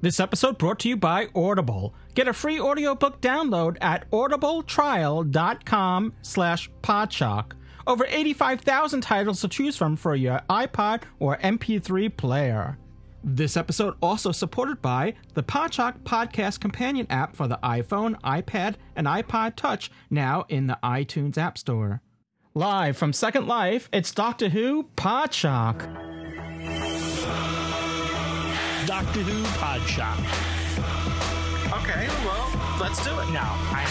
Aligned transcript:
This 0.00 0.20
episode 0.20 0.58
brought 0.58 0.78
to 0.80 0.88
you 0.88 0.96
by 0.96 1.28
Audible. 1.34 1.94
Get 2.14 2.28
a 2.28 2.32
free 2.32 2.60
audiobook 2.60 3.20
download 3.20 3.76
at 3.80 4.08
audibletrial.com 4.10 6.12
slash 6.22 6.70
podshock. 6.82 7.52
Over 7.86 8.06
85,000 8.08 9.00
titles 9.00 9.40
to 9.40 9.48
choose 9.48 9.76
from 9.76 9.96
for 9.96 10.14
your 10.14 10.40
iPod 10.50 11.02
or 11.18 11.38
MP3 11.38 12.14
player. 12.16 12.78
This 13.24 13.56
episode 13.56 13.94
also 14.02 14.32
supported 14.32 14.82
by 14.82 15.14
the 15.34 15.42
Podshock 15.42 16.00
Podcast 16.02 16.60
Companion 16.60 17.06
app 17.10 17.34
for 17.34 17.48
the 17.48 17.58
iPhone, 17.62 18.20
iPad, 18.20 18.74
and 18.94 19.06
iPod 19.06 19.56
Touch, 19.56 19.90
now 20.10 20.44
in 20.48 20.66
the 20.68 20.78
iTunes 20.82 21.38
App 21.38 21.58
Store. 21.58 22.02
Live 22.54 22.96
from 22.96 23.12
Second 23.12 23.48
Life, 23.48 23.88
it's 23.92 24.12
Doctor 24.12 24.50
Who 24.50 24.90
Podshock. 24.96 26.25
Doctor 28.96 29.20
Who 29.20 29.44
Podshock. 29.60 30.16
Okay, 31.82 32.08
well, 32.24 32.48
let's 32.80 33.04
do 33.04 33.10
it 33.20 33.28
now. 33.30 33.52
I, 33.68 33.84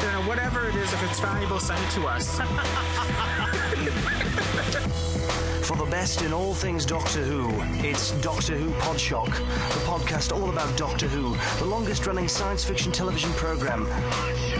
you 0.00 0.06
know, 0.12 0.20
uh, 0.20 0.28
whatever 0.28 0.68
it 0.68 0.76
is, 0.76 0.92
if 0.92 1.02
it's 1.10 1.18
valuable, 1.18 1.58
send 1.58 1.84
it 1.84 1.90
to 1.94 2.06
us. 2.06 2.38
For 5.66 5.76
the 5.76 5.86
best 5.90 6.22
in 6.22 6.32
all 6.32 6.54
things 6.54 6.86
Doctor 6.86 7.24
Who, 7.24 7.50
it's 7.84 8.12
Doctor 8.20 8.56
Who 8.56 8.70
Podshock, 8.74 9.26
the 9.26 9.80
podcast 9.90 10.30
all 10.30 10.50
about 10.50 10.76
Doctor 10.76 11.08
Who, 11.08 11.36
the 11.58 11.68
longest 11.68 12.06
running 12.06 12.28
science 12.28 12.62
fiction 12.62 12.92
television 12.92 13.32
program. 13.32 13.86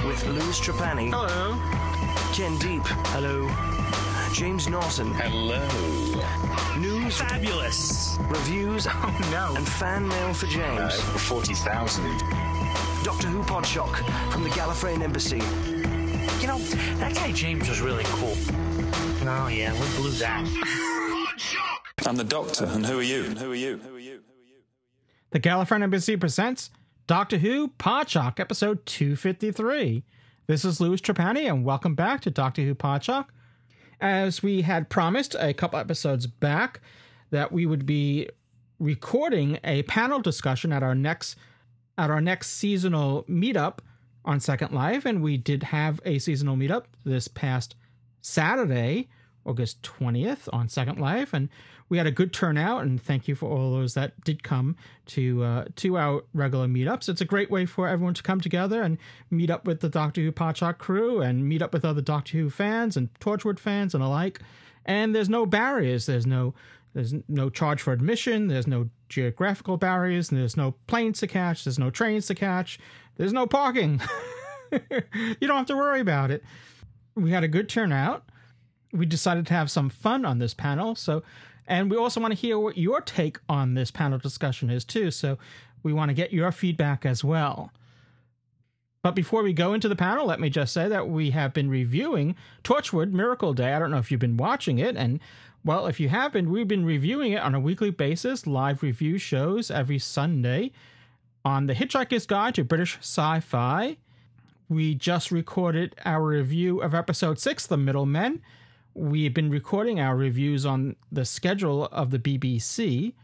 With 0.04 0.26
Louis 0.26 0.58
Trapani, 0.58 1.12
Hello. 1.12 1.56
Ken 2.34 2.58
Deep, 2.58 2.82
hello, 3.14 3.48
James 4.34 4.68
Norton, 4.68 5.14
Hello. 5.14 5.60
News, 7.12 7.20
Fabulous. 7.30 8.16
reviews, 8.28 8.86
Oh, 8.90 9.28
no. 9.30 9.54
and 9.56 9.66
fan 9.68 10.08
mail 10.08 10.32
for 10.34 10.46
James. 10.46 10.80
Uh, 10.80 11.18
40,000. 11.18 12.04
Doctor 13.04 13.28
Who 13.28 13.42
Podshock 13.42 13.96
from 14.32 14.44
the 14.44 14.50
Gallifreyan 14.50 15.02
Embassy. 15.02 15.36
You 16.40 16.46
know, 16.48 16.58
that 16.98 17.14
guy 17.14 17.32
James 17.32 17.68
was 17.68 17.80
really 17.80 18.04
cool. 18.06 18.34
Oh, 19.28 19.48
yeah, 19.48 19.72
we 19.72 19.96
blew 19.96 20.10
that. 20.12 20.46
I'm 22.06 22.16
the 22.16 22.24
doctor, 22.24 22.64
and 22.64 22.84
who 22.86 22.98
are 22.98 23.02
you? 23.02 23.24
And 23.24 23.38
who 23.38 23.52
are 23.52 23.56
you? 23.56 23.78
Who 23.78 23.94
are 23.96 24.00
you? 24.00 24.20
The 25.30 25.40
Gallifreyan 25.40 25.82
Embassy 25.82 26.16
presents 26.16 26.70
Doctor 27.06 27.38
Who 27.38 27.68
Podshock, 27.78 28.40
episode 28.40 28.84
253. 28.86 30.04
This 30.46 30.64
is 30.64 30.80
Louis 30.80 31.00
Trapani, 31.00 31.48
and 31.48 31.64
welcome 31.64 31.94
back 31.94 32.20
to 32.22 32.30
Doctor 32.30 32.62
Who 32.62 32.74
Podshock. 32.74 33.26
As 34.00 34.42
we 34.42 34.62
had 34.62 34.88
promised 34.88 35.36
a 35.38 35.54
couple 35.54 35.78
episodes 35.78 36.26
back, 36.26 36.80
that 37.32 37.50
we 37.50 37.66
would 37.66 37.84
be 37.84 38.28
recording 38.78 39.58
a 39.64 39.82
panel 39.84 40.20
discussion 40.20 40.72
at 40.72 40.82
our 40.82 40.94
next 40.94 41.36
at 41.98 42.10
our 42.10 42.20
next 42.20 42.50
seasonal 42.50 43.24
meetup 43.24 43.78
on 44.24 44.40
Second 44.40 44.72
Life, 44.72 45.04
and 45.04 45.22
we 45.22 45.36
did 45.36 45.64
have 45.64 46.00
a 46.04 46.18
seasonal 46.18 46.56
meetup 46.56 46.84
this 47.04 47.28
past 47.28 47.74
Saturday, 48.20 49.08
August 49.44 49.82
20th 49.82 50.48
on 50.52 50.68
Second 50.68 50.98
Life, 50.98 51.34
and 51.34 51.48
we 51.88 51.98
had 51.98 52.06
a 52.06 52.10
good 52.10 52.32
turnout. 52.32 52.82
And 52.82 53.02
thank 53.02 53.28
you 53.28 53.34
for 53.34 53.50
all 53.50 53.72
those 53.72 53.94
that 53.94 54.22
did 54.24 54.42
come 54.42 54.76
to 55.06 55.42
uh, 55.42 55.64
to 55.76 55.98
our 55.98 56.22
regular 56.32 56.66
meetups. 56.66 57.08
It's 57.08 57.20
a 57.20 57.26
great 57.26 57.50
way 57.50 57.66
for 57.66 57.88
everyone 57.88 58.14
to 58.14 58.22
come 58.22 58.40
together 58.40 58.82
and 58.82 58.96
meet 59.30 59.50
up 59.50 59.66
with 59.66 59.80
the 59.80 59.88
Doctor 59.88 60.22
Who 60.22 60.32
Podshock 60.32 60.78
crew 60.78 61.20
and 61.20 61.48
meet 61.48 61.62
up 61.62 61.72
with 61.74 61.84
other 61.84 62.00
Doctor 62.00 62.38
Who 62.38 62.50
fans 62.50 62.96
and 62.96 63.12
Torchwood 63.20 63.58
fans 63.58 63.94
and 63.94 64.02
alike. 64.02 64.40
And 64.84 65.14
there's 65.14 65.28
no 65.28 65.46
barriers. 65.46 66.06
There's 66.06 66.26
no 66.26 66.54
there's 66.94 67.14
no 67.28 67.48
charge 67.48 67.80
for 67.80 67.92
admission. 67.92 68.48
There's 68.48 68.66
no 68.66 68.90
geographical 69.08 69.76
barriers. 69.76 70.28
There's 70.28 70.56
no 70.56 70.72
planes 70.86 71.20
to 71.20 71.26
catch. 71.26 71.64
There's 71.64 71.78
no 71.78 71.90
trains 71.90 72.26
to 72.26 72.34
catch. 72.34 72.78
There's 73.16 73.32
no 73.32 73.46
parking. 73.46 74.00
you 74.72 75.46
don't 75.48 75.56
have 75.56 75.66
to 75.66 75.76
worry 75.76 76.00
about 76.00 76.30
it. 76.30 76.42
We 77.14 77.30
had 77.30 77.44
a 77.44 77.48
good 77.48 77.68
turnout. 77.68 78.24
We 78.92 79.06
decided 79.06 79.46
to 79.46 79.54
have 79.54 79.70
some 79.70 79.88
fun 79.88 80.24
on 80.24 80.38
this 80.38 80.54
panel. 80.54 80.94
So, 80.94 81.22
and 81.66 81.90
we 81.90 81.96
also 81.96 82.20
want 82.20 82.32
to 82.32 82.38
hear 82.38 82.58
what 82.58 82.76
your 82.76 83.00
take 83.00 83.38
on 83.48 83.74
this 83.74 83.90
panel 83.90 84.18
discussion 84.18 84.68
is 84.68 84.84
too. 84.84 85.10
So, 85.10 85.38
we 85.82 85.92
want 85.92 86.10
to 86.10 86.14
get 86.14 86.32
your 86.32 86.52
feedback 86.52 87.04
as 87.04 87.24
well. 87.24 87.72
But 89.02 89.16
before 89.16 89.42
we 89.42 89.52
go 89.52 89.74
into 89.74 89.88
the 89.88 89.96
panel, 89.96 90.26
let 90.26 90.38
me 90.38 90.48
just 90.48 90.72
say 90.72 90.88
that 90.88 91.08
we 91.08 91.30
have 91.30 91.52
been 91.52 91.68
reviewing 91.68 92.36
Torchwood 92.62 93.10
Miracle 93.10 93.52
Day. 93.52 93.72
I 93.74 93.80
don't 93.80 93.90
know 93.90 93.98
if 93.98 94.12
you've 94.12 94.20
been 94.20 94.36
watching 94.36 94.78
it, 94.78 94.96
and 94.96 95.18
well, 95.64 95.86
if 95.86 96.00
you 96.00 96.08
have 96.08 96.32
been, 96.32 96.50
we've 96.50 96.66
been 96.66 96.84
reviewing 96.84 97.32
it 97.32 97.42
on 97.42 97.54
a 97.54 97.60
weekly 97.60 97.90
basis, 97.90 98.46
live 98.46 98.82
review 98.82 99.18
shows 99.18 99.70
every 99.70 99.98
Sunday 99.98 100.72
on 101.44 101.66
the 101.66 101.74
Hitchhiker's 101.74 102.26
Guide 102.26 102.54
to 102.56 102.64
British 102.64 102.98
Sci-Fi. 102.98 103.96
We 104.68 104.94
just 104.94 105.30
recorded 105.30 105.94
our 106.04 106.24
review 106.24 106.80
of 106.80 106.94
episode 106.94 107.38
six, 107.38 107.66
The 107.66 107.76
Middlemen. 107.76 108.42
We've 108.94 109.32
been 109.32 109.50
recording 109.50 110.00
our 110.00 110.16
reviews 110.16 110.66
on 110.66 110.96
the 111.12 111.24
schedule 111.24 111.84
of 111.86 112.10
the 112.10 112.18
BBC 112.18 113.14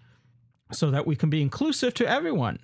so 0.71 0.91
that 0.91 1.07
we 1.07 1.17
can 1.17 1.31
be 1.31 1.43
inclusive 1.43 1.95
to 1.95 2.09
everyone. 2.09 2.61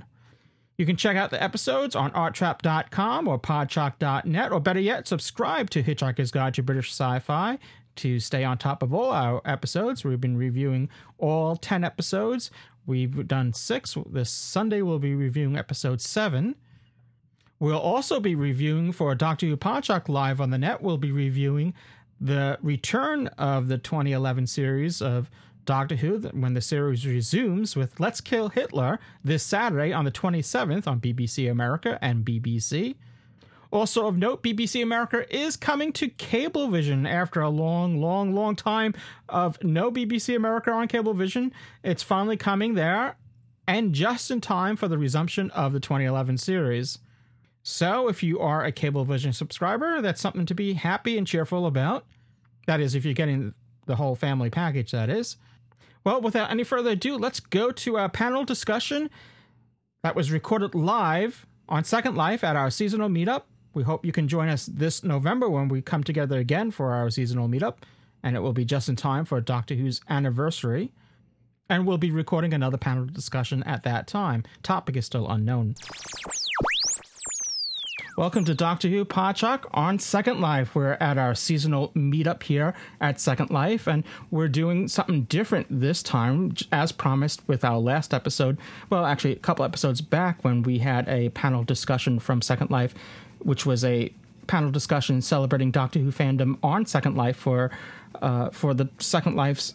You 0.76 0.86
can 0.86 0.96
check 0.96 1.16
out 1.16 1.30
the 1.30 1.42
episodes 1.42 1.96
on 1.96 2.10
arttrap.com 2.12 3.28
or 3.28 3.38
podshock.net, 3.38 4.52
or 4.52 4.60
better 4.60 4.80
yet, 4.80 5.08
subscribe 5.08 5.70
to 5.70 5.82
Hitchhiker's 5.82 6.30
Guide 6.30 6.54
to 6.54 6.62
British 6.62 6.90
Sci 6.90 7.18
Fi 7.20 7.58
to 7.96 8.20
stay 8.20 8.44
on 8.44 8.58
top 8.58 8.82
of 8.82 8.92
all 8.92 9.12
our 9.12 9.40
episodes. 9.44 10.04
We've 10.04 10.20
been 10.20 10.36
reviewing 10.36 10.88
all 11.18 11.56
10 11.56 11.84
episodes. 11.84 12.50
We've 12.86 13.26
done 13.26 13.52
six. 13.52 13.96
This 14.06 14.30
Sunday, 14.30 14.82
we'll 14.82 14.98
be 14.98 15.14
reviewing 15.14 15.56
episode 15.56 16.00
seven. 16.00 16.56
We'll 17.58 17.78
also 17.78 18.20
be 18.20 18.34
reviewing 18.34 18.92
for 18.92 19.14
Doctor 19.14 19.46
Who 19.46 19.56
Podshock 19.56 20.08
Live 20.08 20.40
on 20.40 20.50
the 20.50 20.58
Net. 20.58 20.82
We'll 20.82 20.98
be 20.98 21.12
reviewing 21.12 21.72
the 22.20 22.58
return 22.62 23.28
of 23.38 23.68
the 23.68 23.78
2011 23.78 24.46
series 24.46 25.00
of 25.00 25.30
Doctor 25.64 25.96
Who 25.96 26.18
when 26.32 26.54
the 26.54 26.60
series 26.60 27.06
resumes 27.06 27.74
with 27.74 27.98
Let's 27.98 28.20
Kill 28.20 28.50
Hitler 28.50 28.98
this 29.22 29.42
Saturday 29.42 29.92
on 29.92 30.04
the 30.04 30.10
27th 30.10 30.86
on 30.86 31.00
BBC 31.00 31.50
America 31.50 31.98
and 32.02 32.24
BBC. 32.24 32.96
Also 33.74 34.06
of 34.06 34.16
note, 34.16 34.40
BBC 34.40 34.84
America 34.84 35.26
is 35.36 35.56
coming 35.56 35.92
to 35.94 36.08
Cablevision 36.08 37.10
after 37.10 37.40
a 37.40 37.50
long, 37.50 38.00
long, 38.00 38.32
long 38.32 38.54
time 38.54 38.94
of 39.28 39.60
no 39.64 39.90
BBC 39.90 40.36
America 40.36 40.70
on 40.70 40.86
Cablevision. 40.86 41.50
It's 41.82 42.04
finally 42.04 42.36
coming 42.36 42.74
there 42.74 43.16
and 43.66 43.92
just 43.92 44.30
in 44.30 44.40
time 44.40 44.76
for 44.76 44.86
the 44.86 44.96
resumption 44.96 45.50
of 45.50 45.72
the 45.72 45.80
2011 45.80 46.38
series. 46.38 47.00
So, 47.64 48.06
if 48.06 48.22
you 48.22 48.38
are 48.38 48.64
a 48.64 48.70
Cablevision 48.70 49.34
subscriber, 49.34 50.00
that's 50.00 50.20
something 50.20 50.46
to 50.46 50.54
be 50.54 50.74
happy 50.74 51.18
and 51.18 51.26
cheerful 51.26 51.66
about. 51.66 52.06
That 52.68 52.78
is, 52.78 52.94
if 52.94 53.04
you're 53.04 53.12
getting 53.12 53.54
the 53.86 53.96
whole 53.96 54.14
family 54.14 54.50
package, 54.50 54.92
that 54.92 55.10
is. 55.10 55.36
Well, 56.04 56.20
without 56.20 56.52
any 56.52 56.62
further 56.62 56.90
ado, 56.90 57.16
let's 57.16 57.40
go 57.40 57.72
to 57.72 57.96
our 57.96 58.08
panel 58.08 58.44
discussion 58.44 59.10
that 60.04 60.14
was 60.14 60.30
recorded 60.30 60.76
live 60.76 61.44
on 61.68 61.82
Second 61.82 62.14
Life 62.14 62.44
at 62.44 62.54
our 62.54 62.70
seasonal 62.70 63.08
meetup. 63.08 63.42
We 63.74 63.82
hope 63.82 64.06
you 64.06 64.12
can 64.12 64.28
join 64.28 64.48
us 64.48 64.66
this 64.66 65.02
November 65.02 65.48
when 65.48 65.66
we 65.66 65.82
come 65.82 66.04
together 66.04 66.38
again 66.38 66.70
for 66.70 66.92
our 66.92 67.10
seasonal 67.10 67.48
meetup, 67.48 67.78
and 68.22 68.36
it 68.36 68.40
will 68.40 68.52
be 68.52 68.64
just 68.64 68.88
in 68.88 68.94
time 68.94 69.24
for 69.24 69.40
Doctor 69.40 69.74
Who's 69.74 70.00
anniversary. 70.08 70.92
And 71.68 71.84
we'll 71.84 71.98
be 71.98 72.12
recording 72.12 72.54
another 72.54 72.76
panel 72.76 73.04
discussion 73.04 73.64
at 73.64 73.82
that 73.82 74.06
time. 74.06 74.44
Topic 74.62 74.96
is 74.96 75.06
still 75.06 75.28
unknown. 75.28 75.74
Welcome 78.16 78.44
to 78.44 78.54
Doctor 78.54 78.86
Who 78.86 79.04
Podshock 79.04 79.64
on 79.72 79.98
Second 79.98 80.40
Life. 80.40 80.76
We're 80.76 80.92
at 81.00 81.18
our 81.18 81.34
seasonal 81.34 81.88
meetup 81.96 82.44
here 82.44 82.74
at 83.00 83.18
Second 83.18 83.50
Life, 83.50 83.88
and 83.88 84.04
we're 84.30 84.46
doing 84.46 84.86
something 84.86 85.24
different 85.24 85.66
this 85.68 86.00
time, 86.00 86.54
as 86.70 86.92
promised 86.92 87.42
with 87.48 87.64
our 87.64 87.78
last 87.78 88.14
episode. 88.14 88.56
Well, 88.88 89.04
actually, 89.04 89.32
a 89.32 89.40
couple 89.40 89.64
episodes 89.64 90.00
back 90.00 90.44
when 90.44 90.62
we 90.62 90.78
had 90.78 91.08
a 91.08 91.30
panel 91.30 91.64
discussion 91.64 92.20
from 92.20 92.40
Second 92.40 92.70
Life, 92.70 92.94
which 93.44 93.64
was 93.64 93.84
a 93.84 94.12
panel 94.46 94.70
discussion 94.70 95.22
celebrating 95.22 95.70
Doctor 95.70 96.00
Who 96.00 96.10
fandom 96.10 96.58
on 96.62 96.86
Second 96.86 97.16
Life 97.16 97.36
for 97.36 97.70
uh, 98.20 98.50
for 98.50 98.74
the 98.74 98.88
Second 98.98 99.36
Life's 99.36 99.74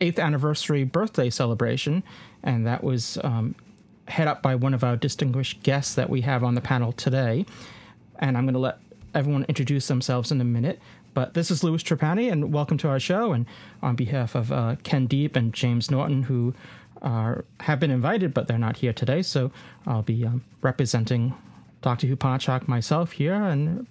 eighth 0.00 0.18
anniversary 0.18 0.84
birthday 0.84 1.30
celebration, 1.30 2.02
and 2.42 2.66
that 2.66 2.84
was 2.84 3.18
um, 3.24 3.54
head 4.08 4.28
up 4.28 4.42
by 4.42 4.54
one 4.54 4.74
of 4.74 4.84
our 4.84 4.96
distinguished 4.96 5.62
guests 5.62 5.94
that 5.94 6.10
we 6.10 6.20
have 6.22 6.44
on 6.44 6.54
the 6.54 6.60
panel 6.60 6.92
today. 6.92 7.46
And 8.18 8.36
I'm 8.36 8.44
going 8.44 8.54
to 8.54 8.60
let 8.60 8.78
everyone 9.14 9.44
introduce 9.48 9.88
themselves 9.88 10.30
in 10.30 10.40
a 10.40 10.44
minute. 10.44 10.80
But 11.14 11.34
this 11.34 11.50
is 11.50 11.62
Louis 11.62 11.82
Trapani, 11.82 12.30
and 12.30 12.52
welcome 12.52 12.76
to 12.78 12.88
our 12.88 12.98
show. 12.98 13.32
And 13.32 13.46
on 13.82 13.94
behalf 13.94 14.34
of 14.34 14.50
uh, 14.50 14.76
Ken 14.82 15.06
Deep 15.06 15.36
and 15.36 15.52
James 15.52 15.90
Norton, 15.90 16.24
who 16.24 16.54
are 17.02 17.44
have 17.60 17.78
been 17.78 17.90
invited, 17.90 18.34
but 18.34 18.48
they're 18.48 18.58
not 18.58 18.78
here 18.78 18.92
today, 18.92 19.22
so 19.22 19.52
I'll 19.86 20.02
be 20.02 20.26
um, 20.26 20.42
representing 20.60 21.34
Doctor 21.84 22.06
Who 22.06 22.16
Podshock 22.16 22.66
myself 22.66 23.12
here. 23.12 23.34
And 23.34 23.86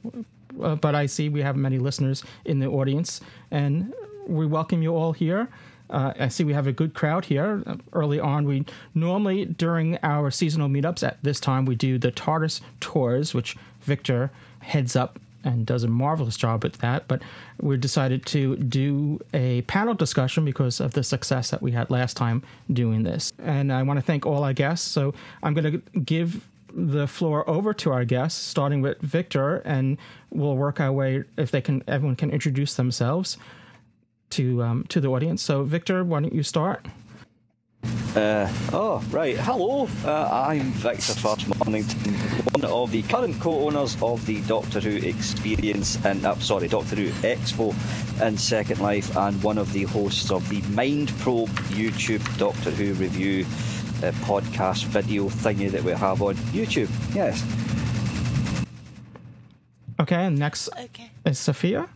uh, 0.59 0.75
but 0.75 0.95
I 0.95 1.05
see 1.05 1.29
we 1.29 1.43
have 1.43 1.55
many 1.55 1.77
listeners 1.77 2.23
in 2.43 2.57
the 2.57 2.65
audience, 2.65 3.21
and 3.51 3.93
we 4.27 4.47
welcome 4.47 4.81
you 4.81 4.95
all 4.95 5.13
here. 5.13 5.47
Uh, 5.91 6.11
I 6.19 6.29
see 6.29 6.43
we 6.43 6.53
have 6.53 6.65
a 6.65 6.71
good 6.71 6.95
crowd 6.95 7.25
here. 7.25 7.63
Early 7.93 8.19
on, 8.19 8.45
we 8.45 8.65
normally 8.95 9.45
during 9.45 9.99
our 10.01 10.31
seasonal 10.31 10.69
meetups 10.69 11.07
at 11.07 11.19
this 11.21 11.39
time 11.39 11.65
we 11.65 11.75
do 11.75 11.99
the 11.99 12.11
TARDIS 12.11 12.61
tours, 12.79 13.35
which 13.35 13.55
Victor 13.81 14.31
heads 14.59 14.95
up 14.95 15.19
and 15.43 15.65
does 15.65 15.83
a 15.83 15.87
marvelous 15.87 16.35
job 16.35 16.65
at 16.65 16.73
that. 16.73 17.07
But 17.07 17.21
we 17.61 17.77
decided 17.77 18.25
to 18.27 18.55
do 18.55 19.19
a 19.35 19.61
panel 19.63 19.93
discussion 19.93 20.45
because 20.45 20.79
of 20.79 20.93
the 20.93 21.03
success 21.03 21.51
that 21.51 21.61
we 21.61 21.73
had 21.73 21.91
last 21.91 22.17
time 22.17 22.41
doing 22.71 23.03
this. 23.03 23.31
And 23.37 23.71
I 23.71 23.83
want 23.83 23.99
to 23.99 24.05
thank 24.05 24.25
all 24.25 24.43
our 24.43 24.53
guests. 24.53 24.87
So 24.87 25.13
I'm 25.43 25.53
going 25.53 25.71
to 25.71 25.99
give 25.99 26.47
the 26.73 27.07
floor 27.07 27.47
over 27.49 27.73
to 27.73 27.91
our 27.91 28.05
guests, 28.05 28.41
starting 28.41 28.81
with 28.81 28.99
Victor, 28.99 29.57
and 29.57 29.97
we'll 30.31 30.55
work 30.55 30.79
our 30.79 30.91
way 30.91 31.23
if 31.37 31.51
they 31.51 31.61
can. 31.61 31.83
Everyone 31.87 32.15
can 32.15 32.31
introduce 32.31 32.75
themselves 32.75 33.37
to 34.31 34.63
um, 34.63 34.85
to 34.89 34.99
the 34.99 35.09
audience. 35.09 35.41
So, 35.41 35.63
Victor, 35.63 36.03
why 36.03 36.21
don't 36.21 36.33
you 36.33 36.43
start? 36.43 36.87
Uh, 38.15 38.47
oh, 38.71 39.03
right. 39.09 39.35
Hello, 39.37 39.89
uh, 40.05 40.29
I'm 40.47 40.71
Victor 40.71 41.13
Fudge 41.13 41.47
Mornington, 41.47 42.13
one 42.53 42.63
of 42.63 42.91
the 42.91 43.01
current 43.01 43.39
co-owners 43.41 43.97
of 44.01 44.23
the 44.27 44.39
Doctor 44.41 44.79
Who 44.79 44.97
Experience 45.07 45.97
and, 46.05 46.23
uh, 46.23 46.35
sorry, 46.35 46.67
Doctor 46.67 46.95
Who 46.95 47.09
Expo 47.27 47.73
and 48.21 48.39
Second 48.39 48.79
Life, 48.79 49.17
and 49.17 49.41
one 49.43 49.57
of 49.57 49.73
the 49.73 49.83
hosts 49.85 50.31
of 50.31 50.47
the 50.47 50.61
Mind 50.73 51.09
Probe 51.19 51.49
YouTube 51.71 52.23
Doctor 52.37 52.69
Who 52.69 52.93
review 52.93 53.45
uh, 54.03 54.11
podcast 54.25 54.85
video 54.85 55.25
thingy 55.29 55.71
that 55.71 55.83
we 55.83 55.91
have 55.91 56.21
on 56.21 56.35
YouTube. 56.53 56.89
Yes. 57.15 57.43
Okay, 59.99 60.29
next 60.29 60.69
Okay. 60.77 61.11
is 61.25 61.39
Sophia. 61.39 61.87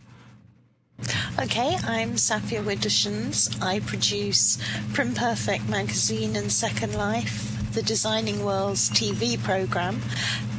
Okay, 1.40 1.76
I'm 1.84 2.14
Saffia 2.16 2.62
Widdershins. 2.62 3.60
I 3.62 3.80
produce 3.80 4.58
Prim 4.92 5.14
Perfect 5.14 5.68
magazine 5.68 6.34
and 6.34 6.50
Second 6.50 6.94
Life, 6.94 7.72
the 7.72 7.82
Designing 7.82 8.44
Worlds 8.44 8.90
TV 8.90 9.40
program. 9.42 10.00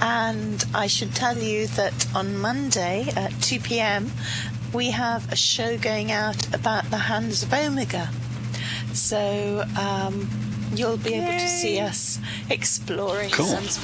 And 0.01 0.63
I 0.73 0.87
should 0.87 1.13
tell 1.15 1.37
you 1.37 1.67
that 1.67 2.07
on 2.15 2.37
Monday 2.39 3.09
at 3.15 3.31
2 3.41 3.59
pm, 3.59 4.11
we 4.73 4.91
have 4.91 5.29
a 5.31 5.35
show 5.35 5.77
going 5.77 6.11
out 6.11 6.53
about 6.55 6.85
the 6.91 6.97
hands 6.97 7.43
of 7.43 7.51
Omega. 7.53 8.09
So 8.93 9.65
um, 9.77 10.29
you'll 10.73 10.97
be 10.97 11.13
able 11.15 11.33
to 11.33 11.47
see 11.47 11.79
us 11.79 12.19
exploring 12.49 13.29
Cool. 13.31 13.45
the 13.45 13.55
hands 13.55 13.79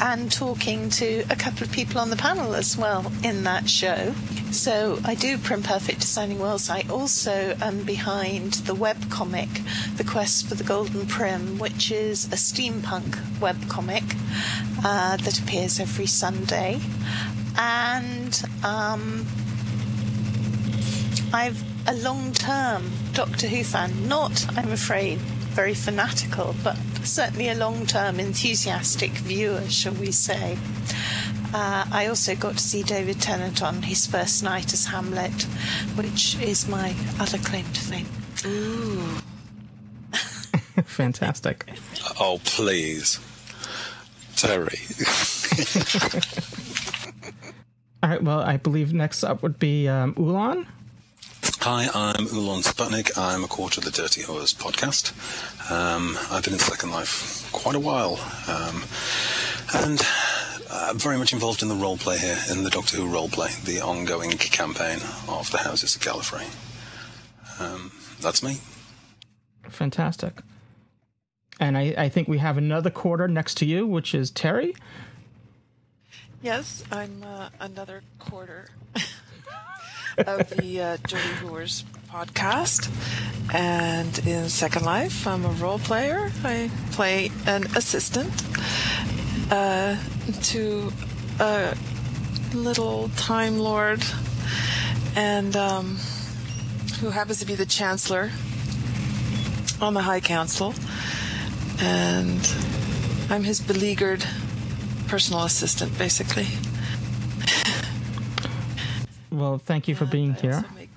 and 0.00 0.30
talking 0.30 0.88
to 0.90 1.24
a 1.30 1.36
couple 1.36 1.64
of 1.64 1.72
people 1.72 2.00
on 2.00 2.10
the 2.10 2.16
panel 2.16 2.54
as 2.54 2.76
well 2.76 3.12
in 3.22 3.44
that 3.44 3.68
show. 3.68 4.14
So 4.50 5.00
I 5.04 5.14
do 5.14 5.38
Prim 5.38 5.62
Perfect 5.62 6.00
Designing 6.00 6.38
Worlds. 6.38 6.70
I 6.70 6.84
also 6.88 7.56
am 7.60 7.82
behind 7.82 8.54
the 8.54 8.74
web 8.74 9.10
comic, 9.10 9.48
The 9.96 10.04
Quest 10.04 10.48
for 10.48 10.54
the 10.54 10.64
Golden 10.64 11.06
Prim, 11.06 11.58
which 11.58 11.90
is 11.90 12.26
a 12.26 12.36
steampunk 12.36 13.40
web 13.40 13.68
comic 13.68 14.04
uh, 14.84 15.16
that 15.16 15.38
appears 15.40 15.80
every 15.80 16.06
Sunday. 16.06 16.80
And 17.58 18.42
um, 18.64 19.26
I've 21.32 21.62
a 21.88 21.94
long 21.94 22.32
term 22.32 22.90
Doctor 23.12 23.46
Who 23.46 23.62
fan, 23.62 24.08
not, 24.08 24.46
I'm 24.56 24.72
afraid, 24.72 25.20
very 25.56 25.72
fanatical, 25.72 26.54
but 26.62 26.76
certainly 27.02 27.48
a 27.48 27.54
long 27.54 27.86
term 27.86 28.20
enthusiastic 28.20 29.12
viewer, 29.12 29.66
shall 29.70 29.94
we 29.94 30.12
say. 30.12 30.58
Uh, 31.54 31.86
I 31.90 32.08
also 32.08 32.36
got 32.36 32.58
to 32.58 32.62
see 32.62 32.82
David 32.82 33.22
Tennant 33.22 33.62
on 33.62 33.80
his 33.80 34.06
first 34.06 34.42
night 34.42 34.74
as 34.74 34.84
Hamlet, 34.84 35.44
which 35.94 36.38
is 36.42 36.68
my 36.68 36.94
other 37.18 37.38
claim 37.38 37.64
to 37.64 37.80
fame. 37.80 38.06
Ooh. 38.44 39.16
Fantastic. 40.84 41.64
Oh, 42.20 42.38
please. 42.44 43.18
Terry. 44.36 44.76
All 48.02 48.10
right. 48.10 48.22
Well, 48.22 48.40
I 48.40 48.58
believe 48.58 48.92
next 48.92 49.24
up 49.24 49.42
would 49.42 49.58
be 49.58 49.88
um, 49.88 50.14
Oolon. 50.18 50.66
Hi, 51.68 51.88
I'm 51.92 52.28
Oolon 52.28 52.62
Sputnik. 52.62 53.18
I'm 53.18 53.42
a 53.42 53.48
quarter 53.48 53.80
of 53.80 53.84
the 53.84 53.90
Dirty 53.90 54.22
Horrors 54.22 54.54
podcast. 54.54 55.10
Um, 55.68 56.16
I've 56.30 56.44
been 56.44 56.52
in 56.52 56.60
Second 56.60 56.92
Life 56.92 57.50
quite 57.50 57.74
a 57.74 57.80
while. 57.80 58.20
Um, 58.46 58.84
and 59.74 60.00
uh, 60.70 60.92
very 60.94 61.18
much 61.18 61.32
involved 61.32 61.62
in 61.62 61.68
the 61.68 61.74
role 61.74 61.96
play 61.96 62.18
here, 62.18 62.38
in 62.52 62.62
the 62.62 62.70
Doctor 62.70 62.98
Who 62.98 63.12
role 63.12 63.28
play, 63.28 63.50
the 63.64 63.80
ongoing 63.80 64.30
campaign 64.30 65.00
of 65.28 65.50
the 65.50 65.58
Houses 65.58 65.96
of 65.96 66.02
Gallifrey. 66.02 66.46
Um, 67.60 67.90
that's 68.20 68.44
me. 68.44 68.58
Fantastic. 69.68 70.42
And 71.58 71.76
I, 71.76 71.96
I 71.98 72.08
think 72.08 72.28
we 72.28 72.38
have 72.38 72.56
another 72.56 72.90
quarter 72.90 73.26
next 73.26 73.56
to 73.56 73.66
you, 73.66 73.88
which 73.88 74.14
is 74.14 74.30
Terry. 74.30 74.76
Yes, 76.40 76.84
I'm 76.92 77.24
uh, 77.24 77.48
another 77.58 78.04
quarter 78.20 78.68
of 80.18 80.48
the 80.50 80.80
uh, 80.80 80.96
Dirty 81.06 81.28
Whores 81.42 81.84
podcast. 82.10 82.90
And 83.54 84.18
in 84.26 84.48
Second 84.48 84.84
Life, 84.84 85.26
I'm 85.26 85.44
a 85.44 85.50
role 85.50 85.78
player. 85.78 86.30
I 86.44 86.70
play 86.92 87.30
an 87.46 87.64
assistant 87.76 88.32
uh, 89.50 89.96
to 90.44 90.92
a 91.38 91.76
little 92.54 93.08
Time 93.16 93.58
Lord 93.58 94.02
and 95.14 95.56
um, 95.56 95.98
who 97.00 97.10
happens 97.10 97.40
to 97.40 97.46
be 97.46 97.54
the 97.54 97.66
Chancellor 97.66 98.30
on 99.80 99.94
the 99.94 100.02
High 100.02 100.20
Council. 100.20 100.74
And 101.80 102.40
I'm 103.30 103.44
his 103.44 103.60
beleaguered 103.60 104.24
personal 105.08 105.44
assistant, 105.44 105.96
basically. 105.98 106.46
Well, 109.36 109.58
thank 109.58 109.86
you 109.86 109.94
for 109.94 110.06
being 110.06 110.32
I 110.32 110.40
here. 110.40 110.64
make- 110.74 110.88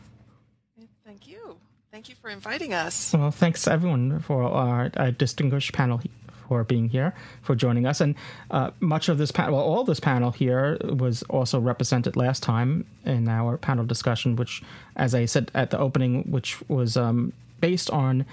Thank 1.05 1.27
you. 1.27 1.57
Thank 1.91 2.07
you 2.07 2.15
for 2.15 2.29
inviting 2.29 2.73
us. 2.73 3.13
Well, 3.13 3.31
thanks 3.31 3.67
everyone 3.67 4.19
for 4.21 4.43
our, 4.43 4.91
our 4.95 5.11
distinguished 5.11 5.73
panel 5.73 5.99
for 6.47 6.63
being 6.63 6.87
here, 6.89 7.13
for 7.41 7.53
joining 7.53 7.85
us. 7.85 7.99
And 7.99 8.15
uh, 8.49 8.71
much 8.79 9.09
of 9.09 9.17
this 9.17 9.29
panel, 9.31 9.55
well, 9.57 9.63
all 9.65 9.83
this 9.83 9.99
panel 9.99 10.31
here 10.31 10.77
was 10.83 11.21
also 11.23 11.59
represented 11.59 12.15
last 12.15 12.41
time 12.41 12.85
in 13.05 13.27
our 13.27 13.57
panel 13.57 13.85
discussion, 13.85 14.37
which, 14.37 14.63
as 14.95 15.13
I 15.13 15.25
said 15.25 15.51
at 15.53 15.71
the 15.71 15.77
opening, 15.77 16.23
which 16.31 16.57
was 16.69 16.95
um, 16.95 17.33
based 17.59 17.89
on 17.91 18.25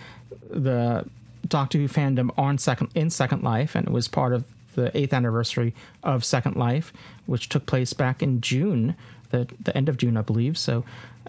the 0.49 1.05
Doctor 1.49 1.79
Who 1.79 1.89
fandom 1.89 2.31
on 2.39 2.59
second 2.59 2.91
in 2.95 3.11
Second 3.11 3.43
Life, 3.43 3.75
and 3.75 3.89
it 3.89 3.93
was 3.93 4.07
part 4.07 4.33
of 4.33 4.45
the 4.77 4.97
eighth 4.97 5.13
anniversary 5.13 5.75
of 6.05 6.25
Second 6.25 6.55
Life, 6.57 6.93
which 7.27 7.49
took 7.49 7.67
place 7.67 7.93
back 7.93 8.23
in 8.23 8.41
June, 8.41 8.95
the 9.31 9.49
the 9.63 9.77
end 9.77 9.89
of 9.89 9.97
June, 9.97 10.17
I 10.17 10.23
believe. 10.23 10.57
So 10.59 10.85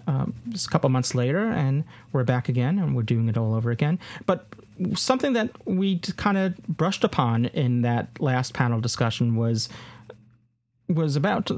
um, 0.06 0.34
just 0.48 0.66
a 0.66 0.70
couple 0.70 0.88
months 0.90 1.14
later, 1.14 1.46
and 1.48 1.84
we're 2.12 2.24
back 2.24 2.48
again, 2.48 2.78
and 2.78 2.96
we're 2.96 3.02
doing 3.02 3.28
it 3.28 3.36
all 3.36 3.54
over 3.54 3.70
again. 3.70 3.98
But 4.26 4.46
something 4.94 5.32
that 5.34 5.50
we 5.66 5.98
kind 5.98 6.38
of 6.38 6.56
brushed 6.66 7.04
upon 7.04 7.46
in 7.46 7.82
that 7.82 8.08
last 8.20 8.54
panel 8.54 8.80
discussion 8.80 9.36
was 9.36 9.68
was 10.88 11.16
about 11.16 11.50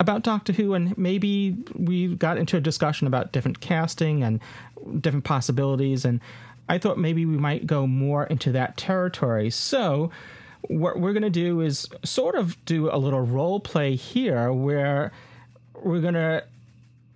about 0.00 0.22
Doctor 0.22 0.52
Who, 0.52 0.74
and 0.74 0.96
maybe 0.96 1.56
we 1.74 2.14
got 2.14 2.38
into 2.38 2.56
a 2.56 2.60
discussion 2.60 3.06
about 3.06 3.32
different 3.32 3.60
casting 3.60 4.22
and 4.22 4.40
different 5.00 5.24
possibilities, 5.24 6.04
and 6.04 6.20
I 6.68 6.78
thought 6.78 6.98
maybe 6.98 7.26
we 7.26 7.36
might 7.36 7.66
go 7.66 7.86
more 7.86 8.24
into 8.24 8.52
that 8.52 8.76
territory. 8.76 9.50
So 9.50 10.10
what 10.62 10.98
we're 10.98 11.12
going 11.12 11.22
to 11.22 11.30
do 11.30 11.60
is 11.60 11.88
sort 12.04 12.34
of 12.34 12.62
do 12.64 12.90
a 12.90 12.96
little 12.96 13.20
role 13.20 13.60
play 13.60 13.96
here, 13.96 14.52
where 14.52 15.12
we're 15.82 16.00
going 16.00 16.14
to 16.14 16.44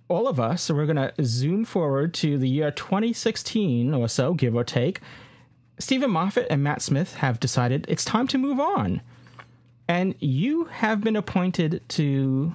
all 0.09 0.27
of 0.27 0.39
us, 0.39 0.69
we're 0.69 0.85
going 0.85 0.95
to 0.95 1.13
zoom 1.23 1.65
forward 1.65 2.13
to 2.13 2.37
the 2.37 2.47
year 2.47 2.71
2016 2.71 3.93
or 3.93 4.07
so, 4.07 4.33
give 4.33 4.55
or 4.55 4.63
take. 4.63 4.99
Steven 5.79 6.11
Moffat 6.11 6.47
and 6.49 6.63
Matt 6.63 6.81
Smith 6.81 7.15
have 7.15 7.39
decided 7.39 7.85
it's 7.89 8.05
time 8.05 8.27
to 8.27 8.37
move 8.37 8.59
on. 8.59 9.01
And 9.87 10.15
you 10.19 10.65
have 10.65 11.01
been 11.01 11.15
appointed 11.15 11.81
to 11.89 12.53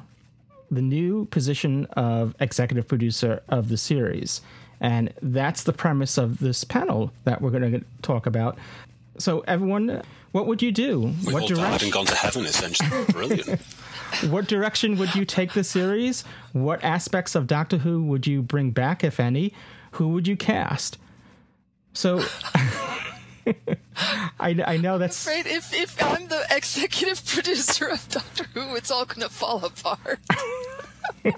the 0.70 0.82
new 0.82 1.26
position 1.26 1.86
of 1.92 2.34
executive 2.40 2.86
producer 2.86 3.42
of 3.48 3.68
the 3.68 3.76
series. 3.76 4.40
And 4.80 5.12
that's 5.20 5.64
the 5.64 5.72
premise 5.72 6.16
of 6.16 6.38
this 6.38 6.64
panel 6.64 7.12
that 7.24 7.42
we're 7.42 7.50
going 7.50 7.72
to 7.72 7.84
talk 8.02 8.26
about. 8.26 8.56
So 9.18 9.40
everyone, 9.40 10.02
what 10.32 10.46
would 10.46 10.62
you 10.62 10.70
do? 10.70 11.00
We've 11.00 11.32
what 11.32 11.42
all 11.42 11.48
died 11.48 11.82
and 11.82 11.92
gone 11.92 12.06
to 12.06 12.14
heaven, 12.14 12.44
essentially. 12.44 13.04
Brilliant. 13.06 13.60
What 14.28 14.46
direction 14.46 14.96
would 14.98 15.14
you 15.14 15.24
take 15.24 15.52
the 15.52 15.64
series? 15.64 16.24
What 16.52 16.82
aspects 16.82 17.34
of 17.34 17.46
Doctor 17.46 17.78
Who 17.78 18.02
would 18.04 18.26
you 18.26 18.42
bring 18.42 18.70
back, 18.70 19.04
if 19.04 19.20
any? 19.20 19.52
Who 19.92 20.08
would 20.08 20.26
you 20.26 20.36
cast? 20.36 20.98
So, 21.92 22.22
I, 24.40 24.62
I 24.66 24.76
know 24.76 24.98
that's 24.98 25.26
Right? 25.26 25.46
If 25.46 25.72
if 25.74 26.02
I'm 26.02 26.28
the 26.28 26.44
executive 26.50 27.24
producer 27.24 27.86
of 27.86 28.08
Doctor 28.08 28.44
Who, 28.54 28.74
it's 28.76 28.90
all 28.90 29.04
going 29.04 29.22
to 29.22 29.28
fall 29.28 29.64
apart. 29.64 30.20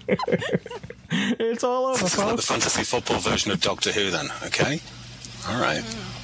it's 1.11 1.65
all 1.65 1.87
over, 1.87 2.03
This 2.03 2.15
is 2.15 2.19
like 2.19 2.37
the 2.37 2.43
fantasy 2.43 2.83
football 2.85 3.19
version 3.19 3.53
of 3.53 3.61
Doctor 3.61 3.93
Who, 3.93 4.11
then. 4.11 4.29
Okay. 4.45 4.81
All 5.49 5.61
right. 5.61 5.83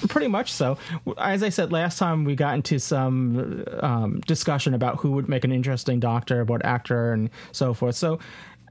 Pretty 0.09 0.29
much 0.29 0.53
so. 0.53 0.79
As 1.19 1.43
I 1.43 1.49
said 1.49 1.73
last 1.73 1.99
time, 1.99 2.25
we 2.25 2.37
got 2.37 2.55
into 2.55 2.79
some 2.79 3.65
um, 3.81 4.21
discussion 4.21 4.75
about 4.75 4.99
who 4.99 5.13
would 5.13 5.29
make 5.29 5.45
an 5.45 5.53
interesting 5.53 6.01
Doctor, 6.01 6.45
what 6.45 6.65
actor, 6.65 7.13
and 7.13 7.31
so 7.53 7.75
forth. 7.75 7.97
So 7.97 8.19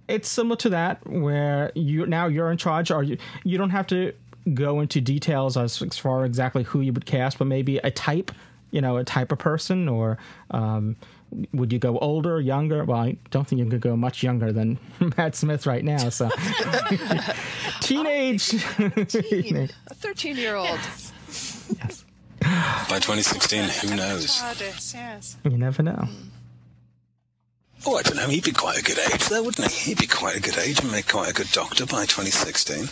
it's 0.08 0.30
similar 0.30 0.56
to 0.58 0.70
that, 0.70 1.06
where 1.08 1.72
you 1.74 2.06
now 2.06 2.28
you're 2.28 2.52
in 2.52 2.58
charge, 2.58 2.92
or 2.92 3.04
you 3.04 3.18
you 3.44 3.58
don't 3.58 3.72
have 3.72 3.88
to 3.88 4.14
go 4.54 4.80
into 4.80 5.02
details 5.02 5.58
as, 5.58 5.82
as 5.82 5.98
far 5.98 6.24
exactly 6.26 6.64
who 6.64 6.80
you 6.82 6.94
would 6.94 7.08
cast, 7.08 7.40
but 7.40 7.46
maybe 7.46 7.80
a 7.80 7.90
type, 7.90 8.32
you 8.70 8.80
know, 8.80 8.98
a 8.98 9.04
type 9.04 9.32
of 9.32 9.40
person, 9.40 9.90
or 9.90 10.20
um, 10.52 10.96
would 11.54 11.74
you 11.74 11.80
go 11.80 11.98
older, 12.00 12.40
younger? 12.40 12.84
Well, 12.84 13.00
I 13.00 13.18
don't 13.32 13.48
think 13.48 13.60
you 13.60 13.70
could 13.70 13.82
go 13.82 13.96
much 13.96 14.24
younger 14.24 14.52
than 14.52 14.80
Matt 15.18 15.36
Smith 15.36 15.66
right 15.66 15.84
now. 15.84 16.10
So 16.10 16.30
teenage. 17.82 18.54
A 18.54 18.90
13 19.96 20.38
year 20.38 20.56
old. 20.56 20.80
Yes. 21.28 22.06
By 22.42 23.00
2016, 23.00 23.90
who 23.90 23.96
knows? 23.96 24.42
Yes. 24.94 25.38
You 25.44 25.58
never 25.58 25.82
know. 25.82 25.94
Hmm. 25.94 26.30
Oh, 27.88 27.98
I 27.98 28.02
don't 28.02 28.16
know. 28.16 28.28
He'd 28.28 28.44
be 28.44 28.52
quite 28.52 28.80
a 28.80 28.84
good 28.84 28.98
age, 28.98 29.28
though, 29.28 29.44
wouldn't 29.44 29.72
he? 29.72 29.90
He'd 29.90 30.00
be 30.00 30.08
quite 30.08 30.36
a 30.36 30.42
good 30.42 30.58
age 30.58 30.80
and 30.80 30.92
make 30.92 31.08
quite 31.08 31.30
a 31.30 31.34
good 31.34 31.52
doctor 31.52 31.86
by 31.86 32.06
2016. 32.06 32.88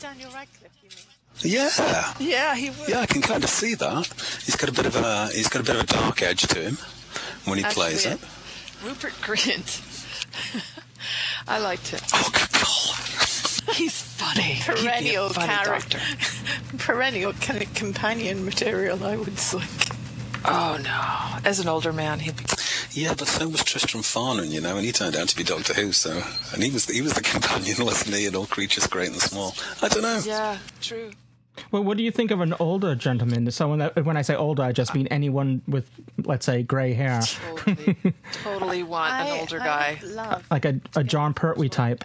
Daniel 0.00 0.30
Radcliffe, 0.32 0.72
you 0.82 0.88
mean? 0.88 1.58
Yeah. 1.58 2.12
Yeah, 2.18 2.54
he 2.56 2.70
would. 2.70 2.88
Yeah, 2.88 3.00
I 3.00 3.06
can 3.06 3.22
kind 3.22 3.44
of 3.44 3.50
see 3.50 3.74
that. 3.74 4.06
He's 4.44 4.56
got 4.56 4.68
a 4.68 4.72
bit 4.72 4.86
of 4.86 4.96
a 4.96 5.28
he's 5.28 5.48
got 5.48 5.62
a 5.62 5.64
bit 5.64 5.76
of 5.76 5.82
a 5.82 5.86
dark 5.86 6.22
edge 6.22 6.42
to 6.48 6.60
him 6.60 6.78
when 7.48 7.58
he 7.58 7.64
plays 7.64 8.06
Actually, 8.06 8.26
it. 8.26 8.84
Rupert 8.84 9.12
Grint. 9.22 9.84
I 11.48 11.58
liked 11.58 11.88
him. 11.88 12.00
Oh, 12.12 12.30
good 12.32 12.52
God. 12.52 13.74
He's 13.76 14.00
funny. 14.00 14.42
He'd 14.42 14.66
be 14.66 14.72
a 14.72 14.82
Perennial 14.82 15.28
funny 15.30 15.46
character. 15.52 15.98
doctor. 15.98 16.76
Perennial 16.78 17.32
kind 17.34 17.62
of 17.62 17.72
companion 17.74 18.44
material, 18.44 19.04
I 19.04 19.16
would 19.16 19.38
say. 19.38 19.62
Oh 20.44 20.78
no! 20.82 21.48
As 21.48 21.58
an 21.58 21.68
older 21.68 21.92
man, 21.92 22.20
he'd 22.20 22.36
be. 22.36 22.44
Yeah, 22.92 23.14
but 23.16 23.26
so 23.28 23.48
was 23.48 23.62
Tristan 23.64 24.00
Farnon, 24.02 24.50
you 24.50 24.60
know, 24.60 24.76
and 24.76 24.84
he 24.86 24.92
turned 24.92 25.16
out 25.16 25.28
to 25.28 25.36
be 25.36 25.42
Doctor 25.44 25.74
Who. 25.74 25.92
So, 25.92 26.22
and 26.54 26.62
he 26.62 26.70
was 26.70 26.86
he 26.86 27.02
was 27.02 27.12
the 27.14 27.20
companion, 27.34 27.84
wasn't 27.84 28.14
he? 28.16 28.26
In 28.26 28.34
all 28.36 28.46
creatures 28.46 28.86
great 28.86 29.08
and 29.10 29.20
small. 29.20 29.54
I 29.82 29.88
don't 29.88 30.02
know. 30.02 30.20
Yeah, 30.24 30.58
true. 30.80 31.10
Well, 31.70 31.84
what 31.84 31.96
do 31.96 32.02
you 32.02 32.10
think 32.10 32.30
of 32.30 32.40
an 32.40 32.54
older 32.58 32.94
gentleman? 32.94 33.50
Someone 33.50 33.78
that, 33.80 34.04
when 34.04 34.16
I 34.16 34.22
say 34.22 34.34
older, 34.34 34.62
I 34.62 34.72
just 34.72 34.94
mean 34.94 35.06
uh, 35.06 35.14
anyone 35.14 35.62
with, 35.68 35.88
let's 36.24 36.46
say, 36.46 36.62
gray 36.62 36.92
hair, 36.94 37.20
Totally, 37.22 37.96
totally 38.42 38.82
want 38.82 39.12
an 39.12 39.40
older 39.40 39.60
I 39.60 39.64
guy. 39.64 40.00
love. 40.06 40.46
like 40.50 40.64
a, 40.64 40.80
a 40.96 41.04
Jon 41.04 41.34
Pertwee 41.34 41.68
type. 41.68 42.04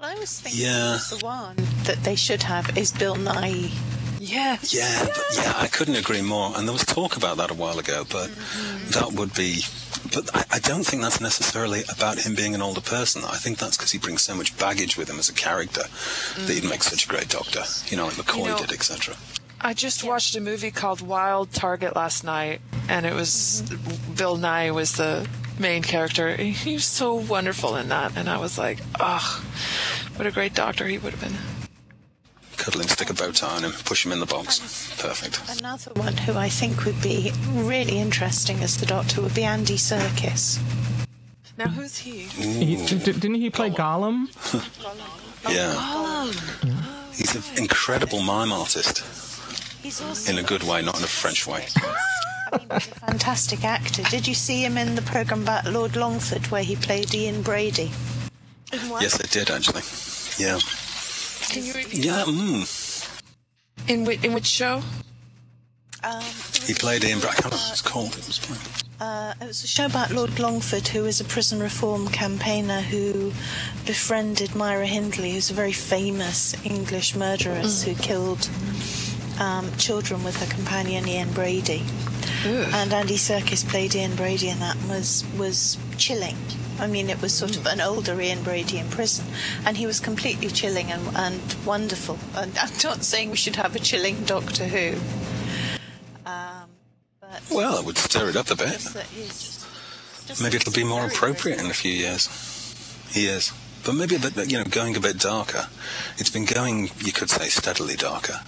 Well, 0.00 0.10
I 0.14 0.18
was 0.18 0.40
thinking 0.40 0.62
Yeah. 0.62 0.98
the 1.10 1.18
one 1.24 1.56
that 1.84 2.02
they 2.04 2.16
should 2.16 2.42
have 2.42 2.76
is 2.76 2.92
Bill 2.92 3.16
Nighy. 3.16 3.72
Yes. 4.20 4.74
Yeah, 4.74 5.04
but 5.04 5.24
yeah, 5.36 5.52
I 5.56 5.66
couldn't 5.68 5.96
agree 5.96 6.22
more. 6.22 6.52
And 6.56 6.66
there 6.66 6.72
was 6.72 6.84
talk 6.84 7.16
about 7.16 7.36
that 7.36 7.50
a 7.50 7.54
while 7.54 7.78
ago, 7.78 8.04
but 8.10 8.28
mm-hmm. 8.30 8.90
that 8.90 9.12
would 9.18 9.32
be. 9.34 9.60
But 10.12 10.34
I, 10.34 10.44
I 10.52 10.58
don't 10.58 10.84
think 10.84 11.02
that's 11.02 11.20
necessarily 11.20 11.82
about 11.92 12.18
him 12.18 12.34
being 12.34 12.54
an 12.54 12.62
older 12.62 12.80
person. 12.80 13.22
I 13.24 13.36
think 13.36 13.58
that's 13.58 13.76
because 13.76 13.92
he 13.92 13.98
brings 13.98 14.22
so 14.22 14.34
much 14.34 14.56
baggage 14.58 14.96
with 14.96 15.08
him 15.08 15.18
as 15.18 15.28
a 15.28 15.34
character 15.34 15.82
that 16.38 16.52
he'd 16.52 16.68
make 16.68 16.82
such 16.82 17.04
a 17.04 17.08
great 17.08 17.28
doctor. 17.28 17.62
You 17.86 17.96
know, 17.96 18.06
like 18.06 18.14
McCoy 18.14 18.38
You 18.38 18.50
know- 18.50 18.58
did, 18.58 18.72
etc. 18.72 19.16
I 19.60 19.72
just 19.72 20.04
watched 20.04 20.36
a 20.36 20.40
movie 20.40 20.70
called 20.70 21.00
Wild 21.00 21.50
Target 21.52 21.96
last 21.96 22.22
night, 22.24 22.60
and 22.88 23.06
it 23.06 23.14
was 23.14 23.62
mm-hmm. 23.64 24.14
Bill 24.14 24.36
Nighy 24.36 24.72
was 24.72 24.92
the 24.92 25.26
main 25.58 25.82
character. 25.82 26.36
He 26.36 26.74
was 26.74 26.84
so 26.84 27.14
wonderful 27.14 27.74
in 27.76 27.88
that, 27.88 28.16
and 28.16 28.28
I 28.28 28.38
was 28.38 28.58
like, 28.58 28.80
oh, 29.00 29.44
what 30.16 30.26
a 30.26 30.30
great 30.30 30.54
doctor 30.54 30.86
he 30.86 30.98
would 30.98 31.14
have 31.14 31.20
been. 31.20 31.55
Cuddle 32.56 32.80
him, 32.80 32.88
stick 32.88 33.10
a 33.10 33.14
bow 33.14 33.30
tie 33.32 33.56
on 33.56 33.62
him, 33.64 33.72
push 33.84 34.04
him 34.04 34.12
in 34.12 34.20
the 34.20 34.26
box. 34.26 34.58
Perfect. 34.98 35.58
Another 35.60 35.92
one 35.94 36.16
who 36.16 36.34
I 36.36 36.48
think 36.48 36.84
would 36.84 37.00
be 37.02 37.32
really 37.52 37.98
interesting 37.98 38.60
as 38.60 38.76
the 38.78 38.86
Doctor 38.86 39.20
would 39.22 39.34
be 39.34 39.44
Andy 39.44 39.76
Serkis. 39.76 40.58
Now, 41.58 41.68
who's 41.68 41.98
he? 41.98 42.20
He, 42.24 42.76
d- 42.86 42.98
didn't 42.98 43.34
he 43.36 43.50
play 43.50 43.70
Gollum? 43.70 44.28
Yeah, 45.48 45.72
Oh, 45.76 47.10
he's 47.14 47.36
an 47.36 47.62
incredible 47.62 48.20
mime 48.20 48.50
artist 48.50 49.04
He's 49.80 50.02
also 50.02 50.32
in 50.32 50.38
a 50.38 50.42
good 50.42 50.64
way, 50.64 50.82
not 50.82 50.98
in 50.98 51.04
a 51.04 51.06
French 51.06 51.46
way. 51.46 51.66
I 52.52 52.58
mean, 52.58 52.68
he's 52.72 52.88
a 52.88 52.94
fantastic 52.96 53.62
actor. 53.64 54.02
Did 54.10 54.26
you 54.26 54.34
see 54.34 54.64
him 54.64 54.76
in 54.76 54.96
the 54.96 55.02
program 55.02 55.42
about 55.42 55.66
Lord 55.66 55.94
Longford 55.94 56.48
where 56.48 56.64
he 56.64 56.74
played 56.74 57.14
Ian 57.14 57.42
Brady? 57.42 57.92
Yes, 58.72 59.20
I 59.20 59.26
did 59.28 59.48
actually. 59.50 59.82
Yeah, 60.44 60.58
Can 61.56 61.64
you 61.66 61.72
repeat? 61.74 62.04
yeah. 62.04 62.24
Mm. 62.26 63.20
In 63.88 64.04
which, 64.04 64.24
in 64.24 64.32
which 64.34 64.46
show? 64.46 64.82
Um, 66.04 66.22
He 66.64 66.74
played 66.74 67.04
Ian. 67.04 67.20
Bra- 67.20 67.30
I 67.30 67.34
can't 67.34 67.44
remember 67.46 67.56
what 67.64 67.72
it's 67.72 67.82
called. 67.82 68.16
It 68.16 68.26
was 68.26 68.38
playing. 68.38 68.62
Uh, 68.98 69.34
it 69.40 69.46
was 69.46 69.62
a 69.62 69.66
show 69.66 69.86
about 69.86 70.10
Lord 70.10 70.38
Longford, 70.38 70.88
who 70.88 71.04
is 71.04 71.20
a 71.20 71.24
prison 71.24 71.60
reform 71.60 72.08
campaigner 72.08 72.80
who 72.80 73.32
befriended 73.84 74.54
Myra 74.54 74.86
Hindley, 74.86 75.32
who's 75.32 75.50
a 75.50 75.54
very 75.54 75.72
famous 75.72 76.54
English 76.64 77.14
murderess 77.14 77.82
who 77.82 77.94
killed 77.94 78.48
um, 79.38 79.70
children 79.76 80.24
with 80.24 80.36
her 80.40 80.46
companion 80.54 81.06
Ian 81.08 81.30
Brady. 81.32 81.82
And 82.44 82.92
Andy 82.92 83.16
Serkis 83.16 83.68
played 83.68 83.94
Ian 83.94 84.14
Brady, 84.14 84.48
and 84.48 84.60
that 84.62 84.76
was 84.88 85.24
was 85.36 85.76
chilling. 85.98 86.36
I 86.78 86.86
mean, 86.86 87.08
it 87.08 87.22
was 87.22 87.32
sort 87.32 87.56
of 87.56 87.66
an 87.66 87.80
older 87.80 88.20
Ian 88.20 88.42
Brady 88.42 88.78
in 88.78 88.88
prison, 88.88 89.26
and 89.64 89.76
he 89.76 89.86
was 89.86 89.98
completely 90.00 90.48
chilling 90.48 90.90
and, 90.92 91.16
and 91.16 91.56
wonderful. 91.64 92.18
And 92.34 92.56
I'm 92.62 92.72
not 92.84 93.02
saying 93.02 93.30
we 93.30 93.36
should 93.36 93.56
have 93.56 93.74
a 93.74 93.78
chilling 93.78 94.24
Doctor 94.24 94.66
Who. 94.66 94.98
Um, 96.26 96.68
but 97.20 97.42
Well, 97.50 97.78
it 97.78 97.86
would 97.86 97.98
stir 97.98 98.28
it 98.30 98.36
up 98.36 98.50
a 98.50 98.56
bit. 98.56 98.84
Maybe 100.42 100.56
it'll 100.56 100.72
be 100.72 100.84
more 100.84 101.06
appropriate 101.06 101.60
in 101.60 101.66
a 101.66 101.74
few 101.74 101.92
years. 101.92 102.28
He 103.10 103.26
is. 103.26 103.52
But 103.84 103.94
maybe 103.94 104.16
a 104.16 104.18
bit, 104.18 104.50
you 104.50 104.58
know, 104.58 104.64
going 104.64 104.96
a 104.96 105.00
bit 105.00 105.18
darker. 105.18 105.68
It's 106.18 106.30
been 106.30 106.44
going, 106.44 106.90
you 106.98 107.12
could 107.12 107.30
say, 107.30 107.48
steadily 107.48 107.94
darker. 107.94 108.40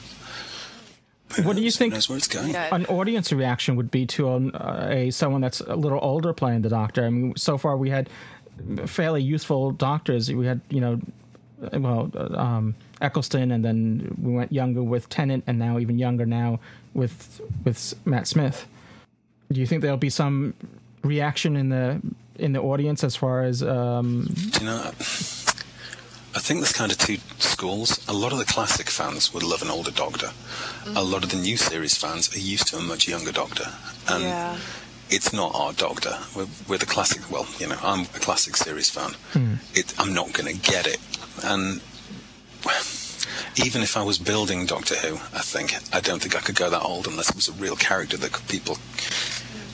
Who 1.36 1.42
What 1.42 1.56
do 1.56 1.62
you 1.62 1.70
think- 1.78 1.94
knows 1.94 2.08
where 2.08 2.18
it's 2.18 2.28
going? 2.28 2.54
An 2.54 2.86
audience 2.86 3.32
reaction 3.32 3.76
would 3.76 3.90
be 3.90 4.06
to 4.06 4.34
an, 4.34 4.54
uh, 4.54 4.88
a 4.90 5.10
someone 5.10 5.40
that's 5.40 5.60
a 5.60 5.76
little 5.76 5.98
older 6.02 6.32
playing 6.32 6.62
the 6.62 6.68
Doctor. 6.68 7.04
I 7.04 7.10
mean, 7.10 7.36
so 7.36 7.58
far 7.58 7.76
we 7.76 7.90
had 7.90 8.08
fairly 8.86 9.22
youthful 9.22 9.70
doctors. 9.72 10.32
We 10.32 10.46
had, 10.46 10.60
you 10.68 10.80
know, 10.80 11.00
well, 11.72 12.10
um, 12.36 12.74
Eccleston, 13.00 13.50
and 13.52 13.64
then 13.64 14.16
we 14.20 14.32
went 14.32 14.52
younger 14.52 14.82
with 14.82 15.08
Tennant, 15.08 15.44
and 15.46 15.58
now 15.58 15.78
even 15.78 15.98
younger 15.98 16.26
now 16.26 16.60
with 16.94 17.40
with 17.64 17.94
Matt 18.04 18.26
Smith. 18.26 18.66
Do 19.52 19.60
you 19.60 19.66
think 19.66 19.82
there'll 19.82 19.96
be 19.96 20.10
some 20.10 20.54
reaction 21.02 21.56
in 21.56 21.68
the 21.68 22.00
in 22.36 22.52
the 22.52 22.60
audience 22.60 23.02
as 23.04 23.16
far 23.16 23.42
as 23.42 23.62
um, 23.62 24.32
you 24.60 24.66
know, 24.66 24.90
I 26.34 26.40
think 26.40 26.60
there's 26.60 26.72
kind 26.72 26.92
of 26.92 26.98
two 26.98 27.18
schools. 27.38 28.04
A 28.08 28.12
lot 28.12 28.32
of 28.32 28.38
the 28.38 28.44
classic 28.44 28.90
fans 28.90 29.32
would 29.32 29.42
love 29.42 29.62
an 29.62 29.70
older 29.70 29.90
Doctor. 29.90 30.30
A 30.94 31.02
lot 31.02 31.24
of 31.24 31.30
the 31.30 31.36
new 31.36 31.56
series 31.56 31.96
fans 31.96 32.34
are 32.34 32.38
used 32.38 32.68
to 32.68 32.76
a 32.76 32.82
much 32.82 33.08
younger 33.08 33.32
Doctor. 33.32 33.66
And 34.08 34.22
yeah. 34.22 34.58
it's 35.10 35.32
not 35.32 35.54
our 35.54 35.72
Doctor. 35.72 36.18
We're, 36.36 36.46
we're 36.68 36.78
the 36.78 36.86
classic. 36.86 37.30
Well, 37.30 37.46
you 37.58 37.68
know, 37.68 37.78
I'm 37.82 38.02
a 38.02 38.20
classic 38.20 38.56
series 38.56 38.90
fan. 38.90 39.12
Hmm. 39.32 39.54
It, 39.74 39.94
I'm 39.98 40.14
not 40.14 40.32
going 40.32 40.54
to 40.54 40.70
get 40.70 40.86
it, 40.86 40.98
and 41.42 41.80
even 43.56 43.82
if 43.82 43.96
I 43.96 44.02
was 44.02 44.18
building 44.18 44.66
Doctor 44.66 44.94
Who, 44.96 45.14
I 45.16 45.40
think 45.40 45.74
I 45.94 46.00
don't 46.00 46.20
think 46.20 46.36
I 46.36 46.40
could 46.40 46.56
go 46.56 46.70
that 46.70 46.82
old 46.82 47.06
unless 47.06 47.30
it 47.30 47.36
was 47.36 47.48
a 47.48 47.52
real 47.52 47.76
character 47.76 48.16
that 48.16 48.32
people 48.48 48.78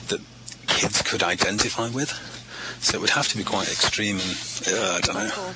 that 0.07 0.21
kids 0.67 1.01
could 1.01 1.23
identify 1.23 1.89
with. 1.89 2.11
So 2.85 2.99
it 2.99 3.01
would 3.01 3.09
have 3.09 3.27
to 3.29 3.37
be 3.37 3.43
quite 3.43 3.67
extreme 3.67 4.19
and 4.19 4.77
uh, 4.77 4.93
I 4.93 4.99
don't 5.01 5.15
know. 5.15 5.53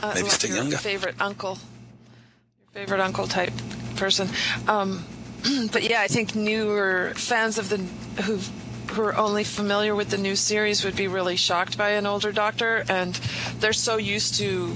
Uh, 0.00 0.12
Maybe 0.14 0.28
stick 0.28 0.52
younger. 0.52 0.76
Favorite 0.76 1.16
uncle. 1.20 1.58
Your 2.72 2.84
favorite 2.84 3.00
uncle 3.00 3.26
type 3.26 3.52
person. 3.96 4.28
Um, 4.68 5.04
but 5.72 5.82
yeah, 5.82 6.00
I 6.00 6.06
think 6.06 6.36
newer 6.36 7.14
fans 7.16 7.58
of 7.58 7.68
the 7.68 7.78
who 8.22 8.38
who 8.92 9.02
are 9.02 9.16
only 9.16 9.42
familiar 9.42 9.96
with 9.96 10.10
the 10.10 10.18
new 10.18 10.36
series 10.36 10.84
would 10.84 10.94
be 10.94 11.08
really 11.08 11.34
shocked 11.34 11.76
by 11.76 11.90
an 11.90 12.06
older 12.06 12.30
Doctor, 12.30 12.84
and 12.88 13.16
they're 13.58 13.72
so 13.72 13.96
used 13.96 14.36
to. 14.36 14.74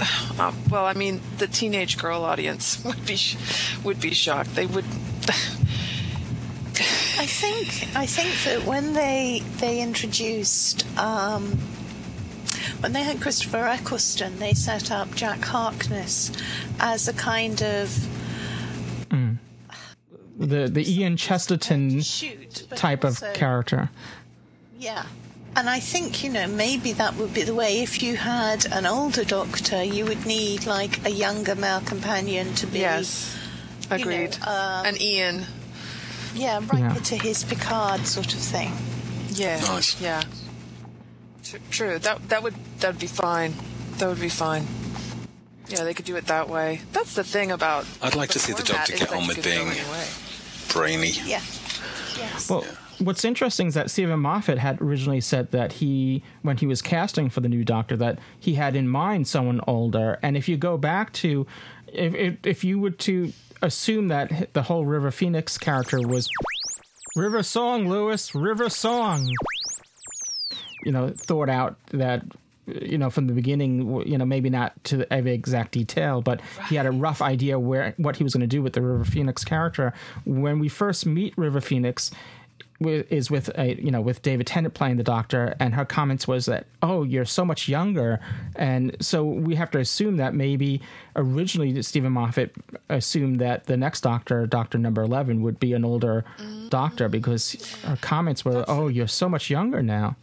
Uh, 0.38 0.52
well, 0.70 0.86
I 0.86 0.94
mean, 0.94 1.20
the 1.38 1.48
teenage 1.48 1.98
girl 1.98 2.22
audience 2.22 2.82
would 2.84 3.04
be 3.04 3.18
would 3.82 4.00
be 4.00 4.14
shocked. 4.14 4.54
They 4.54 4.66
would 4.66 4.84
I 7.18 7.26
think 7.26 7.96
I 7.96 8.06
think 8.06 8.34
that 8.44 8.66
when 8.66 8.92
they 8.94 9.42
they 9.58 9.80
introduced 9.80 10.86
um, 10.98 11.58
when 12.80 12.92
they 12.92 13.02
had 13.02 13.20
Christopher 13.20 13.66
Eccleston, 13.66 14.38
they 14.38 14.54
set 14.54 14.90
up 14.90 15.14
Jack 15.14 15.40
Harkness 15.40 16.30
as 16.80 17.08
a 17.08 17.12
kind 17.12 17.62
of 17.62 18.06
The 20.38 20.68
the 20.68 20.88
Ian 20.88 21.16
Chesterton 21.16 22.00
shoot 22.00 22.66
but 22.68 22.78
type 22.78 23.02
of 23.02 23.20
character. 23.34 23.90
Yeah. 24.78 25.04
And 25.56 25.68
I 25.68 25.80
think, 25.80 26.22
you 26.22 26.30
know, 26.30 26.46
maybe 26.46 26.92
that 26.92 27.16
would 27.16 27.34
be 27.34 27.42
the 27.42 27.54
way. 27.54 27.82
If 27.82 28.00
you 28.00 28.14
had 28.16 28.64
an 28.66 28.86
older 28.86 29.24
doctor, 29.24 29.82
you 29.82 30.04
would 30.04 30.24
need 30.24 30.66
like 30.66 31.04
a 31.04 31.10
younger 31.10 31.56
male 31.56 31.80
companion 31.80 32.54
to 32.54 32.66
be 32.68 32.78
Yes. 32.80 33.36
you 33.90 33.96
know, 33.96 34.02
Agreed. 34.02 34.38
um, 34.46 34.86
and 34.86 35.00
Ian. 35.02 35.46
Yeah, 36.38 36.60
right 36.72 36.80
Yeah. 36.80 36.94
to 36.94 37.16
his 37.16 37.44
Picard 37.44 38.06
sort 38.06 38.32
of 38.32 38.40
thing. 38.40 38.72
Yeah. 39.30 39.60
Nice. 39.60 40.00
Yeah. 40.00 40.22
Tr- 41.44 41.56
True. 41.70 41.98
That 41.98 42.28
that 42.28 42.42
would 42.42 42.54
that 42.80 42.92
would 42.92 43.00
be 43.00 43.06
fine. 43.06 43.54
That 43.98 44.08
would 44.08 44.20
be 44.20 44.28
fine. 44.28 44.66
Yeah, 45.68 45.84
they 45.84 45.92
could 45.94 46.06
do 46.06 46.16
it 46.16 46.26
that 46.26 46.48
way. 46.48 46.80
That's 46.92 47.14
the 47.14 47.24
thing 47.24 47.50
about. 47.50 47.84
I'd 48.00 48.14
like 48.14 48.30
to 48.30 48.38
see 48.38 48.52
the 48.52 48.62
format 48.64 48.88
Doctor 48.88 49.04
get 49.04 49.12
on 49.12 49.26
with 49.26 49.42
being 49.44 49.70
brainy. 50.72 51.10
Yeah. 51.24 51.40
Yes. 52.16 52.48
Well, 52.48 52.64
what's 53.00 53.24
interesting 53.24 53.66
is 53.68 53.74
that 53.74 53.90
Steven 53.90 54.18
Moffat 54.20 54.58
had 54.58 54.80
originally 54.80 55.20
said 55.20 55.50
that 55.52 55.74
he, 55.74 56.22
when 56.42 56.56
he 56.56 56.66
was 56.66 56.80
casting 56.82 57.28
for 57.28 57.40
the 57.40 57.48
new 57.48 57.64
Doctor, 57.64 57.96
that 57.98 58.18
he 58.40 58.54
had 58.54 58.74
in 58.76 58.88
mind 58.88 59.28
someone 59.28 59.60
older. 59.66 60.18
And 60.22 60.36
if 60.36 60.48
you 60.48 60.56
go 60.56 60.78
back 60.78 61.12
to, 61.14 61.46
if 61.92 62.14
if, 62.14 62.36
if 62.46 62.64
you 62.64 62.78
were 62.78 62.90
to 62.90 63.32
assume 63.62 64.08
that 64.08 64.52
the 64.52 64.62
whole 64.62 64.84
River 64.84 65.10
Phoenix 65.10 65.58
character 65.58 66.06
was 66.06 66.28
River 67.16 67.42
Song, 67.42 67.88
Lewis, 67.88 68.34
River 68.34 68.68
Song, 68.68 69.28
you 70.84 70.92
know, 70.92 71.08
thought 71.08 71.48
out 71.48 71.76
that. 71.92 72.22
You 72.66 72.98
know, 72.98 73.08
from 73.08 73.28
the 73.28 73.32
beginning, 73.32 74.06
you 74.06 74.18
know, 74.18 74.26
maybe 74.26 74.50
not 74.50 74.74
to 74.84 75.10
every 75.10 75.32
exact 75.32 75.72
detail, 75.72 76.20
but 76.20 76.42
he 76.68 76.74
had 76.74 76.84
a 76.84 76.90
rough 76.90 77.22
idea 77.22 77.58
where 77.58 77.94
what 77.96 78.16
he 78.16 78.24
was 78.24 78.34
going 78.34 78.42
to 78.42 78.46
do 78.46 78.60
with 78.60 78.74
the 78.74 78.82
River 78.82 79.06
Phoenix 79.06 79.42
character. 79.42 79.94
When 80.26 80.58
we 80.58 80.68
first 80.68 81.06
meet 81.06 81.32
River 81.38 81.62
Phoenix, 81.62 82.10
is 82.80 83.30
with 83.30 83.50
a 83.58 83.74
you 83.80 83.90
know 83.90 84.00
with 84.00 84.22
David 84.22 84.46
Tennant 84.46 84.74
playing 84.74 84.96
the 84.96 85.02
Doctor, 85.02 85.56
and 85.58 85.74
her 85.74 85.84
comments 85.84 86.28
was 86.28 86.46
that 86.46 86.66
oh 86.82 87.02
you're 87.02 87.24
so 87.24 87.44
much 87.44 87.68
younger, 87.68 88.20
and 88.54 88.96
so 89.00 89.24
we 89.24 89.56
have 89.56 89.70
to 89.72 89.78
assume 89.78 90.16
that 90.18 90.34
maybe 90.34 90.80
originally 91.16 91.80
Steven 91.82 92.12
Moffat 92.12 92.54
assumed 92.88 93.40
that 93.40 93.66
the 93.66 93.76
next 93.76 94.02
Doctor, 94.02 94.46
Doctor 94.46 94.78
Number 94.78 95.02
Eleven, 95.02 95.42
would 95.42 95.58
be 95.58 95.72
an 95.72 95.84
older 95.84 96.24
mm-hmm. 96.38 96.68
Doctor 96.68 97.08
because 97.08 97.74
her 97.82 97.98
comments 98.00 98.44
were 98.44 98.64
oh 98.68 98.88
you're 98.88 99.08
so 99.08 99.28
much 99.28 99.50
younger 99.50 99.82
now. 99.82 100.16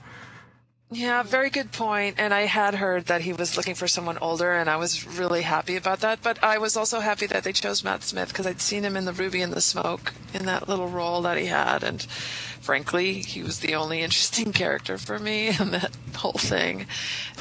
Yeah, 0.95 1.23
very 1.23 1.49
good 1.49 1.73
point. 1.73 2.15
And 2.17 2.33
I 2.33 2.43
had 2.43 2.75
heard 2.75 3.07
that 3.07 3.19
he 3.19 3.33
was 3.33 3.57
looking 3.57 3.75
for 3.75 3.85
someone 3.85 4.17
older, 4.19 4.53
and 4.53 4.69
I 4.69 4.77
was 4.77 5.05
really 5.05 5.41
happy 5.41 5.75
about 5.75 5.99
that. 5.99 6.19
But 6.23 6.41
I 6.41 6.57
was 6.57 6.77
also 6.77 7.01
happy 7.01 7.25
that 7.27 7.43
they 7.43 7.51
chose 7.51 7.83
Matt 7.83 8.01
Smith 8.01 8.29
because 8.29 8.47
I'd 8.47 8.61
seen 8.61 8.83
him 8.83 8.95
in 8.95 9.03
the 9.03 9.11
Ruby 9.11 9.41
and 9.41 9.51
the 9.51 9.59
Smoke 9.59 10.13
in 10.33 10.45
that 10.45 10.69
little 10.69 10.87
role 10.87 11.21
that 11.23 11.37
he 11.37 11.47
had, 11.47 11.83
and 11.83 12.01
frankly, 12.01 13.15
he 13.15 13.43
was 13.43 13.59
the 13.59 13.75
only 13.75 14.03
interesting 14.03 14.53
character 14.61 14.97
for 14.97 15.19
me 15.19 15.49
in 15.59 15.71
that 15.71 15.91
whole 16.15 16.31
thing. 16.31 16.85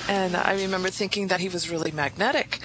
And 0.08 0.34
I 0.34 0.54
remember 0.54 0.90
thinking 0.90 1.28
that 1.28 1.38
he 1.38 1.48
was 1.48 1.70
really 1.70 1.92
magnetic. 1.92 2.58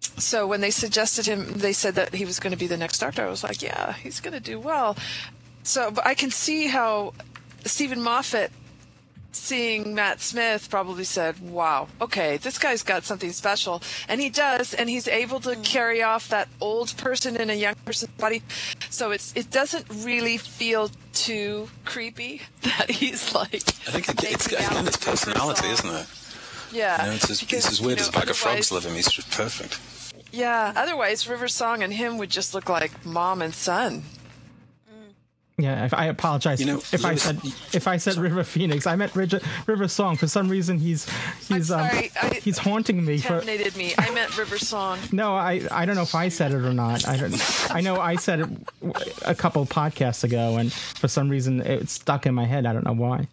So 0.00 0.44
when 0.44 0.60
they 0.60 0.72
suggested 0.72 1.26
him, 1.26 1.52
they 1.52 1.72
said 1.72 1.94
that 1.94 2.14
he 2.14 2.24
was 2.24 2.40
going 2.40 2.50
to 2.50 2.58
be 2.58 2.66
the 2.66 2.76
next 2.76 2.98
Doctor. 2.98 3.24
I 3.24 3.28
was 3.28 3.44
like, 3.44 3.62
yeah, 3.62 3.92
he's 3.92 4.18
going 4.18 4.34
to 4.34 4.40
do 4.40 4.58
well. 4.58 4.96
So, 5.62 5.94
I 6.04 6.14
can 6.14 6.30
see 6.30 6.68
how 6.68 7.12
Steven 7.66 8.00
Moffat 8.00 8.50
seeing 9.32 9.94
Matt 9.94 10.20
Smith 10.20 10.68
probably 10.70 11.04
said, 11.04 11.40
"Wow, 11.40 11.88
okay, 12.00 12.36
this 12.36 12.58
guy's 12.58 12.82
got 12.82 13.04
something 13.04 13.32
special," 13.32 13.82
and 14.08 14.20
he 14.20 14.28
does, 14.30 14.74
and 14.74 14.88
he's 14.88 15.08
able 15.08 15.40
to 15.40 15.54
hmm. 15.54 15.62
carry 15.62 16.02
off 16.02 16.28
that 16.28 16.48
old 16.60 16.96
person 16.96 17.36
in 17.36 17.50
a 17.50 17.54
young 17.54 17.74
person's 17.84 18.12
body. 18.12 18.42
So 18.90 19.10
it's 19.10 19.32
it 19.36 19.50
doesn't 19.50 19.86
really 19.90 20.36
feel 20.36 20.90
too 21.12 21.68
creepy 21.84 22.42
that 22.62 22.90
he's 22.90 23.34
like. 23.34 23.54
I 23.86 23.92
think 23.92 24.08
it, 24.08 24.24
it's, 24.24 24.50
making 24.50 24.64
out 24.64 24.72
again, 24.72 24.86
it's 24.86 24.96
with 24.96 25.06
River 25.06 25.06
personality, 25.06 25.68
isn't 25.68 25.90
it? 25.90 26.06
Yeah, 26.72 27.02
You 27.02 27.10
know, 27.10 27.16
it's 27.16 27.30
as, 27.30 27.40
because, 27.40 27.64
it's 27.64 27.72
as 27.72 27.80
weird 27.80 27.98
you 27.98 28.02
as 28.02 28.08
a 28.08 28.12
bag 28.12 28.30
of 28.30 28.36
frogs 28.36 28.70
otherwise- 28.70 28.74
live 28.74 28.84
him. 28.86 28.94
He's 28.94 29.10
just 29.10 29.30
perfect. 29.32 29.80
Yeah, 30.32 30.72
otherwise 30.76 31.28
River 31.28 31.48
Song 31.48 31.82
and 31.82 31.92
him 31.92 32.16
would 32.18 32.30
just 32.30 32.54
look 32.54 32.68
like 32.68 33.04
mom 33.04 33.42
and 33.42 33.52
son. 33.52 34.04
Yeah, 35.62 35.84
if 35.84 35.94
I 35.94 36.06
apologize 36.06 36.60
You 36.60 36.66
know, 36.66 36.76
if 36.78 37.04
I 37.04 37.14
said 37.14 37.38
if 37.72 37.86
I 37.86 37.96
said 37.96 38.16
River 38.16 38.44
Phoenix, 38.44 38.86
I 38.86 38.96
meant 38.96 39.14
River, 39.14 39.40
River 39.66 39.88
Song. 39.88 40.16
For 40.16 40.26
some 40.26 40.48
reason, 40.48 40.78
he's 40.78 41.08
he's 41.48 41.70
I'm 41.70 41.80
um, 41.80 41.86
I- 42.22 42.40
he's 42.42 42.58
haunting 42.58 43.04
me 43.04 43.18
for. 43.18 43.40
Me. 43.42 43.94
I 43.98 44.10
meant 44.10 44.36
River 44.36 44.58
Song. 44.58 44.98
No, 45.12 45.34
I 45.34 45.62
I 45.70 45.84
don't 45.84 45.96
know 45.96 46.02
if 46.02 46.14
I 46.14 46.28
said 46.28 46.52
it 46.52 46.64
or 46.64 46.72
not. 46.72 47.06
I 47.06 47.16
don't. 47.16 47.70
I 47.74 47.80
know 47.80 48.00
I 48.00 48.16
said 48.16 48.40
it 48.40 48.48
a 49.26 49.34
couple 49.34 49.64
podcasts 49.66 50.24
ago, 50.24 50.56
and 50.56 50.72
for 50.72 51.08
some 51.08 51.28
reason 51.28 51.60
it 51.60 51.88
stuck 51.88 52.26
in 52.26 52.34
my 52.34 52.44
head. 52.46 52.66
I 52.66 52.72
don't 52.72 52.84
know 52.84 52.92
why. 52.92 53.28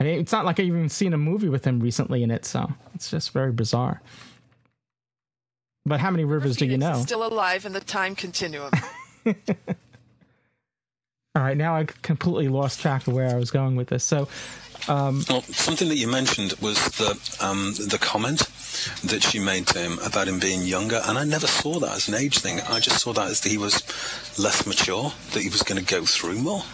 I 0.00 0.04
mean, 0.04 0.20
it's 0.20 0.32
not 0.32 0.44
like 0.44 0.60
I've 0.60 0.66
even 0.66 0.88
seen 0.88 1.12
a 1.12 1.18
movie 1.18 1.48
with 1.48 1.64
him 1.64 1.80
recently 1.80 2.22
in 2.22 2.30
it, 2.30 2.44
so 2.44 2.72
it's 2.94 3.10
just 3.10 3.32
very 3.32 3.52
bizarre. 3.52 4.00
But 5.84 6.00
how 6.00 6.10
many 6.10 6.24
rivers 6.24 6.56
do 6.56 6.66
you 6.66 6.72
Phoenix 6.72 6.84
is 6.92 6.98
know? 6.98 7.04
Still 7.06 7.26
alive 7.26 7.64
in 7.66 7.72
the 7.72 7.80
time 7.80 8.14
continuum. 8.14 8.70
All 11.38 11.44
right, 11.44 11.56
now 11.56 11.76
I 11.76 11.84
completely 12.02 12.48
lost 12.48 12.80
track 12.80 13.06
of 13.06 13.14
where 13.14 13.30
I 13.30 13.36
was 13.36 13.52
going 13.52 13.76
with 13.76 13.90
this. 13.90 14.02
So, 14.02 14.26
Well, 14.88 15.22
something 15.42 15.88
that 15.88 15.94
you 15.94 16.08
mentioned 16.08 16.54
was 16.60 16.76
the 16.98 17.10
um, 17.40 17.74
the 17.74 17.96
comment 18.00 18.40
that 19.04 19.22
she 19.22 19.38
made 19.38 19.68
to 19.68 19.78
him 19.78 20.00
about 20.04 20.26
him 20.26 20.40
being 20.40 20.62
younger, 20.62 21.00
and 21.06 21.16
I 21.16 21.22
never 21.22 21.46
saw 21.46 21.78
that 21.78 21.92
as 21.92 22.08
an 22.08 22.16
age 22.16 22.38
thing. 22.38 22.58
I 22.68 22.80
just 22.80 22.98
saw 23.02 23.12
that 23.12 23.28
as 23.30 23.40
that 23.42 23.50
he 23.50 23.56
was 23.56 23.84
less 24.36 24.66
mature, 24.66 25.12
that 25.32 25.40
he 25.40 25.48
was 25.48 25.62
going 25.62 25.78
to 25.80 25.94
go 25.94 26.04
through 26.04 26.40
more. 26.40 26.64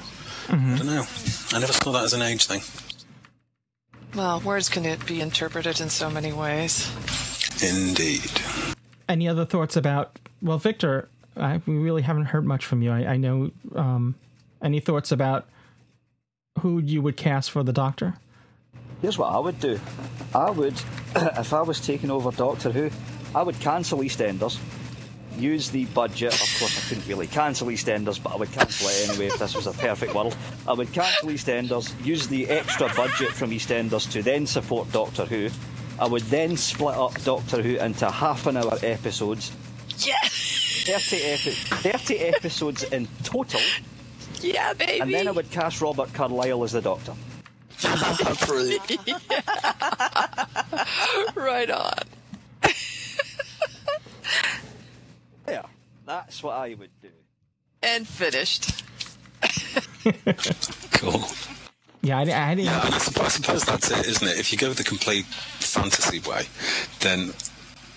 I 0.48 0.52
don't 0.54 0.86
know. 0.86 1.04
I 1.52 1.58
never 1.58 1.74
saw 1.74 1.92
that 1.92 2.04
as 2.04 2.14
an 2.14 2.22
age 2.22 2.46
thing. 2.46 2.62
well, 4.14 4.40
words 4.40 4.70
can 4.70 4.86
it 4.86 5.04
be 5.04 5.20
interpreted 5.20 5.78
in 5.78 5.90
so 5.90 6.08
many 6.08 6.32
ways. 6.32 6.90
Indeed. 7.62 8.30
any 9.10 9.28
other 9.28 9.44
thoughts 9.44 9.76
about? 9.76 10.18
Well, 10.40 10.56
Victor, 10.56 11.10
I, 11.36 11.60
we 11.66 11.74
really 11.74 12.00
haven't 12.00 12.26
heard 12.26 12.46
much 12.46 12.64
from 12.64 12.80
you. 12.80 12.92
I, 12.92 13.04
I 13.12 13.16
know. 13.18 13.50
Um, 13.74 14.14
any 14.64 14.80
thoughts 14.80 15.12
about 15.12 15.46
who 16.60 16.78
you 16.80 17.02
would 17.02 17.16
cast 17.16 17.50
for 17.50 17.62
the 17.62 17.72
Doctor? 17.72 18.14
Here's 19.02 19.18
what 19.18 19.32
I 19.32 19.38
would 19.38 19.60
do. 19.60 19.78
I 20.34 20.50
would, 20.50 20.74
if 21.16 21.52
I 21.52 21.62
was 21.62 21.78
taking 21.80 22.10
over 22.10 22.30
Doctor 22.30 22.72
Who, 22.72 22.90
I 23.34 23.42
would 23.42 23.60
cancel 23.60 23.98
EastEnders, 23.98 24.58
use 25.36 25.68
the 25.68 25.84
budget. 25.86 26.32
Of 26.32 26.58
course, 26.58 26.78
I 26.78 26.88
couldn't 26.88 27.06
really 27.06 27.26
cancel 27.26 27.66
EastEnders, 27.68 28.22
but 28.22 28.32
I 28.32 28.36
would 28.36 28.52
cancel 28.52 28.88
it 28.88 29.10
anyway 29.10 29.26
if 29.26 29.38
this 29.38 29.54
was 29.54 29.66
a 29.66 29.72
perfect 29.72 30.14
world. 30.14 30.36
I 30.66 30.72
would 30.72 30.92
cancel 30.92 31.28
EastEnders, 31.28 31.92
use 32.04 32.26
the 32.28 32.48
extra 32.48 32.88
budget 32.94 33.28
from 33.28 33.50
EastEnders 33.50 34.10
to 34.12 34.22
then 34.22 34.46
support 34.46 34.90
Doctor 34.92 35.26
Who. 35.26 35.50
I 36.00 36.06
would 36.06 36.22
then 36.22 36.56
split 36.56 36.96
up 36.96 37.20
Doctor 37.22 37.62
Who 37.62 37.76
into 37.76 38.10
half 38.10 38.46
an 38.46 38.56
hour 38.56 38.78
episodes. 38.82 39.52
Yeah, 39.98 40.14
30, 40.22 41.16
epi- 41.22 41.50
30 41.50 42.18
episodes 42.18 42.82
in 42.84 43.06
total, 43.22 43.60
yeah, 44.44 44.72
baby. 44.74 45.00
and 45.00 45.12
then 45.12 45.26
I 45.28 45.32
would 45.32 45.50
cast 45.50 45.80
Robert 45.80 46.12
Carlyle 46.12 46.62
as 46.64 46.72
the 46.72 46.80
Doctor. 46.80 47.14
right 51.34 51.70
on. 51.70 51.92
Yeah, 55.46 55.62
that's 56.06 56.42
what 56.42 56.54
I 56.56 56.72
would 56.74 56.90
do. 57.02 57.10
And 57.82 58.06
finished. 58.06 58.82
Cool. 60.92 61.22
Yeah, 62.02 62.18
I, 62.18 62.22
I 62.22 62.54
didn't. 62.54 62.66
Yeah, 62.66 62.86
and 62.86 62.94
I 62.94 62.98
suppose, 62.98 63.26
I 63.26 63.28
suppose 63.28 63.64
that's 63.64 63.90
it, 63.90 64.06
isn't 64.06 64.26
it? 64.28 64.38
If 64.38 64.52
you 64.52 64.58
go 64.58 64.72
the 64.72 64.84
complete 64.84 65.24
fantasy 65.26 66.20
way, 66.20 66.44
then 67.00 67.32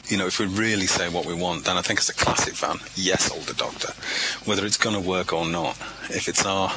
you 0.10 0.17
know, 0.17 0.28
if 0.28 0.39
we 0.39 0.46
really 0.46 0.88
say 0.88 1.10
what 1.10 1.26
we 1.26 1.34
want, 1.34 1.65
then 1.65 1.78
I 1.78 1.82
think 1.82 2.00
it's 2.00 2.10
a 2.10 2.13
classic 2.13 2.54
van. 2.56 2.78
yes, 2.96 3.32
older 3.32 3.54
Doctor, 3.54 3.93
whether 4.46 4.65
it's 4.65 4.78
going 4.78 4.96
to 5.02 5.08
work 5.08 5.34
or 5.34 5.46
not. 5.46 5.78
If 6.10 6.28
it's 6.28 6.46
our, 6.46 6.70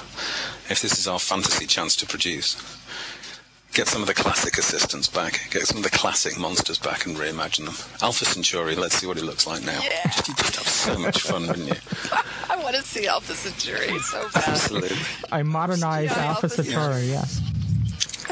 if 0.68 0.80
this 0.82 0.98
is 0.98 1.06
our 1.06 1.18
fantasy 1.18 1.66
chance 1.66 1.94
to 1.96 2.06
produce, 2.06 2.56
get 3.72 3.86
some 3.86 4.02
of 4.02 4.08
the 4.08 4.14
classic 4.14 4.58
assistants 4.58 5.08
back, 5.08 5.48
get 5.50 5.62
some 5.62 5.76
of 5.78 5.84
the 5.84 5.90
classic 5.90 6.38
monsters 6.38 6.78
back, 6.78 7.06
and 7.06 7.16
reimagine 7.16 7.66
them. 7.66 7.74
Alpha 8.02 8.24
Centauri, 8.24 8.74
let's 8.74 8.96
see 8.96 9.06
what 9.06 9.16
it 9.16 9.24
looks 9.24 9.46
like 9.46 9.64
now. 9.64 9.80
Yeah. 9.82 10.02
Just, 10.04 10.28
you'd 10.28 10.36
just 10.38 10.56
have 10.56 10.66
so 10.68 10.98
much 10.98 11.22
fun, 11.22 11.46
wouldn't 11.46 11.68
you? 11.68 11.74
I 12.50 12.56
want 12.62 12.74
to 12.76 12.82
see 12.82 13.06
Alpha 13.06 13.34
Centauri 13.34 13.98
so 14.00 14.28
bad. 14.34 14.48
Absolutely. 14.48 14.96
I 15.30 15.42
modernized 15.44 16.16
Yeah, 16.16 16.24
Alpha 16.24 16.46
Alpha 16.46 16.62
Centauri. 16.64 17.02
Yes. 17.04 17.40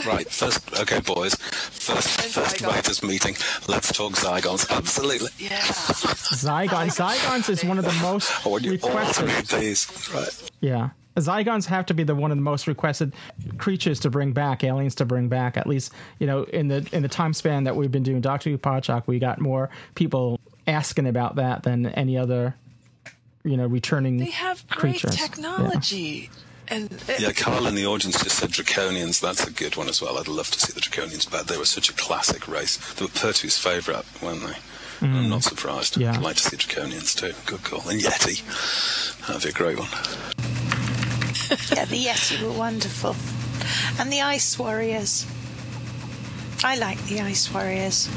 Right, 0.07 0.29
first, 0.31 0.61
okay, 0.81 1.01
boys, 1.01 1.35
first, 1.35 2.21
first 2.33 2.61
writers 2.61 3.03
meeting. 3.03 3.35
Let's 3.69 3.93
talk 3.93 4.13
Zygons. 4.13 4.71
Absolutely. 4.71 5.29
Yeah. 5.39 5.59
Zygons. 5.61 6.97
Zygons 6.99 7.49
is 7.51 7.65
one 7.65 7.79
of 7.79 7.85
the 7.85 7.93
most 8.03 8.31
oh, 8.47 8.51
I 8.51 8.53
want 8.53 8.65
you 8.65 8.71
all 8.83 8.89
requested. 8.91 9.31
three, 9.31 9.43
please. 9.59 10.11
Right. 10.15 10.51
Yeah. 10.61 10.91
Zygons 11.17 11.67
have 11.67 11.85
to 11.87 11.95
be 11.95 12.05
the 12.05 12.15
one 12.15 12.31
of 12.31 12.37
the 12.37 12.43
most 12.43 12.69
requested 12.69 13.13
creatures 13.57 13.99
to 14.01 14.11
bring 14.11 14.33
back, 14.33 14.63
aliens 14.63 14.95
to 14.97 15.05
bring 15.05 15.29
back. 15.29 15.57
At 15.57 15.67
least, 15.67 15.93
you 16.21 16.29
know, 16.29 16.45
in 16.45 16.69
the 16.69 16.89
in 16.93 17.03
the 17.03 17.09
time 17.09 17.35
span 17.35 17.65
that 17.65 17.75
we've 17.75 17.91
been 17.91 18.05
doing 18.05 18.21
Doctor 18.21 18.51
Who 18.51 18.59
Podshock, 18.59 19.09
we 19.09 19.19
got 19.19 19.41
more 19.41 19.69
people 19.97 20.39
asking 20.69 21.09
about 21.09 21.35
that 21.37 21.65
than 21.65 21.87
any 21.87 22.17
other, 22.17 22.55
you 23.43 23.57
know, 23.57 23.67
returning 23.67 24.19
They 24.19 24.27
have 24.31 24.65
great 24.69 25.01
creatures. 25.01 25.17
technology. 25.17 26.31
And 26.71 26.93
it- 27.09 27.21
Yeah, 27.21 27.33
Carl 27.33 27.67
in 27.67 27.75
the 27.75 27.87
audience 27.87 28.23
just 28.23 28.39
said 28.39 28.51
Draconians. 28.51 29.21
That's 29.21 29.47
a 29.47 29.51
good 29.51 29.77
one 29.77 29.89
as 29.89 30.01
well. 30.03 30.19
I'd 30.19 30.29
love 30.29 30.51
to 30.51 30.61
see 30.61 30.73
the 30.73 30.81
Draconians 30.81 31.31
back. 31.31 31.47
They 31.47 31.57
were 31.57 31.65
such 31.65 31.89
a 31.89 31.93
classic 31.95 32.47
race. 32.47 32.77
They 32.95 33.05
were 33.05 33.11
Pertwee's 33.11 33.59
favourite, 33.59 34.05
weren't 34.23 34.43
they? 34.43 34.57
I'm 35.01 35.27
mm. 35.27 35.29
not 35.29 35.45
surprised. 35.45 35.97
Yeah. 35.97 36.13
I'd 36.13 36.23
like 36.23 36.37
to 36.37 36.43
see 36.43 36.57
Draconians 36.57 37.15
too. 37.17 37.33
Good 37.47 37.63
call. 37.63 37.89
And 37.89 38.01
Yeti. 38.01 38.43
That'd 39.27 39.43
be 39.43 39.49
a 39.51 39.53
great 39.53 39.79
one. 39.79 39.89
Yeah, 41.75 41.87
the 41.87 42.05
Yeti 42.05 42.43
were 42.43 42.53
wonderful. 42.53 43.17
And 43.99 44.13
the 44.13 44.21
Ice 44.21 44.59
Warriors. 44.59 45.27
I 46.63 46.77
like 46.77 47.03
the 47.07 47.21
Ice 47.21 47.53
Warriors. 47.53 48.11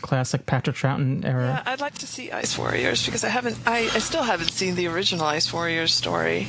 Classic 0.00 0.44
Patrick 0.46 0.76
Troughton 0.76 1.24
era. 1.24 1.62
yeah, 1.64 1.72
I'd 1.72 1.80
like 1.80 1.94
to 1.98 2.06
see 2.06 2.30
Ice 2.30 2.56
Warriors 2.56 3.04
because 3.04 3.22
I 3.22 3.28
haven't, 3.28 3.58
I, 3.66 3.90
I 3.94 3.98
still 3.98 4.22
haven't 4.22 4.50
seen 4.50 4.76
the 4.76 4.86
original 4.86 5.26
Ice 5.26 5.52
Warriors 5.52 5.92
story. 5.92 6.48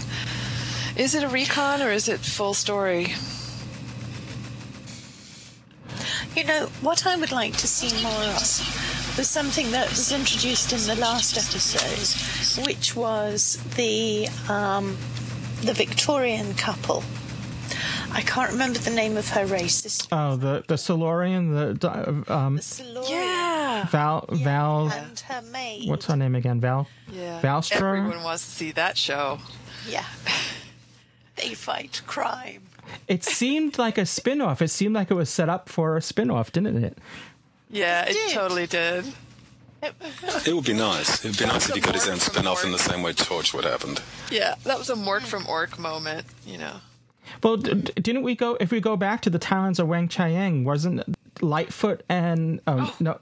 Is 0.95 1.15
it 1.15 1.23
a 1.23 1.27
recon 1.27 1.81
or 1.81 1.91
is 1.91 2.07
it 2.09 2.19
full 2.19 2.53
story? 2.53 3.13
You 6.35 6.43
know, 6.45 6.67
what 6.81 7.05
I 7.05 7.15
would 7.17 7.31
like 7.31 7.57
to 7.57 7.67
see 7.67 8.01
more 8.03 8.23
of 8.23 9.17
was 9.17 9.29
something 9.29 9.71
that 9.71 9.89
was 9.89 10.11
introduced 10.11 10.71
in 10.73 10.79
the 10.87 10.95
last 10.95 11.37
episode, 11.37 12.65
which 12.65 12.95
was 12.95 13.57
the 13.75 14.27
um, 14.49 14.97
the 15.61 15.73
Victorian 15.73 16.53
couple. 16.55 17.03
I 18.13 18.21
can't 18.21 18.51
remember 18.51 18.79
the 18.79 18.91
name 18.91 19.15
of 19.17 19.29
her 19.29 19.45
race. 19.45 20.07
Oh, 20.11 20.35
the 20.35 20.63
the 20.67 20.77
Silurian, 20.77 21.53
the 21.53 22.23
um, 22.27 22.55
the 22.57 22.61
Silurian. 22.61 23.11
Yeah. 23.11 23.87
Val 23.87 24.25
Val. 24.29 24.89
And 24.89 25.19
her 25.19 25.41
maid. 25.41 25.89
What's 25.89 26.05
her 26.05 26.15
name 26.15 26.35
again? 26.35 26.59
Val. 26.59 26.87
Yeah. 27.11 27.41
Vastra? 27.41 27.97
Everyone 27.97 28.23
wants 28.23 28.45
to 28.45 28.51
see 28.51 28.71
that 28.71 28.97
show. 28.97 29.39
Yeah. 29.87 30.05
They 31.41 31.53
fight 31.53 32.01
crime. 32.05 32.63
It 33.07 33.23
seemed 33.23 33.77
like 33.77 33.97
a 33.97 34.05
spin-off. 34.05 34.61
It 34.61 34.67
seemed 34.69 34.95
like 34.95 35.09
it 35.11 35.15
was 35.15 35.29
set 35.29 35.49
up 35.49 35.69
for 35.69 35.97
a 35.97 36.01
spin-off, 36.01 36.51
didn't 36.51 36.83
it? 36.83 36.97
Yeah, 37.69 38.03
it 38.03 38.13
did. 38.13 38.31
totally 38.31 38.67
did. 38.67 39.05
It 39.81 40.53
would 40.53 40.65
be 40.65 40.73
nice. 40.73 41.25
It 41.25 41.29
would 41.29 41.37
be 41.39 41.45
nice 41.45 41.67
if 41.67 41.75
he 41.75 41.81
got 41.81 41.95
his 41.95 42.07
own 42.07 42.17
Mark 42.17 42.19
spin 42.19 42.45
off 42.45 42.63
in 42.63 42.71
the 42.71 42.77
same 42.77 43.01
way 43.01 43.13
Torchwood 43.13 43.63
happened. 43.63 44.01
Yeah, 44.29 44.55
that 44.65 44.77
was 44.77 44.89
a 44.89 44.95
Mork 44.95 45.21
from 45.21 45.47
Ork 45.47 45.79
moment, 45.79 46.25
you 46.45 46.57
know. 46.59 46.75
Well, 47.41 47.57
d- 47.57 47.73
d- 47.73 47.93
didn't 47.99 48.23
we 48.23 48.35
go? 48.35 48.57
If 48.59 48.71
we 48.71 48.79
go 48.79 48.95
back 48.95 49.21
to 49.21 49.29
the 49.29 49.39
Talons 49.39 49.79
of 49.79 49.87
Weng-Chiang, 49.87 50.65
wasn't 50.65 51.03
Litefoot 51.35 52.01
and 52.09 52.61
oh, 52.67 52.91
oh 52.91 52.95
no? 52.99 53.19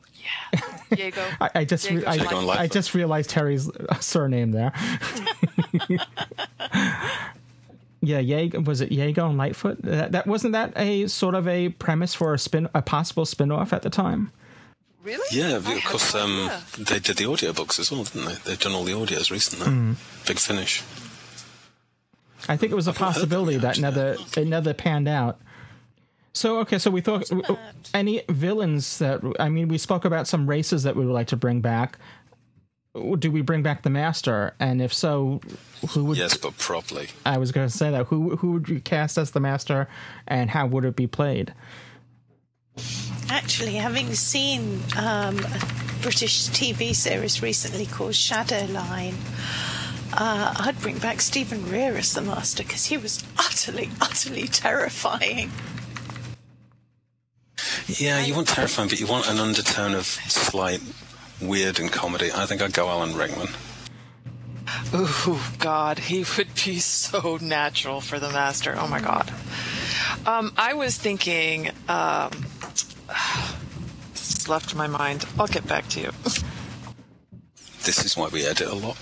Diego. 0.91 1.25
I, 1.41 1.49
I 1.55 1.65
just 1.65 1.89
re- 1.89 2.01
Diego 2.01 2.49
I, 2.49 2.63
I 2.63 2.67
just 2.67 2.93
realized 2.93 3.29
Terry's 3.29 3.69
surname 4.01 4.51
there. 4.51 4.73
yeah, 8.01 8.21
Yago, 8.21 8.65
was 8.65 8.81
it 8.81 8.89
Yago 8.89 9.29
and 9.29 9.39
Litefoot? 9.39 9.81
That, 9.81 10.11
that 10.13 10.27
wasn't 10.27 10.53
that 10.53 10.73
a 10.75 11.07
sort 11.07 11.35
of 11.35 11.47
a 11.47 11.69
premise 11.69 12.13
for 12.13 12.33
a 12.33 12.39
spin, 12.39 12.69
a 12.73 12.81
possible 12.81 13.25
spin-off 13.25 13.73
at 13.73 13.81
the 13.81 13.89
time. 13.89 14.31
Really? 15.03 15.25
Yeah, 15.31 15.59
I 15.65 15.73
of 15.73 15.83
course. 15.85 16.13
no 16.13 16.21
Um, 16.21 16.51
they 16.77 16.99
did 16.99 17.17
the 17.17 17.23
audiobooks 17.23 17.79
as 17.79 17.91
well, 17.91 18.03
didn't 18.03 18.25
they? 18.25 18.35
They've 18.45 18.59
done 18.59 18.73
all 18.73 18.83
the 18.83 18.91
audios 18.91 19.31
recently. 19.31 19.67
Hmm. 19.67 19.93
Big 20.27 20.39
finish. 20.39 20.83
I 22.47 22.57
think 22.57 22.71
it 22.71 22.75
was 22.75 22.87
a 22.87 22.93
possibility 22.93 23.57
that 23.57 23.79
never 23.79 24.17
it 24.35 24.47
never 24.47 24.73
panned 24.73 25.07
out. 25.07 25.39
So 26.33 26.59
okay, 26.59 26.77
so 26.79 26.91
we 26.91 27.01
thought 27.01 27.29
any 27.93 28.21
villains 28.29 28.99
that 28.99 29.21
I 29.39 29.49
mean, 29.49 29.67
we 29.67 29.77
spoke 29.77 30.05
about 30.05 30.27
some 30.27 30.47
races 30.47 30.83
that 30.83 30.95
we 30.95 31.05
would 31.05 31.13
like 31.13 31.27
to 31.27 31.37
bring 31.37 31.61
back. 31.61 31.97
Do 32.95 33.31
we 33.31 33.41
bring 33.41 33.61
back 33.61 33.83
the 33.83 33.89
Master? 33.91 34.55
And 34.59 34.81
if 34.81 34.93
so, 34.93 35.41
who 35.91 36.05
would? 36.05 36.17
Yes, 36.17 36.35
but 36.37 36.57
properly. 36.57 37.09
I 37.25 37.37
was 37.37 37.51
going 37.51 37.67
to 37.67 37.75
say 37.75 37.91
that. 37.91 38.07
Who 38.07 38.35
who 38.37 38.53
would 38.53 38.67
you 38.67 38.79
cast 38.79 39.17
as 39.17 39.31
the 39.31 39.39
Master, 39.39 39.87
and 40.27 40.49
how 40.49 40.65
would 40.65 40.85
it 40.85 40.95
be 40.95 41.05
played? 41.05 41.53
Actually, 43.29 43.75
having 43.75 44.13
seen 44.15 44.81
um, 44.97 45.37
a 45.39 45.61
British 46.01 46.47
TV 46.49 46.95
series 46.95 47.43
recently 47.43 47.85
called 47.85 48.13
Shadowline, 48.13 49.13
uh, 50.13 50.55
I'd 50.57 50.79
bring 50.81 50.97
back 50.97 51.21
Stephen 51.21 51.69
Rea 51.69 51.97
as 51.97 52.13
the 52.13 52.21
master 52.21 52.63
because 52.63 52.85
he 52.85 52.97
was 52.97 53.23
utterly, 53.37 53.89
utterly 54.01 54.47
terrifying. 54.47 55.51
Yeah, 57.87 58.23
you 58.23 58.33
want 58.33 58.47
terrifying, 58.47 58.89
but 58.89 58.99
you 58.99 59.07
want 59.07 59.29
an 59.29 59.37
undertone 59.37 59.93
of 59.93 60.05
slight 60.05 60.81
weird 61.41 61.79
and 61.79 61.91
comedy. 61.91 62.31
I 62.33 62.45
think 62.45 62.61
I'd 62.61 62.73
go 62.73 62.89
Alan 62.89 63.15
Rickman. 63.15 63.49
Ooh, 64.93 65.39
God, 65.57 65.99
he 65.99 66.25
would 66.37 66.53
be 66.55 66.79
so 66.79 67.37
natural 67.41 68.01
for 68.01 68.19
the 68.19 68.29
master. 68.29 68.75
Oh 68.77 68.87
my 68.87 68.99
God. 68.99 69.31
Um, 70.25 70.53
I 70.57 70.73
was 70.73 70.97
thinking, 70.97 71.71
um, 71.87 72.31
it's 74.11 74.47
left 74.47 74.75
my 74.75 74.87
mind. 74.87 75.25
I'll 75.39 75.47
get 75.47 75.67
back 75.67 75.87
to 75.89 76.01
you. 76.01 76.11
This 77.83 78.05
is 78.05 78.17
why 78.17 78.27
we 78.27 78.45
edit 78.45 78.67
a 78.67 78.75
lot. 78.75 78.97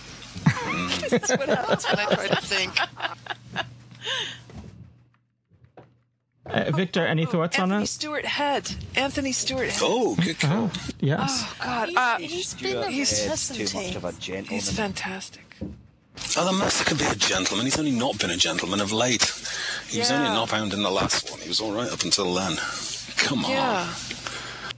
That's 1.10 1.30
what 1.30 1.50
happens 1.50 1.86
when 1.86 2.00
I 2.00 2.06
try 2.14 2.28
to 2.28 2.42
think. 2.42 2.74
Uh, 6.68 6.72
Victor, 6.76 7.06
any 7.06 7.26
thoughts 7.26 7.58
on 7.60 7.72
it? 7.72 7.76
Anthony 7.76 7.84
that? 7.84 7.88
Stewart 7.88 8.26
Head. 8.26 8.72
Anthony 8.96 9.32
Stewart 9.32 9.70
Head. 9.70 9.82
Oh, 9.84 10.16
good 10.16 10.40
call. 10.40 10.70
Oh, 10.74 10.80
yes. 11.00 11.44
Oh 11.46 11.56
God, 11.64 11.90
He's- 11.90 11.98
uh, 11.98 12.18
he's 12.20 12.54
been 12.56 12.78
a 12.78 12.92
he's- 12.92 13.48
too 13.58 13.78
much 13.78 13.96
of 13.96 14.06
a 14.06 14.12
gentleman. 14.14 14.46
he's 14.54 14.72
fantastic. 14.72 15.56
Oh, 16.36 16.46
the 16.46 16.54
master 16.54 16.84
can 16.84 16.98
be 16.98 17.06
a 17.06 17.16
gentleman. 17.16 17.66
He's 17.66 17.78
only 17.78 17.92
not 17.92 18.18
been 18.20 18.32
a 18.32 18.38
gentleman 18.38 18.82
of 18.82 18.92
late. 18.92 19.24
He 19.88 20.00
was 20.00 20.10
only 20.12 20.30
not 20.30 20.50
Yeah. 20.52 20.58
knobhound 20.60 20.74
in 20.74 20.82
the 20.82 20.90
last 20.92 21.30
one. 21.30 21.40
He 21.40 21.48
was 21.48 21.62
all 21.62 21.72
right 21.72 21.92
up 21.92 22.04
until 22.04 22.34
then. 22.34 22.58
Come 23.18 23.46
on. 23.46 23.52
Yeah. 23.52 23.88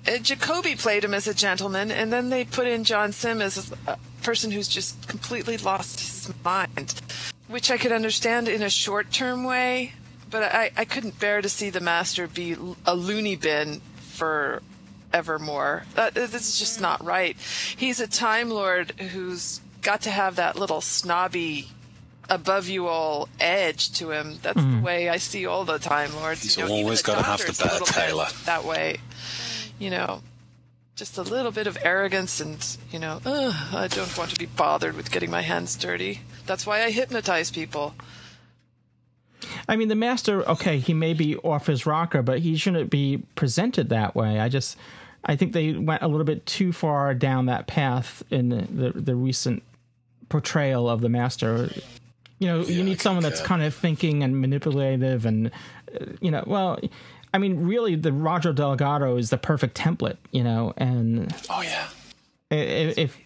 Uh, 0.08 0.12
Jacobi 0.20 0.78
played 0.78 1.04
him 1.04 1.14
as 1.14 1.28
a 1.28 1.34
gentleman, 1.34 1.92
and 1.92 2.12
then 2.12 2.30
they 2.30 2.44
put 2.46 2.68
in 2.68 2.84
John 2.84 3.12
Simm 3.14 3.42
as 3.42 3.72
a 3.88 3.98
person 4.22 4.52
who's 4.52 4.68
just 4.68 5.08
completely 5.08 5.58
lost 5.58 6.00
his 6.00 6.30
mind, 6.44 6.94
which 7.48 7.72
I 7.72 7.78
could 7.78 7.92
understand 7.92 8.48
in 8.48 8.62
a 8.62 8.70
short 8.70 9.12
term 9.12 9.44
way, 9.44 9.94
but 10.30 10.44
I, 10.44 10.72
I 10.78 10.86
couldn't 10.86 11.20
bear 11.20 11.42
to 11.42 11.50
see 11.50 11.70
the 11.70 11.80
master 11.80 12.28
be 12.28 12.56
a 12.86 12.96
loony 12.96 13.36
bin 13.36 13.82
for 14.00 14.62
evermore. 15.14 15.86
That, 15.96 16.18
uh, 16.18 16.28
this 16.28 16.48
is 16.48 16.60
just 16.60 16.82
not 16.82 17.04
right. 17.04 17.36
He's 17.38 18.00
a 18.00 18.08
Time 18.08 18.50
Lord 18.50 18.92
who's 18.92 19.62
got 19.82 20.02
to 20.02 20.12
have 20.12 20.36
that 20.36 20.58
little 20.58 20.82
snobby 20.82 21.70
above 22.30 22.68
you 22.68 22.88
all 22.88 23.28
edge 23.40 23.92
to 23.94 24.12
him. 24.12 24.38
That's 24.42 24.56
the 24.56 24.62
mm-hmm. 24.62 24.84
way 24.84 25.10
I 25.10 25.18
see 25.18 25.46
all 25.46 25.66
the 25.66 25.80
Time 25.80 26.14
Lords. 26.16 26.44
He's 26.44 26.58
you 26.58 26.66
know, 26.66 26.72
always 26.72 27.02
gotta 27.02 27.24
have 27.24 27.40
the 27.40 27.46
Doctor's 27.46 27.60
a 27.60 27.64
better 27.64 27.94
tailor. 27.94 28.28
That 28.46 28.66
way, 28.66 28.98
you 29.80 29.90
know, 29.90 30.22
just 30.96 31.18
a 31.18 31.24
little 31.24 31.52
bit 31.52 31.66
of 31.66 31.78
arrogance 31.82 32.40
and 32.40 32.78
you 32.92 33.00
know, 33.00 33.20
I 33.26 33.88
don't 33.90 34.16
want 34.18 34.32
to 34.32 34.40
be 34.40 34.46
bothered 34.46 34.96
with 34.96 35.12
getting 35.12 35.32
my 35.32 35.42
hands 35.42 35.76
dirty. 35.76 36.22
That's 36.46 36.66
why 36.68 36.84
I 36.84 36.92
hypnotize 36.92 37.52
people. 37.52 37.96
I 39.70 39.76
mean, 39.76 39.88
the 39.88 39.96
master, 39.96 40.44
okay, 40.50 40.80
he 40.80 40.94
may 40.94 41.14
be 41.14 41.38
off 41.38 41.68
his 41.68 41.86
rocker, 41.86 42.22
but 42.22 42.40
he 42.40 42.58
shouldn't 42.58 42.90
be 42.90 43.24
presented 43.36 43.90
that 43.90 44.16
way. 44.16 44.40
I 44.40 44.50
just, 44.50 44.78
I 45.24 45.36
think 45.36 45.54
they 45.54 45.74
went 45.74 46.02
a 46.02 46.08
little 46.08 46.26
bit 46.26 46.46
too 46.46 46.74
far 46.74 47.14
down 47.14 47.46
that 47.46 47.68
path 47.68 48.24
in 48.32 48.50
the, 48.50 48.62
the, 48.64 49.00
the 49.00 49.16
recent 49.16 49.62
portrayal 50.28 50.90
of 50.90 51.02
the 51.02 51.10
master. 51.10 51.70
You 52.40 52.48
know, 52.48 52.62
you 52.62 52.84
need 52.84 53.00
someone 53.00 53.22
that's 53.24 53.42
kind 53.42 53.62
of 53.62 53.76
thinking 53.76 54.24
and 54.24 54.42
manipulative 54.42 55.26
and, 55.26 55.52
uh, 55.94 56.06
you 56.20 56.32
know, 56.32 56.44
well, 56.48 56.80
I 57.34 57.38
mean, 57.38 57.68
really, 57.68 57.96
the 57.96 58.12
Roger 58.12 58.54
Delgado 58.54 59.18
is 59.18 59.30
the 59.30 59.38
perfect 59.38 59.78
template, 59.78 60.18
you 60.32 60.44
know, 60.44 60.74
and 60.78 61.32
Oh, 61.50 61.62
yeah. 61.62 61.88
i- 62.52 62.56
i- 62.56 62.94
if 62.98 63.22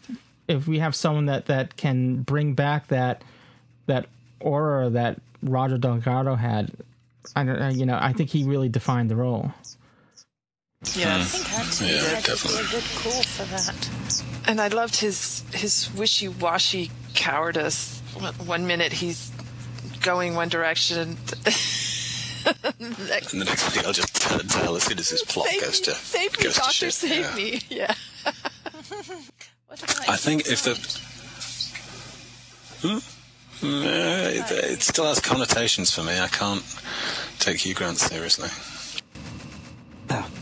if 0.49 0.67
we 0.67 0.79
have 0.79 0.93
someone 0.93 1.27
that 1.27 1.45
that 1.45 1.77
can 1.77 2.21
bring 2.23 2.53
back 2.53 2.87
that 2.89 3.21
that 3.85 4.07
aura 4.41 4.89
that 4.89 5.21
Roger 5.43 5.77
Delgado 5.77 6.35
had, 6.35 6.71
I 7.35 7.43
don't 7.43 7.59
know, 7.59 7.69
you 7.69 7.85
know, 7.85 7.97
I 8.01 8.13
think 8.13 8.29
he 8.29 8.43
really 8.43 8.69
defined 8.69 9.09
the 9.09 9.15
role. 9.15 9.51
Yes. 10.95 11.35
I 11.35 11.37
think 11.37 11.59
Anthony 11.59 11.89
Yeah, 11.91 11.95
Head 12.01 12.13
would 12.15 12.23
be 12.23 12.27
definitely. 12.27 12.61
a 12.61 12.71
good 12.71 12.83
call 13.01 13.23
for 13.23 13.45
that. 13.45 14.49
And 14.49 14.59
I 14.59 14.67
loved 14.67 14.97
his 14.97 15.43
his 15.53 15.89
wishy 15.95 16.27
washy 16.27 16.91
cowardice. 17.13 18.01
One- 18.19 18.33
One 18.47 18.67
minute 18.67 18.91
he's 18.91 19.31
going 20.01 20.35
one 20.35 20.49
direction, 20.49 20.99
and 20.99 21.17
the 22.67 22.95
next 23.07 23.31
video, 23.31 23.87
I'll 23.87 23.93
just 23.93 24.13
tell, 24.15 24.39
tell 24.39 24.75
as 24.75 24.83
soon 24.83 24.99
as 24.99 25.09
this 25.09 25.23
plot 25.23 25.47
save 25.47 25.61
goes 25.61 25.79
me, 25.79 25.85
to 25.85 25.91
save 25.93 26.37
me, 26.37 26.43
goes 26.43 26.53
to 26.55 26.59
doctor, 26.59 26.73
shit. 26.73 26.93
save 26.93 27.25
Yeah. 27.29 27.35
me. 27.35 27.61
Yeah. 27.69 27.95
What 29.67 30.09
I 30.09 30.17
think 30.17 30.47
if 30.47 30.61
the 30.63 30.75
Hmm? 32.85 32.99
It, 33.65 34.51
it 34.51 34.81
still 34.81 35.05
has 35.05 35.19
connotations 35.19 35.91
for 35.93 36.03
me. 36.03 36.19
I 36.19 36.27
can't 36.27 36.63
take 37.39 37.59
Hugh 37.59 37.73
Grant 37.73 37.97
seriously. 37.97 38.49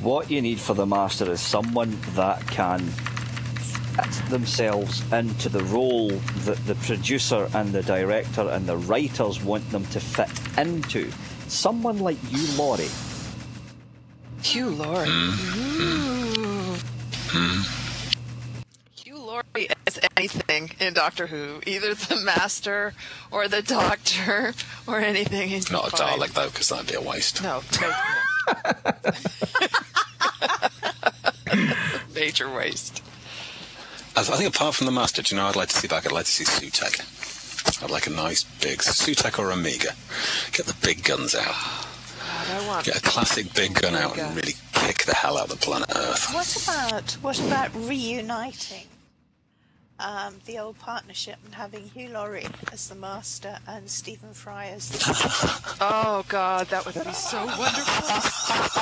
What 0.01 0.31
you 0.31 0.41
need 0.41 0.59
for 0.59 0.73
the 0.73 0.85
master 0.85 1.31
is 1.31 1.39
someone 1.39 1.97
that 2.15 2.45
can 2.47 2.79
fit 2.79 4.29
themselves 4.29 5.01
into 5.13 5.49
the 5.49 5.63
role 5.65 6.09
that 6.09 6.57
the 6.65 6.75
producer 6.75 7.47
and 7.53 7.71
the 7.71 7.83
director 7.83 8.49
and 8.49 8.65
the 8.65 8.77
writers 8.77 9.43
want 9.43 9.69
them 9.71 9.85
to 9.87 9.99
fit 9.99 10.29
into. 10.57 11.11
Someone 11.47 11.99
like 11.99 12.17
you, 12.29 12.45
Laurie. 12.57 12.89
Hugh 14.41 14.69
Laurie. 14.69 15.07
Ooh. 15.09 16.77
Hugh 19.11 19.25
Laurie 19.25 19.67
as 19.85 19.99
anything 20.15 20.71
in 20.79 20.93
Doctor 20.93 21.27
Who, 21.27 21.59
either 21.67 21.93
the 21.93 22.15
Master 22.15 22.93
or 23.29 23.49
the 23.49 23.61
Doctor 23.61 24.53
or 24.87 24.99
anything. 24.99 25.49
he's 25.49 25.69
Not 25.69 25.89
a 25.89 25.97
fine. 25.97 26.17
Dalek 26.17 26.29
though, 26.29 26.47
because 26.47 26.69
that'd 26.69 26.87
be 26.87 26.93
a 26.93 27.01
waste. 27.01 27.43
No, 27.43 27.61
no. 27.81 27.93
Major 32.15 32.49
waste. 32.49 33.03
I, 34.15 34.21
I 34.21 34.23
think 34.23 34.55
apart 34.55 34.75
from 34.75 34.85
the 34.85 34.93
Master, 34.93 35.21
do 35.21 35.35
you 35.35 35.41
know, 35.41 35.47
I'd 35.47 35.57
like 35.57 35.67
to 35.69 35.75
see 35.75 35.89
back. 35.89 36.05
I'd 36.05 36.13
like 36.13 36.25
to 36.25 36.31
see 36.31 36.45
Sutekh. 36.45 37.83
I'd 37.83 37.91
like 37.91 38.07
a 38.07 38.11
nice 38.11 38.45
big 38.45 38.79
Sutekh 38.79 39.37
or 39.37 39.51
Omega. 39.51 39.89
Get 40.53 40.67
the 40.67 40.77
big 40.81 41.03
guns 41.03 41.35
out. 41.35 41.47
God, 41.47 42.47
I 42.49 42.65
want. 42.65 42.85
Get 42.85 42.95
a 42.95 43.01
classic 43.01 43.53
big 43.53 43.73
gun 43.73 43.93
out 43.93 44.17
and 44.17 44.33
really 44.37 44.55
kick 44.71 45.03
the 45.03 45.15
hell 45.15 45.37
out 45.37 45.51
of 45.51 45.59
the 45.59 45.65
planet 45.65 45.89
Earth. 45.93 46.33
What 46.33 46.63
about 46.63 47.11
what 47.21 47.39
about 47.41 47.75
reuniting 47.75 48.87
um, 50.01 50.35
the 50.45 50.59
old 50.59 50.77
partnership 50.79 51.37
and 51.45 51.53
having 51.55 51.83
Hugh 51.89 52.09
Laurie 52.09 52.47
as 52.71 52.89
the 52.89 52.95
master 52.95 53.57
and 53.67 53.89
Stephen 53.89 54.33
Fry 54.33 54.67
as 54.67 54.89
the 54.89 55.77
Oh 55.81 56.25
God, 56.27 56.67
that 56.67 56.85
would 56.85 56.95
be 56.95 57.13
so 57.13 57.45
wonderful. 57.45 58.81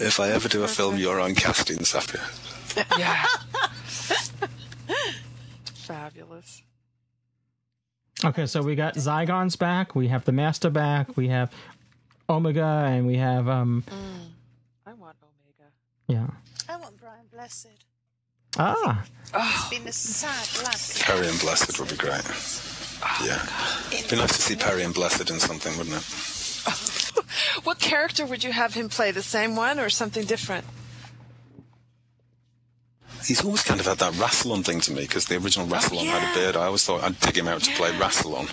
If 0.00 0.20
I 0.20 0.30
ever 0.30 0.48
do 0.48 0.62
a 0.62 0.68
film, 0.68 0.96
you're 0.96 1.20
on 1.20 1.34
casting, 1.34 1.78
Saffia. 1.78 2.22
yeah. 2.98 3.24
Fabulous. 5.74 6.62
Okay, 8.24 8.46
so 8.46 8.62
we 8.62 8.74
got 8.74 8.94
Zygons 8.94 9.58
back, 9.58 9.94
we 9.94 10.08
have 10.08 10.24
the 10.24 10.32
Master 10.32 10.70
back, 10.70 11.16
we 11.16 11.28
have 11.28 11.50
Omega, 12.28 12.84
and 12.88 13.06
we 13.06 13.16
have 13.16 13.48
um 13.48 13.84
I 13.88 13.92
want 13.94 14.02
Omega. 14.02 14.27
Yeah. 16.08 16.26
I 16.68 16.76
want 16.76 16.98
Brian 17.00 17.26
Blessed. 17.32 17.84
Ah. 18.56 19.04
It's 19.34 19.68
been 19.68 19.86
a 19.86 19.92
sad 19.92 20.64
lack. 20.64 21.06
Brian 21.06 21.36
Blessed 21.38 21.78
would 21.78 21.90
be 21.90 21.96
great. 21.96 22.24
Yeah. 23.24 23.46
It'd 23.92 24.10
be 24.10 24.16
nice 24.16 24.36
to 24.36 24.42
see 24.42 24.56
Brian 24.56 24.92
Blessed 24.92 25.30
in 25.30 25.38
something, 25.38 25.76
wouldn't 25.76 25.96
it? 25.96 27.04
What 27.64 27.78
character 27.78 28.24
would 28.24 28.42
you 28.44 28.52
have 28.52 28.74
him 28.74 28.88
play? 28.88 29.10
The 29.10 29.22
same 29.22 29.54
one 29.54 29.78
or 29.78 29.90
something 29.90 30.24
different? 30.24 30.64
He's 33.24 33.44
always 33.44 33.62
kind 33.62 33.80
of 33.80 33.86
had 33.86 33.98
that 33.98 34.14
Rassilon 34.14 34.64
thing 34.64 34.80
to 34.82 34.92
me 34.92 35.02
because 35.02 35.26
the 35.26 35.36
original 35.36 35.66
Rassilon 35.66 36.06
had 36.06 36.30
a 36.30 36.34
beard. 36.34 36.56
I 36.56 36.66
always 36.66 36.84
thought 36.84 37.02
I'd 37.02 37.18
dig 37.20 37.36
him 37.36 37.48
out 37.48 37.62
to 37.62 37.70
play 37.72 37.90
Rassilon. 37.90 38.48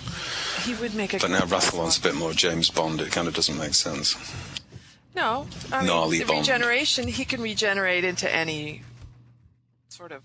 He 0.66 0.74
would 0.74 0.94
make 0.94 1.14
a. 1.14 1.18
But 1.18 1.30
now 1.30 1.40
Rassilon's 1.40 1.98
a 1.98 2.02
bit 2.02 2.14
more 2.14 2.32
James 2.32 2.68
Bond. 2.68 3.00
It 3.00 3.12
kind 3.12 3.28
of 3.28 3.34
doesn't 3.34 3.56
make 3.56 3.74
sense. 3.74 4.16
No, 5.16 5.46
I 5.72 5.78
mean, 5.78 5.86
Gnarly 5.86 6.18
the 6.18 6.26
Bond. 6.26 6.40
regeneration. 6.40 7.08
He 7.08 7.24
can 7.24 7.40
regenerate 7.40 8.04
into 8.04 8.32
any 8.32 8.82
sort 9.88 10.12
of 10.12 10.22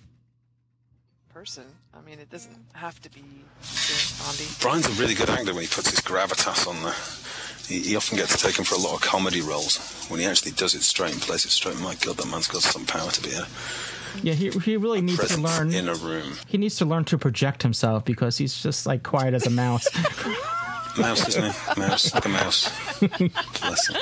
person. 1.34 1.64
I 1.94 2.02
mean, 2.02 2.20
it 2.20 2.30
doesn't 2.30 2.58
have 2.74 3.00
to 3.02 3.10
be 3.10 3.22
James 3.62 4.22
Bondy. 4.22 4.46
Brian's 4.62 4.88
a 4.88 5.02
really 5.02 5.14
good 5.14 5.30
actor 5.30 5.54
when 5.54 5.62
he 5.64 5.68
puts 5.70 5.90
his 5.90 6.02
gravitas 6.02 6.68
on 6.68 6.84
there. 6.84 6.94
He, 7.68 7.90
he 7.90 7.96
often 7.96 8.18
gets 8.18 8.42
taken 8.42 8.66
for 8.66 8.76
a 8.76 8.80
lot 8.80 8.96
of 8.96 9.02
comedy 9.02 9.40
roles. 9.42 9.78
When 10.10 10.20
he 10.20 10.26
actually 10.26 10.52
does 10.52 10.76
it 10.76 10.82
straight 10.84 11.14
and 11.14 11.22
plays 11.22 11.46
it 11.46 11.52
straight, 11.52 11.80
my 11.80 11.96
God, 11.96 12.18
that 12.18 12.28
man's 12.28 12.48
got 12.48 12.62
some 12.62 12.86
power 12.86 13.10
to 13.12 13.22
be 13.22 13.32
a 13.32 13.48
Yeah, 14.24 14.34
he 14.34 14.50
he 14.50 14.76
really 14.76 15.00
needs 15.02 15.26
to 15.36 15.40
learn 15.40 15.74
in 15.74 15.88
a 15.88 15.96
room. 15.96 16.34
he 16.48 16.58
needs 16.58 16.76
to 16.78 16.86
learn 16.86 17.06
to 17.06 17.18
project 17.18 17.64
himself 17.64 18.04
because 18.04 18.38
he's 18.38 18.62
just 18.62 18.86
like 18.86 19.04
quiet 19.04 19.34
as 19.34 19.48
a 19.48 19.52
mouse. 19.52 19.88
Mouse, 20.98 21.28
isn't 21.30 21.44
he? 21.44 21.80
Mouse, 21.80 22.14
like 22.14 22.26
a 22.26 22.30
mouse. 22.30 23.00
Bless 23.00 23.88
him. 23.88 23.98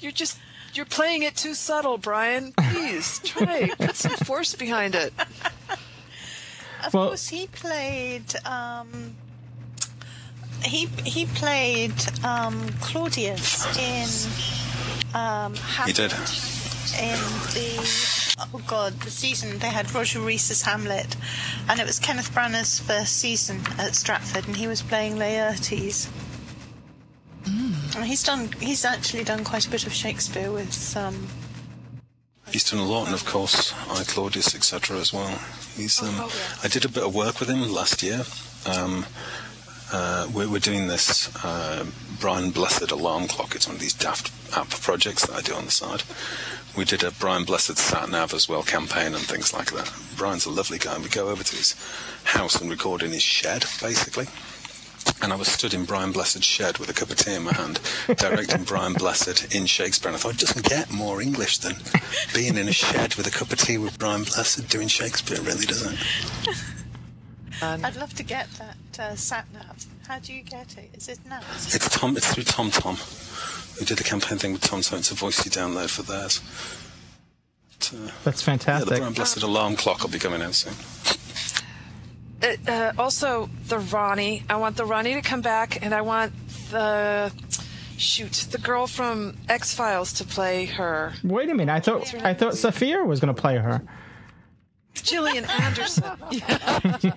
You're 0.00 0.12
just 0.12 0.38
you're 0.72 0.86
playing 0.86 1.22
it 1.22 1.36
too 1.36 1.54
subtle, 1.54 1.98
Brian. 1.98 2.52
Please 2.52 3.20
try 3.24 3.70
put 3.78 3.94
some 3.96 4.12
force 4.12 4.54
behind 4.54 4.94
it. 4.94 5.12
Of 6.84 6.92
Well- 6.94 7.08
course, 7.08 7.28
he 7.28 7.46
played. 7.46 8.34
Um, 8.44 9.16
he 10.64 10.86
he 11.04 11.26
played 11.26 11.92
um, 12.24 12.68
Claudius 12.80 13.64
in. 13.78 14.08
Um, 15.14 15.54
He 15.86 15.92
did. 15.92 16.12
Hamlet 16.94 17.54
In 17.54 17.54
the 17.54 18.36
oh 18.52 18.62
god, 18.66 19.00
the 19.00 19.10
season 19.10 19.58
they 19.58 19.68
had 19.68 19.92
Roger 19.94 20.20
Rees's 20.20 20.62
Hamlet, 20.62 21.16
and 21.68 21.80
it 21.80 21.86
was 21.86 21.98
Kenneth 21.98 22.32
Branagh's 22.32 22.80
first 22.80 23.16
season 23.16 23.60
at 23.78 23.94
Stratford, 23.94 24.46
and 24.46 24.56
he 24.56 24.66
was 24.66 24.82
playing 24.82 25.16
Laertes. 25.16 26.08
And 27.46 28.04
He's 28.04 28.22
done. 28.22 28.50
He's 28.60 28.84
actually 28.84 29.24
done 29.24 29.44
quite 29.44 29.66
a 29.66 29.70
bit 29.70 29.86
of 29.86 29.92
Shakespeare 29.92 30.50
with. 30.50 30.96
Um, 30.96 31.28
He's 32.50 32.68
done 32.70 32.80
a 32.80 32.84
lot, 32.84 33.06
and 33.06 33.14
of 33.14 33.24
course, 33.24 33.72
I 33.90 34.04
Claudius, 34.04 34.54
etc. 34.54 34.98
as 34.98 35.12
well. 35.12 35.38
He's. 35.76 36.02
Um, 36.02 36.14
Oh, 36.18 36.32
I 36.62 36.68
did 36.68 36.84
a 36.84 36.88
bit 36.88 37.02
of 37.04 37.14
work 37.14 37.40
with 37.40 37.48
him 37.48 37.72
last 37.72 38.02
year. 38.02 38.24
Um, 38.66 39.06
uh, 39.94 40.28
we're, 40.34 40.50
we're 40.50 40.58
doing 40.58 40.88
this 40.88 41.32
uh, 41.44 41.86
Brian 42.18 42.50
Blessed 42.50 42.90
alarm 42.90 43.28
clock. 43.28 43.54
It's 43.54 43.68
one 43.68 43.76
of 43.76 43.80
these 43.80 43.92
daft 43.92 44.32
app 44.56 44.68
projects 44.70 45.24
that 45.26 45.36
I 45.36 45.40
do 45.40 45.54
on 45.54 45.66
the 45.66 45.70
side. 45.70 46.02
We 46.76 46.84
did 46.84 47.04
a 47.04 47.12
Brian 47.12 47.44
Blessed 47.44 47.78
sat 47.78 48.10
nav 48.10 48.34
as 48.34 48.48
well 48.48 48.64
campaign 48.64 49.14
and 49.14 49.22
things 49.22 49.54
like 49.54 49.70
that. 49.70 49.92
Brian's 50.16 50.46
a 50.46 50.50
lovely 50.50 50.78
guy. 50.78 50.98
We 50.98 51.08
go 51.08 51.28
over 51.28 51.44
to 51.44 51.56
his 51.56 51.76
house 52.24 52.60
and 52.60 52.68
record 52.68 53.04
in 53.04 53.12
his 53.12 53.22
shed, 53.22 53.66
basically. 53.80 54.26
And 55.22 55.32
I 55.32 55.36
was 55.36 55.46
stood 55.46 55.74
in 55.74 55.84
Brian 55.84 56.10
Blessed's 56.10 56.44
shed 56.44 56.78
with 56.78 56.90
a 56.90 56.94
cup 56.94 57.10
of 57.10 57.16
tea 57.16 57.36
in 57.36 57.44
my 57.44 57.52
hand, 57.52 57.78
directing 58.16 58.64
Brian 58.64 58.94
Blessed 58.94 59.54
in 59.54 59.66
Shakespeare. 59.66 60.08
And 60.08 60.16
I 60.16 60.18
thought, 60.18 60.34
it 60.34 60.40
doesn't 60.40 60.68
get 60.68 60.90
more 60.90 61.22
English 61.22 61.58
than 61.58 61.76
being 62.34 62.56
in 62.56 62.66
a 62.66 62.72
shed 62.72 63.14
with 63.14 63.28
a 63.28 63.30
cup 63.30 63.52
of 63.52 63.60
tea 63.60 63.78
with 63.78 63.96
Brian 63.96 64.24
Blessed 64.24 64.68
doing 64.68 64.88
Shakespeare, 64.88 65.40
really, 65.42 65.66
doesn't 65.66 65.94
it? 65.94 66.74
I'd 67.62 67.96
love 67.96 68.14
to 68.14 68.22
get 68.22 68.48
that 68.58 68.98
uh, 68.98 69.14
sat 69.16 69.46
nav. 69.52 69.84
How 70.06 70.18
do 70.18 70.32
you 70.32 70.42
get 70.42 70.76
it? 70.76 70.90
Is 70.94 71.08
it 71.08 71.18
nav? 71.28 71.44
It's 71.72 71.88
Tom. 71.88 72.16
It's 72.16 72.32
through 72.32 72.44
Tom 72.44 72.70
Tom. 72.70 72.96
We 73.78 73.86
did 73.86 73.98
the 73.98 74.04
campaign 74.04 74.38
thing 74.38 74.52
with 74.52 74.62
Tom, 74.62 74.82
so 74.82 74.96
it's 74.96 75.10
a 75.10 75.14
voice 75.14 75.44
you 75.44 75.50
download 75.50 75.90
for 75.90 76.02
theirs. 76.02 76.40
But, 77.78 77.92
uh, 77.94 78.10
That's 78.24 78.46
yeah, 78.46 78.54
the 78.56 78.58
fantastic. 78.64 78.98
Brian 78.98 79.12
Blessed 79.12 79.42
alarm 79.42 79.76
clock 79.76 80.02
will 80.02 80.10
be 80.10 80.18
coming 80.18 80.42
out 80.42 80.54
soon. 80.54 80.74
Uh, 82.42 82.70
uh, 82.70 82.92
also, 82.98 83.48
the 83.66 83.78
Rani. 83.78 84.44
I 84.48 84.56
want 84.56 84.76
the 84.76 84.84
Rani 84.84 85.14
to 85.14 85.22
come 85.22 85.40
back, 85.40 85.82
and 85.82 85.94
I 85.94 86.02
want 86.02 86.32
the 86.70 87.32
shoot 87.96 88.32
the 88.50 88.58
girl 88.58 88.86
from 88.86 89.36
X 89.48 89.74
Files 89.74 90.12
to 90.14 90.24
play 90.24 90.66
her. 90.66 91.14
Wait 91.22 91.48
a 91.48 91.54
minute, 91.54 91.72
I 91.72 91.80
thought 91.80 92.14
I 92.22 92.34
thought 92.34 92.54
Saffia 92.54 93.04
was 93.06 93.20
going 93.20 93.34
to 93.34 93.40
play 93.40 93.56
her. 93.56 93.82
Gillian 94.94 95.44
Anderson. 95.44 96.04
Yeah. 96.30 97.12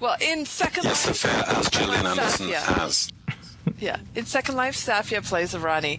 well, 0.00 0.16
in 0.20 0.44
Second 0.46 0.84
Yes, 0.84 1.06
Life, 1.06 1.16
Sophia 1.16 1.44
as 1.58 1.70
Gillian 1.70 2.06
Anderson 2.06 2.46
Saffia. 2.48 2.84
as. 2.86 3.12
yeah, 3.80 3.96
in 4.14 4.26
Second 4.26 4.54
Life, 4.56 4.74
Saffia 4.76 5.22
plays 5.22 5.52
the 5.52 5.58
Rani. 5.60 5.98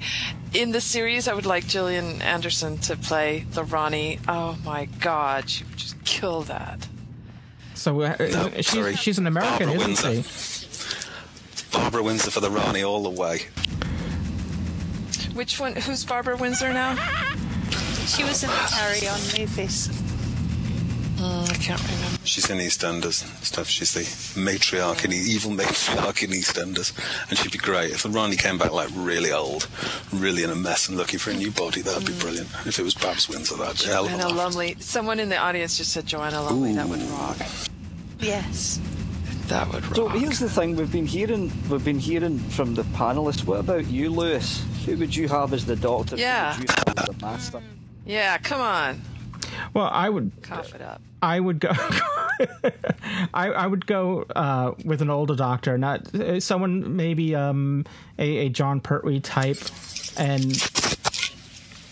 In 0.53 0.71
the 0.71 0.81
series, 0.81 1.27
I 1.27 1.33
would 1.33 1.45
like 1.45 1.67
Gillian 1.67 2.21
Anderson 2.21 2.77
to 2.79 2.95
play 2.95 3.45
the 3.51 3.63
Rani. 3.63 4.19
Oh 4.27 4.57
my 4.63 4.85
God, 4.85 5.49
she 5.49 5.63
would 5.65 5.77
just 5.77 6.01
kill 6.05 6.41
that. 6.43 6.87
So 7.75 8.01
uh, 8.01 8.15
No, 8.19 8.49
she's, 8.55 8.67
sorry. 8.69 8.95
she's 8.95 9.17
an 9.19 9.27
American, 9.27 9.67
Barbara 9.69 9.89
isn't 9.89 10.09
Windsor. 10.09 10.29
she? 10.29 11.71
Barbara 11.71 12.03
Windsor 12.03 12.31
for 12.31 12.39
the 12.39 12.49
Rani 12.49 12.83
all 12.83 13.03
the 13.03 13.09
way. 13.09 13.41
Which 15.33 15.59
one? 15.59 15.75
Who's 15.75 16.03
Barbara 16.03 16.35
Windsor 16.37 16.73
now? 16.73 16.95
She 18.07 18.23
was 18.23 18.43
in 18.43 18.49
the 18.49 18.55
Carry 18.71 19.07
On 19.07 19.19
movies. 19.37 19.98
Oh, 21.21 21.45
I 21.49 21.53
can't 21.55 21.81
remember. 21.81 22.17
She's 22.23 22.49
in 22.49 22.59
EastEnders 22.59 23.23
and 23.23 23.43
stuff. 23.43 23.67
She's 23.67 23.93
the 23.93 24.01
matriarch 24.39 25.03
in 25.03 25.11
the 25.11 25.17
evil 25.17 25.51
matriarch 25.51 26.23
in 26.23 26.29
EastEnders, 26.31 26.93
and 27.29 27.37
she'd 27.37 27.51
be 27.51 27.57
great 27.57 27.91
if 27.91 28.03
the 28.03 28.09
Rani 28.09 28.37
came 28.37 28.57
back 28.57 28.71
like 28.71 28.89
really 28.93 29.31
old, 29.31 29.67
really 30.13 30.43
in 30.43 30.49
a 30.49 30.55
mess, 30.55 30.87
and 30.87 30.97
looking 30.97 31.19
for 31.19 31.31
a 31.31 31.33
new 31.33 31.51
body. 31.51 31.81
That'd 31.81 32.05
be 32.05 32.13
mm. 32.13 32.21
brilliant. 32.21 32.47
If 32.65 32.79
it 32.79 32.83
was 32.83 32.93
Babs 32.93 33.27
Windsor, 33.27 33.57
that'd 33.57 33.79
be 33.79 33.89
a 33.89 33.93
hell 33.93 34.05
of 34.05 34.13
a 34.13 34.17
Joanna 34.17 34.29
laugh. 34.29 34.37
Lumley. 34.37 34.75
Someone 34.79 35.19
in 35.19 35.27
the 35.27 35.37
audience 35.37 35.77
just 35.77 35.91
said 35.91 36.05
Joanna 36.05 36.41
Lumley. 36.41 36.73
That 36.73 36.87
would 36.87 37.01
rock. 37.01 37.37
Yes. 38.19 38.79
That 39.47 39.67
would 39.73 39.83
rock. 39.87 39.95
So 39.95 40.07
here's 40.07 40.39
the 40.39 40.49
thing: 40.49 40.77
we've 40.77 40.91
been 40.91 41.07
hearing, 41.07 41.51
we've 41.69 41.83
been 41.83 41.99
hearing 41.99 42.39
from 42.39 42.75
the 42.75 42.83
panelists. 42.83 43.43
What 43.45 43.59
about 43.59 43.87
you, 43.87 44.09
Lewis? 44.09 44.63
Who 44.85 44.95
would 44.97 45.13
you 45.13 45.27
have 45.27 45.51
as 45.51 45.65
the 45.65 45.75
Doctor? 45.75 46.15
Yeah. 46.15 46.53
Who 46.53 46.61
would 46.61 46.69
you 46.69 46.75
have 46.77 46.97
as 46.97 47.05
the 47.05 47.25
Master? 47.25 47.61
Yeah, 48.05 48.37
come 48.37 48.61
on. 48.61 49.01
Well, 49.73 49.89
I 49.91 50.09
would 50.09 50.31
Cough 50.41 50.73
it 50.73 50.81
up. 50.81 51.01
I 51.21 51.39
would 51.39 51.59
go. 51.59 51.71
I, 53.33 53.47
I 53.49 53.67
would 53.67 53.85
go 53.85 54.21
uh, 54.35 54.73
with 54.85 55.01
an 55.01 55.09
older 55.09 55.35
doctor, 55.35 55.77
not 55.77 56.13
uh, 56.15 56.39
someone 56.39 56.95
maybe 56.95 57.35
um, 57.35 57.85
a, 58.17 58.45
a 58.45 58.49
Jon 58.49 58.79
Pertwee 58.79 59.19
type, 59.19 59.57
and 60.17 60.43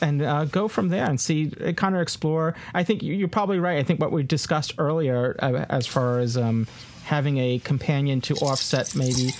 and 0.01 0.21
uh, 0.21 0.45
go 0.45 0.67
from 0.67 0.89
there 0.89 1.05
and 1.05 1.19
see, 1.19 1.51
uh, 1.65 1.73
kind 1.73 1.95
of 1.95 2.01
explore. 2.01 2.55
I 2.73 2.83
think 2.83 3.01
you- 3.03 3.15
you're 3.15 3.27
probably 3.27 3.59
right. 3.59 3.77
I 3.79 3.83
think 3.83 3.99
what 3.99 4.11
we 4.11 4.23
discussed 4.23 4.75
earlier, 4.77 5.35
uh, 5.39 5.65
as 5.69 5.87
far 5.87 6.19
as 6.19 6.37
um, 6.37 6.67
having 7.03 7.37
a 7.39 7.59
companion 7.59 8.21
to 8.21 8.35
offset 8.35 8.95
maybe 8.95 9.31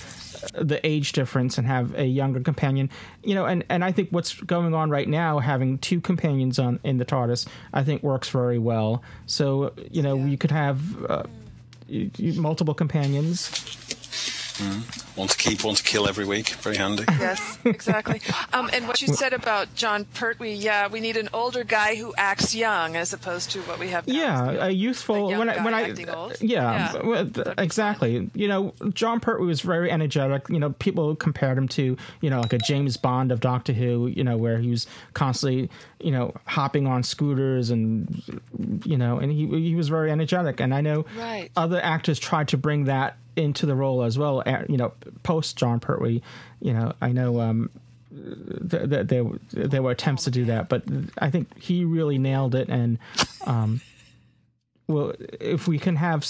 the 0.52 0.84
age 0.86 1.12
difference 1.12 1.58
and 1.58 1.66
have 1.66 1.94
a 1.94 2.04
younger 2.04 2.40
companion, 2.40 2.90
you 3.22 3.34
know, 3.34 3.46
and, 3.46 3.64
and 3.68 3.84
I 3.84 3.92
think 3.92 4.10
what's 4.10 4.34
going 4.34 4.74
on 4.74 4.90
right 4.90 5.08
now, 5.08 5.38
having 5.38 5.78
two 5.78 6.00
companions 6.00 6.58
on 6.58 6.80
in 6.84 6.98
the 6.98 7.04
TARDIS, 7.04 7.46
I 7.72 7.84
think 7.84 8.02
works 8.02 8.28
very 8.28 8.58
well. 8.58 9.02
So 9.26 9.72
you 9.90 10.02
know, 10.02 10.16
you 10.16 10.38
could 10.38 10.50
have 10.50 11.04
uh, 11.10 11.24
multiple 12.36 12.74
companions. 12.74 13.87
One 15.14 15.28
to 15.28 15.36
keep, 15.36 15.64
one 15.64 15.74
to 15.74 15.82
kill 15.82 16.08
every 16.08 16.24
week. 16.24 16.48
Very 16.50 16.76
handy. 16.76 17.04
Yes, 17.18 17.58
exactly. 17.64 18.20
Um, 18.52 18.70
and 18.72 18.86
what 18.86 19.02
you 19.02 19.08
said 19.08 19.32
about 19.32 19.74
Jon 19.74 20.04
Pertwee, 20.04 20.52
yeah, 20.54 20.86
we 20.88 21.00
need 21.00 21.16
an 21.16 21.28
older 21.34 21.64
guy 21.64 21.96
who 21.96 22.14
acts 22.16 22.54
young 22.54 22.94
as 22.96 23.12
opposed 23.12 23.50
to 23.52 23.60
what 23.62 23.78
we 23.80 23.88
have 23.88 24.06
now. 24.06 24.14
Yeah, 24.14 24.66
a 24.66 24.70
youthful. 24.70 25.30
young 25.30 25.40
when 25.40 25.48
I 25.50 25.56
guy 25.56 25.64
when 25.64 25.74
I 25.74 26.12
old. 26.14 26.36
yeah, 26.40 26.92
Yeah. 26.94 27.02
well, 27.06 27.26
th- 27.28 27.46
exactly. 27.58 28.30
You 28.34 28.48
know, 28.48 28.72
Jon 28.94 29.18
Pertwee 29.20 29.46
was 29.46 29.60
very 29.62 29.90
energetic. 29.90 30.48
You 30.48 30.58
know, 30.60 30.70
people 30.70 31.16
compared 31.16 31.58
him 31.58 31.66
to 31.68 31.96
you 32.20 32.30
know 32.30 32.40
like 32.40 32.52
a 32.52 32.58
James 32.58 32.96
Bond 32.96 33.32
of 33.32 33.40
Doctor 33.40 33.72
Who. 33.72 34.06
You 34.06 34.22
know, 34.24 34.36
where 34.36 34.58
he 34.58 34.70
was 34.70 34.86
constantly 35.14 35.68
you 36.00 36.12
know 36.12 36.32
hopping 36.46 36.86
on 36.86 37.02
scooters 37.02 37.70
and 37.70 38.22
you 38.84 38.96
know, 38.96 39.18
and 39.18 39.32
he 39.32 39.46
he 39.48 39.74
was 39.74 39.88
very 39.88 40.10
energetic. 40.12 40.60
And 40.60 40.72
I 40.74 40.80
know 40.80 41.04
Right. 41.16 41.50
other 41.56 41.80
actors 41.82 42.18
tried 42.18 42.48
to 42.48 42.56
bring 42.56 42.84
that 42.84 43.16
into 43.38 43.64
the 43.66 43.74
role 43.74 44.02
as 44.02 44.18
well. 44.18 44.42
You 44.68 44.76
know, 44.76 44.92
post 45.22 45.56
Jon 45.56 45.80
Pertwee. 45.80 46.20
You 46.60 46.72
know, 46.74 46.92
I 47.00 47.12
know. 47.12 47.40
um 47.40 47.70
th- 48.70 48.90
th- 48.90 49.06
there 49.06 49.24
there 49.50 49.82
were 49.82 49.90
attempts 49.90 50.24
to 50.24 50.30
do 50.30 50.46
that, 50.46 50.68
but 50.68 50.82
I 51.18 51.30
think 51.30 51.58
he 51.58 51.84
really 51.84 52.18
nailed 52.18 52.54
it. 52.54 52.68
And 52.68 52.98
um, 53.46 53.80
well, 54.86 55.12
if 55.40 55.68
we 55.68 55.78
can 55.78 55.96
have 55.96 56.26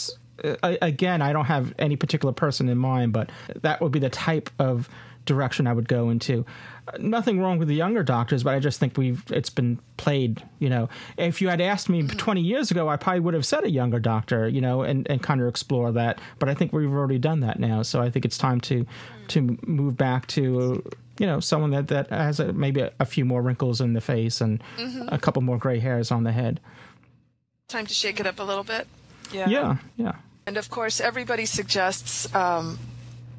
again, 0.62 1.22
I 1.22 1.32
don't 1.32 1.46
have 1.46 1.74
any 1.78 1.96
particular 1.96 2.32
person 2.32 2.68
in 2.68 2.78
mind, 2.78 3.12
but 3.12 3.30
that 3.62 3.80
would 3.80 3.92
be 3.92 3.98
the 3.98 4.10
type 4.10 4.50
of 4.58 4.88
direction 5.24 5.66
I 5.66 5.72
would 5.72 5.88
go 5.88 6.10
into. 6.10 6.46
Nothing 6.98 7.40
wrong 7.40 7.58
with 7.58 7.68
the 7.68 7.74
younger 7.74 8.02
doctors, 8.02 8.42
but 8.42 8.54
I 8.54 8.58
just 8.58 8.80
think 8.80 8.96
we've 8.96 9.22
it's 9.30 9.50
been 9.50 9.78
played. 9.96 10.42
You 10.58 10.68
know, 10.68 10.88
if 11.16 11.40
you 11.40 11.48
had 11.48 11.60
asked 11.60 11.88
me 11.88 12.06
twenty 12.06 12.42
years 12.42 12.70
ago, 12.70 12.88
I 12.88 12.96
probably 12.96 13.20
would 13.20 13.34
have 13.34 13.46
said 13.46 13.64
a 13.64 13.70
younger 13.70 13.98
doctor. 13.98 14.48
You 14.48 14.60
know, 14.60 14.82
and 14.82 15.08
and 15.10 15.22
kind 15.22 15.40
of 15.40 15.48
explore 15.48 15.92
that. 15.92 16.20
But 16.38 16.48
I 16.48 16.54
think 16.54 16.72
we've 16.72 16.90
already 16.90 17.18
done 17.18 17.40
that 17.40 17.58
now, 17.58 17.82
so 17.82 18.00
I 18.00 18.10
think 18.10 18.24
it's 18.24 18.38
time 18.38 18.60
to 18.62 18.86
to 19.28 19.58
move 19.66 19.96
back 19.96 20.26
to. 20.28 20.82
You 21.20 21.26
know, 21.26 21.40
someone 21.40 21.72
that 21.72 21.88
that 21.88 22.10
has 22.10 22.38
a, 22.38 22.52
maybe 22.52 22.80
a, 22.80 22.92
a 23.00 23.04
few 23.04 23.24
more 23.24 23.42
wrinkles 23.42 23.80
in 23.80 23.92
the 23.92 24.00
face 24.00 24.40
and 24.40 24.62
a 25.08 25.18
couple 25.18 25.42
more 25.42 25.58
gray 25.58 25.80
hairs 25.80 26.12
on 26.12 26.22
the 26.22 26.30
head. 26.30 26.60
Time 27.66 27.86
to 27.86 27.92
shake 27.92 28.20
it 28.20 28.26
up 28.26 28.38
a 28.38 28.44
little 28.44 28.62
bit. 28.62 28.86
Yeah. 29.32 29.48
Yeah, 29.48 29.76
yeah. 29.96 30.12
And 30.46 30.56
of 30.56 30.70
course, 30.70 31.00
everybody 31.00 31.44
suggests 31.44 32.32
um, 32.34 32.78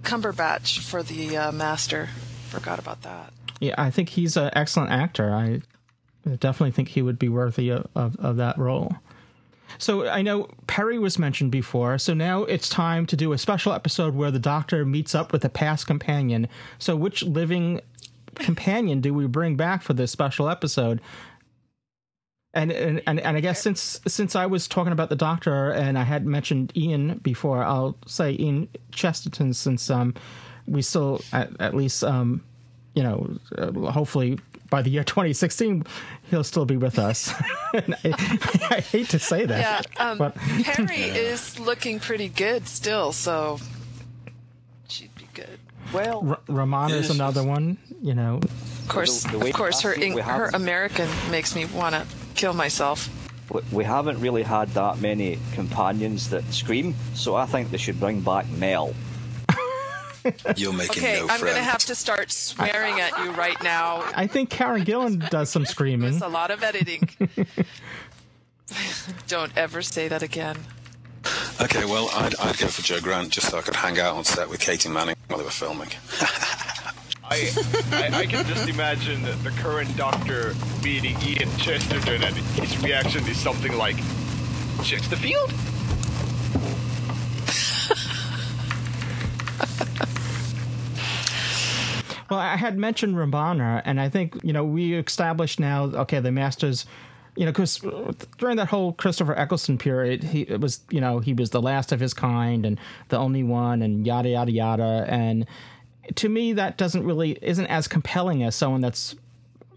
Cumberbatch 0.04 0.80
for 0.80 1.02
the 1.02 1.38
uh, 1.38 1.52
Master. 1.54 2.10
Forgot 2.50 2.80
about 2.80 3.02
that. 3.04 3.32
Yeah, 3.60 3.76
I 3.78 3.90
think 3.92 4.10
he's 4.10 4.38
an 4.38 4.52
excellent 4.54 4.92
actor. 4.92 5.34
I 5.34 5.62
definitely 6.38 6.72
think 6.72 6.90
he 6.90 7.02
would 7.02 7.20
be 7.20 7.30
worthy 7.30 7.70
of, 7.70 7.88
of, 7.96 8.16
of 8.18 8.38
that 8.38 8.58
role. 8.58 8.96
So 9.78 10.08
I 10.08 10.22
know 10.22 10.50
Peri 10.68 10.98
was 10.98 11.20
mentioned 11.20 11.52
before, 11.52 11.98
so 11.98 12.14
now 12.14 12.44
it's 12.44 12.70
time 12.70 13.06
to 13.06 13.16
do 13.16 13.34
a 13.34 13.38
special 13.38 13.72
episode 13.72 14.16
where 14.16 14.32
the 14.32 14.40
Doctor 14.40 14.86
meets 14.86 15.14
up 15.14 15.32
with 15.32 15.46
a 15.46 15.50
past 15.50 15.86
companion. 15.86 16.48
So 16.80 16.96
which 16.96 17.24
living 17.24 17.82
companion 18.36 19.02
do 19.02 19.14
we 19.14 19.28
bring 19.28 19.56
back 19.56 19.82
for 19.82 19.94
this 19.94 20.12
special 20.12 20.50
episode? 20.50 21.02
And 22.54 22.72
and, 22.72 23.02
and, 23.06 23.20
and 23.20 23.38
I 23.38 23.42
guess 23.42 23.62
since 23.62 24.02
since 24.08 24.36
I 24.36 24.48
was 24.48 24.68
talking 24.68 24.92
about 24.92 25.10
the 25.10 25.16
Doctor 25.16 25.72
and 25.72 26.00
I 26.00 26.04
had 26.04 26.26
mentioned 26.26 26.76
Ian 26.76 27.20
before, 27.20 27.64
I'll 27.64 27.96
say 28.08 28.36
Ian 28.40 28.70
Chesterton 28.92 29.54
since 29.54 29.90
um 29.92 30.16
we 30.66 30.82
still 30.82 31.22
at, 31.32 31.52
at 31.60 31.76
least 31.76 32.04
um 32.04 32.44
you 32.96 33.04
know 33.04 33.38
uh, 33.58 33.72
hopefully 33.92 34.40
by 34.70 34.82
the 34.82 34.90
year 34.90 35.04
2016 35.04 35.84
he'll 36.30 36.44
still 36.44 36.66
be 36.66 36.78
with 36.78 37.00
us. 37.00 37.34
I, 37.74 37.84
I 38.72 38.80
hate 38.82 39.10
to 39.10 39.20
say 39.20 39.46
that, 39.46 39.86
Yeah. 39.96 40.04
Um, 40.12 40.18
but 40.18 40.36
Peri 40.36 40.96
is 41.02 41.60
looking 41.60 42.00
pretty 42.00 42.30
good 42.30 42.68
still, 42.68 43.12
so 43.12 43.60
she'd 44.88 45.14
be 45.16 45.28
good. 45.34 45.60
Well, 45.94 46.24
R- 46.30 46.40
Ramon 46.48 46.92
is 46.92 47.10
another 47.10 47.44
one. 47.44 47.78
You 48.02 48.14
know, 48.14 48.36
Of 48.44 48.86
course, 48.88 49.24
The- 49.24 49.38
the 49.40 49.48
of 49.48 49.54
course, 49.54 49.82
her 49.82 49.92
I 49.94 49.96
think 49.98 50.16
we 50.16 50.22
Eng- 50.22 50.28
her 50.28 50.50
American 50.54 51.10
makes 51.32 51.56
me 51.56 51.66
want 51.66 51.96
to 51.96 52.06
kill 52.36 52.54
myself. 52.54 53.10
we- 53.52 53.62
we 53.72 53.84
haven't 53.84 54.20
really 54.20 54.44
had 54.44 54.70
that 54.76 55.02
many 55.02 55.40
companions 55.54 56.30
that 56.30 56.44
scream, 56.54 56.94
so 57.16 57.36
I 57.36 57.46
think 57.48 57.72
they 57.72 57.78
should 57.78 58.00
bring 58.00 58.22
back 58.22 58.48
Mel. 58.50 58.94
You're 60.56 60.74
making 60.74 61.04
Okay, 61.04 61.20
no 61.20 61.28
I'm 61.30 61.40
going 61.40 61.56
to 61.56 61.62
have 61.62 61.86
to 61.86 61.96
start 61.96 62.32
swearing 62.32 63.00
at 63.00 63.18
you 63.24 63.32
right 63.32 63.62
now. 63.64 64.04
I 64.16 64.28
think 64.28 64.50
Karen 64.50 64.84
Gillan 64.84 65.30
does 65.30 65.50
some 65.50 65.66
screaming. 65.66 66.14
It's 66.14 66.22
a 66.22 66.28
lot 66.28 66.52
of 66.52 66.64
editing. 66.64 67.10
Don't 69.28 69.56
ever 69.58 69.82
say 69.82 70.08
that 70.08 70.22
again. 70.22 70.58
Okay, 71.62 71.86
well, 71.86 72.10
I'd, 72.14 72.36
I'd 72.40 72.58
go 72.58 72.68
for 72.68 72.82
Jo 72.82 73.00
Grant 73.00 73.32
just 73.32 73.50
so 73.50 73.58
I 73.58 73.62
could 73.62 73.76
hang 73.76 74.00
out 74.00 74.16
on 74.16 74.24
set 74.24 74.50
with 74.50 74.60
Katy 74.60 74.90
Manning 74.90 75.16
while 75.28 75.40
they 75.40 75.46
were 75.46 75.52
filming. 75.52 75.90
I, 77.32 77.52
I, 77.92 78.10
I 78.14 78.26
can 78.26 78.46
just 78.48 78.68
imagine 78.68 79.22
the 79.22 79.54
current 79.58 79.96
doctor 79.96 80.56
meeting 80.84 81.16
Ian 81.22 81.50
Chesterton 81.58 82.24
and 82.24 82.36
his 82.36 82.82
reaction 82.82 83.28
is 83.28 83.38
something 83.38 83.78
like, 83.78 83.98
Chesterfield? 84.84 85.52
Well, 92.30 92.40
I 92.40 92.56
had 92.58 92.78
mentioned 92.78 93.18
Romana, 93.18 93.82
and 93.86 94.00
I 94.00 94.10
think 94.10 94.38
you 94.44 94.54
know 94.54 94.64
we 94.64 94.94
established 94.94 95.60
now. 95.60 95.86
Okay, 95.86 96.20
the 96.20 96.32
Masters, 96.32 96.86
you 97.36 97.46
know, 97.46 97.52
because 97.52 97.80
during 98.38 98.58
that 98.58 98.68
whole 98.68 98.94
Christopher 98.94 99.36
Eccleston 99.36 99.78
period, 99.78 100.24
he 100.24 100.42
it 100.42 100.62
was 100.62 100.82
you 100.90 101.02
know 101.02 101.20
he 101.20 101.34
was 101.34 101.50
the 101.50 101.62
last 101.62 101.92
of 101.92 102.00
his 102.00 102.14
kind 102.14 102.66
and 102.66 102.80
the 103.10 103.18
only 103.18 103.44
one, 103.44 103.82
and 103.82 104.06
yada 104.06 104.30
yada 104.30 104.52
yada. 104.52 105.06
And 105.08 105.46
to 106.16 106.30
me, 106.30 106.54
that 106.54 106.78
doesn't 106.78 107.04
really 107.04 107.38
isn't 107.42 107.68
as 107.68 107.88
compelling 107.88 108.44
as 108.44 108.56
someone 108.56 108.82
that's 108.82 109.16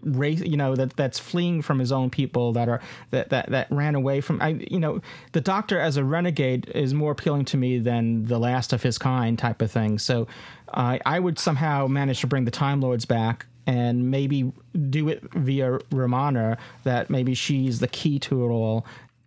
race 0.03 0.41
you 0.41 0.57
know 0.57 0.75
that 0.75 0.95
that's 0.95 1.17
fleeing 1.17 1.61
from 1.61 1.79
his 1.79 1.91
own 1.91 2.09
people 2.09 2.53
that 2.53 2.67
are 2.69 2.81
that 3.11 3.29
that 3.29 3.49
that 3.49 3.67
ran 3.71 3.95
away 3.95 4.21
from 4.21 4.41
I 4.41 4.49
you 4.69 4.79
know 4.79 5.01
the 5.31 5.41
doctor 5.41 5.79
as 5.79 5.97
a 5.97 6.03
renegade 6.03 6.69
is 6.75 6.93
more 6.93 7.11
appealing 7.11 7.45
to 7.45 7.57
me 7.57 7.79
than 7.79 8.25
the 8.25 8.37
last 8.37 8.73
of 8.73 8.83
his 8.83 8.97
kind 8.97 9.39
type 9.39 9.61
of 9.61 9.71
thing 9.71 9.97
so 9.99 10.27
uh, 10.73 10.97
I 11.05 11.19
would 11.19 11.39
somehow 11.39 11.87
manage 11.87 12.21
to 12.21 12.27
bring 12.27 12.45
the 12.45 12.51
Time 12.51 12.81
Lords 12.81 13.05
back 13.05 13.45
and 13.65 14.11
maybe 14.11 14.51
do 14.89 15.07
it 15.07 15.23
via 15.33 15.79
Romana 15.91 16.57
that 16.83 17.09
maybe 17.09 17.33
she's 17.33 17.79
the 17.79 17.87
key 17.87 18.19
to 18.19 18.43
it 18.43 18.49
all 18.49 18.85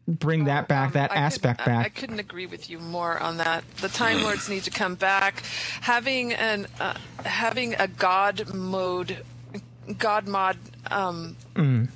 bring 0.08 0.44
that 0.44 0.68
back 0.68 0.92
that 0.92 1.10
Um, 1.10 1.18
I 1.18 1.20
aspect 1.22 1.62
I- 1.62 1.64
back 1.64 1.86
I, 1.86 1.88
couldn't 1.88 2.20
agree 2.20 2.46
with 2.46 2.70
you 2.70 2.78
more 2.78 3.18
on 3.18 3.38
that. 3.38 3.64
The 3.78 3.88
Time 3.88 4.22
Lords 4.22 4.48
need 4.48 4.62
to 4.64 4.70
come 4.70 4.94
back. 4.94 5.42
Having 5.80 6.32
an 6.34 6.68
uh, 6.78 6.94
having 7.24 7.74
a 7.74 7.88
God 7.88 8.54
mode, 8.54 9.24
God 9.98 10.26
mod 10.26 10.56
um, 10.90 11.36
Mm. 11.54 11.88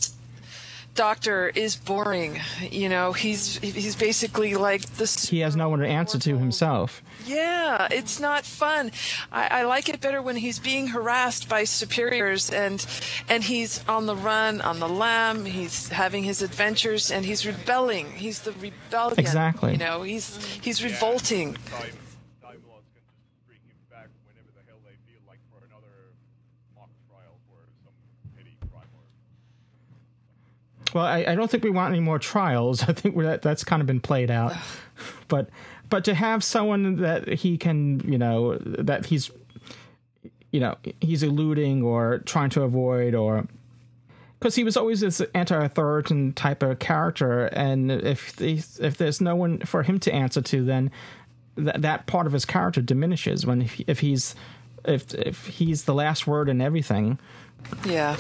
doctor 0.95 1.49
is 1.55 1.77
boring. 1.77 2.41
You 2.71 2.89
know, 2.89 3.13
he's 3.13 3.59
he's 3.59 3.97
basically 3.97 4.55
like 4.55 4.83
this. 4.97 5.29
he 5.29 5.41
has 5.41 5.57
no 5.57 5.69
one 5.69 5.79
to 5.81 5.87
answer 5.87 6.19
to 6.19 6.39
himself 6.39 7.03
Yeah, 7.27 7.87
it's 7.91 8.19
not 8.19 8.45
fun. 8.45 8.91
I, 9.31 9.61
I 9.61 9.63
like 9.65 9.89
it 9.89 10.01
better 10.01 10.21
when 10.23 10.37
he's 10.37 10.59
being 10.59 10.89
harassed 10.89 11.49
by 11.49 11.65
superiors 11.65 12.51
and 12.51 12.85
and 13.29 13.45
he's 13.45 13.85
on 13.89 14.07
the 14.07 14.17
run, 14.17 14.61
on 14.61 14.81
the 14.81 14.89
lam. 14.89 15.45
He's 15.45 15.89
having 15.89 16.25
his 16.25 16.43
adventures 16.43 17.11
and 17.11 17.25
he's 17.25 17.45
rebelling. 17.47 18.07
He's 18.13 18.41
the 18.41 18.53
rebellion. 18.53 19.19
Exactly. 19.21 19.73
You 19.73 19.79
know, 19.79 20.03
he's 20.03 20.37
he's 20.61 20.83
revolting. 20.83 21.55
Time, 21.55 21.93
Time 22.43 22.63
Lords 22.69 22.89
can 22.95 23.03
just 23.07 23.23
bring 23.47 23.61
him 23.69 23.79
back 23.91 24.09
whenever 24.27 24.51
the 24.57 24.65
hell 24.69 24.81
they 24.89 24.97
feel 25.07 25.21
like 25.29 25.39
for 25.53 25.61
another 25.69 25.95
mock 26.75 26.91
trial 27.09 27.37
for 27.47 27.61
some 27.85 27.95
petty 28.35 28.57
crime 28.73 28.91
or 28.97 29.05
Well, 30.95 31.05
I, 31.05 31.25
I 31.29 31.35
don't 31.35 31.51
think 31.51 31.65
we 31.65 31.71
want 31.71 31.93
any 31.93 32.01
more 32.01 32.19
trials. 32.19 32.83
I 32.89 32.93
think 32.93 33.17
that, 33.19 33.43
that's 33.43 33.65
kind 33.65 33.81
of 33.81 33.87
been 33.87 34.01
played 34.01 34.31
out. 34.31 34.55
but 35.29 35.49
but 35.89 36.05
to 36.05 36.15
have 36.15 36.45
someone 36.45 36.97
that 36.97 37.29
he 37.29 37.59
can, 37.59 38.01
you 38.09 38.17
know, 38.17 38.59
that 38.59 39.07
he's, 39.07 39.31
you 40.53 40.61
know, 40.61 40.77
he's 41.01 41.25
eluding 41.25 41.83
or 41.83 42.19
trying 42.19 42.51
to 42.51 42.63
avoid 42.63 43.15
or 43.15 43.47
because 44.39 44.55
he 44.55 44.65
was 44.65 44.77
always 44.77 45.01
this 45.01 45.21
anti-authoritarian 45.35 46.33
type 46.33 46.63
of 46.63 46.79
character, 46.79 47.47
and 47.47 47.93
if 47.93 48.41
if 48.41 48.97
there's 48.97 49.21
no 49.21 49.37
one 49.37 49.59
for 49.61 49.83
him 49.83 49.99
to 50.01 50.13
answer 50.15 50.41
to, 50.41 50.65
then 50.65 50.91
th- 51.57 51.77
that 51.77 52.07
part 52.07 52.27
of 52.27 52.33
his 52.33 52.47
character 52.47 52.81
diminishes. 52.81 53.45
When 53.45 53.63
if, 53.63 53.81
if 53.87 54.01
he's 54.01 54.35
if 54.87 55.13
if 55.15 55.47
he's 55.47 55.85
the 55.85 55.93
last 55.93 56.27
word 56.27 56.49
in 56.49 56.63
everything, 56.63 57.19
Yeah. 57.85 58.17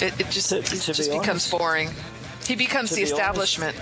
It, 0.00 0.20
it 0.20 0.30
just, 0.30 0.52
it 0.52 0.64
to 0.66 0.76
just 0.92 1.10
be 1.10 1.18
becomes 1.18 1.28
honest- 1.28 1.50
boring. 1.50 1.90
He 2.46 2.56
becomes 2.56 2.90
to 2.90 2.96
the 2.96 3.04
be 3.04 3.12
honest- 3.12 3.20
establishment. 3.58 3.76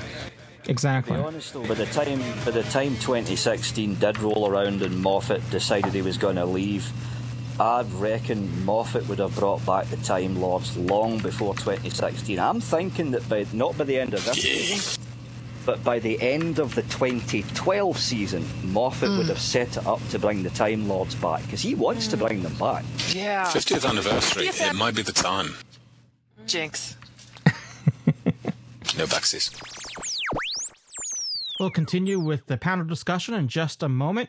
exactly. 0.67 1.17
To 1.17 1.23
be 1.23 1.27
honest 1.27 1.53
though, 1.53 1.67
by 1.67 1.75
the 1.75 1.87
time 1.87 2.21
by 2.45 2.51
the 2.53 2.63
time 2.65 2.95
2016 2.97 3.97
did 3.97 4.19
roll 4.21 4.49
around 4.49 4.83
and 4.83 5.01
Moffat 5.03 5.49
decided 5.51 5.93
he 5.93 6.03
was 6.03 6.17
going 6.17 6.37
to 6.37 6.45
leave, 6.47 6.89
I 7.59 7.83
reckon 7.97 8.65
Moffat 8.65 9.09
would 9.09 9.19
have 9.19 9.35
brought 9.35 9.65
back 9.67 9.87
the 9.89 9.97
Time 9.99 10.41
Lords 10.41 10.77
long 10.77 11.19
before 11.19 11.55
2016. 11.55 12.39
I'm 12.39 12.61
thinking 12.61 13.11
that 13.13 13.29
by 13.29 13.47
not 13.53 13.77
by 13.77 13.85
the 13.85 13.99
end 13.99 14.15
of 14.15 14.25
this 14.25 14.41
season, 14.43 15.03
but 15.65 15.83
by 15.85 15.99
the 15.99 16.21
end 16.21 16.59
of 16.59 16.75
the 16.75 16.83
2012 16.83 17.99
season, 17.99 18.45
Moffat 18.65 19.11
would 19.11 19.27
mm. 19.27 19.29
have 19.29 19.39
set 19.39 19.77
it 19.77 19.87
up 19.87 20.01
to 20.11 20.19
bring 20.19 20.43
the 20.43 20.51
Time 20.51 20.89
Lords 20.89 21.15
back 21.15 21.43
because 21.43 21.61
he 21.61 21.75
wants 21.75 22.07
to 22.09 22.17
mm. 22.17 22.27
bring 22.27 22.43
them 22.43 22.55
back. 22.55 22.85
Yeah. 23.09 23.45
50th 23.45 23.89
anniversary. 23.89 24.47
It 24.47 24.75
might 24.75 24.95
be 24.95 25.03
the 25.03 25.13
time. 25.13 25.55
Jinx. 26.47 26.97
No 28.99 29.07
backsies. 29.07 29.51
We'll 31.59 31.71
continue 31.71 32.21
with 32.21 32.47
the 32.47 32.59
panel 32.59 32.85
discussion 32.85 33.33
in 33.33 33.49
just 33.49 33.83
a 33.83 33.89
moment. 33.89 34.29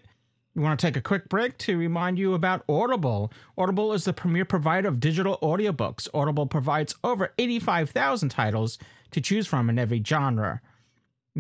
We 0.56 0.62
want 0.62 0.80
to 0.80 0.86
take 0.86 0.96
a 0.96 1.02
quick 1.02 1.28
break 1.28 1.58
to 1.60 1.78
remind 1.78 2.18
you 2.18 2.34
about 2.34 2.64
Audible. 2.70 3.34
Audible 3.58 3.92
is 3.92 4.06
the 4.06 4.14
premier 4.14 4.46
provider 4.46 4.88
of 4.88 5.02
digital 5.02 5.38
audiobooks. 5.42 6.08
Audible 6.14 6.46
provides 6.46 6.96
over 7.04 7.34
85,000 7.38 8.30
titles 8.30 8.78
to 9.12 9.20
choose 9.20 9.48
from 9.48 9.70
in 9.70 9.78
every 9.78 10.02
genre. 10.06 10.62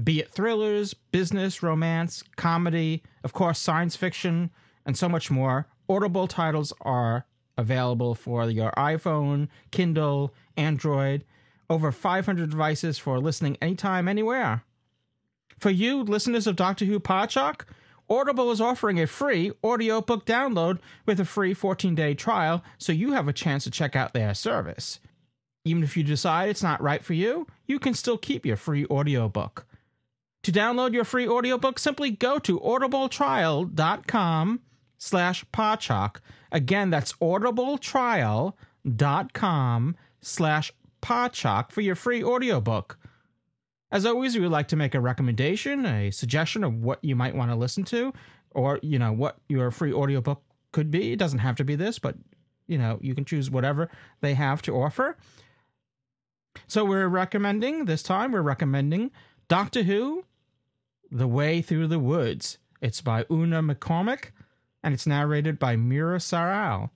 Be 0.01 0.19
it 0.19 0.31
thrillers, 0.31 0.93
business, 0.93 1.61
romance, 1.61 2.23
comedy, 2.35 3.03
of 3.23 3.33
course, 3.33 3.59
science 3.59 3.95
fiction, 3.95 4.49
and 4.85 4.97
so 4.97 5.07
much 5.07 5.29
more, 5.29 5.67
Audible 5.87 6.27
titles 6.27 6.73
are 6.81 7.25
available 7.57 8.15
for 8.15 8.49
your 8.49 8.71
iPhone, 8.71 9.49
Kindle, 9.71 10.33
Android, 10.57 11.25
over 11.69 11.91
500 11.91 12.49
devices 12.49 12.97
for 12.97 13.19
listening 13.19 13.57
anytime, 13.61 14.07
anywhere. 14.07 14.63
For 15.59 15.69
you, 15.69 16.03
listeners 16.03 16.47
of 16.47 16.55
Doctor 16.55 16.85
Who 16.85 16.99
Podshock, 16.99 17.65
Audible 18.09 18.51
is 18.51 18.61
offering 18.61 18.99
a 18.99 19.07
free 19.07 19.51
audiobook 19.63 20.25
download 20.25 20.79
with 21.05 21.19
a 21.19 21.25
free 21.25 21.53
14 21.53 21.95
day 21.95 22.13
trial, 22.13 22.63
so 22.77 22.91
you 22.91 23.13
have 23.13 23.27
a 23.27 23.33
chance 23.33 23.63
to 23.63 23.71
check 23.71 23.95
out 23.95 24.13
their 24.13 24.33
service. 24.33 24.99
Even 25.65 25.83
if 25.83 25.95
you 25.95 26.03
decide 26.03 26.49
it's 26.49 26.63
not 26.63 26.81
right 26.81 27.03
for 27.03 27.13
you, 27.13 27.47
you 27.65 27.79
can 27.79 27.93
still 27.93 28.17
keep 28.17 28.45
your 28.45 28.57
free 28.57 28.85
audiobook. 28.87 29.65
To 30.43 30.51
download 30.51 30.93
your 30.93 31.05
free 31.05 31.27
audiobook, 31.27 31.79
simply 31.79 32.11
go 32.11 32.37
to 32.39 32.59
audibletrial.com 32.59 34.59
slash 34.97 35.45
podshock. 35.53 36.17
Again, 36.51 36.89
that's 36.89 37.13
audibletrial.com 37.13 39.95
slash 40.21 40.71
podshock 41.01 41.71
for 41.71 41.81
your 41.81 41.95
free 41.95 42.23
audiobook. 42.23 42.97
As 43.91 44.05
always, 44.05 44.35
we 44.35 44.41
would 44.41 44.51
like 44.51 44.67
to 44.69 44.75
make 44.75 44.95
a 44.95 44.99
recommendation, 44.99 45.85
a 45.85 46.09
suggestion 46.09 46.63
of 46.63 46.81
what 46.81 47.03
you 47.03 47.15
might 47.15 47.35
want 47.35 47.51
to 47.51 47.55
listen 47.55 47.83
to, 47.85 48.11
or 48.51 48.79
you 48.81 48.97
know 48.97 49.13
what 49.13 49.37
your 49.47 49.69
free 49.71 49.93
audiobook 49.93 50.41
could 50.71 50.89
be. 50.89 51.11
It 51.11 51.19
doesn't 51.19 51.39
have 51.39 51.55
to 51.57 51.63
be 51.63 51.75
this, 51.75 51.99
but 51.99 52.15
you 52.67 52.77
know 52.77 52.97
you 53.01 53.13
can 53.13 53.23
choose 53.23 53.51
whatever 53.51 53.91
they 54.21 54.33
have 54.33 54.63
to 54.63 54.75
offer. 54.75 55.15
So 56.67 56.85
we're 56.85 57.07
recommending 57.07 57.85
this 57.85 58.01
time. 58.01 58.31
We're 58.31 58.41
recommending 58.41 59.11
Doctor 59.47 59.83
Who: 59.83 60.25
The 61.13 61.27
Way 61.27 61.61
Through 61.61 61.87
the 61.87 61.99
Woods. 61.99 62.57
It's 62.81 62.99
by 62.99 63.25
Una 63.31 63.61
McCormack, 63.61 64.31
and 64.83 64.93
it's 64.93 65.07
narrated 65.07 65.59
by 65.59 65.75
Meera 65.75 66.19
Syal. 66.19 66.89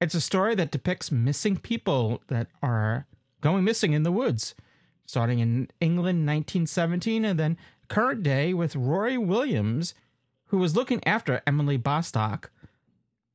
It's 0.00 0.14
a 0.14 0.20
story 0.20 0.54
that 0.54 0.70
depicts 0.70 1.10
missing 1.10 1.56
people 1.56 2.22
that 2.28 2.48
are 2.62 3.06
going 3.40 3.64
missing 3.64 3.94
in 3.94 4.02
the 4.02 4.12
woods 4.12 4.54
starting 5.10 5.40
in 5.40 5.68
England 5.80 6.24
1917 6.24 7.24
and 7.24 7.38
then 7.38 7.58
current 7.88 8.22
day 8.22 8.54
with 8.54 8.76
Rory 8.76 9.18
Williams, 9.18 9.92
who 10.46 10.58
was 10.58 10.76
looking 10.76 11.04
after 11.04 11.42
Emily 11.46 11.76
Bostock. 11.76 12.50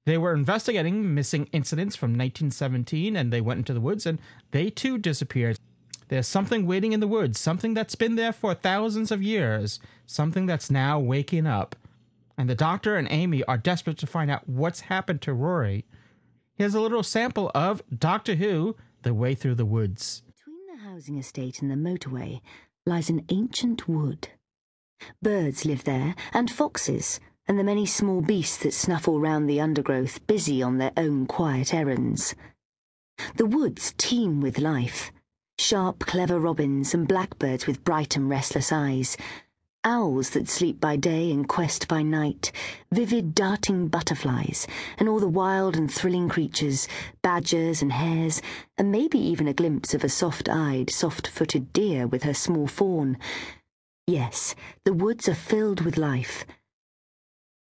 They 0.06 0.18
were 0.18 0.34
investigating 0.34 1.14
missing 1.14 1.50
incidents 1.52 1.96
from 1.96 2.12
1917 2.12 3.18
and 3.18 3.32
they 3.32 3.42
went 3.42 3.58
into 3.58 3.74
the 3.74 3.82
woods 3.82 4.06
and 4.06 4.20
they 4.52 4.70
too 4.70 4.98
disappeared. 4.98 5.58
There's 6.08 6.28
something 6.28 6.68
waiting 6.68 6.94
in 6.94 7.00
the 7.00 7.08
woods, 7.08 7.40
something 7.40 7.74
that's 7.74 7.96
been 7.96 8.16
there 8.16 8.34
for 8.34 8.54
thousands 8.54 9.12
of 9.12 9.24
years, 9.24 9.80
something 10.06 10.46
that's 10.46 10.70
now 10.70 11.00
waking 11.00 11.48
up. 11.48 11.76
And 12.38 12.50
the 12.50 12.56
doctor 12.56 12.96
and 12.96 13.08
Amy 13.10 13.44
are 13.46 13.58
desperate 13.58 13.98
to 14.00 14.08
find 14.08 14.30
out 14.30 14.48
what's 14.48 14.82
happened 14.82 15.22
to 15.24 15.34
Rory. 15.34 15.86
Here's 16.54 16.76
a 16.76 16.82
little 16.82 17.02
sample 17.02 17.50
of 17.56 17.82
Doctor 17.98 18.36
Who 18.36 18.76
The 19.02 19.14
Way 19.14 19.34
Through 19.34 19.56
the 19.56 19.66
Woods. 19.66 20.22
Between 20.28 20.68
the 20.68 20.84
housing 20.84 21.18
estate 21.18 21.62
and 21.62 21.72
the 21.72 21.76
motorway 21.76 22.42
lies 22.86 23.10
an 23.10 23.26
ancient 23.30 23.88
wood. 23.88 24.30
Birds 25.22 25.66
live 25.66 25.86
there, 25.86 26.16
and 26.34 26.52
foxes, 26.52 27.20
and 27.48 27.58
the 27.58 27.64
many 27.64 27.86
small 27.86 28.22
beasts 28.22 28.58
that 28.58 28.74
snuffle 28.74 29.20
round 29.20 29.50
the 29.50 29.60
undergrowth, 29.60 30.26
busy 30.28 30.62
on 30.62 30.78
their 30.78 30.94
own 30.96 31.26
quiet 31.26 31.74
errands. 31.74 32.36
The 33.36 33.46
woods 33.46 33.94
teem 33.98 34.40
with 34.40 34.60
life 34.60 35.12
sharp, 35.60 36.00
clever 36.00 36.40
robins 36.40 36.94
and 36.94 37.08
blackbirds 37.08 37.66
with 37.68 37.84
bright 37.84 38.16
and 38.16 38.30
restless 38.30 38.72
eyes, 38.72 39.18
owls 39.84 40.32
that 40.32 40.50
sleep 40.50 40.80
by 40.80 40.96
day 40.96 41.32
and 41.32 41.48
quest 41.48 41.88
by 41.88 42.02
night, 42.02 42.52
vivid 42.92 43.36
darting 43.36 43.88
butterflies, 43.88 44.68
and 44.98 45.08
all 45.08 45.20
the 45.20 45.28
wild 45.28 45.78
and 45.78 45.92
thrilling 45.92 46.28
creatures, 46.28 46.88
badgers 47.22 47.82
and 47.82 47.94
hares, 47.94 48.42
and 48.78 48.92
maybe 48.92 49.20
even 49.20 49.48
a 49.48 49.54
glimpse 49.54 49.94
of 49.94 50.04
a 50.04 50.10
soft-eyed, 50.10 50.90
soft-footed 50.90 51.72
deer 51.72 52.08
with 52.08 52.24
her 52.24 52.34
small 52.34 52.68
fawn. 52.68 53.18
Yes, 54.08 54.56
the 54.84 54.94
woods 54.94 55.30
are 55.30 55.36
filled 55.36 55.82
with 55.82 55.98
life, 55.98 56.46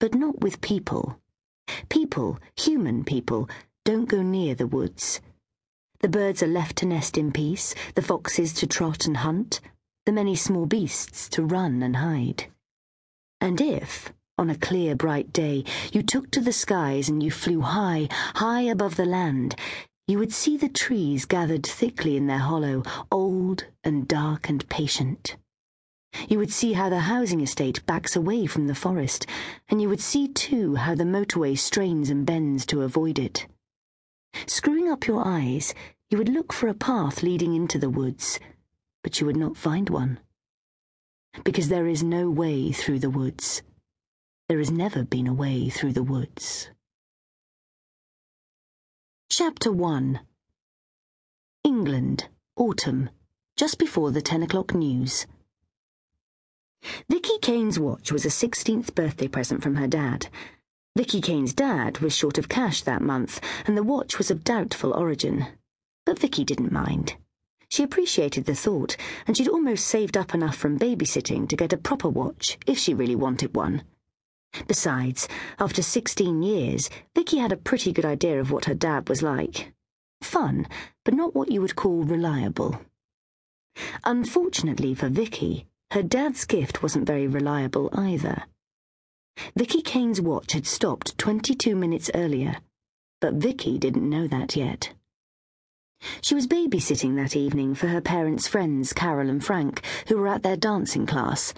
but 0.00 0.14
not 0.14 0.40
with 0.40 0.60
people. 0.60 1.20
People, 1.88 2.38
human 2.56 3.04
people, 3.04 3.48
don't 3.84 4.08
go 4.08 4.22
near 4.22 4.54
the 4.54 4.66
woods. 4.66 5.20
The 6.06 6.18
birds 6.18 6.40
are 6.40 6.46
left 6.46 6.76
to 6.76 6.86
nest 6.86 7.18
in 7.18 7.32
peace, 7.32 7.74
the 7.96 8.00
foxes 8.00 8.52
to 8.52 8.66
trot 8.68 9.06
and 9.06 9.16
hunt, 9.16 9.60
the 10.04 10.12
many 10.12 10.36
small 10.36 10.64
beasts 10.64 11.28
to 11.30 11.42
run 11.42 11.82
and 11.82 11.96
hide. 11.96 12.46
And 13.40 13.60
if, 13.60 14.12
on 14.38 14.48
a 14.48 14.54
clear, 14.54 14.94
bright 14.94 15.32
day, 15.32 15.64
you 15.92 16.04
took 16.04 16.30
to 16.30 16.40
the 16.40 16.52
skies 16.52 17.08
and 17.08 17.24
you 17.24 17.32
flew 17.32 17.60
high, 17.60 18.06
high 18.36 18.60
above 18.60 18.94
the 18.94 19.04
land, 19.04 19.56
you 20.06 20.20
would 20.20 20.32
see 20.32 20.56
the 20.56 20.68
trees 20.68 21.24
gathered 21.24 21.66
thickly 21.66 22.16
in 22.16 22.28
their 22.28 22.38
hollow, 22.38 22.84
old 23.10 23.64
and 23.82 24.06
dark 24.06 24.48
and 24.48 24.68
patient. 24.68 25.36
You 26.28 26.38
would 26.38 26.52
see 26.52 26.74
how 26.74 26.88
the 26.88 27.00
housing 27.00 27.40
estate 27.40 27.84
backs 27.84 28.14
away 28.14 28.46
from 28.46 28.68
the 28.68 28.76
forest, 28.76 29.26
and 29.68 29.82
you 29.82 29.88
would 29.88 30.00
see 30.00 30.28
too 30.28 30.76
how 30.76 30.94
the 30.94 31.02
motorway 31.02 31.58
strains 31.58 32.10
and 32.10 32.24
bends 32.24 32.64
to 32.66 32.82
avoid 32.82 33.18
it. 33.18 33.48
Screwing 34.46 34.88
up 34.88 35.06
your 35.06 35.26
eyes, 35.26 35.74
you 36.10 36.18
would 36.18 36.28
look 36.28 36.52
for 36.52 36.68
a 36.68 36.74
path 36.74 37.22
leading 37.22 37.54
into 37.54 37.78
the 37.78 37.90
woods, 37.90 38.38
but 39.02 39.20
you 39.20 39.26
would 39.26 39.36
not 39.36 39.56
find 39.56 39.90
one. 39.90 40.20
Because 41.44 41.68
there 41.68 41.86
is 41.86 42.02
no 42.02 42.30
way 42.30 42.70
through 42.70 43.00
the 43.00 43.10
woods. 43.10 43.62
There 44.48 44.58
has 44.58 44.70
never 44.70 45.02
been 45.02 45.26
a 45.26 45.34
way 45.34 45.68
through 45.68 45.92
the 45.92 46.04
woods. 46.04 46.70
Chapter 49.30 49.72
1 49.72 50.20
England, 51.64 52.28
Autumn, 52.54 53.10
just 53.56 53.76
before 53.76 54.12
the 54.12 54.22
10 54.22 54.44
o'clock 54.44 54.72
news. 54.72 55.26
Vicky 57.10 57.38
Kane's 57.42 57.80
watch 57.80 58.12
was 58.12 58.24
a 58.24 58.28
16th 58.28 58.94
birthday 58.94 59.26
present 59.26 59.64
from 59.64 59.74
her 59.74 59.88
dad. 59.88 60.28
Vicky 60.96 61.20
Kane's 61.20 61.52
dad 61.52 61.98
was 61.98 62.16
short 62.16 62.38
of 62.38 62.48
cash 62.48 62.82
that 62.82 63.02
month, 63.02 63.40
and 63.66 63.76
the 63.76 63.82
watch 63.82 64.18
was 64.18 64.30
of 64.30 64.44
doubtful 64.44 64.94
origin. 64.94 65.48
But 66.06 66.18
Vicky 66.18 66.44
didn't 66.44 66.72
mind. 66.72 67.16
She 67.68 67.82
appreciated 67.82 68.46
the 68.46 68.54
thought, 68.54 68.96
and 69.26 69.36
she'd 69.36 69.48
almost 69.48 69.86
saved 69.86 70.16
up 70.16 70.32
enough 70.32 70.56
from 70.56 70.78
babysitting 70.78 71.48
to 71.48 71.56
get 71.56 71.72
a 71.72 71.76
proper 71.76 72.08
watch 72.08 72.56
if 72.66 72.78
she 72.78 72.94
really 72.94 73.16
wanted 73.16 73.54
one. 73.54 73.82
Besides, 74.68 75.28
after 75.58 75.82
16 75.82 76.42
years, 76.42 76.88
Vicky 77.14 77.38
had 77.38 77.52
a 77.52 77.56
pretty 77.56 77.92
good 77.92 78.04
idea 78.04 78.40
of 78.40 78.50
what 78.50 78.66
her 78.66 78.74
dad 78.74 79.08
was 79.08 79.20
like. 79.20 79.72
Fun, 80.22 80.66
but 81.04 81.12
not 81.12 81.34
what 81.34 81.50
you 81.50 81.60
would 81.60 81.76
call 81.76 82.04
reliable. 82.04 82.80
Unfortunately 84.04 84.94
for 84.94 85.08
Vicky, 85.08 85.66
her 85.90 86.02
dad's 86.02 86.44
gift 86.44 86.82
wasn't 86.82 87.06
very 87.06 87.26
reliable 87.26 87.90
either. 87.92 88.44
Vicky 89.56 89.82
Kane's 89.82 90.20
watch 90.20 90.52
had 90.52 90.66
stopped 90.66 91.18
22 91.18 91.76
minutes 91.76 92.10
earlier, 92.14 92.56
but 93.20 93.34
Vicky 93.34 93.76
didn't 93.76 94.08
know 94.08 94.26
that 94.26 94.56
yet. 94.56 94.94
She 96.20 96.34
was 96.34 96.46
babysitting 96.46 97.16
that 97.16 97.36
evening 97.36 97.74
for 97.74 97.88
her 97.88 98.00
parents' 98.00 98.48
friends, 98.48 98.92
Carol 98.92 99.30
and 99.30 99.44
Frank, 99.44 99.82
who 100.08 100.16
were 100.16 100.28
at 100.28 100.42
their 100.42 100.56
dancing 100.56 101.06
class. 101.06 101.54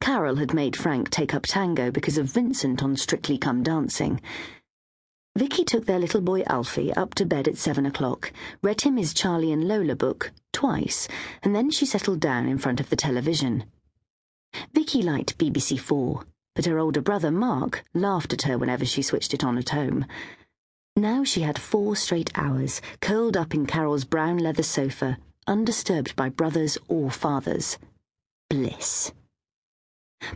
Carol 0.00 0.36
had 0.36 0.54
made 0.54 0.76
Frank 0.76 1.10
take 1.10 1.34
up 1.34 1.44
tango 1.44 1.90
because 1.90 2.18
of 2.18 2.26
Vincent 2.26 2.82
on 2.82 2.96
Strictly 2.96 3.38
Come 3.38 3.62
Dancing. 3.62 4.20
Vicky 5.36 5.64
took 5.64 5.84
their 5.84 5.98
little 5.98 6.22
boy 6.22 6.42
Alfie 6.46 6.94
up 6.94 7.14
to 7.14 7.26
bed 7.26 7.46
at 7.46 7.58
seven 7.58 7.84
o'clock, 7.84 8.32
read 8.62 8.80
him 8.80 8.96
his 8.96 9.12
Charlie 9.12 9.52
and 9.52 9.68
Lola 9.68 9.94
book 9.94 10.32
twice, 10.52 11.08
and 11.42 11.54
then 11.54 11.70
she 11.70 11.84
settled 11.84 12.20
down 12.20 12.48
in 12.48 12.56
front 12.56 12.80
of 12.80 12.88
the 12.88 12.96
television. 12.96 13.64
Vicky 14.72 15.02
liked 15.02 15.36
BBC 15.36 15.78
Four, 15.78 16.24
but 16.54 16.64
her 16.64 16.78
older 16.78 17.02
brother 17.02 17.30
Mark 17.30 17.84
laughed 17.92 18.32
at 18.32 18.42
her 18.42 18.56
whenever 18.56 18.86
she 18.86 19.02
switched 19.02 19.34
it 19.34 19.44
on 19.44 19.58
at 19.58 19.68
home. 19.68 20.06
Now 20.98 21.24
she 21.24 21.42
had 21.42 21.58
four 21.58 21.94
straight 21.94 22.30
hours, 22.34 22.80
curled 23.02 23.36
up 23.36 23.52
in 23.52 23.66
Carol's 23.66 24.06
brown 24.06 24.38
leather 24.38 24.62
sofa, 24.62 25.18
undisturbed 25.46 26.16
by 26.16 26.30
brothers 26.30 26.78
or 26.88 27.10
fathers. 27.10 27.76
Bliss. 28.48 29.12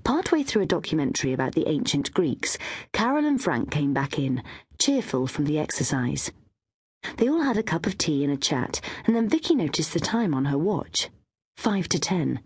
Partway 0.04 0.42
through 0.42 0.62
a 0.62 0.66
documentary 0.66 1.32
about 1.32 1.54
the 1.54 1.66
ancient 1.66 2.12
Greeks, 2.12 2.58
Carol 2.92 3.24
and 3.24 3.42
Frank 3.42 3.70
came 3.70 3.94
back 3.94 4.18
in, 4.18 4.42
cheerful 4.78 5.26
from 5.26 5.46
the 5.46 5.58
exercise. 5.58 6.30
They 7.16 7.26
all 7.26 7.40
had 7.42 7.56
a 7.56 7.62
cup 7.62 7.86
of 7.86 7.96
tea 7.96 8.22
and 8.22 8.32
a 8.32 8.36
chat, 8.36 8.82
and 9.06 9.16
then 9.16 9.30
Vicky 9.30 9.54
noticed 9.54 9.94
the 9.94 10.00
time 10.00 10.34
on 10.34 10.44
her 10.44 10.58
watch. 10.58 11.08
Five 11.56 11.88
to 11.88 11.98
ten. 11.98 12.40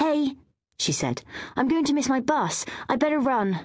Hey, 0.00 0.34
she 0.80 0.90
said, 0.90 1.22
I'm 1.54 1.68
going 1.68 1.84
to 1.84 1.94
miss 1.94 2.08
my 2.08 2.18
bus. 2.18 2.66
I 2.88 2.96
better 2.96 3.20
run. 3.20 3.60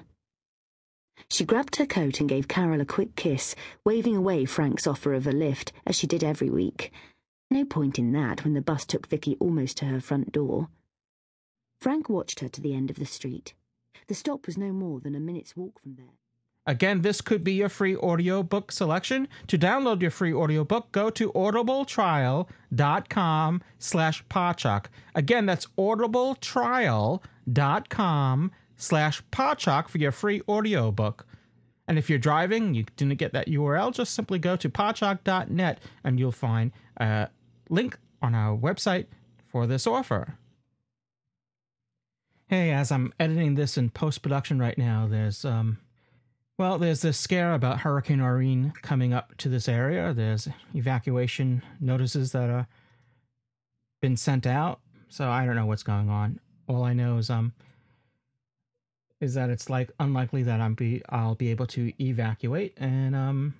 She 1.28 1.44
grabbed 1.44 1.76
her 1.76 1.86
coat 1.86 2.20
and 2.20 2.28
gave 2.28 2.48
Carol 2.48 2.80
a 2.80 2.84
quick 2.84 3.16
kiss, 3.16 3.54
waving 3.84 4.16
away 4.16 4.44
Frank's 4.44 4.86
offer 4.86 5.14
of 5.14 5.26
a 5.26 5.32
lift, 5.32 5.72
as 5.86 5.96
she 5.96 6.06
did 6.06 6.22
every 6.22 6.50
week. 6.50 6.92
No 7.50 7.64
point 7.64 7.98
in 7.98 8.12
that 8.12 8.44
when 8.44 8.54
the 8.54 8.60
bus 8.60 8.84
took 8.84 9.08
Vicky 9.08 9.36
almost 9.40 9.78
to 9.78 9.86
her 9.86 10.00
front 10.00 10.32
door. 10.32 10.68
Frank 11.80 12.08
watched 12.08 12.40
her 12.40 12.48
to 12.48 12.60
the 12.60 12.74
end 12.74 12.90
of 12.90 12.96
the 12.96 13.06
street. 13.06 13.54
The 14.08 14.14
stop 14.14 14.46
was 14.46 14.56
no 14.56 14.72
more 14.72 15.00
than 15.00 15.14
a 15.14 15.20
minute's 15.20 15.56
walk 15.56 15.80
from 15.80 15.96
there. 15.96 16.14
Again, 16.64 17.02
this 17.02 17.20
could 17.20 17.42
be 17.42 17.54
your 17.54 17.68
free 17.68 17.96
audiobook 17.96 18.70
selection. 18.70 19.26
To 19.48 19.58
download 19.58 20.00
your 20.00 20.12
free 20.12 20.32
audiobook, 20.32 20.92
go 20.92 21.10
to 21.10 21.32
audibletrial.com 21.32 23.62
slash 23.78 24.24
Podshock. 24.26 24.84
Again, 25.14 25.46
that's 25.46 25.66
audibletrial.com 25.78 28.50
slash 28.82 29.22
Podshock 29.30 29.88
for 29.88 29.98
your 29.98 30.12
free 30.12 30.42
audiobook. 30.48 31.26
And 31.86 31.98
if 31.98 32.08
you're 32.08 32.18
driving, 32.18 32.74
you 32.74 32.84
didn't 32.96 33.18
get 33.18 33.32
that 33.32 33.48
URL, 33.48 33.92
just 33.92 34.14
simply 34.14 34.38
go 34.38 34.56
to 34.56 34.68
podshock.net 34.68 35.80
and 36.04 36.18
you'll 36.18 36.32
find 36.32 36.72
a 36.96 37.28
link 37.68 37.98
on 38.20 38.34
our 38.34 38.56
website 38.56 39.06
for 39.46 39.66
this 39.66 39.86
offer. 39.86 40.38
Hey, 42.48 42.70
as 42.70 42.92
I'm 42.92 43.12
editing 43.18 43.54
this 43.54 43.76
in 43.76 43.90
post 43.90 44.22
production 44.22 44.58
right 44.58 44.76
now, 44.76 45.06
there's 45.08 45.44
um 45.44 45.78
well, 46.58 46.78
there's 46.78 47.00
this 47.00 47.18
scare 47.18 47.54
about 47.54 47.80
Hurricane 47.80 48.20
Irene 48.20 48.72
coming 48.82 49.12
up 49.12 49.36
to 49.38 49.48
this 49.48 49.68
area. 49.68 50.12
There's 50.12 50.48
evacuation 50.74 51.62
notices 51.80 52.32
that 52.32 52.50
are 52.50 52.68
been 54.00 54.16
sent 54.16 54.46
out. 54.46 54.80
So 55.08 55.28
I 55.28 55.44
don't 55.44 55.56
know 55.56 55.66
what's 55.66 55.82
going 55.82 56.08
on. 56.08 56.40
All 56.68 56.84
I 56.84 56.92
know 56.92 57.16
is 57.16 57.30
um 57.30 57.52
is 59.22 59.34
that 59.34 59.48
it's 59.48 59.70
like 59.70 59.90
unlikely 60.00 60.42
that 60.42 60.60
I'm 60.60 60.74
be 60.74 61.00
I'll 61.08 61.36
be 61.36 61.50
able 61.50 61.66
to 61.68 61.92
evacuate 62.02 62.74
and 62.76 63.16
um 63.16 63.54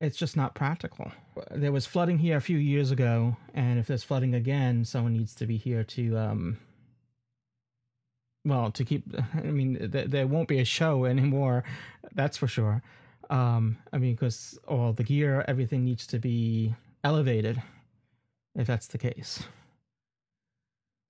it's 0.00 0.16
just 0.18 0.36
not 0.36 0.54
practical. 0.54 1.10
There 1.50 1.72
was 1.72 1.86
flooding 1.86 2.18
here 2.18 2.36
a 2.36 2.40
few 2.40 2.58
years 2.58 2.90
ago 2.90 3.36
and 3.54 3.78
if 3.78 3.86
there's 3.86 4.04
flooding 4.04 4.34
again, 4.34 4.84
someone 4.84 5.14
needs 5.14 5.34
to 5.36 5.46
be 5.46 5.56
here 5.56 5.84
to 5.84 6.18
um 6.18 6.58
well 8.46 8.70
to 8.70 8.84
keep 8.84 9.04
i 9.34 9.40
mean 9.42 9.90
th- 9.90 10.08
there 10.08 10.26
won't 10.26 10.48
be 10.48 10.60
a 10.60 10.64
show 10.64 11.04
anymore 11.04 11.64
that's 12.14 12.36
for 12.36 12.46
sure 12.46 12.82
um 13.28 13.76
i 13.92 13.98
mean 13.98 14.14
because 14.14 14.58
all 14.68 14.92
the 14.92 15.02
gear 15.02 15.44
everything 15.48 15.84
needs 15.84 16.06
to 16.06 16.18
be 16.18 16.74
elevated 17.02 17.60
if 18.54 18.66
that's 18.66 18.86
the 18.86 18.98
case 18.98 19.42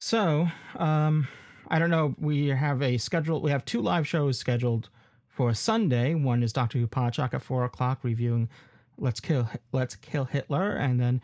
so 0.01 0.49
um 0.77 1.29
i 1.69 1.79
don't 1.79 1.91
know 1.91 2.15
we 2.19 2.49
have 2.49 2.83
a 2.83 2.99
schedule 2.99 3.41
we 3.41 3.51
have 3.51 3.65
two 3.65 3.81
live 3.81 4.07
shows 4.07 4.39
scheduled 4.39 4.89
for 5.29 5.53
sunday 5.55 6.15
one 6.15 6.43
is 6.43 6.53
dr 6.53 6.79
who 6.79 6.87
Podshock 6.87 7.35
at 7.35 7.43
four 7.43 7.65
o'clock 7.65 7.99
reviewing 8.03 8.49
let's 8.99 9.21
kill 9.21 9.49
let's 9.73 9.95
kill 9.97 10.25
hitler 10.25 10.73
and 10.73 11.01
then 11.01 11.21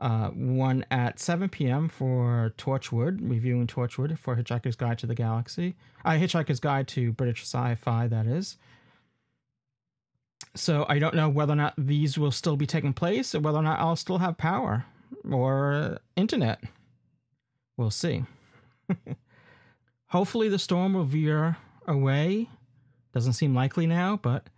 uh, 0.00 0.30
one 0.30 0.84
at 0.90 1.20
7 1.20 1.50
p.m. 1.50 1.86
for 1.88 2.54
Torchwood, 2.56 3.18
reviewing 3.20 3.66
Torchwood 3.66 4.18
for 4.18 4.34
Hitchhiker's 4.34 4.76
Guide 4.76 4.98
to 4.98 5.06
the 5.06 5.14
Galaxy. 5.14 5.76
Uh, 6.04 6.12
Hitchhiker's 6.12 6.58
Guide 6.58 6.88
to 6.88 7.12
British 7.12 7.42
Sci 7.42 7.74
Fi, 7.74 8.06
that 8.08 8.26
is. 8.26 8.56
So 10.54 10.84
I 10.88 10.98
don't 10.98 11.14
know 11.14 11.28
whether 11.28 11.52
or 11.52 11.56
not 11.56 11.74
these 11.76 12.18
will 12.18 12.32
still 12.32 12.56
be 12.56 12.66
taking 12.66 12.92
place 12.92 13.34
or 13.34 13.40
whether 13.40 13.58
or 13.58 13.62
not 13.62 13.78
I'll 13.78 13.96
still 13.96 14.18
have 14.18 14.36
power 14.36 14.84
or 15.30 15.98
internet. 16.16 16.62
We'll 17.76 17.90
see. 17.90 18.24
Hopefully, 20.10 20.48
the 20.48 20.58
storm 20.58 20.94
will 20.94 21.04
veer 21.04 21.56
away. 21.86 22.48
Doesn't 23.12 23.34
seem 23.34 23.54
likely 23.54 23.86
now, 23.86 24.18
but 24.20 24.48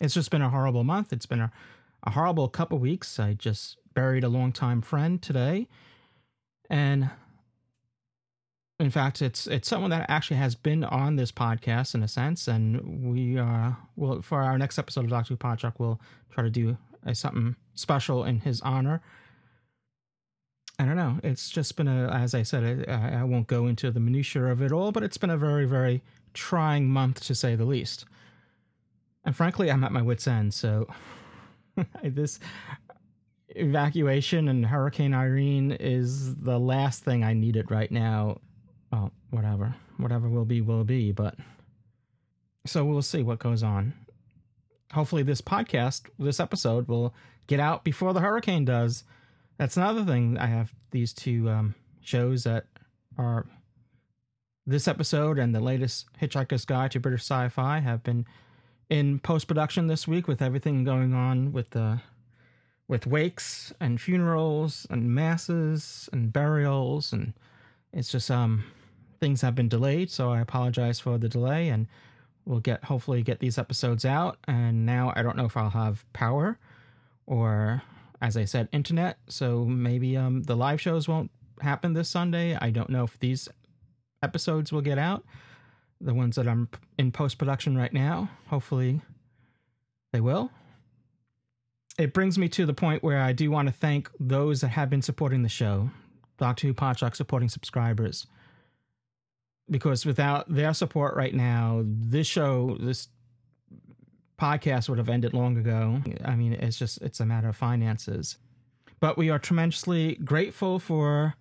it's 0.00 0.14
just 0.14 0.30
been 0.30 0.42
a 0.42 0.50
horrible 0.50 0.84
month. 0.84 1.12
It's 1.12 1.26
been 1.26 1.40
a, 1.40 1.52
a 2.02 2.10
horrible 2.10 2.48
couple 2.48 2.78
weeks. 2.78 3.18
I 3.18 3.34
just 3.34 3.76
buried 3.94 4.24
a 4.24 4.28
longtime 4.28 4.82
friend 4.82 5.20
today, 5.20 5.68
and 6.68 7.10
in 8.80 8.90
fact, 8.90 9.20
it's 9.20 9.46
it's 9.46 9.68
someone 9.68 9.90
that 9.90 10.08
actually 10.08 10.38
has 10.38 10.54
been 10.54 10.84
on 10.84 11.16
this 11.16 11.30
podcast 11.30 11.94
in 11.94 12.02
a 12.02 12.08
sense, 12.08 12.48
and 12.48 13.12
we 13.12 13.38
uh 13.38 13.72
will 13.94 14.22
for 14.22 14.42
our 14.42 14.58
next 14.58 14.78
episode 14.78 15.04
of 15.04 15.10
Doctor 15.10 15.36
Podshock, 15.36 15.74
we'll 15.78 16.00
try 16.30 16.42
to 16.42 16.50
do 16.50 16.76
a, 17.04 17.14
something 17.14 17.56
special 17.74 18.24
in 18.24 18.40
his 18.40 18.60
honor. 18.62 19.02
I 20.80 20.86
don't 20.86 20.96
know. 20.96 21.20
It's 21.22 21.50
just 21.50 21.76
been 21.76 21.88
a, 21.88 22.08
as 22.08 22.34
I 22.34 22.42
said, 22.42 22.88
I, 22.88 23.20
I 23.20 23.24
won't 23.24 23.48
go 23.48 23.66
into 23.66 23.90
the 23.90 24.00
minutiae 24.00 24.46
of 24.46 24.62
it 24.62 24.72
all, 24.72 24.92
but 24.92 25.02
it's 25.02 25.18
been 25.18 25.28
a 25.28 25.36
very, 25.36 25.66
very 25.66 26.02
trying 26.32 26.88
month 26.88 27.22
to 27.24 27.34
say 27.34 27.54
the 27.54 27.66
least. 27.66 28.06
And 29.22 29.36
frankly, 29.36 29.70
I'm 29.70 29.84
at 29.84 29.92
my 29.92 30.00
wits' 30.00 30.26
end. 30.26 30.54
So 30.54 30.88
this 32.02 32.40
evacuation 33.50 34.48
and 34.48 34.64
Hurricane 34.64 35.12
Irene 35.12 35.72
is 35.72 36.34
the 36.36 36.58
last 36.58 37.04
thing 37.04 37.24
I 37.24 37.34
needed 37.34 37.70
right 37.70 37.92
now. 37.92 38.40
Well, 38.90 39.12
whatever. 39.28 39.74
Whatever 39.98 40.30
will 40.30 40.46
be, 40.46 40.62
will 40.62 40.84
be. 40.84 41.12
But 41.12 41.34
so 42.64 42.86
we'll 42.86 43.02
see 43.02 43.22
what 43.22 43.38
goes 43.38 43.62
on. 43.62 43.92
Hopefully, 44.94 45.24
this 45.24 45.42
podcast, 45.42 46.08
this 46.18 46.40
episode, 46.40 46.88
will 46.88 47.14
get 47.48 47.60
out 47.60 47.84
before 47.84 48.14
the 48.14 48.20
hurricane 48.20 48.64
does. 48.64 49.04
That's 49.60 49.76
another 49.76 50.06
thing. 50.06 50.38
I 50.38 50.46
have 50.46 50.72
these 50.90 51.12
two 51.12 51.50
um, 51.50 51.74
shows 52.00 52.44
that 52.44 52.64
are 53.18 53.44
this 54.66 54.88
episode 54.88 55.38
and 55.38 55.54
the 55.54 55.60
latest 55.60 56.06
Hitchhiker's 56.18 56.64
Guide 56.64 56.92
to 56.92 57.00
British 57.00 57.24
Sci 57.24 57.50
Fi 57.50 57.80
have 57.80 58.02
been 58.02 58.24
in 58.88 59.18
post 59.18 59.46
production 59.46 59.86
this 59.86 60.08
week 60.08 60.26
with 60.26 60.40
everything 60.40 60.82
going 60.82 61.12
on 61.12 61.52
with 61.52 61.70
the 61.70 62.00
with 62.88 63.06
wakes 63.06 63.70
and 63.78 64.00
funerals 64.00 64.86
and 64.88 65.14
masses 65.14 66.08
and 66.10 66.32
burials 66.32 67.12
and 67.12 67.34
it's 67.92 68.08
just 68.08 68.30
um 68.30 68.64
things 69.20 69.42
have 69.42 69.54
been 69.54 69.68
delayed 69.68 70.10
so 70.10 70.32
i 70.32 70.40
apologize 70.40 70.98
for 70.98 71.18
the 71.18 71.28
delay 71.28 71.68
and 71.68 71.86
we'll 72.46 72.58
get 72.58 72.82
hopefully 72.82 73.22
get 73.22 73.38
these 73.38 73.58
episodes 73.58 74.04
out 74.04 74.38
and 74.48 74.84
now 74.84 75.12
i 75.14 75.22
don't 75.22 75.36
know 75.36 75.44
if 75.44 75.56
i'll 75.56 75.70
have 75.70 76.04
power 76.12 76.58
or 77.26 77.80
as 78.20 78.36
i 78.36 78.44
said 78.44 78.68
internet. 78.72 79.18
So 79.28 79.64
maybe 79.64 80.16
um 80.16 80.42
the 80.42 80.56
live 80.56 80.80
shows 80.80 81.08
won't 81.08 81.30
happen 81.60 81.92
this 81.92 82.08
sunday. 82.08 82.56
I 82.60 82.70
don't 82.70 82.90
know 82.90 83.04
if 83.04 83.18
these 83.18 83.48
episodes 84.22 84.72
will 84.72 84.82
get 84.82 84.98
out 84.98 85.24
the 86.02 86.14
ones 86.14 86.36
that 86.36 86.48
i'm 86.48 86.68
in 86.98 87.12
post 87.12 87.38
production 87.38 87.76
right 87.76 87.92
now. 87.92 88.30
Hopefully 88.48 89.00
they 90.12 90.20
will. 90.20 90.50
It 91.98 92.14
brings 92.14 92.38
me 92.38 92.48
to 92.50 92.64
the 92.64 92.74
point 92.74 93.02
where 93.02 93.20
I 93.20 93.32
do 93.32 93.50
want 93.50 93.68
to 93.68 93.72
thank 93.72 94.10
those 94.18 94.62
that 94.62 94.68
have 94.68 94.88
been 94.88 95.02
supporting 95.02 95.42
the 95.42 95.48
show, 95.48 95.90
Doctor 96.38 96.66
Who 96.66 96.74
Podshock 96.74 97.14
supporting 97.14 97.48
subscribers. 97.48 98.26
Because 99.68 100.06
without 100.06 100.52
their 100.52 100.72
support 100.72 101.14
right 101.14 101.34
now, 101.34 101.82
this 101.84 102.26
show, 102.26 102.76
this 102.80 103.08
podcast 104.40 104.88
would 104.88 104.98
have 104.98 105.08
ended 105.08 105.34
long 105.34 105.56
ago. 105.58 106.00
I 106.24 106.34
mean, 106.34 106.54
it's 106.54 106.78
just, 106.78 107.02
it's 107.02 107.20
a 107.20 107.26
matter 107.26 107.48
of 107.48 107.56
finances. 107.56 108.38
But 108.98 109.16
we 109.16 109.30
are 109.30 109.38
tremendously 109.38 110.14
grateful 110.16 110.78
for 110.78 111.34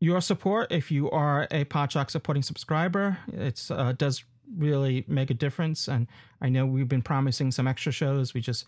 your 0.00 0.20
support. 0.20 0.70
If 0.70 0.90
you 0.90 1.10
are 1.10 1.48
a 1.50 1.64
Podshock 1.64 2.10
supporting 2.10 2.42
subscriber, 2.42 3.18
it 3.32 3.64
uh, 3.70 3.92
does 3.92 4.24
really 4.56 5.04
make 5.08 5.30
a 5.30 5.34
difference. 5.34 5.88
And 5.88 6.06
I 6.40 6.48
know 6.48 6.66
we've 6.66 6.88
been 6.88 7.02
promising 7.02 7.50
some 7.50 7.66
extra 7.66 7.92
shows. 7.92 8.34
We 8.34 8.40
just, 8.40 8.66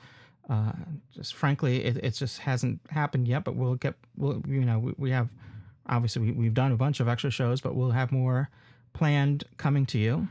uh, 0.48 0.72
just 1.14 1.34
frankly, 1.34 1.84
it, 1.84 1.96
it 1.98 2.10
just 2.12 2.38
hasn't 2.38 2.80
happened 2.90 3.28
yet. 3.28 3.44
But 3.44 3.56
we'll 3.56 3.74
get, 3.74 3.94
we'll, 4.16 4.42
you 4.48 4.64
know, 4.64 4.78
we, 4.78 4.94
we 4.96 5.10
have 5.10 5.28
obviously 5.88 6.22
we, 6.22 6.32
we've 6.32 6.54
done 6.54 6.72
a 6.72 6.76
bunch 6.76 7.00
of 7.00 7.08
extra 7.08 7.30
shows, 7.30 7.60
but 7.60 7.74
we'll 7.74 7.90
have 7.90 8.12
more 8.12 8.50
planned 8.92 9.44
coming 9.56 9.86
to 9.86 9.98
you. 9.98 10.28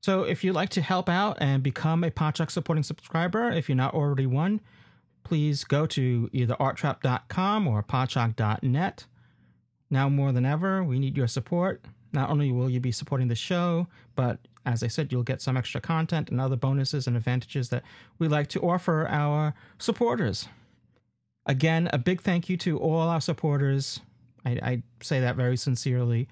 So 0.00 0.22
if 0.22 0.44
you'd 0.44 0.54
like 0.54 0.70
to 0.70 0.82
help 0.82 1.08
out 1.08 1.38
and 1.40 1.62
become 1.62 2.04
a 2.04 2.10
Podshock 2.10 2.50
supporting 2.50 2.84
subscriber, 2.84 3.50
if 3.50 3.68
you're 3.68 3.76
not 3.76 3.94
already 3.94 4.26
one, 4.26 4.60
please 5.24 5.64
go 5.64 5.86
to 5.86 6.30
either 6.32 6.54
arttrap.com 6.54 7.66
or 7.66 7.82
podshock.net. 7.82 9.06
Now 9.90 10.08
more 10.08 10.32
than 10.32 10.44
ever, 10.44 10.84
we 10.84 10.98
need 10.98 11.16
your 11.16 11.26
support. 11.26 11.84
Not 12.12 12.30
only 12.30 12.52
will 12.52 12.70
you 12.70 12.80
be 12.80 12.92
supporting 12.92 13.28
the 13.28 13.34
show, 13.34 13.88
but 14.14 14.38
as 14.64 14.82
I 14.82 14.86
said, 14.86 15.12
you'll 15.12 15.22
get 15.22 15.42
some 15.42 15.56
extra 15.56 15.80
content 15.80 16.30
and 16.30 16.40
other 16.40 16.56
bonuses 16.56 17.06
and 17.06 17.16
advantages 17.16 17.70
that 17.70 17.82
we 18.18 18.28
like 18.28 18.48
to 18.48 18.60
offer 18.60 19.06
our 19.08 19.54
supporters. 19.78 20.48
Again, 21.46 21.88
a 21.92 21.98
big 21.98 22.20
thank 22.20 22.48
you 22.48 22.56
to 22.58 22.78
all 22.78 23.08
our 23.08 23.20
supporters. 23.20 24.00
I, 24.44 24.50
I 24.50 24.82
say 25.02 25.20
that 25.20 25.36
very 25.36 25.56
sincerely. 25.56 26.28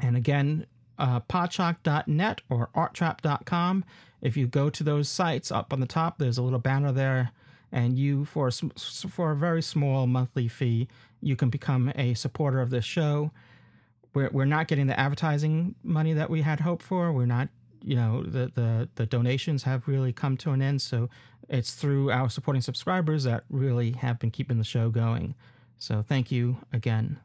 And 0.00 0.16
again, 0.16 0.66
uh, 0.98 1.20
podshock.net 1.20 2.40
or 2.48 2.70
arttrap.com. 2.74 3.84
If 4.20 4.36
you 4.36 4.46
go 4.46 4.70
to 4.70 4.82
those 4.82 5.08
sites 5.08 5.52
up 5.52 5.72
on 5.72 5.80
the 5.80 5.86
top, 5.86 6.18
there's 6.18 6.38
a 6.38 6.42
little 6.42 6.58
banner 6.58 6.92
there, 6.92 7.32
and 7.70 7.98
you 7.98 8.24
for 8.24 8.48
a, 8.48 8.52
for 8.52 9.32
a 9.32 9.36
very 9.36 9.62
small 9.62 10.06
monthly 10.06 10.48
fee, 10.48 10.88
you 11.20 11.36
can 11.36 11.50
become 11.50 11.92
a 11.94 12.14
supporter 12.14 12.60
of 12.60 12.70
this 12.70 12.84
show. 12.84 13.32
We're 14.14 14.30
we're 14.30 14.44
not 14.44 14.68
getting 14.68 14.86
the 14.86 14.98
advertising 14.98 15.74
money 15.82 16.12
that 16.12 16.30
we 16.30 16.42
had 16.42 16.60
hoped 16.60 16.82
for. 16.82 17.12
We're 17.12 17.26
not, 17.26 17.48
you 17.82 17.96
know, 17.96 18.22
the 18.22 18.50
the 18.54 18.88
the 18.94 19.06
donations 19.06 19.64
have 19.64 19.88
really 19.88 20.12
come 20.12 20.36
to 20.38 20.52
an 20.52 20.62
end. 20.62 20.80
So 20.80 21.10
it's 21.48 21.74
through 21.74 22.10
our 22.10 22.30
supporting 22.30 22.62
subscribers 22.62 23.24
that 23.24 23.44
really 23.50 23.92
have 23.92 24.18
been 24.18 24.30
keeping 24.30 24.58
the 24.58 24.64
show 24.64 24.88
going. 24.88 25.34
So 25.76 26.02
thank 26.06 26.30
you 26.30 26.58
again. 26.72 27.18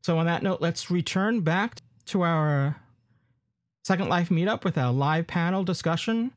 So, 0.00 0.18
on 0.18 0.26
that 0.26 0.42
note, 0.42 0.60
let's 0.60 0.90
return 0.90 1.40
back 1.40 1.80
to 2.06 2.22
our 2.22 2.76
Second 3.84 4.08
Life 4.08 4.28
meetup 4.28 4.64
with 4.64 4.76
our 4.76 4.92
live 4.92 5.26
panel 5.26 5.64
discussion 5.64 6.32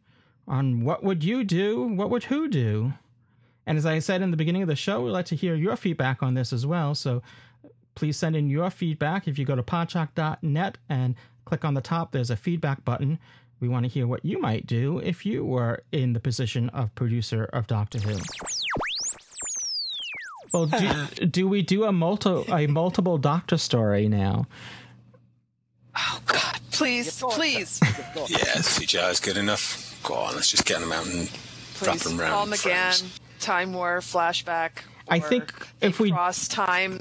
on 0.48 0.84
what 0.84 1.04
would 1.04 1.24
you 1.24 1.44
do, 1.44 1.84
what 1.84 2.10
would 2.10 2.26
who 2.26 2.48
do. 2.48 2.94
And 3.66 3.78
as 3.78 3.86
I 3.86 4.00
said 4.00 4.22
in 4.22 4.32
the 4.32 4.38
beginning 4.38 4.62
of 4.62 4.68
the 4.68 4.76
show, 4.76 5.02
we'd 5.02 5.12
like 5.12 5.26
to 5.28 5.36
hear 5.36 5.56
your 5.56 5.76
feedback 5.76 6.24
on 6.24 6.34
this 6.34 6.52
as 6.52 6.66
well. 6.66 6.96
So 6.96 7.22
please 7.96 8.18
send 8.18 8.36
in 8.36 8.50
your 8.50 8.70
feedback. 8.70 9.28
If 9.28 9.38
you 9.38 9.46
go 9.46 9.56
to 9.56 9.64
podshock.net 9.64 10.78
and 10.90 11.16
click 11.46 11.64
on 11.64 11.74
the 11.74 11.82
top, 11.82 12.12
there's 12.12 12.30
a 12.30 12.36
feedback 12.36 12.84
button. 12.84 13.20
We 13.60 13.68
want 13.68 13.86
to 13.86 13.90
hear 13.90 14.08
what 14.08 14.26
you 14.26 14.40
might 14.40 14.66
do 14.66 15.00
if 15.00 15.26
you 15.26 15.46
were 15.46 15.84
in 15.92 16.14
the 16.14 16.20
position 16.20 16.70
of 16.70 16.94
producer 16.96 17.46
of 17.46 17.68
Doctor 17.68 18.00
Who. 18.00 18.18
Well, 20.52 20.66
do, 20.66 21.26
do 21.26 21.48
we 21.48 21.62
do 21.62 21.86
a 21.86 21.92
multi 21.92 22.44
a 22.52 22.68
multiple 22.68 23.18
doctor 23.18 23.58
story 23.58 24.08
now? 24.08 24.48
Oh 25.98 26.22
God! 26.26 26.60
Please, 26.72 27.22
please. 27.32 27.80
yeah, 27.82 28.58
CGI 28.58 29.12
is 29.12 29.20
good 29.20 29.38
enough. 29.38 30.00
Go 30.04 30.16
on, 30.16 30.36
let's 30.36 30.50
just 30.50 30.66
get 30.66 30.80
them 30.80 30.92
out 30.92 31.06
and 31.06 31.30
wrap 31.82 31.98
Please, 31.98 32.04
them 32.04 32.20
around. 32.20 32.32
Paul 32.32 32.44
in 32.46 32.50
McGann, 32.52 33.00
frames. 33.00 33.20
Time 33.40 33.74
War 33.74 34.00
flashback. 34.00 34.84
I 35.08 35.20
think 35.20 35.54
they 35.80 35.88
if 35.88 36.00
we 36.00 36.12
cross 36.12 36.48
time 36.48 37.00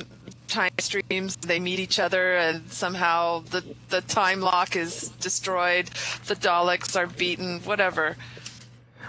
time 0.49 0.73
streams, 0.79 1.37
they 1.37 1.61
meet 1.61 1.79
each 1.79 1.99
other, 1.99 2.37
and 2.37 2.71
somehow 2.71 3.41
the 3.51 3.65
the 3.89 4.01
time 4.03 4.41
lock 4.41 4.77
is 4.77 5.09
destroyed. 5.21 5.87
The 6.27 6.37
Daleks 6.37 6.97
are 6.97 7.07
beaten. 7.07 7.61
Whatever. 7.61 8.17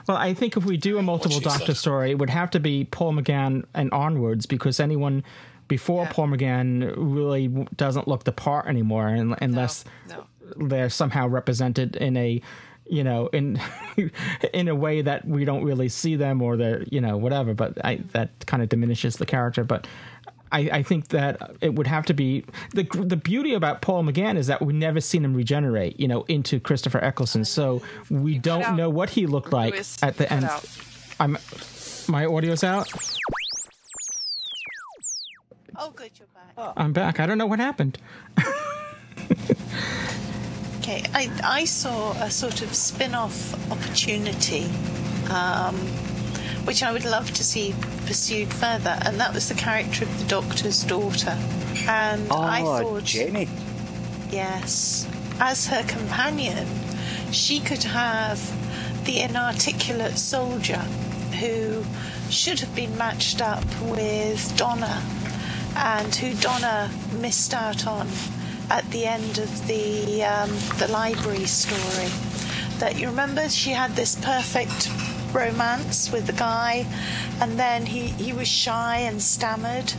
Well, 0.07 0.17
I 0.17 0.33
think 0.33 0.57
if 0.57 0.65
we 0.65 0.77
do 0.77 0.97
a 0.97 0.99
oh, 0.99 1.03
multiple 1.03 1.39
doctor 1.39 1.67
said. 1.67 1.77
story, 1.77 2.11
it 2.11 2.17
would 2.17 2.29
have 2.29 2.49
to 2.51 2.59
be 2.59 2.85
Paul 2.85 3.13
McGann 3.13 3.65
and 3.73 3.91
onwards 3.91 4.45
because 4.45 4.79
anyone 4.79 5.23
before 5.67 6.05
Paul 6.07 6.27
McGann 6.27 6.93
really 6.97 7.47
doesn't 7.77 8.07
look 8.07 8.25
the 8.25 8.33
part 8.33 8.67
anymore, 8.67 9.07
un- 9.07 9.37
unless 9.41 9.85
no. 10.09 10.25
they're 10.57 10.89
somehow 10.89 11.27
represented 11.27 11.95
in 11.95 12.17
a, 12.17 12.41
you 12.87 13.03
know, 13.05 13.27
in 13.27 13.57
in 14.53 14.67
a 14.67 14.75
way 14.75 15.01
that 15.01 15.25
we 15.25 15.45
don't 15.45 15.63
really 15.63 15.87
see 15.87 16.17
them 16.17 16.41
or 16.41 16.57
they're, 16.57 16.83
you 16.91 16.99
know, 16.99 17.15
whatever. 17.15 17.53
But 17.53 17.83
I, 17.85 18.01
that 18.11 18.45
kind 18.47 18.61
of 18.61 18.67
diminishes 18.67 19.15
the 19.15 19.25
character. 19.25 19.63
But 19.63 19.87
I, 20.51 20.59
I 20.71 20.83
think 20.83 21.09
that 21.09 21.55
it 21.61 21.75
would 21.75 21.87
have 21.87 22.05
to 22.07 22.13
be 22.13 22.43
the 22.71 22.83
the 22.83 23.15
beauty 23.15 23.53
about 23.53 23.81
Paul 23.81 24.03
McGann 24.03 24.37
is 24.37 24.47
that 24.47 24.61
we 24.61 24.73
never 24.73 24.99
seen 25.01 25.23
him 25.23 25.33
regenerate, 25.33 25.99
you 25.99 26.07
know, 26.07 26.23
into 26.23 26.59
Christopher 26.59 27.03
Eccleston. 27.03 27.45
So 27.45 27.81
we 28.09 28.37
don't 28.37 28.75
know 28.75 28.89
what 28.89 29.11
he 29.11 29.25
looked 29.27 29.53
like 29.53 29.73
Louis, 29.73 29.97
at 30.03 30.17
the 30.17 30.31
end. 30.31 30.45
out. 30.45 30.65
I'm 31.19 31.37
my 32.07 32.25
audio's 32.25 32.63
out. 32.63 32.91
Oh, 35.77 35.91
good, 35.91 36.11
you're 36.19 36.27
back. 36.33 36.73
I'm 36.77 36.93
back. 36.93 37.19
I 37.19 37.25
don't 37.25 37.37
know 37.37 37.45
what 37.45 37.59
happened. 37.59 37.97
Okay, 40.81 41.03
I, 41.13 41.29
I 41.43 41.65
saw 41.65 42.11
a 42.13 42.29
sort 42.29 42.63
of 42.63 42.73
spin 42.73 43.13
off 43.13 43.53
opportunity, 43.71 44.65
um, 45.29 45.75
which 46.65 46.83
I 46.83 46.91
would 46.91 47.05
love 47.05 47.31
to 47.33 47.43
see 47.43 47.73
pursued 48.05 48.53
further, 48.53 48.97
and 49.03 49.19
that 49.19 49.33
was 49.33 49.49
the 49.49 49.55
character 49.55 50.05
of 50.05 50.19
the 50.19 50.25
Doctor's 50.25 50.83
daughter. 50.83 51.37
And 51.87 52.31
I 52.31 52.61
Oh, 52.61 52.79
thought, 52.81 53.03
Jenny. 53.03 53.47
yes, 54.31 55.07
as 55.39 55.67
her 55.67 55.83
companion, 55.83 56.67
she 57.31 57.59
could 57.59 57.83
have 57.83 58.39
the 59.05 59.19
inarticulate 59.21 60.17
soldier 60.17 60.81
who 61.39 61.83
should 62.29 62.59
have 62.59 62.73
been 62.75 62.95
matched 62.97 63.41
up 63.41 63.63
with 63.83 64.55
Donna, 64.57 65.01
and 65.75 66.13
who 66.15 66.33
Donna 66.35 66.89
missed 67.19 67.53
out 67.53 67.87
on 67.87 68.07
at 68.69 68.89
the 68.91 69.05
end 69.05 69.37
of 69.37 69.67
the 69.67 70.23
um, 70.23 70.49
the 70.77 70.87
library 70.89 71.45
story. 71.45 72.09
That 72.79 72.97
you 72.99 73.07
remember, 73.07 73.47
she 73.49 73.71
had 73.71 73.95
this 73.95 74.15
perfect 74.15 74.89
romance 75.33 76.11
with 76.11 76.27
the 76.27 76.33
guy, 76.33 76.85
and 77.39 77.59
then 77.59 77.85
he 77.85 78.07
he 78.07 78.33
was 78.33 78.47
shy 78.47 78.97
and 78.97 79.21
stammered, 79.21 79.93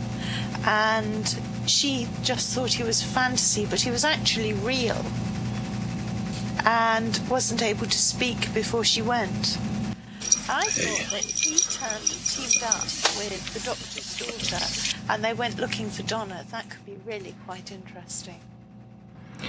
and 0.65 1.37
she 1.65 2.07
just 2.23 2.53
thought 2.53 2.73
he 2.73 2.83
was 2.83 3.01
fantasy, 3.01 3.65
but 3.65 3.81
he 3.81 3.91
was 3.91 4.03
actually 4.03 4.53
real, 4.53 5.05
and 6.65 7.19
wasn't 7.29 7.61
able 7.61 7.87
to 7.87 7.97
speak 7.97 8.53
before 8.53 8.83
she 8.83 9.01
went. 9.01 9.57
I 10.49 10.65
thought 10.65 11.11
that 11.11 11.23
he 11.23 11.57
turned 11.57 12.09
and 12.11 12.25
teamed 12.25 12.63
up 12.63 12.83
with 13.17 13.53
the 13.53 13.59
doctor's 13.61 14.17
daughter 14.17 14.93
and 15.09 15.23
they 15.23 15.33
went 15.33 15.59
looking 15.59 15.89
for 15.89 16.03
Donna, 16.03 16.45
that 16.51 16.69
could 16.69 16.85
be 16.85 16.97
really 17.05 17.35
quite 17.45 17.71
interesting. 17.71 18.39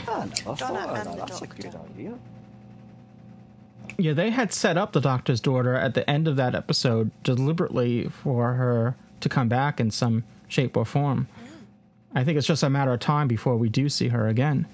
Ah, 0.07 0.22
I 0.22 0.26
never 0.26 0.55
Donna 0.55 0.93
and 0.95 1.12
the 1.12 1.16
that. 1.16 1.28
That's 1.28 1.41
a 1.43 1.47
Doctor. 1.47 2.18
Good 3.85 3.93
idea. 3.95 4.07
Yeah, 4.11 4.12
they 4.14 4.30
had 4.30 4.53
set 4.53 4.76
up 4.76 4.93
the 4.93 5.01
doctor's 5.01 5.41
daughter 5.41 5.74
at 5.74 5.95
the 5.95 6.09
end 6.09 6.28
of 6.28 6.37
that 6.37 6.55
episode 6.55 7.11
deliberately 7.22 8.09
for 8.09 8.55
her 8.55 8.97
to 9.20 9.28
come 9.28 9.49
back 9.49 9.80
in 9.80 9.91
some 9.91 10.24
shape 10.49 10.76
or 10.76 10.85
form. 10.85 11.28
I 12.14 12.24
think 12.24 12.39
it's 12.39 12.47
just 12.47 12.62
a 12.62 12.70
matter 12.70 12.93
of 12.93 13.01
time 13.01 13.26
before 13.28 13.57
we 13.57 13.68
do 13.68 13.89
see 13.89 14.09
her 14.09 14.28
again. 14.28 14.66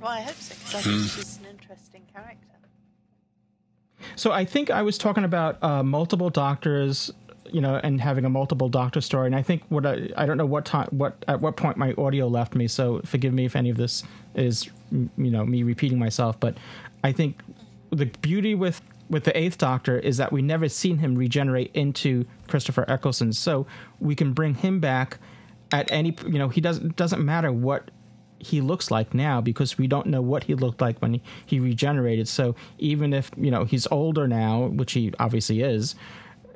Well, 0.00 0.12
I 0.12 0.20
hope 0.20 0.36
so, 0.36 0.54
because 0.54 0.74
I 0.74 0.80
think 0.80 1.02
she's 1.10 1.38
an 1.38 1.46
interesting 1.50 2.02
character. 2.12 2.46
So 4.14 4.30
I 4.30 4.44
think 4.44 4.70
I 4.70 4.82
was 4.82 4.98
talking 4.98 5.24
about 5.24 5.62
uh, 5.62 5.82
multiple 5.82 6.30
doctors, 6.30 7.10
you 7.50 7.60
know, 7.60 7.80
and 7.82 8.00
having 8.00 8.24
a 8.24 8.30
multiple 8.30 8.68
doctor 8.68 9.00
story. 9.00 9.26
And 9.26 9.34
I 9.34 9.42
think 9.42 9.62
what 9.68 9.84
I, 9.84 10.08
I 10.16 10.26
don't 10.26 10.36
know 10.36 10.46
what 10.46 10.64
time, 10.64 10.88
what 10.90 11.24
at 11.26 11.40
what 11.40 11.56
point 11.56 11.76
my 11.76 11.92
audio 11.98 12.28
left 12.28 12.54
me. 12.54 12.68
So 12.68 13.00
forgive 13.04 13.32
me 13.32 13.44
if 13.44 13.56
any 13.56 13.70
of 13.70 13.76
this 13.76 14.04
is, 14.34 14.68
you 14.92 15.10
know, 15.16 15.44
me 15.44 15.64
repeating 15.64 15.98
myself. 15.98 16.38
But 16.38 16.56
I 17.04 17.12
think 17.12 17.40
the 17.90 18.06
beauty 18.06 18.54
with 18.54 18.80
with 19.10 19.24
the 19.24 19.36
Eighth 19.38 19.56
Doctor 19.58 19.98
is 19.98 20.18
that 20.18 20.32
we 20.32 20.42
never 20.42 20.68
seen 20.68 20.98
him 20.98 21.14
regenerate 21.16 21.70
into 21.74 22.26
Christopher 22.46 22.84
Eccleston. 22.88 23.32
So 23.32 23.66
we 24.00 24.14
can 24.14 24.34
bring 24.34 24.54
him 24.54 24.80
back 24.80 25.18
at 25.72 25.90
any, 25.90 26.14
you 26.26 26.38
know, 26.38 26.48
he 26.48 26.60
doesn't 26.60 26.96
doesn't 26.96 27.24
matter 27.24 27.50
what 27.52 27.90
he 28.38 28.60
looks 28.60 28.90
like 28.90 29.14
now 29.14 29.40
because 29.40 29.78
we 29.78 29.86
don't 29.86 30.06
know 30.06 30.22
what 30.22 30.44
he 30.44 30.54
looked 30.54 30.80
like 30.80 30.98
when 30.98 31.14
he, 31.14 31.22
he 31.44 31.58
regenerated. 31.60 32.28
So 32.28 32.54
even 32.78 33.12
if 33.12 33.30
you 33.36 33.50
know 33.50 33.64
he's 33.64 33.86
older 33.90 34.28
now, 34.28 34.66
which 34.66 34.92
he 34.92 35.12
obviously 35.18 35.62
is, 35.62 35.94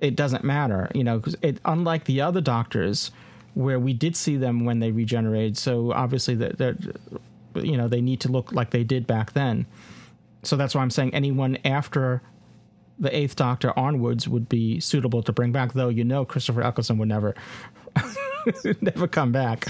it 0.01 0.15
doesn't 0.15 0.45
matter. 0.45 0.91
You 0.95 1.05
know, 1.05 1.21
'cause 1.21 1.37
it 1.43 1.59
unlike 1.65 2.05
the 2.05 2.21
other 2.21 2.41
doctors 2.41 3.11
where 3.55 3.79
we 3.79 3.93
did 3.93 4.17
see 4.17 4.37
them 4.37 4.65
when 4.65 4.79
they 4.79 4.93
regenerated. 4.93 5.59
So 5.59 5.93
obviously 5.93 6.35
that 6.37 6.79
you 7.55 7.77
know 7.77 7.89
they 7.89 8.01
need 8.01 8.21
to 8.21 8.29
look 8.31 8.53
like 8.53 8.71
they 8.71 8.85
did 8.85 9.07
back 9.07 9.33
then. 9.33 9.67
So 10.43 10.57
that's 10.57 10.75
why 10.75 10.83
I'm 10.83 10.91
saying 10.91 11.15
anyone 11.15 11.59
after 11.65 12.23
the 12.99 13.15
Eighth 13.17 13.37
Doctor 13.37 13.77
onwards 13.79 14.29
would 14.29 14.49
be 14.49 14.81
suitable 14.81 15.23
to 15.23 15.33
bring 15.33 15.53
back. 15.53 15.73
Though 15.73 15.89
you 15.89 16.05
know 16.05 16.25
Christopher 16.25 16.63
Eccleston 16.63 16.99
would 16.99 17.09
never 17.09 17.35
never 18.81 19.07
come 19.07 19.33
back. 19.33 19.67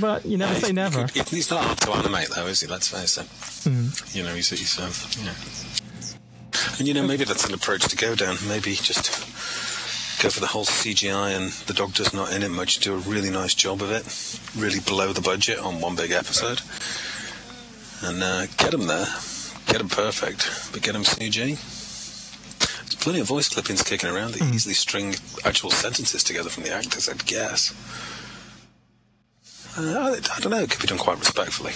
but 0.00 0.24
you 0.24 0.36
never 0.36 0.54
say 0.54 0.72
never. 0.72 1.06
He's 1.06 1.50
not 1.50 1.64
hard 1.64 1.78
to 1.78 1.92
animate, 1.92 2.28
though, 2.34 2.46
is 2.46 2.60
he? 2.60 2.66
Let's 2.66 2.88
face 2.88 3.18
it. 3.18 3.26
Mm. 3.68 4.14
You 4.14 4.22
know, 4.22 4.34
he's, 4.34 4.50
he's 4.50 4.78
um, 4.78 4.92
yeah. 5.24 5.34
And 6.78 6.86
you 6.86 6.94
know, 6.94 7.06
maybe 7.06 7.24
that's 7.24 7.46
an 7.46 7.54
approach 7.54 7.86
to 7.88 7.96
go 7.96 8.14
down. 8.14 8.36
Maybe 8.46 8.74
just 8.74 9.10
go 10.22 10.30
for 10.30 10.40
the 10.40 10.46
whole 10.46 10.64
CGI 10.64 11.36
and 11.36 11.50
the 11.66 11.72
doctor's 11.72 12.12
not 12.12 12.32
in 12.32 12.42
it 12.42 12.50
much. 12.50 12.78
Do 12.80 12.94
a 12.94 12.98
really 12.98 13.30
nice 13.30 13.54
job 13.54 13.82
of 13.82 13.90
it. 13.90 14.04
Really 14.60 14.80
blow 14.80 15.12
the 15.12 15.20
budget 15.20 15.58
on 15.58 15.80
one 15.80 15.96
big 15.96 16.10
episode, 16.10 16.60
and 18.02 18.22
uh, 18.22 18.46
get 18.56 18.74
him 18.74 18.86
there. 18.86 19.06
Get 19.66 19.80
him 19.80 19.88
perfect, 19.88 20.72
but 20.72 20.82
get 20.82 20.94
him 20.94 21.02
CG. 21.02 21.34
There's 22.58 22.94
plenty 22.94 23.20
of 23.20 23.26
voice 23.28 23.48
clippings 23.48 23.82
kicking 23.82 24.08
around 24.10 24.32
that 24.34 24.42
easily 24.54 24.74
string 24.74 25.16
actual 25.44 25.70
sentences 25.70 26.24
together 26.24 26.48
from 26.48 26.62
the 26.64 26.72
actors. 26.72 27.08
I'd 27.08 27.26
guess. 27.26 27.74
Uh, 29.76 29.82
I, 29.82 30.36
I 30.36 30.40
don't 30.40 30.50
know. 30.50 30.60
It 30.60 30.70
could 30.70 30.80
be 30.80 30.86
done 30.86 30.98
quite 30.98 31.18
respectfully. 31.18 31.72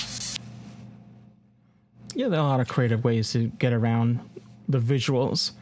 Yeah, 2.14 2.28
there 2.28 2.40
are 2.40 2.46
a 2.46 2.48
lot 2.48 2.60
of 2.60 2.68
creative 2.68 3.04
ways 3.04 3.32
to 3.32 3.48
get 3.58 3.72
around 3.72 4.20
the 4.68 4.78
visuals. 4.78 5.52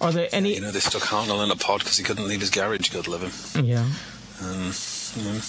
Are 0.00 0.12
there 0.12 0.28
any? 0.32 0.54
You 0.54 0.60
know, 0.60 0.70
they 0.70 0.80
stuck 0.80 1.02
Hartnell 1.02 1.42
in 1.44 1.50
a 1.50 1.56
pod 1.56 1.80
because 1.80 1.96
he 1.96 2.04
couldn't 2.04 2.28
leave 2.28 2.40
his 2.40 2.50
garage. 2.50 2.90
God 2.90 3.08
love 3.08 3.22
him. 3.54 3.64
Yeah. 3.64 3.86
Um, 4.42 4.72
yeah. 5.16 5.40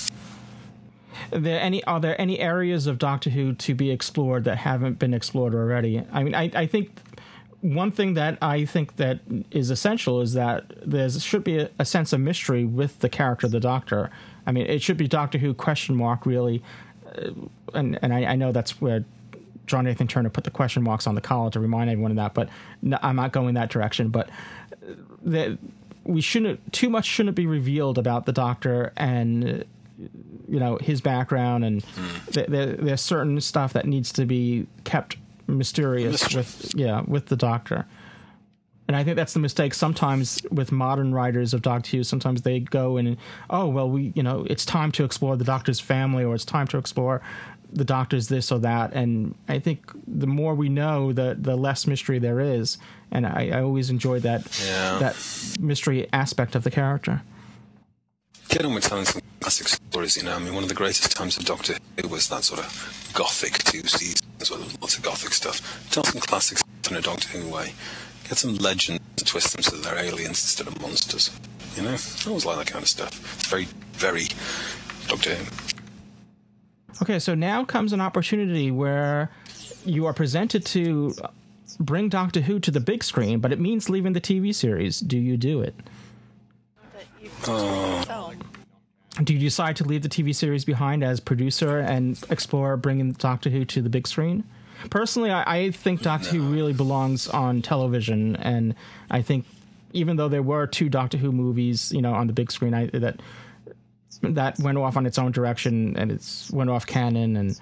Are 1.34 1.40
there 1.40 1.60
any 1.60 1.84
are 1.84 2.00
there 2.00 2.20
any 2.20 2.40
areas 2.40 2.88
of 2.88 2.98
Doctor 2.98 3.30
Who 3.30 3.54
to 3.54 3.76
be 3.76 3.92
explored 3.92 4.46
that 4.46 4.58
haven't 4.58 5.00
been 5.00 5.14
explored 5.14 5.54
already? 5.54 6.04
I 6.12 6.24
mean, 6.24 6.36
I, 6.36 6.52
I 6.54 6.66
think 6.68 6.92
one 7.62 7.92
thing 7.92 8.14
that 8.14 8.38
I 8.42 8.66
think 8.66 8.98
that 8.98 9.20
is 9.52 9.70
essential 9.70 10.22
is 10.22 10.34
that 10.34 10.66
there 10.86 11.10
should 11.10 11.44
be 11.44 11.60
a, 11.60 11.70
a, 11.80 11.86
sense 11.86 12.14
of 12.14 12.20
mystery 12.20 12.64
with 12.66 13.00
the 13.00 13.10
character 13.10 13.48
of 13.48 13.52
the 13.52 13.60
Doctor. 13.60 14.12
I 14.46 14.52
mean, 14.52 14.68
it 14.68 14.82
should 14.82 14.98
be 14.98 15.08
Doctor 15.08 15.38
Who 15.38 15.54
question 15.54 15.96
mark 15.96 16.26
really, 16.26 16.64
uh, 17.16 17.32
and 17.74 18.00
and 18.02 18.14
I, 18.14 18.26
I, 18.26 18.36
know 18.36 18.52
that's 18.52 18.80
where 18.80 19.04
John 19.66 19.86
Nathan 19.86 20.08
Turner 20.08 20.30
put 20.30 20.44
the 20.44 20.52
question 20.52 20.84
marks 20.84 21.08
on 21.08 21.16
the 21.16 21.22
collar 21.22 21.50
to 21.52 21.60
remind 21.60 21.90
everyone 21.90 22.12
of 22.12 22.18
that. 22.18 22.34
But 22.34 22.50
no, 22.82 22.98
I'm 23.02 23.16
not 23.16 23.32
going 23.32 23.56
that 23.56 23.70
direction. 23.70 24.10
But 24.10 24.30
that 25.24 25.58
we 26.04 26.22
shouldn't 26.22 26.72
too 26.72 26.90
much 26.90 27.06
shouldn't 27.06 27.36
be 27.36 27.48
revealed 27.48 27.98
about 27.98 28.26
the 28.26 28.32
Doctor 28.32 28.94
and 28.96 29.66
you 30.48 30.60
know 30.60 30.78
his 30.82 31.02
background 31.02 31.66
and 31.66 31.84
mm. 31.84 32.48
there, 32.48 32.66
there's 32.68 33.02
certain 33.02 33.40
stuff 33.42 33.74
that 33.74 33.86
needs 33.86 34.12
to 34.14 34.26
be 34.26 34.68
kept 34.84 35.18
mysterious 35.48 36.34
with 36.34 36.72
yeah 36.76 37.02
with 37.08 37.28
the 37.28 37.36
doctor. 37.36 37.86
And 38.88 38.96
i 38.96 39.04
think 39.04 39.18
that's 39.18 39.34
the 39.34 39.40
mistake 39.40 39.74
sometimes 39.74 40.42
with 40.50 40.72
modern 40.72 41.14
writers 41.14 41.54
of 41.54 41.62
doctor 41.62 41.98
who. 41.98 42.04
Sometimes 42.04 42.44
they 42.44 42.60
go 42.60 42.98
and 42.98 43.18
oh 43.50 43.68
well 43.68 43.90
we 43.90 44.14
you 44.16 44.24
know 44.24 44.46
it's 44.50 44.66
time 44.66 44.92
to 44.94 45.04
explore 45.04 45.36
the 45.36 45.44
doctor's 45.44 45.80
family 45.80 46.24
or 46.24 46.36
it's 46.36 46.46
time 46.46 46.68
to 46.68 46.78
explore 46.78 47.22
the 47.72 47.84
doctor's 47.84 48.30
this 48.30 48.52
or 48.52 48.60
that. 48.60 48.94
And 48.94 49.36
i 49.48 49.60
think 49.60 49.92
the 50.08 50.28
more 50.28 50.56
we 50.56 50.70
know 50.70 51.12
the 51.12 51.38
the 51.40 51.56
less 51.56 51.86
mystery 51.88 52.20
there 52.20 52.40
is. 52.40 52.78
And 53.12 53.26
i, 53.26 53.52
I 53.54 53.62
always 53.62 53.90
enjoyed 53.90 54.22
that 54.24 54.44
yeah. 54.66 55.00
that 55.00 55.16
mystery 55.60 56.08
aspect 56.14 56.56
of 56.56 56.64
the 56.64 56.72
character 56.72 57.22
get 58.50 58.66
on 58.66 58.74
with 58.74 58.84
telling 58.84 59.06
some 59.06 59.22
classic 59.40 59.68
stories, 59.68 60.18
you 60.18 60.24
know. 60.24 60.36
I 60.36 60.40
mean, 60.40 60.54
one 60.54 60.64
of 60.64 60.70
the 60.70 60.76
greatest 60.76 61.16
times 61.16 61.38
of 61.38 61.46
Doctor 61.46 61.76
Who 62.02 62.08
was 62.08 62.30
that 62.30 62.44
sort 62.44 62.60
of 62.60 63.12
gothic 63.14 63.54
two 63.64 63.84
seasons 63.84 64.24
with 64.40 64.82
lots 64.82 64.98
of 64.98 65.04
gothic 65.04 65.34
stuff. 65.34 65.90
Tell 65.92 66.04
some 66.04 66.22
classics 66.22 66.64
in 66.90 66.96
a 66.96 67.02
Doctor 67.02 67.30
Who 67.30 67.50
way. 67.50 67.74
Get 68.28 68.38
some 68.38 68.56
legends 68.56 69.04
and 69.18 69.28
twist 69.28 69.54
them 69.54 69.64
so 69.64 69.78
they're 69.78 69.98
aliens 69.98 70.30
instead 70.44 70.68
of 70.68 70.82
monsters. 70.82 71.32
You 71.76 71.84
know? 71.84 71.96
I 71.96 72.30
always 72.30 72.46
like 72.46 72.58
that 72.58 72.68
kind 72.68 72.84
of 72.84 72.90
stuff. 72.90 73.10
It's 73.36 73.48
very, 73.48 73.68
very 73.94 74.28
Doctor 75.08 75.36
Who. 75.36 75.46
Okay, 77.02 77.20
so 77.20 77.36
now 77.36 77.64
comes 77.64 77.94
an 77.94 78.02
opportunity 78.02 78.72
where 78.72 79.30
you 79.86 80.06
are 80.06 80.14
presented 80.14 80.66
to 80.68 81.14
bring 81.80 82.10
Doctor 82.10 82.42
Who 82.42 82.60
to 82.60 82.72
the 82.72 82.80
big 82.80 83.04
screen, 83.04 83.40
but 83.40 83.52
it 83.52 83.60
means 83.60 83.90
leaving 83.90 84.14
the 84.14 84.22
TV 84.22 84.54
series. 84.54 85.00
Do 85.00 85.18
you 85.18 85.38
do 85.38 85.62
it? 85.62 85.76
Oh. 87.48 88.34
Do 89.24 89.34
you 89.34 89.40
decide 89.40 89.76
to 89.78 89.84
leave 89.84 90.04
the 90.04 90.10
TV 90.10 90.34
series 90.34 90.64
behind 90.64 91.04
as 91.04 91.20
producer 91.20 91.80
and 91.80 92.22
explore 92.30 92.78
bringing 92.78 93.14
Doctor 93.14 93.50
Who 93.50 93.66
to 93.66 93.82
the 93.82 93.90
big 93.90 94.08
screen? 94.08 94.44
Personally, 94.90 95.32
I, 95.32 95.58
I 95.58 95.72
think 95.72 96.04
Doctor. 96.04 96.30
Who 96.30 96.54
really 96.54 96.74
belongs 96.74 97.28
on 97.28 97.64
television, 97.64 98.36
and 98.36 98.76
I 99.10 99.24
think 99.24 99.46
even 99.94 100.18
though 100.18 100.30
there 100.30 100.44
were 100.44 100.68
two 100.68 100.90
Doctor 100.90 101.18
Who 101.18 101.32
movies, 101.32 101.92
you 101.92 102.02
know, 102.02 102.14
on 102.14 102.28
the 102.28 102.34
big 102.34 102.52
screen, 102.52 102.76
I, 102.76 102.88
that 102.88 103.20
that 104.22 104.60
went 104.60 104.78
off 104.78 104.98
on 104.98 105.06
its 105.06 105.18
own 105.18 105.32
direction 105.32 105.96
and 105.98 106.12
it's 106.12 106.50
went 106.52 106.70
off 106.70 106.86
canon 106.86 107.36
and 107.36 107.60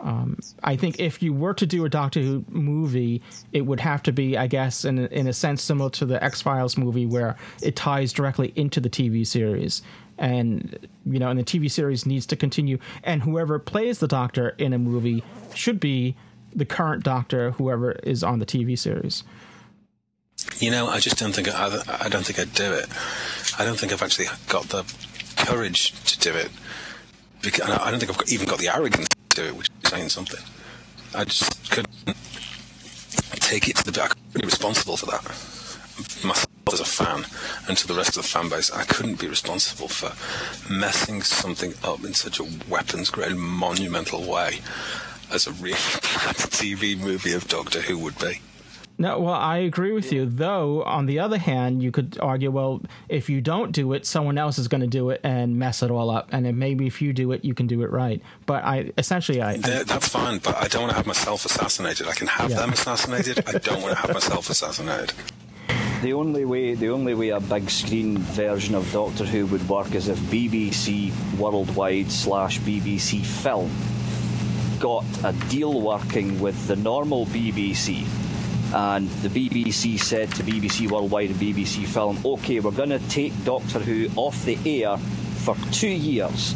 um, 0.00 0.38
I 0.62 0.76
think 0.76 1.00
if 1.00 1.22
you 1.22 1.32
were 1.32 1.54
to 1.54 1.66
do 1.66 1.84
a 1.84 1.88
Doctor 1.88 2.20
Who 2.20 2.44
movie, 2.48 3.22
it 3.52 3.62
would 3.62 3.80
have 3.80 4.02
to 4.04 4.12
be, 4.12 4.36
I 4.36 4.46
guess, 4.46 4.84
in 4.84 4.98
a, 4.98 5.06
in 5.06 5.26
a 5.26 5.32
sense 5.32 5.62
similar 5.62 5.90
to 5.90 6.06
the 6.06 6.22
X 6.22 6.42
Files 6.42 6.76
movie, 6.76 7.06
where 7.06 7.36
it 7.62 7.76
ties 7.76 8.12
directly 8.12 8.52
into 8.56 8.80
the 8.80 8.90
TV 8.90 9.26
series, 9.26 9.82
and 10.18 10.78
you 11.06 11.18
know, 11.18 11.30
and 11.30 11.38
the 11.38 11.44
TV 11.44 11.70
series 11.70 12.06
needs 12.06 12.26
to 12.26 12.36
continue. 12.36 12.78
And 13.02 13.22
whoever 13.22 13.58
plays 13.58 13.98
the 13.98 14.08
Doctor 14.08 14.50
in 14.58 14.72
a 14.72 14.78
movie 14.78 15.22
should 15.54 15.80
be 15.80 16.16
the 16.54 16.64
current 16.64 17.04
Doctor, 17.04 17.52
whoever 17.52 17.92
is 17.92 18.22
on 18.22 18.38
the 18.38 18.46
TV 18.46 18.78
series. 18.78 19.24
You 20.58 20.70
know, 20.70 20.86
I 20.88 21.00
just 21.00 21.18
don't 21.18 21.32
think 21.32 21.48
I, 21.48 21.82
I 22.00 22.08
don't 22.08 22.24
think 22.24 22.38
I'd 22.38 22.54
do 22.54 22.72
it. 22.72 22.86
I 23.58 23.64
don't 23.64 23.78
think 23.78 23.92
I've 23.92 24.02
actually 24.02 24.26
got 24.48 24.64
the 24.68 24.84
courage 25.36 25.92
to 26.04 26.18
do 26.18 26.36
it. 26.36 26.50
Because 27.42 27.70
I 27.70 27.90
don't 27.90 28.00
think 28.00 28.10
I've 28.10 28.18
got, 28.18 28.32
even 28.32 28.48
got 28.48 28.58
the 28.58 28.68
arrogance 28.74 29.08
to 29.08 29.42
do 29.42 29.60
it, 29.60 29.67
saying 29.88 30.10
something. 30.10 30.44
I 31.14 31.24
just 31.24 31.70
couldn't 31.70 32.16
take 33.40 33.68
it 33.68 33.76
to 33.76 33.84
the. 33.84 33.92
Couldn't 33.92 34.34
be 34.34 34.44
responsible 34.44 34.96
for 34.98 35.06
that. 35.06 35.24
Myself 36.24 36.46
as 36.72 36.80
a 36.80 36.84
fan, 36.84 37.24
and 37.66 37.76
to 37.78 37.86
the 37.86 37.94
rest 37.94 38.10
of 38.10 38.22
the 38.22 38.28
fan 38.28 38.50
base, 38.50 38.70
I 38.70 38.84
couldn't 38.84 39.18
be 39.18 39.26
responsible 39.26 39.88
for 39.88 40.12
messing 40.70 41.22
something 41.22 41.72
up 41.82 42.04
in 42.04 42.12
such 42.12 42.38
a 42.38 42.46
weapons-grade, 42.68 43.36
monumental 43.36 44.22
way 44.22 44.60
as 45.32 45.46
a 45.46 45.52
bad 45.52 45.70
TV 45.72 46.98
movie 46.98 47.32
of 47.32 47.48
Doctor 47.48 47.80
Who 47.80 47.98
would 47.98 48.18
be. 48.18 48.40
No, 49.00 49.20
well, 49.20 49.34
I 49.34 49.58
agree 49.58 49.92
with 49.92 50.12
you. 50.12 50.26
Though, 50.26 50.82
on 50.82 51.06
the 51.06 51.20
other 51.20 51.38
hand, 51.38 51.84
you 51.84 51.92
could 51.92 52.18
argue, 52.20 52.50
well, 52.50 52.82
if 53.08 53.30
you 53.30 53.40
don't 53.40 53.70
do 53.70 53.92
it, 53.92 54.04
someone 54.04 54.36
else 54.38 54.58
is 54.58 54.66
going 54.66 54.80
to 54.80 54.88
do 54.88 55.10
it 55.10 55.20
and 55.22 55.56
mess 55.56 55.84
it 55.84 55.90
all 55.92 56.10
up, 56.10 56.28
and 56.32 56.44
then 56.44 56.58
maybe 56.58 56.88
if 56.88 57.00
you 57.00 57.12
do 57.12 57.30
it, 57.30 57.44
you 57.44 57.54
can 57.54 57.68
do 57.68 57.82
it 57.82 57.92
right. 57.92 58.20
But 58.44 58.64
I 58.64 58.90
essentially, 58.98 59.40
I, 59.40 59.52
I 59.52 59.56
that's 59.84 60.08
fine. 60.08 60.38
But 60.38 60.56
I 60.56 60.66
don't 60.66 60.82
want 60.82 60.90
to 60.90 60.96
have 60.96 61.06
myself 61.06 61.44
assassinated. 61.44 62.08
I 62.08 62.12
can 62.12 62.26
have 62.26 62.50
yeah. 62.50 62.56
them 62.56 62.72
assassinated. 62.72 63.44
I 63.46 63.58
don't 63.58 63.82
want 63.82 63.94
to 63.94 64.00
have 64.00 64.12
myself 64.12 64.50
assassinated. 64.50 65.12
The 66.02 66.12
only 66.12 66.44
way, 66.44 66.74
the 66.74 66.90
only 66.90 67.14
way 67.14 67.28
a 67.28 67.40
big 67.40 67.70
screen 67.70 68.18
version 68.18 68.74
of 68.74 68.90
Doctor 68.92 69.24
Who 69.24 69.46
would 69.46 69.68
work 69.68 69.94
is 69.94 70.08
if 70.08 70.18
BBC 70.18 71.12
Worldwide 71.38 72.10
slash 72.10 72.58
BBC 72.60 73.24
Film 73.24 73.70
got 74.80 75.04
a 75.24 75.32
deal 75.48 75.80
working 75.80 76.40
with 76.40 76.66
the 76.66 76.76
normal 76.76 77.26
BBC 77.26 78.04
and 78.74 79.08
the 79.22 79.28
BBC 79.28 79.98
said 79.98 80.30
to 80.32 80.42
BBC 80.42 80.90
Worldwide 80.90 81.30
and 81.30 81.38
BBC 81.38 81.86
Film, 81.86 82.18
okay, 82.24 82.60
we're 82.60 82.70
going 82.70 82.90
to 82.90 82.98
take 83.08 83.32
Doctor 83.44 83.78
Who 83.78 84.08
off 84.16 84.44
the 84.44 84.58
air 84.66 84.98
for 84.98 85.56
two 85.72 85.88
years. 85.88 86.54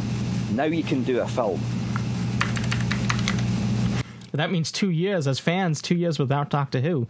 Now 0.51 0.65
you 0.65 0.83
can 0.83 1.03
do 1.05 1.21
a 1.21 1.27
film. 1.27 1.61
That 4.33 4.51
means 4.51 4.73
two 4.73 4.91
years 4.91 5.27
as 5.27 5.39
fans, 5.39 5.83
two 5.83 5.95
years 5.95 6.19
without 6.19 6.51
Doctor 6.51 6.81
Who. 6.81 7.07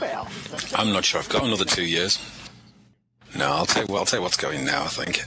well, 0.00 0.28
I'm 0.74 0.92
not 0.92 1.04
sure. 1.04 1.20
I've 1.20 1.28
got 1.28 1.44
another 1.44 1.64
two 1.64 1.84
years. 1.84 2.18
No, 3.36 3.46
I'll 3.46 3.66
tell 3.66 3.82
you. 3.82 3.92
Well, 3.92 3.98
I'll 3.98 4.06
tell 4.06 4.20
you 4.20 4.22
what's 4.22 4.36
going 4.36 4.64
now. 4.64 4.82
I 4.84 4.88
think 4.88 5.24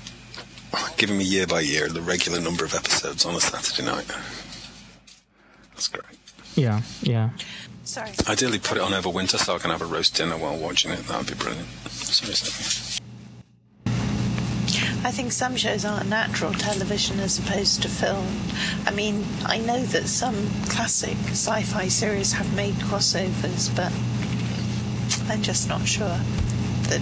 giving 0.97 1.17
me 1.17 1.23
year 1.23 1.47
by 1.47 1.61
year 1.61 1.87
the 1.89 2.01
regular 2.01 2.39
number 2.39 2.63
of 2.63 2.73
episodes 2.73 3.25
on 3.25 3.35
a 3.35 3.41
Saturday 3.41 3.85
night. 3.85 4.05
That's 5.73 5.87
great. 5.87 6.16
Yeah, 6.57 6.81
yeah. 7.03 7.29
Sorry. 7.83 8.09
Ideally, 8.27 8.57
put 8.59 8.77
it 8.77 8.83
on 8.83 8.93
over 8.93 9.09
winter 9.09 9.37
so 9.37 9.55
I 9.55 9.59
can 9.59 9.69
have 9.69 9.81
a 9.81 9.85
roast 9.85 10.15
dinner 10.15 10.37
while 10.37 10.57
watching 10.57 10.91
it. 10.91 10.99
That 11.07 11.19
would 11.19 11.27
be 11.27 11.35
brilliant. 11.35 11.67
Sorry, 11.87 12.33
I 15.05 15.11
think 15.11 15.31
some 15.31 15.55
shows 15.55 15.85
aren't 15.85 16.09
natural 16.09 16.51
television 16.51 17.19
as 17.19 17.37
opposed 17.39 17.83
to 17.83 17.89
film. 17.89 18.27
I 18.85 18.91
mean, 18.91 19.23
I 19.45 19.59
know 19.59 19.79
that 19.79 20.07
some 20.07 20.35
classic 20.67 21.15
sci 21.29 21.61
fi 21.61 21.87
series 21.87 22.33
have 22.33 22.53
made 22.55 22.73
crossovers, 22.75 23.73
but 23.75 23.93
I'm 25.31 25.41
just 25.43 25.69
not 25.69 25.87
sure 25.87 26.19
that 26.89 27.01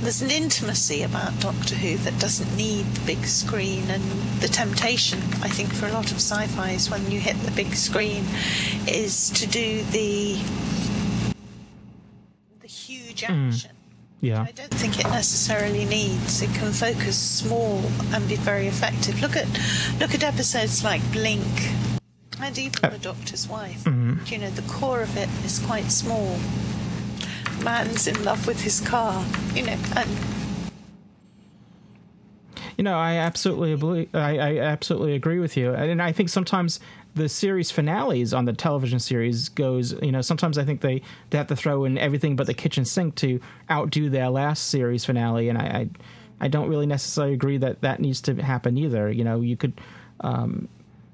there's 0.00 0.22
an 0.22 0.30
intimacy 0.30 1.02
about 1.02 1.38
Doctor 1.40 1.74
Who 1.74 1.96
that 1.98 2.18
doesn't 2.18 2.56
need 2.56 2.86
the 2.86 3.06
big 3.06 3.24
screen, 3.26 3.84
and 3.90 4.02
the 4.40 4.48
temptation, 4.48 5.18
I 5.42 5.48
think, 5.48 5.72
for 5.72 5.86
a 5.86 5.92
lot 5.92 6.10
of 6.10 6.16
sci-fi's 6.16 6.90
when 6.90 7.10
you 7.10 7.20
hit 7.20 7.36
the 7.42 7.50
big 7.50 7.74
screen, 7.74 8.24
is 8.88 9.30
to 9.30 9.46
do 9.46 9.82
the 9.84 10.38
the 12.60 12.66
huge 12.66 13.24
hmm. 13.24 13.48
action. 13.48 13.70
Yeah. 14.22 14.42
I 14.42 14.52
don't 14.52 14.74
think 14.74 15.00
it 15.00 15.06
necessarily 15.06 15.86
needs. 15.86 16.42
It 16.42 16.52
can 16.54 16.72
focus 16.72 17.16
small 17.16 17.82
and 18.12 18.28
be 18.28 18.36
very 18.36 18.66
effective. 18.66 19.20
Look 19.22 19.36
at 19.36 19.48
look 19.98 20.14
at 20.14 20.22
episodes 20.22 20.84
like 20.84 21.00
Blink 21.10 21.46
and 22.40 22.58
even 22.58 22.90
The 22.90 22.98
Doctor's 22.98 23.48
Wife. 23.48 23.84
Mhm. 23.84 24.30
You 24.30 24.38
know, 24.38 24.50
the 24.50 24.62
core 24.62 25.00
of 25.02 25.16
it 25.16 25.28
is 25.44 25.58
quite 25.58 25.90
small. 25.90 26.38
Man's 27.60 28.06
in 28.06 28.22
love 28.24 28.46
with 28.46 28.60
his 28.60 28.80
car, 28.80 29.24
you 29.54 29.64
know, 29.64 29.76
and 29.96 30.08
You 32.80 32.84
know, 32.84 32.96
I 32.98 33.16
absolutely 33.16 33.76
believe, 33.76 34.08
I, 34.14 34.38
I 34.38 34.58
absolutely 34.60 35.14
agree 35.14 35.38
with 35.38 35.54
you, 35.54 35.74
and 35.74 36.00
I 36.00 36.12
think 36.12 36.30
sometimes 36.30 36.80
the 37.14 37.28
series 37.28 37.70
finales 37.70 38.32
on 38.32 38.46
the 38.46 38.54
television 38.54 38.98
series 38.98 39.50
goes. 39.50 39.92
You 40.00 40.10
know, 40.10 40.22
sometimes 40.22 40.56
I 40.56 40.64
think 40.64 40.80
they, 40.80 41.02
they 41.28 41.36
have 41.36 41.48
to 41.48 41.56
throw 41.56 41.84
in 41.84 41.98
everything 41.98 42.36
but 42.36 42.46
the 42.46 42.54
kitchen 42.54 42.86
sink 42.86 43.16
to 43.16 43.38
outdo 43.70 44.08
their 44.08 44.30
last 44.30 44.68
series 44.68 45.04
finale, 45.04 45.50
and 45.50 45.58
I, 45.58 45.62
I, 45.62 45.88
I 46.40 46.48
don't 46.48 46.70
really 46.70 46.86
necessarily 46.86 47.34
agree 47.34 47.58
that 47.58 47.82
that 47.82 48.00
needs 48.00 48.22
to 48.22 48.34
happen 48.36 48.78
either. 48.78 49.10
You 49.10 49.24
know, 49.24 49.42
you 49.42 49.58
could, 49.58 49.78
um, 50.20 50.66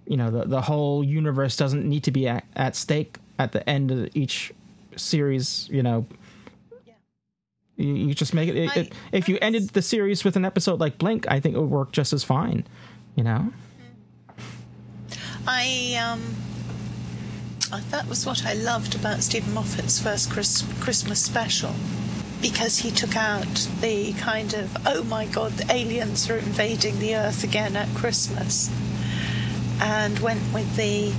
you 0.06 0.16
know, 0.16 0.30
the 0.30 0.44
the 0.44 0.60
whole 0.60 1.02
universe 1.02 1.56
doesn't 1.56 1.84
need 1.84 2.04
to 2.04 2.12
be 2.12 2.28
at, 2.28 2.44
at 2.54 2.76
stake 2.76 3.18
at 3.40 3.50
the 3.50 3.68
end 3.68 3.90
of 3.90 4.08
each 4.14 4.52
series. 4.94 5.68
You 5.68 5.82
know. 5.82 6.06
You, 7.76 7.94
you 7.94 8.14
just 8.14 8.32
make 8.34 8.48
it, 8.48 8.56
it, 8.56 8.76
it. 8.76 8.92
If 9.12 9.28
you 9.28 9.38
ended 9.40 9.70
the 9.70 9.82
series 9.82 10.24
with 10.24 10.36
an 10.36 10.44
episode 10.44 10.80
like 10.80 10.98
Blink, 10.98 11.26
I 11.28 11.40
think 11.40 11.56
it 11.56 11.60
would 11.60 11.70
work 11.70 11.92
just 11.92 12.12
as 12.12 12.24
fine. 12.24 12.66
You 13.14 13.24
know. 13.24 13.52
I 15.46 15.96
um, 16.02 16.34
I, 17.72 17.80
that 17.90 18.08
was 18.08 18.24
what 18.26 18.44
I 18.44 18.54
loved 18.54 18.94
about 18.94 19.22
Steven 19.22 19.52
Moffat's 19.52 20.00
first 20.00 20.30
Chris, 20.30 20.64
Christmas 20.80 21.22
special, 21.22 21.72
because 22.40 22.78
he 22.78 22.90
took 22.90 23.16
out 23.16 23.68
the 23.80 24.12
kind 24.14 24.54
of 24.54 24.76
oh 24.86 25.04
my 25.04 25.26
god, 25.26 25.52
the 25.52 25.72
aliens 25.72 26.28
are 26.30 26.38
invading 26.38 26.98
the 26.98 27.14
Earth 27.16 27.44
again 27.44 27.76
at 27.76 27.88
Christmas, 27.94 28.70
and 29.80 30.18
went 30.20 30.42
with 30.52 30.76
the 30.76 31.12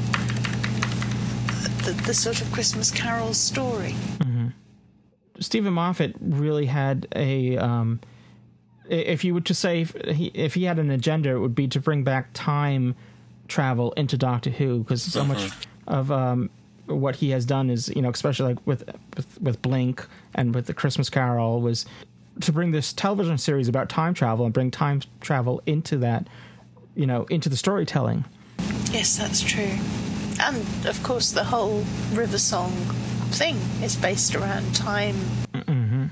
the, 1.85 1.93
the 2.05 2.13
sort 2.13 2.41
of 2.41 2.51
Christmas 2.51 2.91
Carol 2.91 3.33
story. 3.33 3.95
Steven 5.39 5.73
Moffat 5.73 6.15
really 6.19 6.65
had 6.65 7.07
a. 7.15 7.57
Um, 7.57 7.99
if 8.89 9.25
you 9.25 9.33
were 9.33 9.41
to 9.41 9.53
say 9.53 9.81
if 9.81 9.91
he, 10.15 10.27
if 10.33 10.53
he 10.53 10.63
had 10.63 10.79
an 10.79 10.89
agenda, 10.89 11.31
it 11.31 11.39
would 11.39 11.55
be 11.55 11.67
to 11.67 11.79
bring 11.79 12.03
back 12.03 12.29
time 12.33 12.95
travel 13.47 13.91
into 13.93 14.17
Doctor 14.17 14.49
Who 14.49 14.79
because 14.79 15.01
so 15.01 15.23
much 15.23 15.51
of 15.87 16.11
um, 16.11 16.49
what 16.85 17.17
he 17.17 17.31
has 17.31 17.45
done 17.45 17.69
is 17.69 17.89
you 17.89 18.01
know 18.01 18.09
especially 18.09 18.53
like 18.53 18.67
with, 18.67 18.89
with 19.15 19.41
with 19.41 19.61
Blink 19.61 20.05
and 20.33 20.53
with 20.55 20.67
the 20.67 20.73
Christmas 20.73 21.09
Carol 21.09 21.61
was 21.61 21.85
to 22.41 22.51
bring 22.51 22.71
this 22.71 22.93
television 22.93 23.37
series 23.37 23.67
about 23.67 23.89
time 23.89 24.13
travel 24.13 24.45
and 24.45 24.53
bring 24.53 24.71
time 24.71 25.01
travel 25.21 25.61
into 25.65 25.97
that 25.97 26.27
you 26.95 27.05
know 27.05 27.23
into 27.25 27.49
the 27.49 27.57
storytelling. 27.57 28.25
Yes, 28.91 29.17
that's 29.17 29.41
true. 29.41 29.77
And 30.39 30.63
of 30.85 31.01
course, 31.03 31.31
the 31.31 31.43
whole 31.43 31.83
River 32.13 32.37
Song 32.37 32.71
thing 33.27 33.55
is 33.83 33.95
based 33.95 34.35
around 34.35 34.75
time. 34.75 35.15
Mm-hmm. 35.53 36.05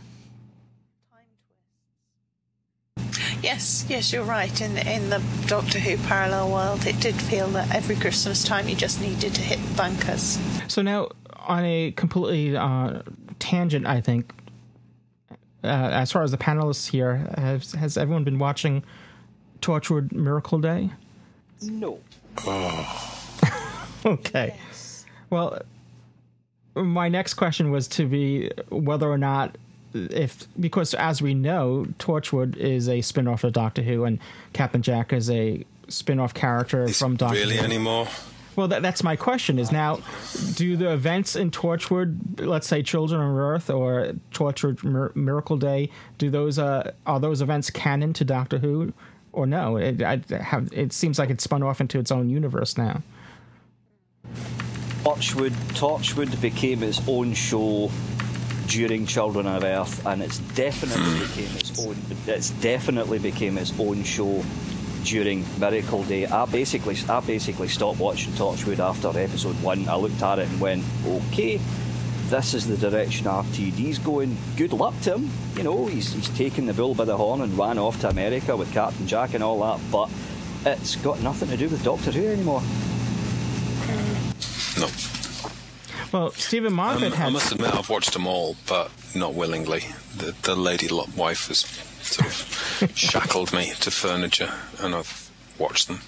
Yes, 3.42 3.86
yes, 3.88 4.12
you're 4.12 4.24
right. 4.24 4.60
In 4.62 4.78
in 4.78 5.10
the 5.10 5.22
Doctor 5.48 5.80
Who 5.80 5.98
parallel 6.08 6.52
world, 6.52 6.88
it 6.88 7.00
did 7.00 7.16
feel 7.16 7.48
that 7.50 7.74
every 7.76 7.96
Christmas 7.96 8.44
time 8.44 8.68
you 8.68 8.76
just 8.76 9.02
needed 9.02 9.36
to 9.36 9.42
hit 9.42 9.60
bunkers. 9.78 10.40
So 10.68 10.82
now, 10.82 11.10
on 11.46 11.64
a 11.64 11.92
completely 11.92 12.58
uh, 12.58 13.02
tangent, 13.38 13.86
I 13.86 14.02
think, 14.02 14.34
uh, 15.64 15.68
as 15.68 16.12
far 16.12 16.24
as 16.24 16.32
the 16.32 16.38
panelists 16.38 16.88
here, 16.88 17.30
has 17.38 17.74
has 17.74 17.98
everyone 17.98 18.24
been 18.24 18.40
watching 18.40 18.84
Torchwood 19.62 20.12
Miracle 20.12 20.60
Day? 20.60 20.92
No. 21.62 22.00
okay. 24.06 24.56
Well, 25.30 25.62
my 26.76 27.10
next 27.10 27.36
question 27.36 27.72
was 27.72 27.88
to 27.90 28.06
be 28.06 28.52
whether 28.70 29.10
or 29.10 29.18
not 29.18 29.58
if 29.94 30.48
because 30.60 30.94
as 30.94 31.22
we 31.22 31.34
know, 31.34 31.86
Torchwood 32.00 32.58
is 32.58 32.90
a 32.90 33.02
spin-off 33.02 33.44
of 33.44 33.54
Doctor 33.54 33.82
Who, 33.82 34.04
and 34.04 34.20
Captain 34.54 34.82
Jack 34.82 35.14
is 35.14 35.30
a 35.30 35.66
spin-off 35.88 36.34
character 36.34 36.88
from 36.90 37.16
Doctor 37.16 37.38
Really 37.38 37.58
Who. 37.58 37.64
anymore? 37.64 38.08
Well, 38.56 38.70
that, 38.70 38.82
that's 38.82 39.04
my 39.04 39.16
question. 39.16 39.60
Is 39.60 39.72
now, 39.72 40.00
do 40.56 40.78
the 40.78 40.92
events 40.92 41.36
in 41.36 41.52
Torchwood, 41.52 42.46
let's 42.46 42.68
say 42.68 42.84
Children 42.84 43.22
of 43.22 43.38
Earth 43.38 43.70
or 43.70 44.14
Torchwood 44.32 44.84
Mir- 44.84 45.12
Miracle 45.14 45.58
Day, 45.58 45.90
do 46.18 46.30
those 46.30 46.58
uh, 46.58 46.92
are 47.06 47.20
those 47.20 47.42
events 47.42 47.70
canon 47.70 48.14
to 48.14 48.24
Doctor 48.26 48.58
Who, 48.60 48.94
or 49.34 49.46
no? 49.46 49.78
It, 49.78 50.02
I 50.02 50.22
have, 50.42 50.72
it 50.72 50.94
seems 50.94 51.20
like 51.20 51.30
it's 51.30 51.44
spun 51.44 51.64
off 51.64 51.82
into 51.82 52.00
its 52.00 52.12
own 52.12 52.30
universe 52.30 52.78
now. 52.78 53.02
Torchwood, 55.06 55.52
Torchwood 55.76 56.42
became 56.42 56.82
its 56.82 57.00
own 57.08 57.36
show 57.36 57.92
during 58.66 59.06
Children 59.06 59.46
of 59.46 59.64
Earth, 59.64 60.04
and 60.08 60.24
it's 60.24 60.40
definitely 60.56 61.20
became 61.20 61.58
its 61.58 61.80
own. 61.80 61.96
It's 62.26 62.50
definitely 62.50 63.20
became 63.20 63.60
its 63.60 63.72
own 63.80 64.04
show 64.04 64.44
during 65.04 65.46
Miracle 65.60 66.02
Day. 66.06 66.26
I 66.26 66.46
basically, 66.46 66.98
I 67.08 67.20
basically 67.20 67.68
stopped 67.68 68.00
watching 68.00 68.34
Torchwood 68.34 68.80
after 68.80 69.10
episode 69.10 69.62
one. 69.62 69.88
I 69.88 69.96
looked 69.96 70.24
at 70.24 70.40
it 70.40 70.50
and 70.50 70.60
went, 70.60 70.84
okay. 71.06 71.60
This 72.30 72.56
is 72.56 72.66
the 72.66 72.76
direction 72.76 73.28
RTD's 73.28 74.00
going. 74.00 74.36
Good 74.58 74.74
luck 74.74 75.00
to 75.02 75.18
him. 75.18 75.30
You 75.56 75.62
know, 75.62 75.86
he's, 75.86 76.14
he's 76.14 76.30
taken 76.30 76.66
the 76.66 76.74
bull 76.74 76.96
by 76.96 77.06
the 77.06 77.16
horn 77.16 77.42
and 77.42 77.56
ran 77.56 77.78
off 77.78 78.02
to 78.02 78.10
America 78.10 78.58
with 78.58 78.74
Captain 78.74 79.06
Jack 79.06 79.36
and 79.36 79.44
all 79.44 79.60
that, 79.60 79.80
but 79.92 80.10
it's 80.66 80.96
got 80.96 81.22
nothing 81.22 81.50
to 81.50 81.58
do 81.58 81.70
with 81.70 81.84
Doctor 81.84 82.10
Who 82.10 82.26
anymore. 82.26 82.64
No. 84.80 84.90
Well, 86.12 86.32
Steven 86.32 86.68
Um, 86.68 86.76
Moffat 86.76 87.20
I 87.20 87.30
must 87.30 87.52
admit, 87.52 87.74
I've 87.74 87.90
watched 87.90 88.14
them 88.14 88.28
all, 88.28 88.56
but 88.68 88.92
not 89.16 89.34
willingly. 89.34 89.84
The, 90.18 90.34
the 90.44 90.56
lady 90.56 90.88
wife 91.18 91.48
has 91.48 91.60
sort 91.60 92.28
of 92.28 92.92
shackled 92.96 93.54
me 93.54 93.74
to 93.82 93.92
furniture, 93.92 94.54
and 94.80 94.96
I've 94.96 95.30
watched 95.58 95.88
them. 95.88 96.02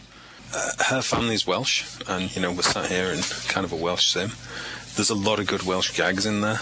Uh, 0.53 0.69
her 0.85 1.01
family's 1.01 1.45
Welsh, 1.45 1.85
and 2.07 2.33
you 2.35 2.41
know 2.41 2.51
we're 2.51 2.61
sat 2.61 2.89
here 2.89 3.07
in 3.07 3.19
kind 3.49 3.65
of 3.65 3.73
a 3.73 3.75
Welsh 3.75 4.07
sim. 4.11 4.31
There's 4.95 5.09
a 5.09 5.15
lot 5.15 5.39
of 5.39 5.47
good 5.47 5.63
Welsh 5.63 5.95
gags 5.97 6.25
in 6.25 6.41
there. 6.41 6.59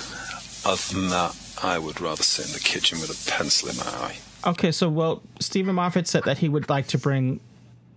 Other 0.65 0.81
than 0.93 1.09
that, 1.09 1.35
I 1.61 1.77
would 1.77 2.01
rather 2.01 2.23
sit 2.23 2.47
in 2.47 2.53
the 2.53 2.59
kitchen 2.59 2.99
with 2.99 3.11
a 3.11 3.31
pencil 3.31 3.69
in 3.69 3.77
my 3.77 3.83
eye. 3.83 4.17
Okay, 4.47 4.71
so 4.71 4.89
well, 4.89 5.21
Steven 5.39 5.75
Moffat 5.75 6.07
said 6.07 6.23
that 6.23 6.39
he 6.39 6.49
would 6.49 6.67
like 6.69 6.87
to 6.87 6.97
bring 6.97 7.39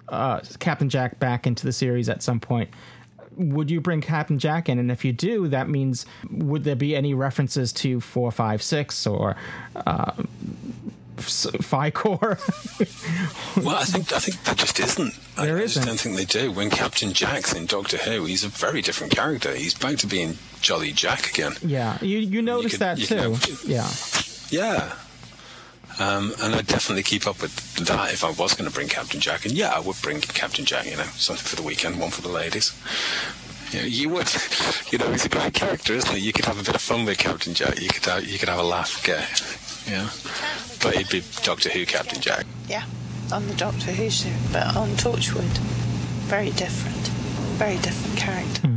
uh, 0.09 0.41
Captain 0.59 0.89
Jack 0.91 1.19
back 1.19 1.47
into 1.47 1.65
the 1.65 1.73
series 1.73 2.09
at 2.11 2.23
some 2.23 2.41
point. 2.41 2.69
Would 3.39 3.71
you 3.71 3.81
bring 3.81 4.01
Captain 4.01 4.39
Jack 4.39 4.69
in? 4.69 4.79
And 4.79 4.91
if 4.91 5.05
you 5.05 5.13
do, 5.13 5.49
that 5.49 5.69
means 5.69 6.05
would 6.31 6.65
there 6.65 6.77
be 6.77 6.95
any 6.97 7.15
references 7.15 7.73
to 7.75 8.01
four, 8.01 8.31
five, 8.33 8.63
six, 8.63 9.07
or 9.07 9.37
uh, 9.87 10.13
Ficor? 11.17 12.39
Well, 13.65 13.77
I 13.77 13.85
think 13.85 14.13
I 14.13 14.19
think 14.21 14.43
that 14.45 14.57
just 14.57 14.79
isn't. 14.79 15.15
I, 15.37 15.43
I 15.53 15.61
just 15.67 15.85
don't 15.85 15.99
think 15.99 16.17
they 16.17 16.25
do. 16.25 16.53
When 16.53 16.71
Captain 16.71 17.13
Jack's 17.13 17.53
in 17.55 17.67
Doctor 17.67 17.97
Who, 17.97 18.25
he's 18.25 18.45
a 18.45 18.49
very 18.49 18.83
different 18.83 19.13
character. 19.13 19.53
He's 19.53 19.75
back 19.75 19.97
to 19.99 20.07
being 20.07 20.39
Jolly 20.61 20.93
Jack 20.93 21.29
again. 21.31 21.55
yeah, 21.63 21.99
you 22.01 22.19
you 22.19 22.41
noticed 22.41 22.75
could- 22.75 22.81
that 22.81 22.99
you 22.99 23.07
too. 23.07 23.37
could- 23.41 23.65
yeah. 23.69 23.89
Yeah. 24.51 24.95
Um, 25.99 26.33
and 26.41 26.55
I'd 26.55 26.67
definitely 26.67 27.03
keep 27.03 27.27
up 27.27 27.43
with 27.43 27.75
that 27.87 28.13
if 28.13 28.23
I 28.23 28.31
was 28.31 28.55
going 28.55 28.69
to 28.69 28.75
bring 28.75 28.89
Captain 28.89 29.21
Jack. 29.21 29.45
And 29.45 29.55
yeah, 29.55 29.73
I 29.75 29.81
would 29.81 29.97
bring 30.01 30.21
Captain 30.21 30.65
Jack, 30.65 30.87
you 30.87 30.97
know, 30.97 31.03
something 31.17 31.45
for 31.45 31.57
the 31.57 31.63
weekend, 31.63 31.99
one 31.99 32.11
for 32.11 32.23
the 32.23 32.29
ladies. 32.29 32.73
You, 33.73 33.81
know, 33.81 33.87
you 33.87 34.09
would, 34.11 34.29
you 34.93 34.99
know, 34.99 35.11
he's 35.11 35.25
a 35.25 35.29
great 35.29 35.55
character, 35.55 35.95
isn't 35.95 36.15
he? 36.15 36.21
You 36.21 36.33
could 36.33 36.45
have 36.45 36.59
a 36.61 36.63
bit 36.63 36.75
of 36.75 36.81
fun 36.81 37.05
with 37.05 37.19
Captain 37.19 37.53
Jack. 37.53 37.81
You 37.81 37.89
could 37.89 38.05
have, 38.05 38.25
you 38.25 38.39
could 38.39 38.49
have 38.49 38.61
a 38.61 38.63
laugh, 38.63 39.03
get, 39.05 39.21
yeah. 39.91 40.09
But 40.81 40.97
he'd 40.97 41.09
be 41.09 41.25
Doctor 41.43 41.69
Who 41.71 41.85
Captain 41.85 42.21
Jack. 42.21 42.47
Yeah, 42.69 42.85
on 43.33 43.49
the 43.49 43.55
Doctor 43.55 43.91
Who 43.91 44.09
show, 44.09 44.31
but 44.53 44.77
on 44.77 44.91
Torchwood, 44.91 45.59
very 46.29 46.51
different, 46.51 47.09
very 47.59 47.77
different 47.79 48.17
character. 48.17 48.71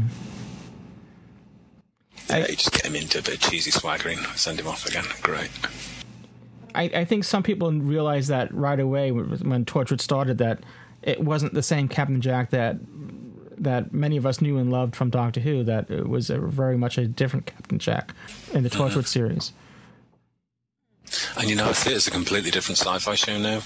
Yeah, 2.30 2.48
you 2.48 2.56
just 2.56 2.72
get 2.72 2.86
him 2.86 2.96
into 2.96 3.20
a 3.20 3.22
bit 3.22 3.36
of 3.36 3.42
cheesy 3.42 3.72
swaggering, 3.72 4.20
send 4.36 4.60
him 4.60 4.68
off 4.68 4.86
again. 4.88 5.04
Great. 5.22 5.50
I, 6.76 6.84
I 6.84 7.06
think 7.06 7.24
some 7.24 7.44
people 7.44 7.72
realized 7.72 8.30
that 8.30 8.54
right 8.54 8.80
away 8.80 9.12
when 9.12 9.66
Torchwood 9.66 10.02
started 10.02 10.38
that 10.40 10.60
it 11.02 11.20
wasn't 11.22 11.54
the 11.54 11.64
same 11.64 11.88
Captain 11.88 12.22
Jack 12.22 12.52
that 12.52 12.78
that 13.58 13.94
many 13.94 14.18
of 14.18 14.26
us 14.26 14.42
knew 14.42 14.58
and 14.58 14.72
loved 14.72 14.96
from 14.96 15.10
Doctor 15.10 15.40
Who. 15.40 15.64
That 15.64 15.90
it 15.90 16.08
was 16.08 16.30
a 16.30 16.40
very 16.40 16.78
much 16.78 16.98
a 16.98 17.08
different 17.08 17.46
Captain 17.46 17.80
Jack 17.80 18.14
in 18.54 18.64
the 18.64 18.70
mm-hmm. 18.70 18.82
Torchwood 18.82 19.08
series. 19.08 19.54
And 21.38 21.50
you 21.50 21.56
know, 21.56 21.68
I 21.68 21.74
see 21.74 21.92
it 21.92 21.98
as 21.98 22.08
a 22.08 22.12
completely 22.12 22.52
different 22.52 22.78
sci-fi 22.78 23.16
show 23.16 23.38
now. 23.38 23.62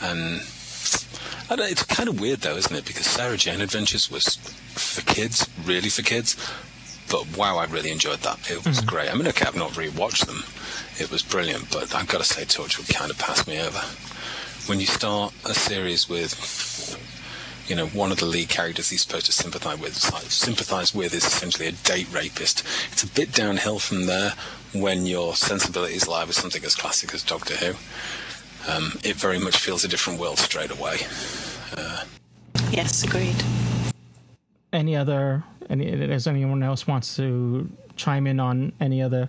And 0.00 0.40
I 1.50 1.56
don't, 1.56 1.70
it's 1.70 1.82
kind 1.82 2.08
of 2.08 2.20
weird 2.20 2.40
though, 2.40 2.56
isn't 2.56 2.74
it? 2.74 2.84
Because 2.84 3.06
Sarah 3.06 3.36
Jane 3.36 3.60
Adventures 3.60 4.10
was 4.10 4.36
for 4.36 5.02
kids, 5.02 5.48
really 5.64 5.88
for 5.88 6.02
kids. 6.02 6.36
But 7.10 7.36
wow, 7.36 7.56
I 7.58 7.66
really 7.66 7.90
enjoyed 7.90 8.20
that. 8.20 8.50
It 8.50 8.64
was 8.66 8.80
great. 8.80 9.10
I 9.10 9.14
mean, 9.14 9.26
okay, 9.28 9.46
I've 9.46 9.56
not 9.56 9.72
rewatched 9.72 10.26
them. 10.26 10.42
It 11.02 11.10
was 11.10 11.22
brilliant, 11.22 11.70
but 11.70 11.94
I've 11.94 12.08
got 12.08 12.18
to 12.18 12.24
say, 12.24 12.42
Torchwood 12.42 12.92
kind 12.94 13.10
of 13.10 13.18
passed 13.18 13.46
me 13.46 13.58
over. 13.60 13.80
When 14.66 14.80
you 14.80 14.86
start 14.86 15.32
a 15.44 15.54
series 15.54 16.08
with, 16.08 16.34
you 17.68 17.76
know, 17.76 17.86
one 17.86 18.10
of 18.12 18.18
the 18.18 18.26
lead 18.26 18.48
characters 18.48 18.90
he's 18.90 19.02
supposed 19.02 19.26
to 19.26 19.32
sympathise 19.32 19.78
with, 19.78 19.94
sympathise 19.96 20.94
with 20.94 21.14
is 21.14 21.24
essentially 21.24 21.68
a 21.68 21.72
date 21.72 22.08
rapist. 22.12 22.62
It's 22.92 23.02
a 23.02 23.08
bit 23.08 23.32
downhill 23.32 23.78
from 23.78 24.06
there 24.06 24.32
when 24.74 25.06
your 25.06 25.34
sensibilities 25.34 26.06
lie 26.06 26.24
with 26.24 26.36
something 26.36 26.64
as 26.64 26.74
classic 26.74 27.14
as 27.14 27.22
Doctor 27.22 27.54
Who. 27.54 27.74
Um, 28.70 28.98
it 29.02 29.16
very 29.16 29.38
much 29.38 29.56
feels 29.56 29.84
a 29.84 29.88
different 29.88 30.20
world 30.20 30.38
straight 30.38 30.70
away. 30.70 30.98
Uh, 31.76 32.04
Yes, 32.70 33.02
agreed. 33.02 33.36
Any 34.72 34.94
other? 34.94 35.42
Any? 35.70 35.90
Does 36.06 36.26
anyone 36.26 36.62
else 36.62 36.86
wants 36.86 37.16
to 37.16 37.68
chime 37.96 38.26
in 38.26 38.40
on 38.40 38.72
any 38.80 39.02
other? 39.02 39.28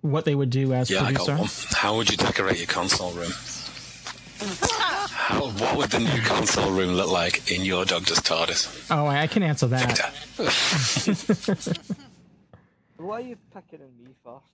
What 0.00 0.24
they 0.24 0.34
would 0.34 0.50
do 0.50 0.72
as 0.74 0.90
yeah, 0.90 1.04
producer? 1.04 1.32
I 1.32 1.36
got 1.36 1.40
one. 1.40 1.48
How 1.70 1.96
would 1.96 2.10
you 2.10 2.16
decorate 2.16 2.58
your 2.58 2.66
console 2.66 3.12
room? 3.12 3.30
How, 5.10 5.46
what 5.46 5.76
would 5.76 5.90
the 5.90 6.00
new 6.00 6.20
console 6.22 6.72
room 6.72 6.94
look 6.94 7.10
like 7.10 7.52
in 7.52 7.64
your 7.64 7.84
Doctor's 7.84 8.18
TARDIS? 8.18 8.88
Oh, 8.90 9.06
I 9.06 9.22
I 9.22 9.26
can 9.28 9.44
answer 9.44 9.68
that. 9.68 10.00
Why 12.96 13.16
are 13.16 13.20
you 13.20 13.36
picking 13.54 13.80
on 13.80 14.04
me 14.04 14.10
first? 14.24 14.44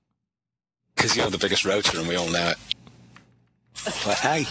Because 0.94 1.16
you're 1.16 1.30
the 1.30 1.38
biggest 1.38 1.64
rotor 1.64 1.98
and 1.98 2.08
we 2.08 2.16
all 2.16 2.28
know 2.30 2.50
it. 2.50 2.56
But 3.84 4.18
hey, 4.18 4.44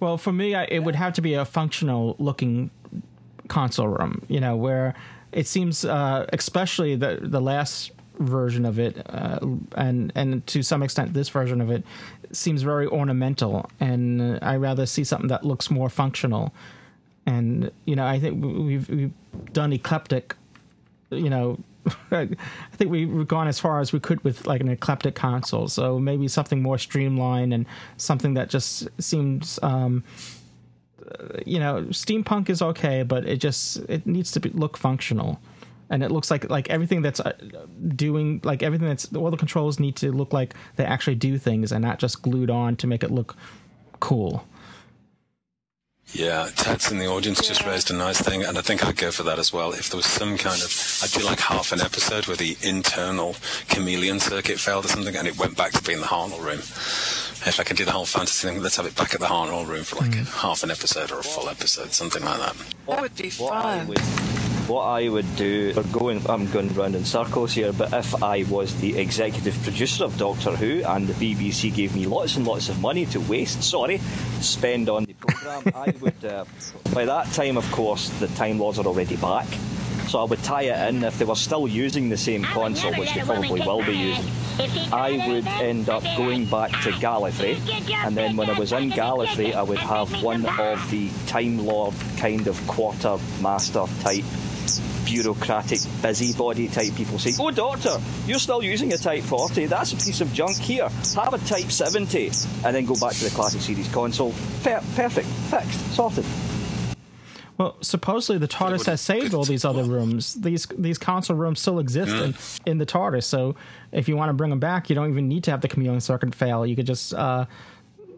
Well, 0.00 0.16
for 0.16 0.32
me, 0.32 0.54
I, 0.54 0.64
it 0.64 0.80
would 0.80 0.94
have 0.94 1.12
to 1.14 1.20
be 1.20 1.34
a 1.34 1.44
functional 1.44 2.16
looking 2.18 2.70
console 3.50 3.88
room. 3.88 4.22
You 4.28 4.40
know, 4.40 4.56
where 4.56 4.94
it 5.32 5.46
seems, 5.46 5.84
uh, 5.84 6.26
especially 6.32 6.96
the 6.96 7.18
the 7.22 7.40
last 7.40 7.92
version 8.18 8.64
of 8.64 8.78
it, 8.78 9.04
uh, 9.10 9.38
and 9.74 10.12
and 10.14 10.46
to 10.46 10.62
some 10.62 10.82
extent 10.82 11.12
this 11.12 11.28
version 11.28 11.60
of 11.60 11.70
it, 11.70 11.84
seems 12.32 12.62
very 12.62 12.86
ornamental, 12.86 13.70
and 13.78 14.38
I 14.42 14.56
rather 14.56 14.86
see 14.86 15.04
something 15.04 15.28
that 15.28 15.44
looks 15.44 15.70
more 15.70 15.90
functional. 15.90 16.54
And 17.26 17.70
you 17.84 17.96
know, 17.96 18.06
I 18.06 18.18
think 18.18 18.42
we've 18.42 18.88
we've 18.88 19.12
done 19.52 19.72
eclectic. 19.72 20.34
You 21.10 21.28
know, 21.28 21.58
I 22.10 22.28
think 22.72 22.90
we've 22.90 23.26
gone 23.26 23.48
as 23.48 23.58
far 23.58 23.80
as 23.80 23.92
we 23.92 24.00
could 24.00 24.22
with 24.24 24.46
like 24.46 24.60
an 24.60 24.68
eclectic 24.68 25.14
console. 25.14 25.68
So 25.68 25.98
maybe 25.98 26.28
something 26.28 26.62
more 26.62 26.78
streamlined 26.78 27.54
and 27.54 27.66
something 27.96 28.34
that 28.34 28.50
just 28.50 28.88
seems, 28.98 29.58
um, 29.62 30.04
you 31.46 31.58
know, 31.58 31.82
steampunk 31.90 32.48
is 32.48 32.62
okay, 32.62 33.02
but 33.02 33.26
it 33.26 33.38
just 33.38 33.78
it 33.88 34.06
needs 34.06 34.30
to 34.32 34.40
be, 34.40 34.50
look 34.50 34.76
functional. 34.76 35.40
And 35.88 36.04
it 36.04 36.10
looks 36.10 36.30
like 36.30 36.48
like 36.48 36.70
everything 36.70 37.02
that's 37.02 37.18
uh, 37.20 37.32
doing 37.96 38.40
like 38.44 38.62
everything 38.62 38.86
that's 38.88 39.12
all 39.14 39.30
the 39.30 39.36
controls 39.36 39.80
need 39.80 39.96
to 39.96 40.12
look 40.12 40.32
like 40.32 40.54
they 40.76 40.84
actually 40.84 41.16
do 41.16 41.36
things 41.36 41.72
and 41.72 41.82
not 41.82 41.98
just 41.98 42.22
glued 42.22 42.50
on 42.50 42.76
to 42.76 42.86
make 42.86 43.02
it 43.02 43.10
look 43.10 43.36
cool. 43.98 44.44
yeah, 46.12 46.48
Ted's 46.56 46.90
in 46.90 46.98
the 46.98 47.06
audience 47.06 47.46
just 47.46 47.64
raised 47.64 47.90
a 47.90 47.94
nice 47.94 48.20
thing, 48.20 48.44
and 48.44 48.58
I 48.58 48.62
think 48.62 48.84
I'd 48.84 48.96
go 48.96 49.10
for 49.10 49.22
that 49.24 49.38
as 49.38 49.52
well. 49.52 49.72
If 49.72 49.90
there 49.90 49.96
was 49.96 50.06
some 50.06 50.36
kind 50.36 50.60
of, 50.60 51.00
I'd 51.02 51.10
do 51.10 51.24
like 51.24 51.38
half 51.40 51.72
an 51.72 51.80
episode 51.80 52.26
where 52.26 52.36
the 52.36 52.56
internal 52.62 53.36
chameleon 53.68 54.18
circuit 54.18 54.58
failed 54.58 54.86
or 54.86 54.88
something, 54.88 55.14
and 55.14 55.28
it 55.28 55.38
went 55.38 55.56
back 55.56 55.72
to 55.72 55.82
being 55.82 56.00
the 56.00 56.06
Hartnell 56.06 56.42
room. 56.42 56.60
If 57.46 57.58
I 57.58 57.64
could 57.64 57.76
do 57.78 57.84
the 57.86 57.92
whole 57.92 58.04
fantasy 58.06 58.46
thing, 58.48 58.62
let's 58.62 58.76
have 58.76 58.86
it 58.86 58.94
back 58.96 59.14
at 59.14 59.20
the 59.20 59.26
Hartnell 59.26 59.66
room 59.66 59.82
for 59.82 59.96
like 59.96 60.14
half 60.14 60.62
an 60.62 60.70
episode 60.70 61.10
or 61.10 61.20
a 61.20 61.22
full 61.22 61.48
episode, 61.48 61.92
something 61.92 62.22
like 62.22 62.38
that. 62.38 62.54
That 62.86 63.00
would 63.00 63.16
be 63.16 63.30
What 63.30 63.52
I 63.54 63.78
fun. 63.78 63.86
would, 63.88 63.98
what 64.68 64.82
I 64.84 65.08
would 65.08 65.36
do, 65.36 65.72
or 65.74 65.82
going, 65.84 66.22
I'm 66.28 66.50
going 66.50 66.72
round 66.74 66.94
in 66.94 67.04
circles 67.06 67.52
here, 67.54 67.72
but 67.72 67.92
if 67.94 68.22
I 68.22 68.42
was 68.44 68.78
the 68.80 68.98
executive 68.98 69.58
producer 69.62 70.04
of 70.04 70.18
Doctor 70.18 70.50
Who 70.54 70.82
and 70.84 71.08
the 71.08 71.14
BBC 71.34 71.74
gave 71.74 71.94
me 71.94 72.06
lots 72.06 72.36
and 72.36 72.46
lots 72.46 72.68
of 72.68 72.78
money 72.80 73.06
to 73.06 73.20
waste, 73.20 73.62
sorry, 73.62 73.98
spend 74.42 74.90
on 74.90 75.04
the 75.06 75.14
programme, 75.14 75.62
I 75.74 75.94
would, 76.00 76.22
uh, 76.24 76.44
by 76.92 77.06
that 77.06 77.32
time, 77.32 77.56
of 77.56 77.70
course, 77.72 78.10
the 78.20 78.28
Time 78.28 78.58
Lords 78.58 78.78
are 78.78 78.84
already 78.86 79.16
back. 79.16 79.46
So 80.10 80.18
I 80.18 80.24
would 80.24 80.42
tie 80.42 80.62
it 80.62 80.88
in 80.88 81.04
if 81.04 81.20
they 81.20 81.24
were 81.24 81.36
still 81.36 81.68
using 81.68 82.08
the 82.08 82.16
same 82.16 82.42
console, 82.42 82.92
which 82.94 83.14
they 83.14 83.20
probably 83.20 83.60
will 83.60 83.84
be 83.84 83.92
using. 83.92 84.24
I 84.92 85.24
would 85.28 85.46
end 85.46 85.88
up 85.88 86.02
going 86.16 86.46
back 86.46 86.72
to 86.82 86.90
Gallifrey, 86.90 87.60
and 88.04 88.16
then 88.16 88.36
when 88.36 88.50
I 88.50 88.58
was 88.58 88.72
in 88.72 88.90
Gallifrey, 88.90 89.54
I 89.54 89.62
would 89.62 89.78
have 89.78 90.20
one 90.20 90.44
of 90.46 90.90
the 90.90 91.10
Time 91.28 91.64
Lord 91.64 91.94
kind 92.16 92.48
of 92.48 92.60
quartermaster 92.66 93.84
type 94.00 94.24
bureaucratic 95.04 95.78
busybody 96.02 96.66
type 96.66 96.92
people 96.96 97.20
say, 97.20 97.32
Oh, 97.38 97.52
Doctor, 97.52 98.00
you're 98.26 98.40
still 98.40 98.64
using 98.64 98.92
a 98.92 98.98
Type 98.98 99.22
40. 99.22 99.66
That's 99.66 99.92
a 99.92 99.96
piece 99.96 100.20
of 100.20 100.32
junk 100.32 100.56
here. 100.56 100.88
Have 101.14 101.34
a 101.34 101.38
Type 101.38 101.70
70. 101.70 102.30
And 102.64 102.74
then 102.74 102.84
go 102.84 102.96
back 102.96 103.12
to 103.12 103.24
the 103.24 103.30
classic 103.30 103.60
series 103.60 103.88
console. 103.92 104.32
Per- 104.64 104.82
perfect. 104.96 105.28
Fixed. 105.50 105.94
Sorted. 105.94 106.24
Well, 107.60 107.76
supposedly 107.82 108.38
the 108.38 108.48
TARDIS 108.48 108.86
has 108.86 109.02
saved 109.02 109.34
all 109.34 109.44
these 109.44 109.66
other 109.66 109.84
rooms. 109.84 110.32
These 110.32 110.64
these 110.78 110.96
console 110.96 111.36
rooms 111.36 111.60
still 111.60 111.78
exist 111.78 112.10
in, 112.64 112.70
in 112.72 112.78
the 112.78 112.86
TARDIS. 112.86 113.24
So 113.24 113.54
if 113.92 114.08
you 114.08 114.16
want 114.16 114.30
to 114.30 114.32
bring 114.32 114.48
them 114.48 114.60
back, 114.60 114.88
you 114.88 114.96
don't 114.96 115.10
even 115.10 115.28
need 115.28 115.44
to 115.44 115.50
have 115.50 115.60
the 115.60 115.68
chameleon 115.68 116.00
circuit 116.00 116.34
fail. 116.34 116.64
You 116.64 116.74
could 116.74 116.86
just 116.86 117.12
uh, 117.12 117.44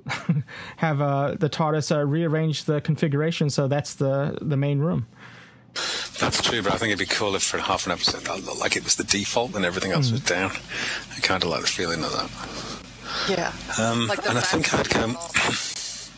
have 0.77 1.01
uh, 1.01 1.35
the 1.35 1.51
TARDIS 1.51 1.91
uh, 1.91 2.07
rearrange 2.07 2.67
the 2.67 2.81
configuration 2.83 3.51
so 3.51 3.67
that's 3.67 3.95
the 3.95 4.39
the 4.41 4.57
main 4.57 4.79
room. 4.79 5.09
That's 6.21 6.41
true, 6.41 6.63
but 6.63 6.75
I 6.75 6.77
think 6.77 6.93
it'd 6.93 7.01
be 7.01 7.13
cool 7.13 7.35
if 7.35 7.43
for 7.43 7.59
half 7.59 7.87
an 7.87 7.91
episode 7.91 8.21
that 8.21 8.45
looked 8.45 8.61
like 8.61 8.77
it 8.77 8.85
was 8.85 8.95
the 8.95 9.03
default 9.03 9.57
and 9.57 9.65
everything 9.65 9.91
else 9.91 10.13
was 10.13 10.21
down. 10.21 10.53
I 11.17 11.21
kind 11.21 11.43
of 11.43 11.51
like 11.51 11.63
the 11.63 11.67
feeling 11.67 12.05
of 12.05 12.13
that. 12.13 12.31
Yeah. 13.29 13.53
Um, 13.85 14.07
Like 14.07 14.23
the 14.23 14.29
and 14.29 14.39
I 14.39 14.43
think 14.43 14.73
I'd 14.73 14.89
go. 14.89 15.17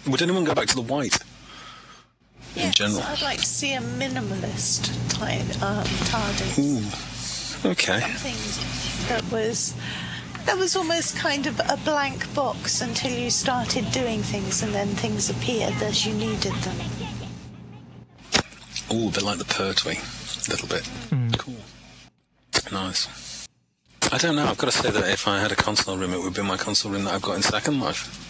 Would 0.11 0.20
anyone 0.20 0.45
go 0.45 0.55
back 0.55 0.66
to 0.66 0.75
the 0.75 0.83
white? 0.83 1.16
In 2.57 2.62
Yes, 2.62 2.74
general. 2.74 3.02
I'd 3.02 3.22
like 3.22 3.40
to 3.40 3.46
see 3.46 3.74
a 3.74 3.80
minimalist 3.80 4.92
type 5.09 5.62
um, 5.62 5.84
TARDIS. 6.07 7.66
Okay. 7.66 8.00
Something 8.00 9.09
that 9.09 9.32
was 9.32 9.74
that 10.44 10.57
was 10.57 10.76
almost 10.76 11.16
kind 11.16 11.46
of 11.46 11.59
a 11.68 11.76
blank 11.84 12.32
box 12.34 12.80
until 12.80 13.11
you 13.11 13.30
started 13.30 13.90
doing 13.90 14.22
things, 14.22 14.62
and 14.62 14.72
then 14.72 14.88
things 14.88 15.30
appeared 15.30 15.74
as 15.82 16.07
you 16.07 16.14
needed 16.14 16.52
them. 16.52 16.76
Ooh, 18.92 19.09
a 19.09 19.11
bit 19.11 19.22
like 19.22 19.38
the 19.38 19.46
Pertwee. 19.46 19.96
A 19.96 20.50
little 20.50 20.68
bit. 20.68 20.88
Cool. 21.38 21.57
Nice. 22.70 23.48
I 24.12 24.18
don't 24.18 24.36
know. 24.36 24.46
I've 24.46 24.59
got 24.59 24.70
to 24.70 24.78
say 24.78 24.90
that 24.90 25.11
if 25.11 25.26
I 25.26 25.40
had 25.40 25.50
a 25.50 25.57
console 25.57 25.96
room, 25.96 26.12
it 26.12 26.20
would 26.20 26.34
be 26.34 26.42
my 26.42 26.57
console 26.59 26.92
room 26.92 27.05
that 27.05 27.14
I've 27.14 27.22
got 27.22 27.36
in 27.36 27.42
Second 27.42 27.80
Life. 27.80 28.24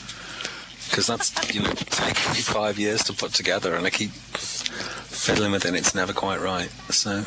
Because 0.95 1.09
that's, 1.09 1.53
you 1.53 1.61
know, 1.61 1.73
taken 1.73 2.33
me 2.35 2.39
five 2.39 2.79
years 2.79 3.03
to 3.03 3.13
put 3.13 3.33
together, 3.33 3.75
and 3.75 3.85
I 3.85 3.91
keep 3.91 4.13
fiddling 4.13 5.51
with 5.51 5.65
it, 5.65 5.69
and 5.69 5.77
it's 5.77 5.93
never 5.93 6.13
quite 6.13 6.41
right. 6.41 6.71
So 6.91 7.25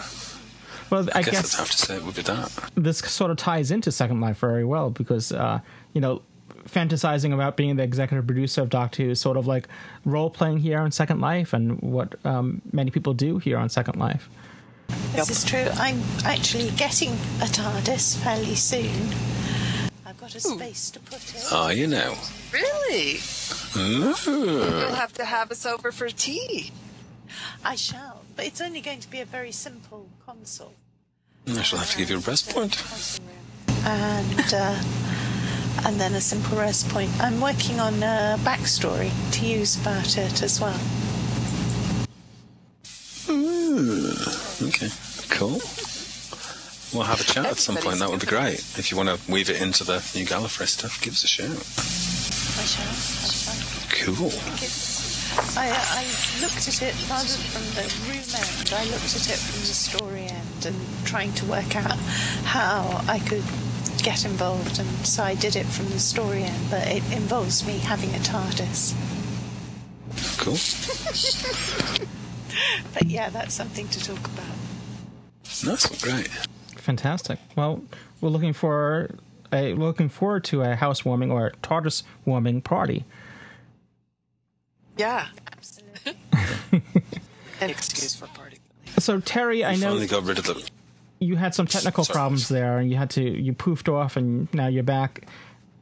Well, 0.90 1.10
I, 1.14 1.20
I, 1.20 1.22
guess, 1.22 1.34
guess 1.34 1.56
I'd 1.56 1.60
have 1.60 1.72
to 1.72 1.78
say 1.78 1.96
it 1.98 2.04
would 2.06 2.16
be 2.16 2.22
that. 2.22 2.72
this 2.76 3.00
sort 3.00 3.30
of 3.30 3.36
ties 3.36 3.70
into 3.70 3.92
Second 3.92 4.22
Life 4.22 4.40
very 4.40 4.64
well 4.64 4.90
because 4.90 5.34
uh, 5.34 5.60
you 5.92 6.00
know 6.00 6.22
fantasizing 6.64 7.34
about 7.34 7.58
being 7.58 7.76
the 7.76 7.84
executive 7.84 8.26
producer 8.26 8.62
of 8.62 8.70
Doctor 8.70 9.04
Who 9.04 9.10
is 9.10 9.20
sort 9.20 9.36
of 9.36 9.48
like 9.48 9.68
role 10.06 10.30
playing 10.30 10.60
here 10.60 10.80
on 10.80 10.90
Second 10.92 11.20
Life 11.20 11.52
and 11.52 11.82
what 11.82 12.16
um, 12.26 12.62
many 12.72 12.90
people 12.90 13.14
do 13.14 13.38
here 13.38 13.58
on 13.58 13.68
Second 13.68 14.00
Life. 14.00 14.30
This 15.12 15.30
is 15.30 15.44
true. 15.44 15.68
I'm 15.74 16.02
actually 16.24 16.70
getting 16.78 17.10
a 17.42 17.48
TARDIS 17.52 18.16
fairly 18.24 18.56
soon. 18.56 19.37
I've 20.28 20.34
got 20.34 20.44
a 20.44 20.56
space 20.58 20.92
to 20.92 21.00
put 21.00 21.36
it. 21.36 21.46
Oh, 21.54 21.70
you 21.70 21.88
know. 21.88 22.16
Really? 22.52 23.14
Mm. 23.14 24.82
You'll 24.82 24.96
have 24.96 25.14
to 25.14 25.24
have 25.24 25.52
us 25.52 25.66
over 25.66 25.90
for 25.94 26.10
tea. 26.10 26.72
I 27.64 27.76
shall, 27.76 28.24
but 28.36 28.46
it's 28.46 28.60
only 28.60 28.82
going 28.82 29.00
to 29.00 29.10
be 29.10 29.22
a 29.22 29.26
very 29.26 29.54
simple 29.54 30.10
console. 30.26 30.74
I 31.48 31.62
shall 31.62 31.80
have 31.80 31.92
to 31.92 31.98
give 31.98 32.10
you 32.10 32.18
a 32.18 32.20
rest 32.20 32.50
point. 32.50 32.76
and 33.86 34.54
uh, 34.54 34.84
and 35.86 35.98
then 35.98 36.14
a 36.14 36.22
simple 36.22 36.58
rest 36.58 36.90
point. 36.90 37.12
I'm 37.22 37.40
working 37.40 37.80
on 37.80 38.04
a 38.04 38.38
backstory 38.40 39.12
to 39.32 39.46
use 39.46 39.80
about 39.80 40.18
it 40.18 40.44
as 40.44 40.60
well. 40.60 40.80
Mm, 43.28 44.68
okay, 44.68 44.90
cool. 45.30 45.62
We'll 46.94 47.04
have 47.04 47.20
a 47.20 47.24
chat 47.24 47.46
at 47.46 47.58
some 47.58 47.76
point. 47.76 48.00
That 48.00 48.10
would 48.10 48.22
be 48.22 48.28
great. 48.28 48.60
If 48.78 48.92
you 48.92 48.98
want 48.98 49.10
to 49.10 49.32
weave 49.32 49.50
it 49.50 49.62
into 49.62 49.84
the 49.84 49.98
new 50.16 50.26
Gallifrey 50.26 50.68
stuff, 50.68 51.02
give 51.02 51.14
us 51.14 51.24
a 51.24 51.28
shout. 51.28 51.50
I 52.58 52.66
shall. 52.66 53.18
Cool. 53.92 54.32
I, 55.58 55.70
uh, 55.70 55.76
I 55.76 56.06
looked 56.42 56.68
at 56.68 56.82
it 56.82 56.96
rather 57.10 57.28
from 57.28 57.64
the 57.76 57.84
room 58.08 58.24
end. 58.24 58.74
I 58.74 58.86
looked 58.90 59.16
at 59.16 59.30
it 59.30 59.38
from 59.38 59.60
the 59.62 59.76
story 59.76 60.24
end 60.24 60.66
and 60.66 60.76
trying 61.06 61.34
to 61.34 61.46
work 61.46 61.76
out 61.76 61.98
how 62.46 63.04
I 63.08 63.20
could 63.20 63.44
get 64.02 64.26
involved, 64.26 64.80
and 64.80 64.88
so 65.06 65.24
I 65.24 65.36
did 65.36 65.56
it 65.56 65.66
from 65.66 65.90
the 65.90 66.00
story 66.00 66.44
end. 66.44 66.70
But 66.70 66.88
it 66.88 67.04
involves 67.12 67.66
me 67.68 67.80
having 67.80 68.10
a 68.16 68.20
TARDIS. 68.20 68.94
Cool. 70.40 72.08
But 72.94 73.06
yeah, 73.06 73.30
that's 73.30 73.54
something 73.54 73.88
to 73.90 74.04
talk 74.04 74.26
about. 74.26 74.46
Nice, 75.64 76.02
great. 76.02 76.30
Fantastic. 76.88 77.38
Well, 77.58 77.84
we're 78.22 78.30
looking 78.30 78.54
for 78.54 79.10
a 79.52 79.74
looking 79.74 80.08
forward 80.08 80.46
to 80.46 80.62
a 80.62 80.74
housewarming 80.74 81.30
or 81.32 81.48
a 81.48 81.52
TARDIS 81.58 82.04
warming 82.24 82.62
party. 82.62 83.04
Yeah. 84.96 85.28
Absolutely. 85.52 86.16
An 87.60 87.70
excuse 87.70 88.16
for 88.16 88.28
party. 88.28 88.60
So 89.00 89.20
Terry, 89.20 89.66
I 89.66 89.76
know 89.76 89.90
finally 89.90 90.08
got 90.08 90.24
rid 90.24 90.38
of 90.38 90.46
the. 90.46 90.70
you 91.20 91.36
had 91.36 91.54
some 91.54 91.68
technical 91.68 92.06
Sorry. 92.06 92.16
problems 92.16 92.48
there, 92.48 92.78
and 92.78 92.90
you 92.90 92.96
had 92.96 93.10
to 93.12 93.22
you 93.22 93.52
poofed 93.52 93.94
off, 93.94 94.16
and 94.16 94.48
now 94.54 94.68
you're 94.68 94.82
back. 94.82 95.28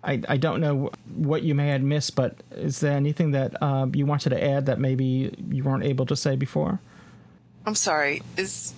I, 0.03 0.24
I 0.28 0.38
don't 0.38 0.60
know 0.60 0.89
what 1.14 1.43
you 1.43 1.53
may 1.53 1.68
have 1.68 1.84
missed, 1.84 2.16
but 2.16 2.34
is 2.49 2.80
there 2.80 2.93
anything 2.93 3.30
that 3.32 3.62
uh, 3.62 3.86
you 3.93 4.08
wanted 4.08 4.32
to 4.32 4.43
add 4.43 4.66
that 4.66 4.80
maybe 4.80 5.36
you 5.51 5.64
weren't 5.64 5.84
able 5.84 6.08
to 6.08 6.16
say 6.16 6.36
before? 6.36 6.80
I'm 7.68 7.76
sorry. 7.76 8.24
Is 8.38 8.74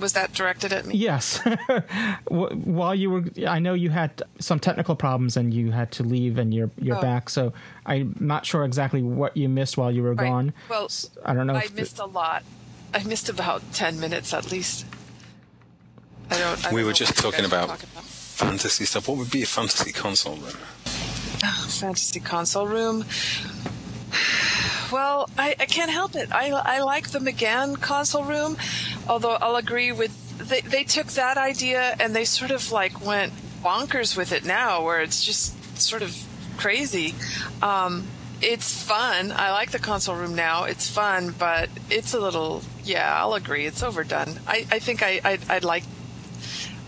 was 0.00 0.12
that 0.14 0.32
directed 0.32 0.72
at 0.72 0.86
me? 0.86 0.96
Yes. 0.96 1.40
While 2.28 2.94
you 2.94 3.10
were, 3.10 3.24
I 3.46 3.58
know 3.58 3.74
you 3.74 3.90
had 3.90 4.22
some 4.38 4.58
technical 4.58 4.94
problems 4.96 5.36
and 5.36 5.52
you 5.54 5.70
had 5.70 5.92
to 5.92 6.02
leave, 6.02 6.38
and 6.38 6.52
you're 6.54 6.70
you're 6.80 6.96
Oh. 6.98 7.00
back. 7.02 7.30
So 7.30 7.52
I'm 7.86 8.16
not 8.20 8.46
sure 8.46 8.64
exactly 8.64 9.02
what 9.02 9.36
you 9.36 9.48
missed 9.48 9.76
while 9.76 9.90
you 9.92 10.02
were 10.02 10.14
Right. 10.14 10.28
gone. 10.28 10.52
Well, 10.68 10.88
I 11.24 11.34
don't 11.34 11.46
know. 11.46 11.54
I 11.54 11.62
if 11.64 11.74
missed 11.74 11.98
a 11.98 12.06
lot. 12.06 12.42
I 12.94 13.02
missed 13.04 13.28
about 13.28 13.62
ten 13.72 14.00
minutes 14.00 14.32
at 14.34 14.50
least. 14.50 14.84
I 16.30 16.38
don't. 16.38 16.66
I 16.66 16.70
We 16.70 16.76
don't 16.80 16.86
were 16.86 16.90
know 16.90 16.92
just 16.92 17.16
talking 17.16 17.44
about 17.44 17.68
talking 17.68 17.88
about. 17.92 18.04
fantasy 18.04 18.84
stuff. 18.84 19.06
What 19.08 19.18
would 19.18 19.30
be 19.30 19.42
a 19.42 19.46
fantasy 19.46 19.92
console 19.92 20.36
room? 20.36 20.56
fantasy 21.68 22.20
console 22.20 22.66
room. 22.66 23.04
Well, 24.92 25.30
I, 25.38 25.54
I 25.58 25.66
can't 25.66 25.90
help 25.90 26.16
it. 26.16 26.32
I, 26.32 26.50
I 26.50 26.80
like 26.82 27.10
the 27.10 27.20
McGann 27.20 27.80
console 27.80 28.24
room, 28.24 28.56
although 29.08 29.36
I'll 29.40 29.56
agree 29.56 29.92
with 29.92 30.16
they, 30.40 30.62
they 30.62 30.84
took 30.84 31.08
that 31.08 31.36
idea 31.36 31.94
and 32.00 32.14
they 32.14 32.24
sort 32.24 32.50
of 32.50 32.72
like 32.72 33.04
went 33.04 33.32
bonkers 33.62 34.16
with 34.16 34.32
it 34.32 34.44
now, 34.44 34.84
where 34.84 35.00
it's 35.00 35.24
just 35.24 35.78
sort 35.78 36.02
of 36.02 36.16
crazy. 36.56 37.14
Um, 37.62 38.06
it's 38.42 38.82
fun. 38.82 39.32
I 39.32 39.52
like 39.52 39.70
the 39.70 39.78
console 39.78 40.16
room 40.16 40.34
now. 40.34 40.64
It's 40.64 40.88
fun, 40.88 41.34
but 41.38 41.68
it's 41.90 42.14
a 42.14 42.20
little 42.20 42.62
yeah. 42.84 43.14
I'll 43.20 43.34
agree. 43.34 43.66
It's 43.66 43.82
overdone. 43.82 44.40
I, 44.46 44.66
I 44.70 44.78
think 44.78 45.02
I 45.02 45.20
I'd, 45.24 45.50
I'd 45.50 45.64
like 45.64 45.84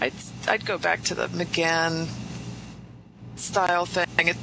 I'd 0.01 0.15
I'd 0.49 0.65
go 0.65 0.79
back 0.79 1.03
to 1.05 1.15
the 1.15 1.29
McGann 1.29 2.09
style 3.37 3.87
thing. 3.87 4.35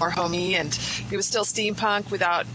More 0.00 0.10
homey, 0.10 0.56
and 0.56 0.76
it 1.10 1.16
was 1.16 1.26
still 1.26 1.44
steampunk 1.44 2.10
without 2.10 2.46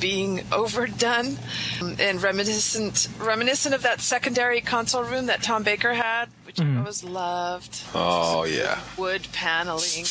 being 0.00 0.42
overdone 0.50 1.38
and 1.80 2.20
reminiscent 2.22 3.08
reminiscent 3.20 3.72
of 3.72 3.82
that 3.82 4.00
secondary 4.00 4.60
console 4.60 5.04
room 5.04 5.26
that 5.26 5.42
Tom 5.42 5.62
Baker 5.62 5.92
had, 5.94 6.26
which 6.44 6.60
I 6.60 6.76
always 6.78 7.04
loved. 7.04 7.82
Oh 7.94 8.44
yeah. 8.44 8.80
Wood 8.96 9.28
paneling, 9.32 10.04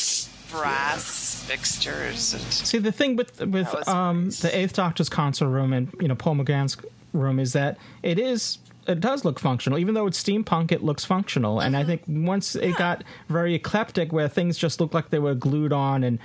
brass 0.50 1.44
fixtures, 1.46 2.32
and 2.32 2.42
See, 2.42 2.78
the 2.78 2.92
thing 2.92 3.16
with 3.16 3.40
with 3.40 3.88
um, 3.88 4.30
the 4.30 4.50
Eighth 4.56 4.74
Doctor's 4.74 5.08
console 5.08 5.48
room 5.48 5.72
and 5.72 5.94
you 6.00 6.08
know 6.08 6.14
Paul 6.14 6.36
McGann's 6.36 6.76
room 7.12 7.38
is 7.38 7.52
that 7.52 7.76
it 8.02 8.18
is 8.18 8.58
it 8.86 9.00
does 9.00 9.24
look 9.24 9.38
functional, 9.38 9.78
even 9.78 9.94
though 9.94 10.06
it's 10.06 10.22
steampunk. 10.22 10.72
It 10.72 10.82
looks 10.82 11.04
functional, 11.04 11.60
and 11.60 11.76
I 11.76 11.80
mm-hmm. 11.80 11.88
think 11.88 12.02
once 12.26 12.56
it 12.56 12.76
got 12.76 13.04
very 13.28 13.54
eclectic, 13.54 14.12
where 14.12 14.28
things 14.28 14.58
just 14.58 14.80
looked 14.80 14.94
like 14.94 15.10
they 15.10 15.18
were 15.18 15.34
glued 15.34 15.72
on 15.72 16.04
and 16.04 16.18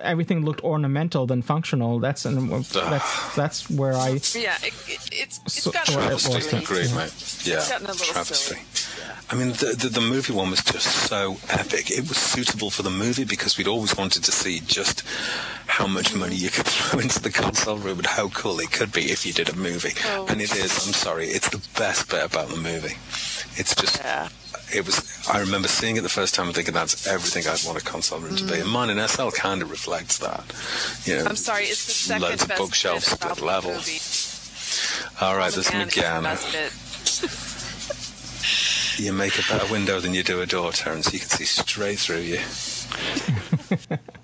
everything 0.00 0.44
looked 0.44 0.62
ornamental 0.64 1.26
than 1.26 1.42
functional. 1.42 1.98
That's 2.00 2.24
and 2.24 2.50
that's 2.64 3.34
that's 3.36 3.70
where 3.70 3.94
I 3.94 4.08
yeah, 4.34 4.56
it, 4.62 4.74
it, 4.88 5.08
it's 5.12 5.40
it's 5.44 5.62
So- 5.62 5.70
gotten 5.70 5.94
or 5.96 6.00
a 6.00 6.06
it 6.06 6.12
little 6.14 6.34
was 6.34 6.44
silly. 6.48 6.62
Agreed, 6.62 6.94
mate. 6.94 7.42
Yeah, 7.44 7.56
It's 7.56 7.68
gotten 7.70 7.86
a 7.86 7.92
little 7.92 8.06
travesty. 8.12 8.54
silly. 8.56 8.60
I 9.30 9.36
mean, 9.36 9.48
the, 9.52 9.74
the 9.78 9.88
the 9.88 10.00
movie 10.00 10.32
one 10.34 10.50
was 10.50 10.62
just 10.62 10.86
so 11.08 11.38
epic. 11.48 11.90
It 11.90 12.08
was 12.08 12.16
suitable 12.18 12.70
for 12.70 12.82
the 12.82 12.90
movie 12.90 13.24
because 13.24 13.56
we'd 13.56 13.68
always 13.68 13.96
wanted 13.96 14.22
to 14.24 14.32
see 14.32 14.60
just 14.60 15.02
how 15.66 15.86
much 15.86 16.14
money 16.14 16.36
you 16.36 16.50
could 16.50 16.66
throw 16.74 17.00
into 17.00 17.20
the 17.20 17.30
console 17.30 17.78
room 17.78 17.98
and 17.98 18.06
how 18.06 18.28
cool 18.28 18.58
it 18.60 18.70
could 18.70 18.92
be 18.92 19.10
if 19.10 19.24
you 19.24 19.32
did 19.32 19.48
a 19.48 19.56
movie. 19.56 19.92
Oh. 20.06 20.26
And 20.28 20.40
it 20.40 20.54
is. 20.54 20.86
I'm 20.86 20.92
sorry, 20.92 21.26
it's 21.28 21.48
the 21.48 21.62
best 21.78 22.10
bit 22.10 22.24
about 22.24 22.48
the 22.48 22.56
movie. 22.56 22.96
It's 23.56 23.74
just. 23.74 24.02
It 24.74 24.84
was. 24.86 25.00
I 25.32 25.40
remember 25.40 25.68
seeing 25.68 25.96
it 25.96 26.02
the 26.02 26.08
first 26.08 26.34
time 26.34 26.46
and 26.46 26.54
thinking 26.54 26.74
that's 26.74 27.06
everything 27.06 27.46
I'd 27.46 27.62
want 27.64 27.80
a 27.80 27.84
console 27.84 28.18
room 28.20 28.36
to 28.36 28.44
be. 28.44 28.60
And 28.60 28.68
mine 28.68 28.90
in 28.90 28.98
SL 29.08 29.30
kind 29.30 29.62
of 29.62 29.70
reflects 29.70 30.18
that. 30.18 30.44
You 31.06 31.16
know, 31.18 31.24
Mm. 31.24 31.28
I'm 31.30 31.36
sorry, 31.36 31.64
it's 31.64 31.86
the 31.86 31.92
second 31.92 32.22
loads 32.22 32.42
of 32.42 32.48
bookshelves, 32.56 33.08
bit 33.08 33.22
about 33.22 33.36
split 33.36 33.38
the 33.38 33.44
level. 33.44 33.72
movie. 33.72 34.00
All 35.24 35.36
right, 35.36 35.52
there's 35.52 35.68
McGann 35.68 35.86
is 35.86 35.94
the 35.94 36.00
McGann. 36.02 36.22
best 36.22 36.52
bit. 36.52 36.72
You 39.04 39.12
make 39.12 39.34
a 39.38 39.42
better 39.52 39.70
window 39.72 39.98
than 40.00 40.14
you 40.14 40.22
do 40.22 40.40
a 40.40 40.46
door, 40.46 40.70
Terence. 40.72 41.12
You 41.12 41.18
can 41.18 41.28
see 41.28 41.44
straight 41.44 41.98
through 41.98 42.20
you. 42.20 42.38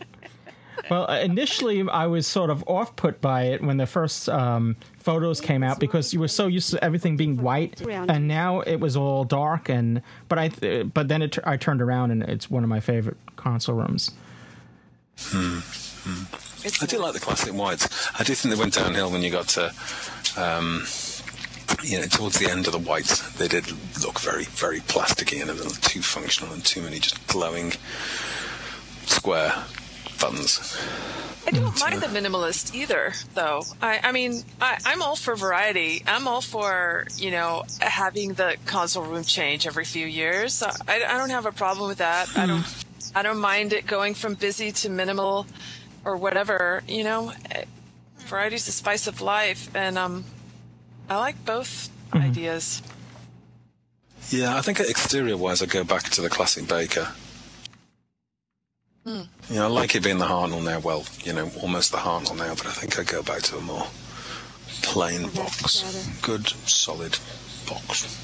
Well, 0.90 1.08
uh, 1.08 1.20
initially 1.20 1.88
I 1.88 2.06
was 2.06 2.26
sort 2.26 2.50
of 2.50 2.64
off 2.66 2.96
put 2.96 3.20
by 3.20 3.44
it 3.44 3.62
when 3.62 3.76
the 3.76 3.86
first 3.86 4.28
um, 4.28 4.76
photos 4.98 5.40
came 5.40 5.62
out 5.62 5.78
because 5.78 6.12
you 6.12 6.18
were 6.18 6.28
so 6.28 6.48
used 6.48 6.70
to 6.72 6.84
everything 6.84 7.16
being 7.16 7.40
white, 7.40 7.80
and 8.08 8.26
now 8.26 8.60
it 8.60 8.80
was 8.80 8.96
all 8.96 9.22
dark. 9.22 9.68
And 9.68 10.02
but 10.28 10.38
I 10.38 10.48
but 10.82 11.06
then 11.06 11.22
it, 11.22 11.38
I 11.44 11.56
turned 11.56 11.80
around 11.80 12.10
and 12.10 12.24
it's 12.24 12.50
one 12.50 12.64
of 12.64 12.68
my 12.68 12.80
favorite 12.80 13.16
console 13.36 13.76
rooms. 13.76 14.10
Hmm. 15.18 15.60
I 16.82 16.86
do 16.86 16.98
like 16.98 17.12
the 17.12 17.20
classic 17.20 17.54
whites. 17.54 18.10
I 18.18 18.24
do 18.24 18.34
think 18.34 18.54
they 18.54 18.60
went 18.60 18.74
downhill 18.74 19.10
when 19.10 19.22
you 19.22 19.30
got 19.30 19.48
to, 19.48 19.72
um, 20.36 20.86
you 21.84 22.00
know, 22.00 22.06
towards 22.06 22.38
the 22.38 22.50
end 22.50 22.66
of 22.66 22.72
the 22.72 22.78
whites. 22.78 23.30
They 23.34 23.48
did 23.48 23.70
look 24.02 24.18
very, 24.18 24.44
very 24.44 24.80
plasticky 24.80 25.40
and 25.40 25.50
a 25.50 25.54
little 25.54 25.72
too 25.72 26.02
functional 26.02 26.52
and 26.52 26.64
too 26.64 26.82
many 26.82 26.98
just 26.98 27.24
glowing 27.28 27.72
square 29.06 29.52
buttons. 30.20 30.78
I 31.46 31.52
don't 31.52 31.80
mind 31.80 32.00
the 32.02 32.06
minimalist 32.06 32.74
either, 32.74 33.12
though. 33.34 33.62
I, 33.80 34.00
I 34.04 34.12
mean, 34.12 34.42
I, 34.60 34.78
I'm 34.84 35.02
all 35.02 35.16
for 35.16 35.34
variety. 35.34 36.02
I'm 36.06 36.28
all 36.28 36.42
for 36.42 37.06
you 37.16 37.30
know 37.30 37.64
having 37.80 38.34
the 38.34 38.56
console 38.66 39.04
room 39.04 39.24
change 39.24 39.66
every 39.66 39.84
few 39.84 40.06
years. 40.06 40.62
I, 40.62 40.72
I 40.88 41.16
don't 41.18 41.30
have 41.30 41.46
a 41.46 41.52
problem 41.52 41.88
with 41.88 41.98
that. 41.98 42.28
I 42.36 42.46
don't. 42.46 42.64
I 43.14 43.22
don't 43.22 43.40
mind 43.40 43.72
it 43.72 43.86
going 43.86 44.14
from 44.14 44.34
busy 44.34 44.70
to 44.70 44.90
minimal, 44.90 45.46
or 46.04 46.16
whatever. 46.16 46.82
You 46.86 47.04
know, 47.04 47.32
Eh, 47.50 47.64
variety's 48.18 48.66
the 48.66 48.72
spice 48.72 49.06
of 49.08 49.20
life, 49.20 49.74
and 49.74 49.98
um, 49.98 50.24
I 51.08 51.16
like 51.16 51.44
both 51.44 51.88
ideas. 52.14 52.82
Yeah, 54.28 54.56
I 54.56 54.60
think 54.60 54.78
exterior 54.78 55.36
wise, 55.36 55.62
I 55.62 55.66
go 55.66 55.82
back 55.82 56.04
to 56.10 56.20
the 56.20 56.28
classic 56.28 56.68
Baker. 56.68 57.08
Mm. 59.06 59.26
You 59.48 59.56
know, 59.56 59.64
I 59.64 59.68
like 59.68 59.94
it 59.94 60.02
being 60.04 60.18
the 60.18 60.26
Hartnell 60.26 60.62
now. 60.62 60.78
Well, 60.80 61.04
you 61.24 61.32
know, 61.32 61.50
almost 61.62 61.90
the 61.90 61.98
Hartnell 61.98 62.36
now, 62.36 62.54
but 62.54 62.66
I 62.66 62.70
think 62.72 62.98
I 62.98 63.02
go 63.04 63.22
back 63.22 63.42
to 63.42 63.56
a 63.56 63.60
more 63.60 63.86
plain 64.82 65.28
box. 65.30 65.82
Good, 66.22 66.46
solid 66.68 67.18
box. 67.68 68.16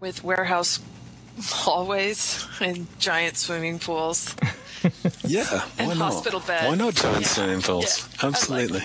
with 0.00 0.22
warehouse 0.22 0.78
hallways 1.42 2.46
and 2.60 2.86
giant 3.00 3.36
swimming 3.36 3.78
pools. 3.78 4.34
Yeah, 5.24 5.44
why 5.44 5.64
And 5.78 5.98
not? 5.98 6.12
hospital 6.12 6.38
beds. 6.38 6.66
Why 6.68 6.76
not 6.76 6.94
giant 6.94 7.22
Yeah, 7.22 7.26
swimming 7.26 7.62
pools? 7.62 8.08
Absolutely. 8.22 8.82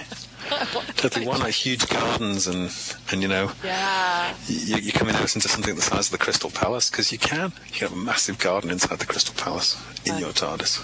Totally. 0.98 1.26
one 1.28 1.40
like 1.40 1.54
huge 1.54 1.88
gardens 1.90 2.48
and 2.48 2.72
and 3.12 3.22
you 3.22 3.28
know 3.28 3.52
Yeah. 3.64 4.34
you, 4.48 4.78
you're 4.78 4.92
coming 4.92 5.16
out 5.16 5.36
into 5.36 5.48
something 5.48 5.76
the 5.76 5.82
size 5.82 6.08
of 6.08 6.12
the 6.12 6.18
Crystal 6.18 6.50
Palace 6.50 6.90
because 6.90 7.12
you 7.12 7.18
can. 7.18 7.54
You 7.74 7.80
have 7.88 7.94
a 7.94 7.96
massive 7.96 8.40
garden 8.40 8.70
inside 8.72 9.00
the 9.00 9.06
Crystal 9.06 9.36
Palace 9.36 9.82
in 10.06 10.18
your 10.18 10.32
TARDIS 10.32 10.80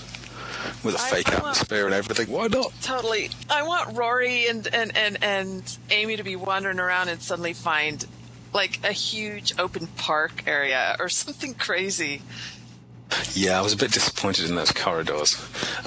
with 0.84 0.96
a 0.96 1.00
I- 1.02 1.10
fake 1.10 1.30
I 1.30 1.34
want- 1.34 1.40
atmosphere 1.58 1.86
and 1.86 1.94
everything. 1.94 2.30
Why 2.30 2.48
not? 2.48 2.72
Totally. 2.82 3.30
I 3.50 3.64
want 3.64 3.98
Rory 3.98 4.48
and, 4.48 4.68
and, 4.74 4.96
and, 4.98 5.18
and 5.24 5.78
Amy 5.90 6.16
to 6.18 6.24
be 6.24 6.36
wandering 6.36 6.80
around 6.80 7.10
and 7.10 7.22
suddenly 7.22 7.54
find 7.54 8.06
like 8.54 8.80
a 8.84 8.92
huge 8.92 9.54
open 9.60 9.88
park 9.98 10.44
area 10.48 10.96
or 11.00 11.08
something 11.24 11.54
crazy. 11.54 12.22
Yeah, 13.34 13.58
I 13.60 13.62
was 13.62 13.74
a 13.74 13.78
bit 13.78 13.92
disappointed 13.92 14.50
in 14.50 14.56
those 14.56 14.72
corridors. 14.72 15.36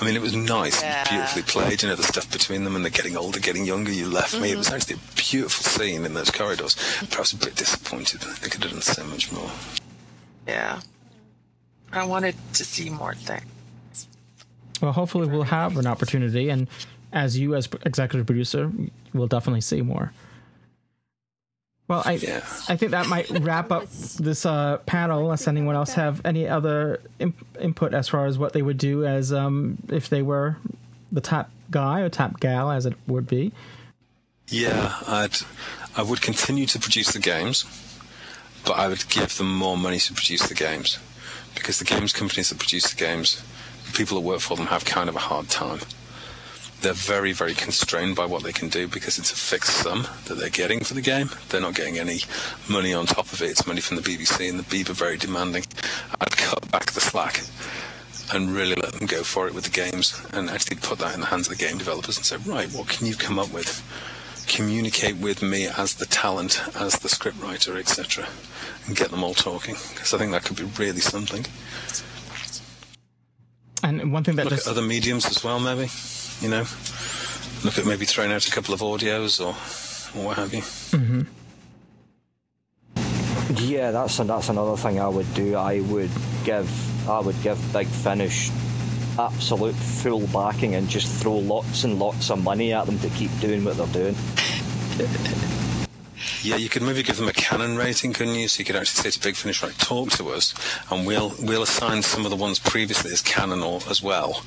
I 0.00 0.04
mean, 0.04 0.16
it 0.16 0.22
was 0.22 0.34
nice, 0.34 0.82
Yeah. 0.82 1.04
beautifully 1.08 1.42
played. 1.42 1.82
You 1.82 1.88
know, 1.90 1.94
the 1.96 2.02
stuff 2.02 2.30
between 2.32 2.64
them 2.64 2.74
and 2.76 2.84
they're 2.84 2.90
getting 2.90 3.16
older, 3.16 3.38
getting 3.38 3.64
younger. 3.64 3.92
You 3.92 4.08
left 4.08 4.38
me. 4.40 4.50
It 4.52 4.56
was 4.58 4.66
Mm-hmm. 4.66 4.76
actually 4.76 4.96
a 4.96 5.14
beautiful 5.16 5.64
scene 5.64 6.04
in 6.04 6.14
those 6.14 6.30
corridors. 6.30 6.76
But 7.00 7.16
I 7.16 7.20
was 7.20 7.32
a 7.32 7.36
bit 7.36 7.54
disappointed. 7.54 8.20
They 8.22 8.48
could 8.48 8.62
have 8.64 8.72
done 8.72 8.82
so 8.82 9.04
much 9.04 9.30
more. 9.32 9.50
Yeah. 10.48 10.80
I 11.92 12.04
wanted 12.06 12.34
to 12.54 12.64
see 12.64 12.90
more 12.90 13.14
things. 13.14 14.08
Well, 14.80 14.92
hopefully 14.92 15.28
we'll 15.28 15.42
have 15.44 15.76
an 15.76 15.86
opportunity, 15.86 16.48
and 16.48 16.66
as 17.12 17.38
you 17.38 17.54
as 17.54 17.68
executive 17.86 18.26
producer, 18.26 18.72
we'll 19.14 19.28
definitely 19.28 19.60
see 19.60 19.80
more. 19.82 20.12
Well, 21.92 22.02
I 22.06 22.12
I 22.68 22.76
think 22.76 22.92
that 22.92 23.06
might 23.06 23.28
wrap 23.28 23.70
up 23.70 23.86
this 24.18 24.46
uh, 24.46 24.78
panel. 24.86 25.20
Unless 25.20 25.46
anyone 25.46 25.74
else 25.74 25.92
have 25.92 26.22
any 26.24 26.48
other 26.48 27.02
imp- 27.18 27.46
input 27.60 27.92
as 27.92 28.08
far 28.08 28.24
as 28.24 28.38
what 28.38 28.54
they 28.54 28.62
would 28.62 28.78
do 28.78 29.04
as 29.04 29.30
um, 29.30 29.76
if 29.90 30.08
they 30.08 30.22
were 30.22 30.56
the 31.12 31.20
top 31.20 31.50
guy 31.70 32.00
or 32.00 32.08
top 32.08 32.40
gal, 32.40 32.70
as 32.70 32.86
it 32.86 32.94
would 33.06 33.26
be. 33.26 33.52
Yeah, 34.48 34.96
I'd 35.06 35.36
I 35.94 36.02
would 36.02 36.22
continue 36.22 36.64
to 36.64 36.78
produce 36.78 37.12
the 37.12 37.18
games, 37.18 37.66
but 38.64 38.72
I 38.78 38.88
would 38.88 39.06
give 39.10 39.36
them 39.36 39.54
more 39.54 39.76
money 39.76 39.98
to 39.98 40.14
produce 40.14 40.48
the 40.48 40.54
games 40.54 40.98
because 41.54 41.78
the 41.78 41.84
games 41.84 42.14
companies 42.14 42.48
that 42.48 42.58
produce 42.58 42.90
the 42.90 42.96
games, 42.96 43.42
the 43.84 43.92
people 43.92 44.16
that 44.16 44.26
work 44.26 44.40
for 44.40 44.56
them 44.56 44.68
have 44.68 44.86
kind 44.86 45.10
of 45.10 45.16
a 45.16 45.18
hard 45.18 45.50
time. 45.50 45.80
They're 46.82 46.92
very, 46.92 47.30
very 47.32 47.54
constrained 47.54 48.16
by 48.16 48.26
what 48.26 48.42
they 48.42 48.52
can 48.52 48.68
do 48.68 48.88
because 48.88 49.16
it's 49.16 49.30
a 49.30 49.36
fixed 49.36 49.72
sum 49.72 50.08
that 50.26 50.34
they're 50.34 50.50
getting 50.50 50.80
for 50.80 50.94
the 50.94 51.00
game. 51.00 51.30
They're 51.48 51.60
not 51.60 51.76
getting 51.76 51.96
any 51.96 52.22
money 52.68 52.92
on 52.92 53.06
top 53.06 53.32
of 53.32 53.40
it. 53.40 53.50
It's 53.50 53.68
money 53.68 53.80
from 53.80 53.98
the 53.98 54.02
BBC, 54.02 54.50
and 54.50 54.58
the 54.58 54.64
Beeb 54.64 54.90
are 54.90 54.94
very 54.94 55.16
demanding. 55.16 55.64
I'd 56.20 56.36
cut 56.36 56.68
back 56.72 56.90
the 56.90 57.00
slack 57.00 57.42
and 58.34 58.50
really 58.50 58.74
let 58.74 58.94
them 58.94 59.06
go 59.06 59.22
for 59.22 59.46
it 59.46 59.54
with 59.54 59.62
the 59.62 59.70
games 59.70 60.20
and 60.32 60.50
actually 60.50 60.76
put 60.76 60.98
that 60.98 61.14
in 61.14 61.20
the 61.20 61.26
hands 61.26 61.48
of 61.48 61.56
the 61.56 61.64
game 61.64 61.78
developers 61.78 62.16
and 62.16 62.26
say, 62.26 62.36
right, 62.50 62.68
what 62.70 62.88
can 62.88 63.06
you 63.06 63.14
come 63.14 63.38
up 63.38 63.52
with? 63.52 63.80
Communicate 64.48 65.18
with 65.18 65.40
me 65.40 65.68
as 65.68 65.94
the 65.94 66.06
talent, 66.06 66.60
as 66.74 66.98
the 66.98 67.08
scriptwriter, 67.08 67.78
etc., 67.78 68.26
and 68.86 68.96
get 68.96 69.12
them 69.12 69.22
all 69.22 69.34
talking. 69.34 69.76
Because 69.94 70.12
I 70.14 70.18
think 70.18 70.32
that 70.32 70.42
could 70.42 70.56
be 70.56 70.64
really 70.82 71.00
something. 71.00 71.46
And 73.84 74.12
one 74.12 74.24
thing 74.24 74.36
that 74.36 74.46
Look 74.46 74.54
at 74.58 74.66
other 74.66 74.82
mediums 74.82 75.26
as 75.26 75.44
well, 75.44 75.60
maybe. 75.60 75.88
You 76.42 76.48
know, 76.48 76.64
look 77.64 77.78
at 77.78 77.86
maybe 77.86 78.04
throwing 78.04 78.32
out 78.32 78.46
a 78.46 78.50
couple 78.50 78.74
of 78.74 78.80
audios 78.80 79.40
or, 79.40 79.54
or 80.18 80.26
what 80.26 80.36
have 80.38 80.52
you. 80.52 80.62
hmm 80.98 81.22
Yeah, 83.64 83.92
that's 83.92 84.16
that's 84.18 84.48
another 84.48 84.76
thing 84.76 84.98
I 85.00 85.08
would 85.08 85.32
do. 85.34 85.54
I 85.54 85.80
would 85.80 86.10
give 86.44 86.68
I 87.08 87.20
would 87.20 87.40
give 87.42 87.58
Big 87.72 87.86
Finish 87.86 88.50
absolute 89.18 89.74
full 89.74 90.26
backing 90.28 90.74
and 90.74 90.88
just 90.88 91.22
throw 91.22 91.36
lots 91.36 91.84
and 91.84 91.98
lots 91.98 92.30
of 92.30 92.42
money 92.42 92.72
at 92.72 92.86
them 92.86 92.98
to 92.98 93.08
keep 93.10 93.30
doing 93.40 93.64
what 93.64 93.76
they're 93.76 93.86
doing. 93.88 94.16
Yeah, 96.42 96.56
you 96.56 96.68
could 96.68 96.82
maybe 96.82 97.02
give 97.02 97.16
them 97.16 97.28
a 97.28 97.32
canon 97.32 97.76
rating, 97.76 98.12
couldn't 98.12 98.34
you? 98.34 98.48
So 98.48 98.60
you 98.60 98.64
could 98.64 98.76
actually 98.76 99.02
say 99.02 99.10
to 99.10 99.20
Big 99.20 99.36
Finish, 99.36 99.62
right, 99.62 99.76
talk 99.78 100.10
to 100.12 100.30
us, 100.30 100.54
and 100.90 101.06
we'll 101.06 101.34
we'll 101.40 101.62
assign 101.62 102.02
some 102.02 102.24
of 102.24 102.30
the 102.30 102.36
ones 102.36 102.58
previously 102.58 103.12
as 103.12 103.22
canon 103.22 103.60
or 103.60 103.80
as 103.88 104.02
well, 104.02 104.44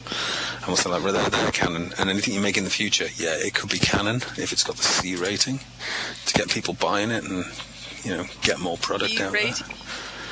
and 0.57 0.68
we'll 0.68 0.77
say 0.77 0.89
like, 0.89 1.03
well, 1.03 1.14
they're, 1.14 1.30
they're 1.30 1.52
canon, 1.52 1.93
and 1.99 2.10
anything 2.10 2.34
you 2.34 2.41
make 2.41 2.57
in 2.57 2.64
the 2.64 2.69
future, 2.69 3.07
yeah, 3.15 3.35
it 3.35 3.53
could 3.53 3.69
be 3.69 3.80
canon 3.80 4.18
if 4.38 4.52
it's 4.52 4.64
got 4.64 4.76
the 4.77 4.84
C 4.84 5.15
rating 5.15 5.60
to 6.26 6.34
get 6.34 6.49
people 6.49 6.73
buying 6.73 7.11
it 7.11 7.23
and 7.23 7.45
you 8.03 8.15
know 8.15 8.26
get 8.41 8.60
more 8.60 8.77
product 8.77 9.11
C 9.11 9.23
out 9.23 9.31
there. 9.34 9.53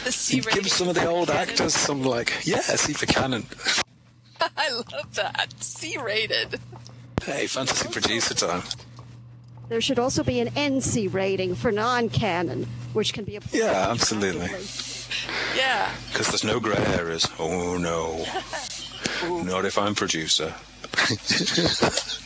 The 0.04 0.12
C 0.12 0.42
rating. 0.42 0.64
give 0.64 0.72
some 0.72 0.90
of 0.90 0.96
the 0.96 1.06
old 1.06 1.30
actors 1.30 1.74
some 1.74 2.04
like, 2.04 2.34
yeah, 2.44 2.62
C 2.62 2.94
for 2.94 3.06
canon. 3.06 3.46
I 4.58 4.72
love 4.72 5.16
that. 5.16 5.54
C 5.62 5.98
rated. 5.98 6.60
Hey, 7.24 7.48
fantasy 7.48 7.88
producer 7.90 8.34
time. 8.34 8.64
There 9.74 9.82
should 9.82 9.98
also 9.98 10.24
be 10.24 10.40
an 10.40 10.50
NC 10.50 11.12
rating 11.12 11.56
for 11.56 11.72
non-canon, 11.72 12.68
which 12.94 13.12
can 13.12 13.26
be 13.26 13.38
applied. 13.38 13.58
Yeah, 13.58 13.88
absolutely. 13.90 14.46
Yeah. 15.58 15.92
Because 16.12 16.28
there's 16.28 16.44
no 16.44 16.60
grey 16.60 16.78
areas. 16.78 17.28
Oh 17.40 17.80
no, 17.80 18.24
not 19.44 19.66
if 19.66 19.80
I'm 19.80 19.96
producer. 19.96 20.54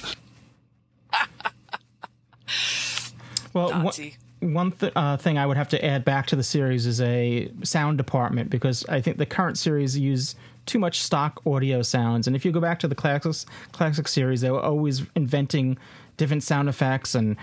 Well, 3.54 3.70
one, 3.72 3.84
Naughty. 3.86 4.18
one 4.42 4.72
th- 4.74 4.94
uh, 4.96 5.18
thing 5.18 5.40
I 5.40 5.48
would 5.48 5.58
have 5.58 5.70
to 5.70 5.84
add 5.84 6.06
back 6.06 6.28
to 6.28 6.36
the 6.36 6.44
series 6.44 6.86
is 6.86 7.02
a 7.02 7.50
sound 7.64 7.98
department 7.98 8.52
because 8.52 8.86
I 8.88 9.02
think 9.02 9.18
the 9.18 9.26
current 9.26 9.58
series 9.58 9.98
use 9.98 10.36
too 10.68 10.78
much 10.78 11.02
stock 11.02 11.42
audio 11.44 11.82
sounds. 11.82 12.28
And 12.28 12.36
if 12.36 12.46
you 12.46 12.52
go 12.52 12.60
back 12.60 12.78
to 12.80 12.88
the 12.88 12.94
classics 12.94 13.48
classic 13.72 14.08
series, 14.08 14.42
they 14.42 14.52
were 14.52 14.62
always 14.62 15.04
inventing 15.16 15.78
different 16.18 16.44
sound 16.44 16.68
effects. 16.70 17.16
And 17.16 17.38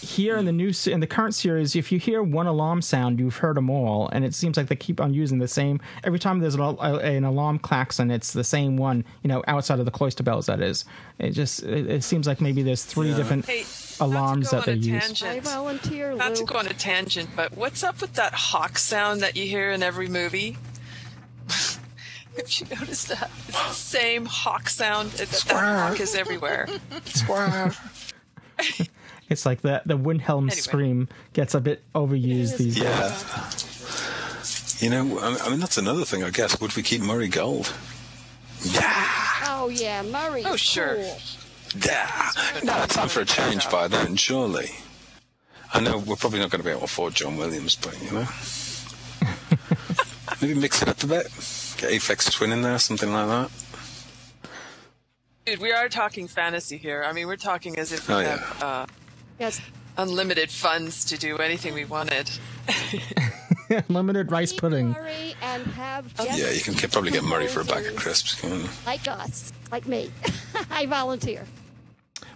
here 0.00 0.36
in 0.36 0.44
the 0.44 0.52
new 0.52 0.70
in 0.86 1.00
the 1.00 1.06
current 1.08 1.34
series, 1.34 1.74
if 1.74 1.90
you 1.90 1.98
hear 1.98 2.22
one 2.22 2.46
alarm 2.46 2.82
sound, 2.82 3.18
you've 3.18 3.38
heard 3.38 3.56
them 3.56 3.68
all. 3.68 4.08
And 4.12 4.24
it 4.24 4.32
seems 4.32 4.56
like 4.56 4.68
they 4.68 4.76
keep 4.76 5.00
on 5.00 5.12
using 5.12 5.38
the 5.38 5.48
same 5.48 5.80
every 6.04 6.20
time 6.20 6.38
there's 6.38 6.54
an, 6.54 6.60
an 6.62 7.24
alarm 7.24 7.58
klaxon. 7.58 8.10
It's 8.12 8.32
the 8.32 8.44
same 8.44 8.76
one, 8.76 9.04
you 9.24 9.28
know, 9.28 9.42
outside 9.48 9.80
of 9.80 9.86
the 9.86 9.90
cloister 9.90 10.22
bells. 10.22 10.46
That 10.46 10.60
is. 10.60 10.84
It 11.18 11.30
just 11.30 11.64
it, 11.64 11.90
it 11.90 12.04
seems 12.04 12.28
like 12.28 12.40
maybe 12.40 12.62
there's 12.62 12.84
three 12.84 13.10
Yeah. 13.10 13.16
different 13.16 13.46
Hey, 13.46 13.64
alarms 13.98 14.50
Go 14.50 14.60
that 14.60 14.68
on 14.68 14.78
they 14.80 14.86
use. 14.86 15.02
tangent. 15.04 15.30
I 15.30 15.40
volunteer, 15.40 16.14
Not 16.14 16.36
to 16.36 16.44
go 16.44 16.58
on 16.58 16.68
a 16.68 16.74
tangent, 16.74 17.30
but 17.34 17.56
what's 17.56 17.82
up 17.82 18.00
with 18.00 18.12
that 18.14 18.34
hawk 18.34 18.78
sound 18.78 19.20
that 19.22 19.36
you 19.36 19.46
hear 19.48 19.72
in 19.72 19.82
every 19.82 20.06
movie? 20.08 20.56
Have 22.36 22.48
you 22.50 22.66
noticed 22.78 23.08
that? 23.08 23.32
It's 23.48 23.68
the 23.68 23.74
same 23.74 24.24
hawk 24.26 24.68
sound. 24.68 25.10
That, 25.12 25.28
that 25.28 25.88
hawk 25.90 25.98
is 26.00 26.14
everywhere. 26.14 26.68
It's 29.30 29.44
like 29.44 29.60
the 29.60 29.82
the 29.84 29.96
Wilhelm 29.98 30.44
Anyway. 30.44 30.56
scream 30.60 31.08
gets 31.34 31.54
a 31.54 31.60
bit 31.60 31.82
overused 31.94 32.56
these 32.56 32.76
days. 32.76 32.82
Yeah. 32.82 33.14
You 34.80 34.88
know, 34.90 35.18
I 35.20 35.50
mean- 35.50 35.60
that's 35.60 35.76
another 35.76 36.04
thing, 36.06 36.24
I 36.24 36.30
guess. 36.30 36.58
Would 36.62 36.74
we 36.76 36.82
keep 36.82 37.02
Murray 37.02 37.28
Gold? 37.28 37.70
Yeah. 38.62 39.04
Oh 39.44 39.68
yeah, 39.68 40.00
Murray. 40.02 40.44
Oh, 40.46 40.56
sure. 40.56 40.94
Cool. 40.94 41.18
Yeah. 41.84 42.30
No, 42.64 42.86
time 42.86 43.08
for 43.08 43.20
a 43.20 43.24
change 43.26 43.68
by 43.70 43.86
then, 43.88 44.16
surely. 44.16 44.70
I 45.74 45.80
know 45.80 45.98
we're 45.98 46.16
probably 46.16 46.38
not 46.38 46.48
going 46.50 46.60
to 46.60 46.64
be 46.64 46.70
able 46.70 46.80
to 46.80 46.84
afford 46.86 47.14
John 47.14 47.36
Williams, 47.36 47.76
but, 47.76 48.00
you 48.02 48.10
know. 48.12 48.26
Maybe 50.40 50.54
mix 50.54 50.80
it 50.80 50.88
up 50.88 51.02
a 51.02 51.06
bit. 51.06 51.24
Get 51.76 51.90
Aphex 51.92 52.32
Twin 52.32 52.52
in 52.52 52.62
there, 52.62 52.78
something 52.78 53.12
like 53.12 53.26
that. 53.26 53.50
Dude, 55.48 55.60
we 55.60 55.72
are 55.72 55.88
talking 55.88 56.28
fantasy 56.28 56.76
here. 56.76 57.02
I 57.06 57.14
mean, 57.14 57.26
we're 57.26 57.36
talking 57.36 57.78
as 57.78 57.90
if 57.90 58.06
we 58.06 58.16
Oh, 58.16 58.18
have 58.20 58.62
uh, 58.62 58.86
Yes. 59.40 59.62
unlimited 59.96 60.50
funds 60.50 61.06
to 61.06 61.16
do 61.16 61.38
anything 61.38 61.72
we 61.72 61.86
wanted. 61.86 62.28
Limited 63.88 64.30
rice 64.30 64.52
pudding. 64.52 64.94
And 65.40 65.62
have 65.68 66.12
Yeah, 66.22 66.50
you 66.50 66.60
can 66.60 66.74
get, 66.74 66.92
probably 66.92 67.12
get 67.12 67.24
Murray 67.24 67.46
for 67.46 67.62
a 67.62 67.64
bag 67.64 67.86
of 67.86 67.96
crisps. 67.96 68.44
like 68.84 69.08
us, 69.08 69.50
like 69.72 69.86
me. 69.86 70.10
I 70.70 70.84
volunteer. 70.84 71.46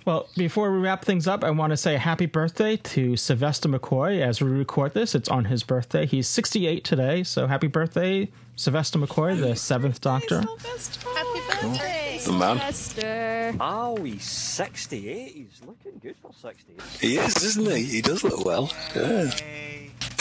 Well, 0.06 0.30
before 0.34 0.72
we 0.72 0.78
wrap 0.78 1.04
things 1.04 1.28
up, 1.28 1.44
I 1.44 1.50
want 1.50 1.72
to 1.72 1.76
say 1.76 1.98
happy 1.98 2.24
birthday 2.24 2.78
to 2.78 3.18
Sylvester 3.18 3.68
McCoy. 3.68 4.22
As 4.22 4.40
we 4.40 4.48
record 4.48 4.94
this, 4.94 5.14
it's 5.14 5.28
on 5.28 5.44
his 5.44 5.62
birthday. 5.64 6.06
He's 6.06 6.28
68 6.28 6.82
today, 6.82 7.24
so 7.24 7.46
happy 7.46 7.66
birthday, 7.66 8.30
Sylvester 8.62 9.00
McCoy, 9.00 9.40
the 9.40 9.56
seventh 9.56 10.00
Doctor. 10.00 10.40
Happy 10.40 11.40
birthday. 11.50 12.20
The 12.24 12.30
man. 12.30 12.58
Sylvester. 12.58 13.56
Oh, 13.60 13.96
he's 13.96 14.22
68. 14.22 15.32
He's 15.32 15.60
looking 15.66 15.98
good 16.00 16.14
for 16.22 16.32
68. 16.32 16.80
He 17.00 17.16
is, 17.16 17.42
isn't 17.42 17.66
he? 17.66 17.82
He 17.82 18.02
does 18.02 18.22
look 18.22 18.44
well. 18.44 18.70
Yeah. 18.94 19.32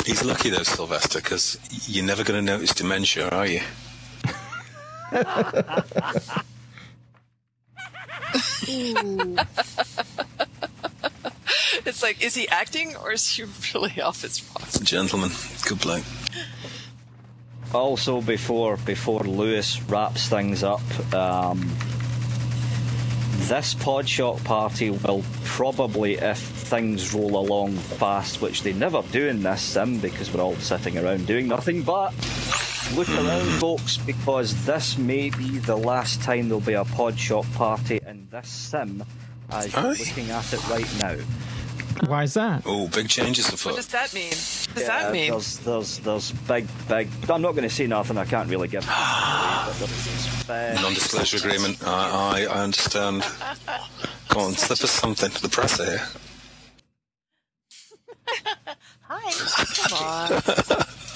He's 0.08 0.26
lucky 0.26 0.50
though, 0.50 0.64
Sylvester, 0.64 1.22
because 1.22 1.60
you're 1.88 2.04
never 2.04 2.24
going 2.24 2.44
to 2.44 2.52
notice 2.52 2.74
dementia, 2.74 3.30
are 3.30 3.46
you? 3.46 3.62
It's 11.84 12.04
like, 12.04 12.24
is 12.24 12.36
he 12.36 12.48
acting 12.48 12.96
or 12.96 13.12
is 13.12 13.28
he 13.28 13.44
really 13.74 14.00
off 14.02 14.22
his 14.22 14.44
rocker? 14.56 14.84
Gentleman, 14.84 15.32
good 15.68 15.82
bloke. 15.82 16.04
Also, 17.74 18.22
before 18.22 18.78
before 18.78 19.22
Louis 19.22 19.82
wraps 19.84 20.28
things 20.28 20.64
up, 20.64 20.82
um, 21.14 21.60
this 23.48 23.74
Podshock 23.76 24.44
party 24.44 24.90
will 24.90 25.24
probably, 25.46 26.16
if 26.16 26.38
things 26.38 27.14
roll 27.14 27.38
along 27.38 27.74
fast, 27.76 28.42
which 28.42 28.64
they 28.64 28.74
never 28.74 29.02
do 29.12 29.28
in 29.28 29.44
this 29.44 29.62
sim 29.62 30.00
because 30.00 30.34
we're 30.34 30.42
all 30.42 30.56
sitting 30.56 30.98
around 30.98 31.28
doing 31.28 31.48
nothing 31.48 31.82
but 31.84 32.14
look 32.96 33.10
around, 33.10 33.48
folks, 33.60 33.98
because 33.98 34.66
this 34.66 34.98
may 34.98 35.30
be 35.30 35.58
the 35.60 35.76
last 35.76 36.22
time 36.22 36.50
there'll 36.50 36.62
be 36.62 36.74
a 36.74 36.84
Podshock 36.84 37.52
party 37.54 38.00
in 38.06 38.28
this 38.32 38.50
sim 38.50 39.04
as 39.50 39.74
you're 39.74 39.86
Aye. 39.86 39.90
looking 39.90 40.30
at 40.30 40.54
it 40.54 40.70
right 40.70 41.00
now. 41.00 41.16
Why 42.08 42.24
is 42.24 42.34
that? 42.34 42.64
Oh, 42.66 42.88
big 42.88 43.08
changes 43.10 43.50
What 43.66 43.76
does 43.76 43.88
that 43.88 44.14
mean? 44.14 44.30
What 44.30 44.76
does 44.76 44.84
Yeah, 44.84 44.88
that 45.04 45.12
mean? 45.14 45.32
There's, 45.32 45.58
there's, 45.60 46.00
there's 46.00 46.32
big, 46.32 46.68
big. 46.88 47.10
I'm 47.30 47.42
not 47.42 47.52
going 47.52 47.64
to 47.68 47.70
say 47.70 47.88
nothing. 47.88 48.18
I 48.18 48.26
can't 48.26 48.50
really 48.50 48.68
give. 48.68 48.86
but 48.86 50.74
Non-disclosure 50.82 51.38
agreement. 51.38 51.78
I, 51.86 52.48
I, 52.48 52.54
I 52.54 52.64
understand. 52.64 53.24
Go 54.30 54.40
on, 54.42 54.54
slip 54.54 54.82
us 54.84 54.92
something 54.92 55.30
to 55.30 55.42
the 55.42 55.50
press 55.50 55.78
here. 55.78 56.02
Hi. 59.02 59.32
Come 59.90 60.78
on. 60.78 60.86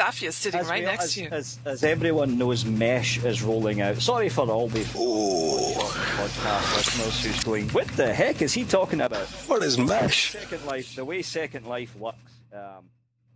Saffia's 0.00 0.34
sitting 0.34 0.60
as 0.60 0.68
right 0.68 0.80
we- 0.80 0.86
next 0.86 1.04
as, 1.04 1.14
to 1.14 1.22
you. 1.22 1.28
As, 1.30 1.58
as 1.66 1.84
everyone 1.84 2.38
knows, 2.38 2.64
Mesh 2.64 3.22
is 3.22 3.42
rolling 3.42 3.80
out. 3.82 3.96
Sorry 3.98 4.28
for 4.30 4.48
all 4.50 4.68
the 4.68 4.80
Oh, 4.96 5.74
podcast 6.16 6.76
listeners 6.76 7.24
who's 7.24 7.44
going, 7.44 7.68
what 7.70 7.86
the 7.88 8.12
heck 8.12 8.40
is 8.40 8.52
he 8.54 8.64
talking 8.64 9.02
about? 9.02 9.26
what 9.46 9.62
is 9.62 9.76
mesh? 9.78 10.32
Second 10.32 10.64
Life, 10.64 10.94
the 10.96 11.04
way 11.04 11.20
Second 11.22 11.66
Life 11.66 11.94
works, 11.96 12.32
um, 12.54 12.88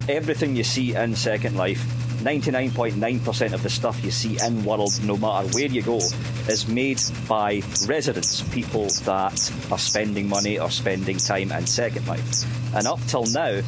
everything 0.09 0.57
you 0.57 0.65
see 0.65 0.95
in 0.95 1.15
Second 1.15 1.57
Life, 1.57 1.83
99.9% 2.23 3.53
of 3.53 3.63
the 3.63 3.71
stuff 3.71 4.03
you 4.05 4.11
see 4.11 4.39
in 4.45 4.65
World, 4.65 4.93
no 5.05 5.17
matter 5.17 5.47
where 5.49 5.67
you 5.67 5.83
go, 5.83 5.97
is 6.49 6.69
made 6.69 7.01
by 7.29 7.63
residents, 7.87 8.43
people 8.55 8.87
that 9.05 9.53
are 9.71 9.79
spending 9.79 10.29
money 10.29 10.59
or 10.59 10.71
spending 10.71 11.17
time 11.17 11.53
in 11.53 11.67
Second 11.67 12.07
Life. 12.07 12.45
And 12.75 12.87
up 12.87 13.01
till 13.07 13.27
now, 13.27 13.61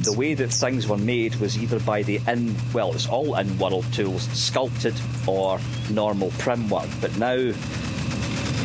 the 0.00 0.14
way 0.16 0.34
that 0.34 0.48
things 0.48 0.86
were 0.88 0.98
made 0.98 1.34
was 1.36 1.58
either 1.58 1.78
by 1.80 2.02
the 2.02 2.20
in, 2.26 2.54
well, 2.72 2.92
it's 2.92 3.08
all 3.08 3.36
in 3.36 3.58
world 3.58 3.90
tools, 3.92 4.22
sculpted 4.22 4.94
or 5.26 5.60
normal 5.90 6.30
prim 6.38 6.68
work. 6.68 6.88
But 7.00 7.16
now 7.18 7.52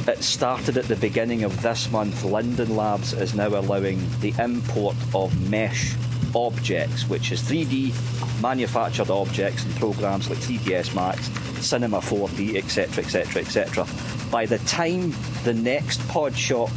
it 0.08 0.24
started 0.24 0.78
at 0.78 0.86
the 0.86 0.96
beginning 0.96 1.44
of 1.44 1.62
this 1.62 1.92
month. 1.92 2.24
Linden 2.24 2.76
Labs 2.76 3.14
is 3.14 3.36
now 3.36 3.48
allowing 3.48 4.00
the 4.22 4.34
import 4.40 4.96
of 5.14 5.50
mesh 5.50 5.96
objects, 6.36 7.08
which 7.08 7.32
is 7.32 7.42
3D 7.42 7.94
manufactured 8.42 9.10
objects 9.10 9.64
and 9.64 9.76
programs 9.76 10.30
like 10.30 10.40
3ds 10.40 10.94
Max, 10.94 11.28
Cinema 11.66 12.00
4D, 12.00 12.56
etc., 12.56 13.04
etc., 13.04 13.42
etc. 13.42 13.88
By 14.30 14.46
the 14.46 14.58
time 14.60 15.14
the 15.44 15.54
next 15.54 16.00
Podshock 16.02 16.70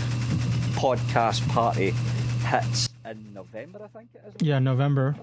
podcast 0.75 1.47
party 1.49 1.93
hits 2.47 2.89
in 3.05 3.35
November, 3.35 3.81
I 3.85 3.99
think 3.99 4.11
it 4.15 4.23
is. 4.27 4.47
Yeah, 4.47 4.61
November. 4.61 5.17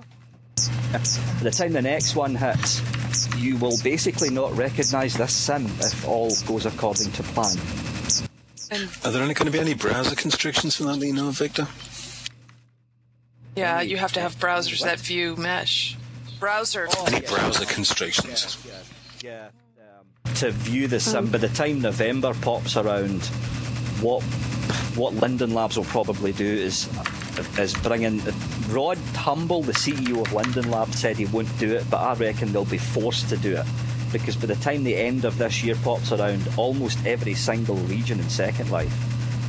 By 0.91 0.99
the 1.43 1.51
time 1.51 1.73
the 1.73 1.81
next 1.81 2.15
one 2.15 2.35
hits, 2.35 2.81
you 3.37 3.57
will 3.57 3.77
basically 3.83 4.29
not 4.29 4.55
recognise 4.55 5.15
this 5.15 5.33
sim 5.33 5.65
if 5.65 6.07
all 6.07 6.31
goes 6.45 6.65
according 6.65 7.11
to 7.13 7.23
plan. 7.23 7.57
Are 9.05 9.11
there 9.11 9.21
only 9.21 9.33
going 9.33 9.45
to 9.45 9.51
be 9.51 9.59
any 9.59 9.73
browser 9.73 10.15
constrictions 10.15 10.75
for 10.75 10.83
that, 10.85 10.99
do 10.99 11.05
you 11.05 11.13
know, 11.13 11.29
Victor? 11.31 11.67
Yeah, 13.55 13.81
you 13.81 13.97
have 13.97 14.13
to 14.13 14.21
have 14.21 14.35
browsers 14.35 14.83
that 14.83 14.99
view 14.99 15.35
mesh. 15.35 15.97
Browser. 16.39 16.87
Any 17.07 17.25
browser 17.25 17.65
constrictions? 17.65 18.57
Yeah. 19.23 19.49
Um, 19.79 20.33
to 20.35 20.51
view 20.51 20.87
the 20.87 20.99
sim, 20.99 21.31
by 21.31 21.37
the 21.37 21.47
time 21.49 21.81
November 21.81 22.33
pops 22.41 22.75
around, 22.75 23.23
what 24.01 24.21
what 24.95 25.13
Linden 25.13 25.53
Labs 25.53 25.77
will 25.77 25.85
probably 25.85 26.33
do 26.33 26.45
is 26.45 26.89
is 27.57 27.73
bring 27.75 28.03
in 28.03 28.21
Rod 28.69 28.97
Humble, 29.15 29.61
the 29.61 29.73
CEO 29.73 30.21
of 30.21 30.33
Linden 30.33 30.69
Labs, 30.69 30.99
said 30.99 31.17
he 31.17 31.25
won't 31.25 31.57
do 31.59 31.73
it, 31.75 31.89
but 31.89 31.97
I 31.97 32.13
reckon 32.13 32.51
they'll 32.51 32.65
be 32.65 32.77
forced 32.77 33.29
to 33.29 33.37
do 33.37 33.55
it 33.55 33.65
because 34.11 34.35
by 34.35 34.47
the 34.47 34.55
time 34.55 34.83
the 34.83 34.95
end 34.95 35.25
of 35.25 35.37
this 35.37 35.63
year 35.63 35.75
pops 35.83 36.11
around, 36.11 36.47
almost 36.57 37.05
every 37.05 37.33
single 37.33 37.75
region 37.75 38.19
in 38.19 38.29
Second 38.29 38.71
Life 38.71 38.93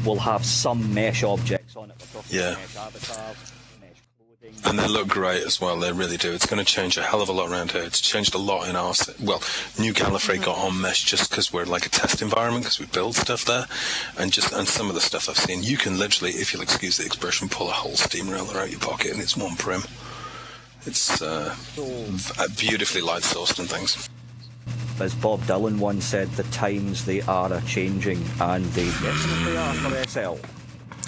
will 0.04 0.18
have 0.18 0.44
some 0.44 0.92
mesh 0.94 1.22
objects 1.22 1.76
on 1.76 1.90
it. 1.90 1.96
Yeah. 2.30 2.56
And 4.64 4.78
they 4.78 4.88
look 4.88 5.08
great 5.08 5.44
as 5.44 5.60
well. 5.60 5.78
They 5.78 5.92
really 5.92 6.16
do. 6.16 6.32
It's 6.32 6.46
going 6.46 6.64
to 6.64 6.64
change 6.64 6.96
a 6.96 7.02
hell 7.02 7.22
of 7.22 7.28
a 7.28 7.32
lot 7.32 7.50
around 7.50 7.70
here. 7.72 7.82
It's 7.84 8.00
changed 8.00 8.34
a 8.34 8.38
lot 8.38 8.68
in 8.68 8.74
our. 8.74 8.94
Well, 9.22 9.42
New 9.78 9.92
Gallifrey 9.92 10.42
got 10.42 10.58
on 10.58 10.80
mesh 10.80 11.04
just 11.04 11.30
because 11.30 11.52
we're 11.52 11.66
like 11.66 11.86
a 11.86 11.88
test 11.88 12.20
environment 12.20 12.64
because 12.64 12.80
we 12.80 12.86
build 12.86 13.14
stuff 13.14 13.44
there, 13.44 13.66
and 14.18 14.32
just 14.32 14.52
and 14.52 14.66
some 14.66 14.88
of 14.88 14.94
the 14.94 15.00
stuff 15.00 15.28
I've 15.28 15.38
seen, 15.38 15.62
you 15.62 15.76
can 15.76 15.98
literally, 15.98 16.32
if 16.32 16.52
you'll 16.52 16.62
excuse 16.62 16.96
the 16.96 17.06
expression, 17.06 17.48
pull 17.48 17.68
a 17.68 17.72
whole 17.72 17.96
steamroller 17.96 18.58
out 18.58 18.70
your 18.70 18.80
pocket 18.80 19.12
and 19.12 19.20
it's 19.20 19.36
one 19.36 19.54
prim. 19.56 19.82
It's 20.84 21.20
uh, 21.20 21.54
beautifully 22.56 23.00
light 23.02 23.22
sourced 23.22 23.58
and 23.58 23.68
things. 23.68 24.08
as 25.00 25.14
Bob 25.14 25.40
Dylan 25.42 25.78
once 25.78 26.04
said, 26.04 26.30
the 26.32 26.44
times 26.44 27.04
they 27.04 27.20
are 27.22 27.52
a 27.52 27.60
changing, 27.62 28.24
and 28.40 28.64
they 28.66 28.86
definitely 28.86 29.56
are 29.56 29.74
for 29.74 30.08
SL. 30.08 30.55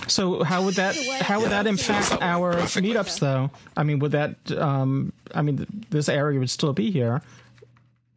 So 0.08 0.42
how 0.42 0.62
would 0.64 0.74
that 0.74 0.96
how 1.20 1.40
would 1.40 1.50
that 1.50 1.66
impact 1.66 2.12
our 2.20 2.54
meetups 2.54 3.20
though? 3.20 3.50
I 3.76 3.82
mean, 3.82 3.98
would 4.00 4.12
that 4.12 4.36
um 4.52 5.12
I 5.34 5.42
mean 5.42 5.58
th- 5.58 5.68
this 5.90 6.08
area 6.08 6.38
would 6.38 6.50
still 6.50 6.72
be 6.72 6.90
here. 6.90 7.22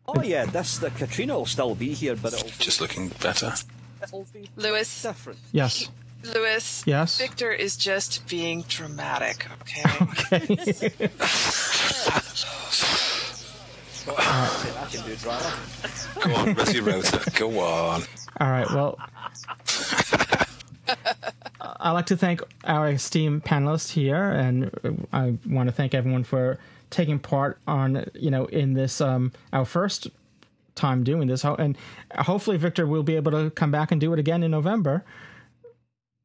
Oh 0.08 0.22
yeah, 0.22 0.46
this 0.46 0.78
the 0.80 0.90
Katrina 0.90 1.36
will 1.36 1.46
still 1.46 1.76
be 1.76 1.94
here, 1.94 2.16
but 2.16 2.34
it'll 2.34 2.50
just 2.60 2.82
looking 2.82 3.10
better. 3.22 3.54
It'll 4.02 4.26
be 4.34 4.50
Louis. 4.56 5.02
different. 5.02 5.40
Yes. 5.52 5.90
Louis. 6.24 6.84
Yes? 6.86 7.18
Victor 7.18 7.52
is 7.52 7.76
just 7.78 8.28
being 8.28 8.64
dramatic. 8.68 9.48
Okay. 9.62 9.84
Okay. 10.34 11.10
I 14.08 14.88
can 14.92 15.06
do 15.06 15.16
drama. 15.16 15.54
Go 16.22 16.34
on, 16.36 16.56
Resi 16.56 16.86
Rota. 16.86 17.32
Go 17.38 17.60
on. 17.60 18.02
All 18.40 18.50
right. 18.50 18.68
Well, 18.72 18.98
I'd 21.62 21.92
like 21.92 22.08
to 22.08 22.18
thank 22.18 22.42
our 22.64 22.90
esteemed 22.90 23.44
panelists 23.44 23.92
here, 23.92 24.24
and 24.32 25.08
I 25.14 25.38
want 25.48 25.68
to 25.68 25.74
thank 25.74 25.94
everyone 25.94 26.24
for 26.24 26.60
taking 26.90 27.20
part 27.20 27.58
on 27.68 28.06
you 28.14 28.30
know 28.30 28.46
in 28.46 28.74
this 28.74 29.00
um 29.00 29.32
our 29.54 29.66
first 29.66 30.08
time 30.76 31.04
doing 31.04 31.28
this, 31.28 31.44
and 31.44 31.78
hopefully 32.18 32.58
Victor 32.58 32.86
will 32.86 33.04
be 33.04 33.16
able 33.16 33.32
to 33.32 33.50
come 33.52 33.72
back 33.72 33.92
and 33.92 34.02
do 34.02 34.14
it 34.14 34.20
again 34.20 34.44
in 34.44 34.52
November. 34.52 35.04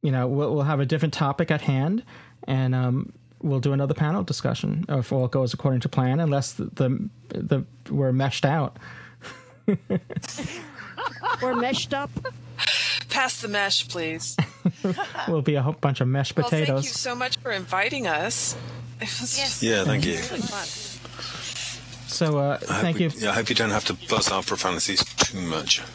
You 0.01 0.11
know, 0.11 0.27
we'll, 0.27 0.53
we'll 0.53 0.63
have 0.63 0.79
a 0.79 0.85
different 0.85 1.13
topic 1.13 1.51
at 1.51 1.61
hand, 1.61 2.03
and 2.47 2.73
um, 2.73 3.13
we'll 3.41 3.59
do 3.59 3.73
another 3.73 3.93
panel 3.93 4.23
discussion 4.23 4.85
if 4.89 5.11
all 5.11 5.27
goes 5.27 5.53
according 5.53 5.81
to 5.81 5.89
plan, 5.89 6.19
unless 6.19 6.53
the 6.53 6.65
the, 6.65 7.09
the 7.29 7.65
we're 7.91 8.13
meshed 8.13 8.45
out. 8.45 8.77
We're 11.41 11.55
meshed 11.55 11.93
up. 11.93 12.09
Pass 13.09 13.41
the 13.41 13.47
mesh, 13.47 13.87
please. 13.87 14.37
We'll 15.27 15.41
be 15.41 15.55
a 15.55 15.61
whole 15.61 15.73
bunch 15.73 16.01
of 16.01 16.07
mashed 16.07 16.35
potatoes. 16.35 16.51
Well, 16.51 16.59
potatoes. 16.61 16.83
thank 16.85 16.93
you 16.93 16.99
so 16.99 17.15
much 17.15 17.37
for 17.37 17.51
inviting 17.51 18.07
us. 18.07 18.55
Yes. 18.99 19.61
Yeah, 19.61 19.83
thank 19.83 20.05
you. 20.05 20.13
really. 20.31 20.41
So 22.07 22.39
uh, 22.39 22.57
I 22.67 22.73
hope 22.73 22.81
thank 22.81 22.97
we- 22.97 23.03
you. 23.05 23.11
Yeah, 23.15 23.29
I 23.29 23.33
hope 23.33 23.49
you 23.49 23.55
don't 23.55 23.69
have 23.69 23.85
to 23.85 23.93
buzz 24.09 24.31
our 24.31 24.41
profanities 24.41 25.03
too 25.17 25.39
much. 25.41 25.83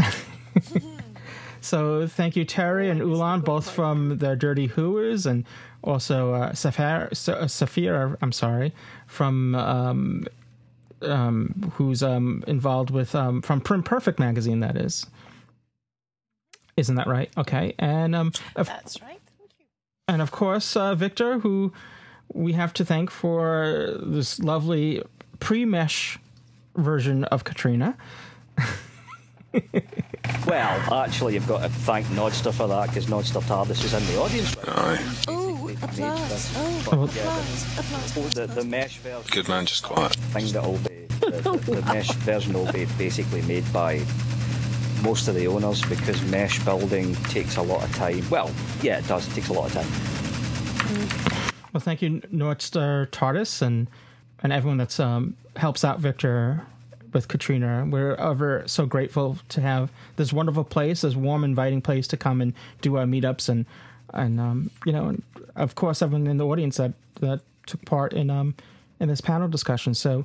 So 1.65 2.09
thank 2.09 2.35
you, 2.35 2.44
Terry 2.44 2.90
and 2.90 3.01
Oolon, 3.01 3.40
both 3.44 3.70
from 3.70 4.19
the 4.19 4.35
Dirty 4.35 4.66
Hooers, 4.66 5.27
and 5.27 5.44
also 5.85 6.35
uh, 6.35 6.53
Safar, 6.55 7.05
uh, 7.05 7.09
Safira. 7.47 8.16
I'm 8.20 8.32
sorry, 8.32 8.73
from 9.07 9.55
um, 9.55 10.27
um, 11.03 11.73
who's 11.77 12.03
um, 12.03 12.43
involved 12.49 12.90
with 12.90 13.15
um, 13.15 13.43
from 13.43 13.61
Prim 13.61 13.85
Perfect 13.85 14.19
magazine. 14.19 14.59
That 14.59 14.77
is, 14.77 15.07
isn't 16.77 16.94
that 16.97 17.07
right? 17.07 17.31
Okay, 17.36 17.74
and 17.78 18.15
um, 18.15 18.32
of, 18.57 18.66
That's 18.66 19.01
right. 19.03 19.20
and 20.09 20.20
of 20.23 20.31
course 20.31 20.77
uh, 20.77 20.94
Victor, 20.94 21.39
who 21.40 21.73
we 22.32 22.53
have 22.53 22.73
to 22.74 22.85
thank 22.85 23.11
for 23.11 23.97
this 24.01 24.39
lovely 24.40 25.03
pre-mesh 25.40 26.19
version 26.77 27.24
of 27.24 27.44
Katrina. 27.44 27.97
Well, 30.47 30.94
actually, 31.05 31.35
you've 31.35 31.47
got 31.49 31.62
to 31.62 31.69
thank 31.69 32.07
Nodster 32.07 32.53
for 32.55 32.66
that 32.69 32.89
because 32.89 33.07
Nodster 33.07 33.43
Tardis 33.43 33.82
was 33.82 33.93
in 33.94 34.05
the 34.07 34.19
audience. 34.20 34.57
Aye. 34.66 35.15
Oh, 35.28 35.69
applause. 35.82 36.53
Oh, 36.57 36.89
Well, 36.90 37.05
applause. 37.05 37.78
Applause. 37.78 38.35
The, 38.35 38.47
the 38.47 38.65
mesh 38.65 38.99
version 38.99 39.23
Good 39.31 39.49
man, 39.49 39.66
just 39.66 39.82
quiet. 39.82 40.15
thing 40.15 40.47
that'll 40.53 40.78
be 40.78 41.07
the, 41.20 41.31
the, 41.31 41.70
the 41.73 41.82
mesh 41.82 42.11
version 42.24 42.53
will 42.55 42.70
be 42.73 42.86
basically 42.99 43.43
made 43.43 43.70
by 43.73 43.99
most 45.03 45.29
of 45.29 45.35
the 45.35 45.47
owners 45.47 45.83
because 45.83 46.23
mesh 46.31 46.65
building 46.65 47.15
takes 47.27 47.57
a 47.57 47.62
lot 47.62 47.83
of 47.83 47.95
time. 47.95 48.29
Well, 48.31 48.51
yeah, 48.83 48.99
it 48.99 49.07
does. 49.07 49.27
It 49.29 49.35
takes 49.35 49.49
a 49.49 49.53
lot 49.53 49.66
of 49.66 49.73
time. 49.73 51.53
Well, 51.73 51.81
thank 51.81 52.03
you, 52.03 52.20
Northstar 52.33 53.09
TARDIS, 53.09 53.62
and 53.62 53.89
and 54.43 54.53
everyone 54.53 54.79
that's 54.79 55.01
um, 55.01 55.37
helps 55.57 55.85
out 55.85 56.01
Victor 56.01 56.66
with 57.12 57.29
Katrina. 57.29 57.87
We're 57.89 58.15
ever 58.15 58.65
so 58.66 58.87
grateful 58.87 59.39
to 59.51 59.61
have 59.61 59.91
this 60.16 60.33
wonderful 60.33 60.65
place, 60.65 61.03
this 61.03 61.15
warm, 61.15 61.45
inviting 61.45 61.81
place 61.81 62.07
to 62.09 62.16
come 62.16 62.41
and 62.41 62.53
do 62.81 62.97
our 62.97 63.05
meetups, 63.05 63.49
and 63.49 63.66
and 64.12 64.39
um, 64.39 64.70
you 64.85 64.93
know, 64.93 65.09
and 65.09 65.23
of 65.57 65.74
course, 65.74 66.03
everyone 66.03 66.27
in 66.27 66.37
the 66.37 66.47
audience 66.47 66.77
that 66.77 66.93
that 67.20 67.41
took 67.66 67.85
part 67.85 68.12
in 68.12 68.29
um 68.31 68.55
in 69.01 69.09
this 69.09 69.20
panel 69.20 69.49
discussion. 69.49 69.95
So 69.95 70.24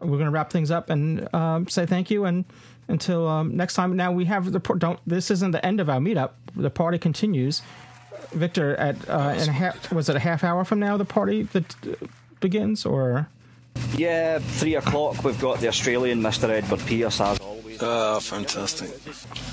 we're 0.00 0.18
going 0.18 0.24
to 0.26 0.30
wrap 0.30 0.50
things 0.50 0.70
up 0.70 0.90
and 0.90 1.32
um, 1.34 1.68
say 1.68 1.86
thank 1.86 2.10
you 2.10 2.24
and 2.24 2.44
until 2.88 3.26
um, 3.28 3.56
next 3.56 3.74
time. 3.74 3.96
Now 3.96 4.12
we 4.12 4.24
have 4.26 4.52
the 4.52 4.60
don't. 4.60 4.98
This 5.06 5.30
isn't 5.30 5.50
the 5.50 5.64
end 5.64 5.80
of 5.80 5.88
our 5.88 5.98
meetup. 5.98 6.30
The 6.54 6.70
party 6.70 6.98
continues. 6.98 7.62
Victor, 8.32 8.74
at 8.76 8.96
uh, 9.08 9.34
in 9.38 9.48
a 9.48 9.52
half, 9.52 9.92
was 9.92 10.08
it 10.08 10.16
a 10.16 10.20
half 10.20 10.42
hour 10.44 10.64
from 10.64 10.80
now 10.80 10.96
the 10.96 11.04
party 11.04 11.42
that 11.44 11.74
uh, 11.86 12.06
begins, 12.40 12.84
or 12.84 13.28
Yeah, 13.96 14.38
three 14.40 14.74
o'clock. 14.74 15.22
We've 15.24 15.40
got 15.40 15.60
the 15.60 15.68
Australian 15.68 16.20
Mr. 16.20 16.48
Edward 16.48 16.80
Pierce 16.80 17.20
as 17.20 17.38
always. 17.40 17.78
Oh, 17.80 18.20
fantastic. 18.20 18.90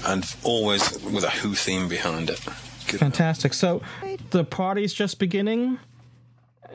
And 0.05 0.23
always 0.43 0.99
with 1.03 1.23
a 1.23 1.29
Who 1.29 1.53
theme 1.53 1.87
behind 1.87 2.29
it. 2.29 2.39
Good. 2.87 2.99
fantastic? 2.99 3.53
So 3.53 3.81
the 4.31 4.43
party's 4.43 4.93
just 4.93 5.19
beginning. 5.19 5.79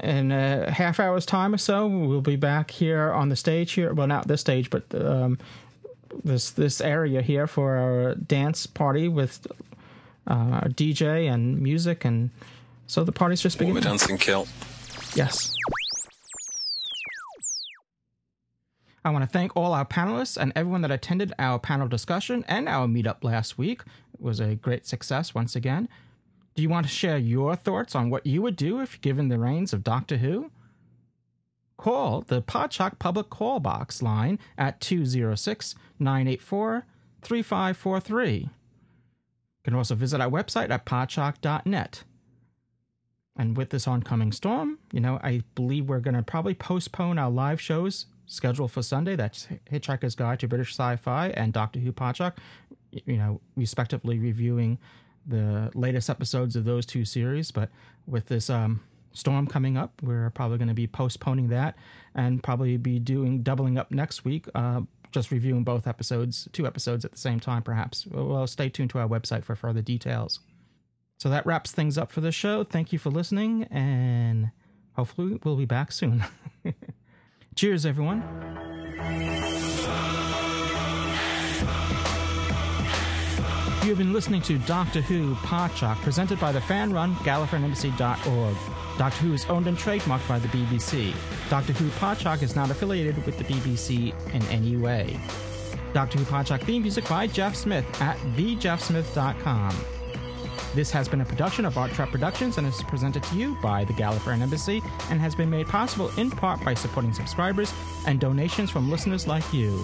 In 0.02 0.30
a 0.30 0.70
half 0.70 1.00
hour's 1.00 1.26
time 1.26 1.54
or 1.54 1.58
so, 1.58 1.86
we'll 1.86 2.20
be 2.20 2.36
back 2.36 2.70
here 2.70 3.10
on 3.12 3.28
the 3.30 3.36
stage 3.36 3.72
here. 3.72 3.92
Well, 3.92 4.06
not 4.06 4.28
this 4.28 4.40
stage, 4.40 4.70
but 4.70 4.84
um, 4.94 5.38
this 6.24 6.50
this 6.50 6.80
area 6.80 7.20
here 7.22 7.46
for 7.46 7.76
our 7.76 8.14
dance 8.14 8.66
party 8.66 9.08
with 9.08 9.46
uh, 10.28 10.60
our 10.62 10.68
DJ 10.68 11.32
and 11.32 11.60
music, 11.60 12.04
and 12.04 12.30
so 12.86 13.02
the 13.02 13.12
party's 13.12 13.40
just 13.40 13.60
Warmer 13.60 13.80
beginning. 13.80 13.98
dancing 13.98 14.18
kilt. 14.18 14.48
Yes. 15.14 15.54
I 19.04 19.10
want 19.10 19.24
to 19.24 19.30
thank 19.30 19.56
all 19.56 19.72
our 19.72 19.86
panelists 19.86 20.36
and 20.36 20.52
everyone 20.54 20.82
that 20.82 20.90
attended 20.90 21.32
our 21.38 21.58
panel 21.58 21.88
discussion 21.88 22.44
and 22.46 22.68
our 22.68 22.86
meetup 22.86 23.24
last 23.24 23.56
week. 23.56 23.82
It 24.12 24.20
was 24.20 24.38
a 24.38 24.54
great 24.54 24.86
success 24.86 25.34
once 25.34 25.56
again. 25.56 25.88
Do 26.58 26.62
you 26.62 26.68
want 26.68 26.86
to 26.86 26.92
share 26.92 27.18
your 27.18 27.54
thoughts 27.54 27.94
on 27.94 28.10
what 28.10 28.26
you 28.26 28.42
would 28.42 28.56
do 28.56 28.80
if 28.80 29.00
given 29.00 29.28
the 29.28 29.38
reins 29.38 29.72
of 29.72 29.84
Doctor 29.84 30.16
Who? 30.16 30.50
Call 31.76 32.22
the 32.22 32.42
Podshock 32.42 32.98
Public 32.98 33.30
Call 33.30 33.60
Box 33.60 34.02
line 34.02 34.40
at 34.58 34.80
206 34.80 35.76
984 36.00 36.84
3543. 37.22 38.34
You 38.34 38.48
can 39.62 39.74
also 39.76 39.94
visit 39.94 40.20
our 40.20 40.28
website 40.28 40.70
at 40.70 40.84
podshock.net. 40.84 42.02
And 43.36 43.56
with 43.56 43.70
this 43.70 43.86
oncoming 43.86 44.32
storm, 44.32 44.80
you 44.90 44.98
know, 44.98 45.20
I 45.22 45.44
believe 45.54 45.88
we're 45.88 46.00
going 46.00 46.16
to 46.16 46.24
probably 46.24 46.54
postpone 46.54 47.20
our 47.20 47.30
live 47.30 47.60
shows 47.60 48.06
scheduled 48.26 48.72
for 48.72 48.82
Sunday. 48.82 49.14
That's 49.14 49.46
Hitchhiker's 49.70 50.16
Guide 50.16 50.40
to 50.40 50.48
British 50.48 50.72
Sci-Fi 50.72 51.28
and 51.28 51.52
Doctor 51.52 51.78
Who 51.78 51.92
Podshock, 51.92 52.32
you 52.90 53.16
know, 53.16 53.40
respectively 53.54 54.18
reviewing 54.18 54.78
the 55.28 55.70
latest 55.74 56.10
episodes 56.10 56.56
of 56.56 56.64
those 56.64 56.86
two 56.86 57.04
series. 57.04 57.50
But 57.50 57.70
with 58.06 58.26
this 58.26 58.50
um, 58.50 58.80
storm 59.12 59.46
coming 59.46 59.76
up, 59.76 59.92
we're 60.02 60.30
probably 60.30 60.58
going 60.58 60.68
to 60.68 60.74
be 60.74 60.86
postponing 60.86 61.48
that 61.48 61.76
and 62.14 62.42
probably 62.42 62.76
be 62.76 62.98
doing 62.98 63.42
doubling 63.42 63.78
up 63.78 63.90
next 63.90 64.24
week. 64.24 64.46
Uh, 64.54 64.82
just 65.12 65.30
reviewing 65.30 65.64
both 65.64 65.86
episodes, 65.86 66.48
two 66.52 66.66
episodes 66.66 67.04
at 67.04 67.12
the 67.12 67.18
same 67.18 67.40
time, 67.40 67.62
perhaps. 67.62 68.06
Well, 68.06 68.46
stay 68.46 68.68
tuned 68.68 68.90
to 68.90 68.98
our 68.98 69.08
website 69.08 69.44
for 69.44 69.54
further 69.54 69.82
details. 69.82 70.40
So 71.18 71.28
that 71.30 71.46
wraps 71.46 71.72
things 71.72 71.98
up 71.98 72.12
for 72.12 72.20
the 72.20 72.30
show. 72.30 72.62
Thank 72.64 72.92
you 72.92 72.98
for 72.98 73.10
listening, 73.10 73.64
and 73.64 74.50
hopefully, 74.92 75.38
we'll 75.42 75.56
be 75.56 75.64
back 75.64 75.90
soon. 75.90 76.24
Cheers, 77.56 77.84
everyone. 77.84 78.22
You 83.88 83.94
have 83.94 84.04
been 84.04 84.12
listening 84.12 84.42
to 84.42 84.58
Doctor 84.58 85.00
Who 85.00 85.34
Podshock, 85.36 85.96
presented 86.02 86.38
by 86.38 86.52
the 86.52 86.60
fan 86.60 86.92
run 86.92 87.14
GallifreyanEmbassy.org. 87.14 88.56
Doctor 88.98 89.18
Who 89.22 89.32
is 89.32 89.46
owned 89.46 89.66
and 89.66 89.78
trademarked 89.78 90.28
by 90.28 90.38
the 90.38 90.48
BBC. 90.48 91.14
Doctor 91.48 91.72
Who 91.72 91.88
Podshock 91.92 92.42
is 92.42 92.54
not 92.54 92.70
affiliated 92.70 93.24
with 93.24 93.38
the 93.38 93.44
BBC 93.44 94.12
in 94.34 94.42
any 94.48 94.76
way. 94.76 95.18
Doctor 95.94 96.18
Who 96.18 96.26
Podshock 96.26 96.64
theme 96.64 96.82
music 96.82 97.08
by 97.08 97.28
Jeff 97.28 97.56
Smith 97.56 97.86
at 98.02 98.18
thejeffsmith.com. 98.36 99.74
This 100.74 100.90
has 100.90 101.08
been 101.08 101.22
a 101.22 101.24
production 101.24 101.64
of 101.64 101.78
Art 101.78 101.92
Trap 101.92 102.10
Productions 102.10 102.58
and 102.58 102.66
is 102.66 102.82
presented 102.82 103.22
to 103.22 103.36
you 103.36 103.56
by 103.62 103.84
the 103.84 103.94
Gallifreyan 103.94 104.42
Embassy 104.42 104.82
and 105.08 105.18
has 105.18 105.34
been 105.34 105.48
made 105.48 105.66
possible 105.66 106.10
in 106.18 106.30
part 106.30 106.62
by 106.62 106.74
supporting 106.74 107.14
subscribers 107.14 107.72
and 108.06 108.20
donations 108.20 108.68
from 108.70 108.90
listeners 108.90 109.26
like 109.26 109.50
you. 109.50 109.82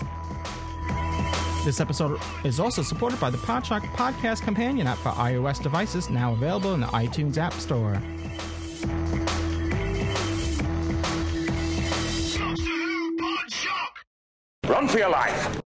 This 1.65 1.81
episode 1.81 2.21
is 2.45 2.61
also 2.61 2.83
supported 2.83 3.19
by 3.19 3.31
the 3.31 3.39
Podshock 3.39 3.81
Podcast 3.95 4.43
Companion 4.43 4.87
app 4.87 4.99
for 4.99 5.09
iOS 5.13 5.63
devices, 5.63 6.11
now 6.11 6.35
available 6.35 6.75
in 6.75 6.81
the 6.81 6.87
iTunes 6.89 7.39
App 7.39 7.55
Store. 7.55 7.95
Run 14.69 14.89
for 14.89 14.99
your 14.99 15.09
life! 15.09 15.65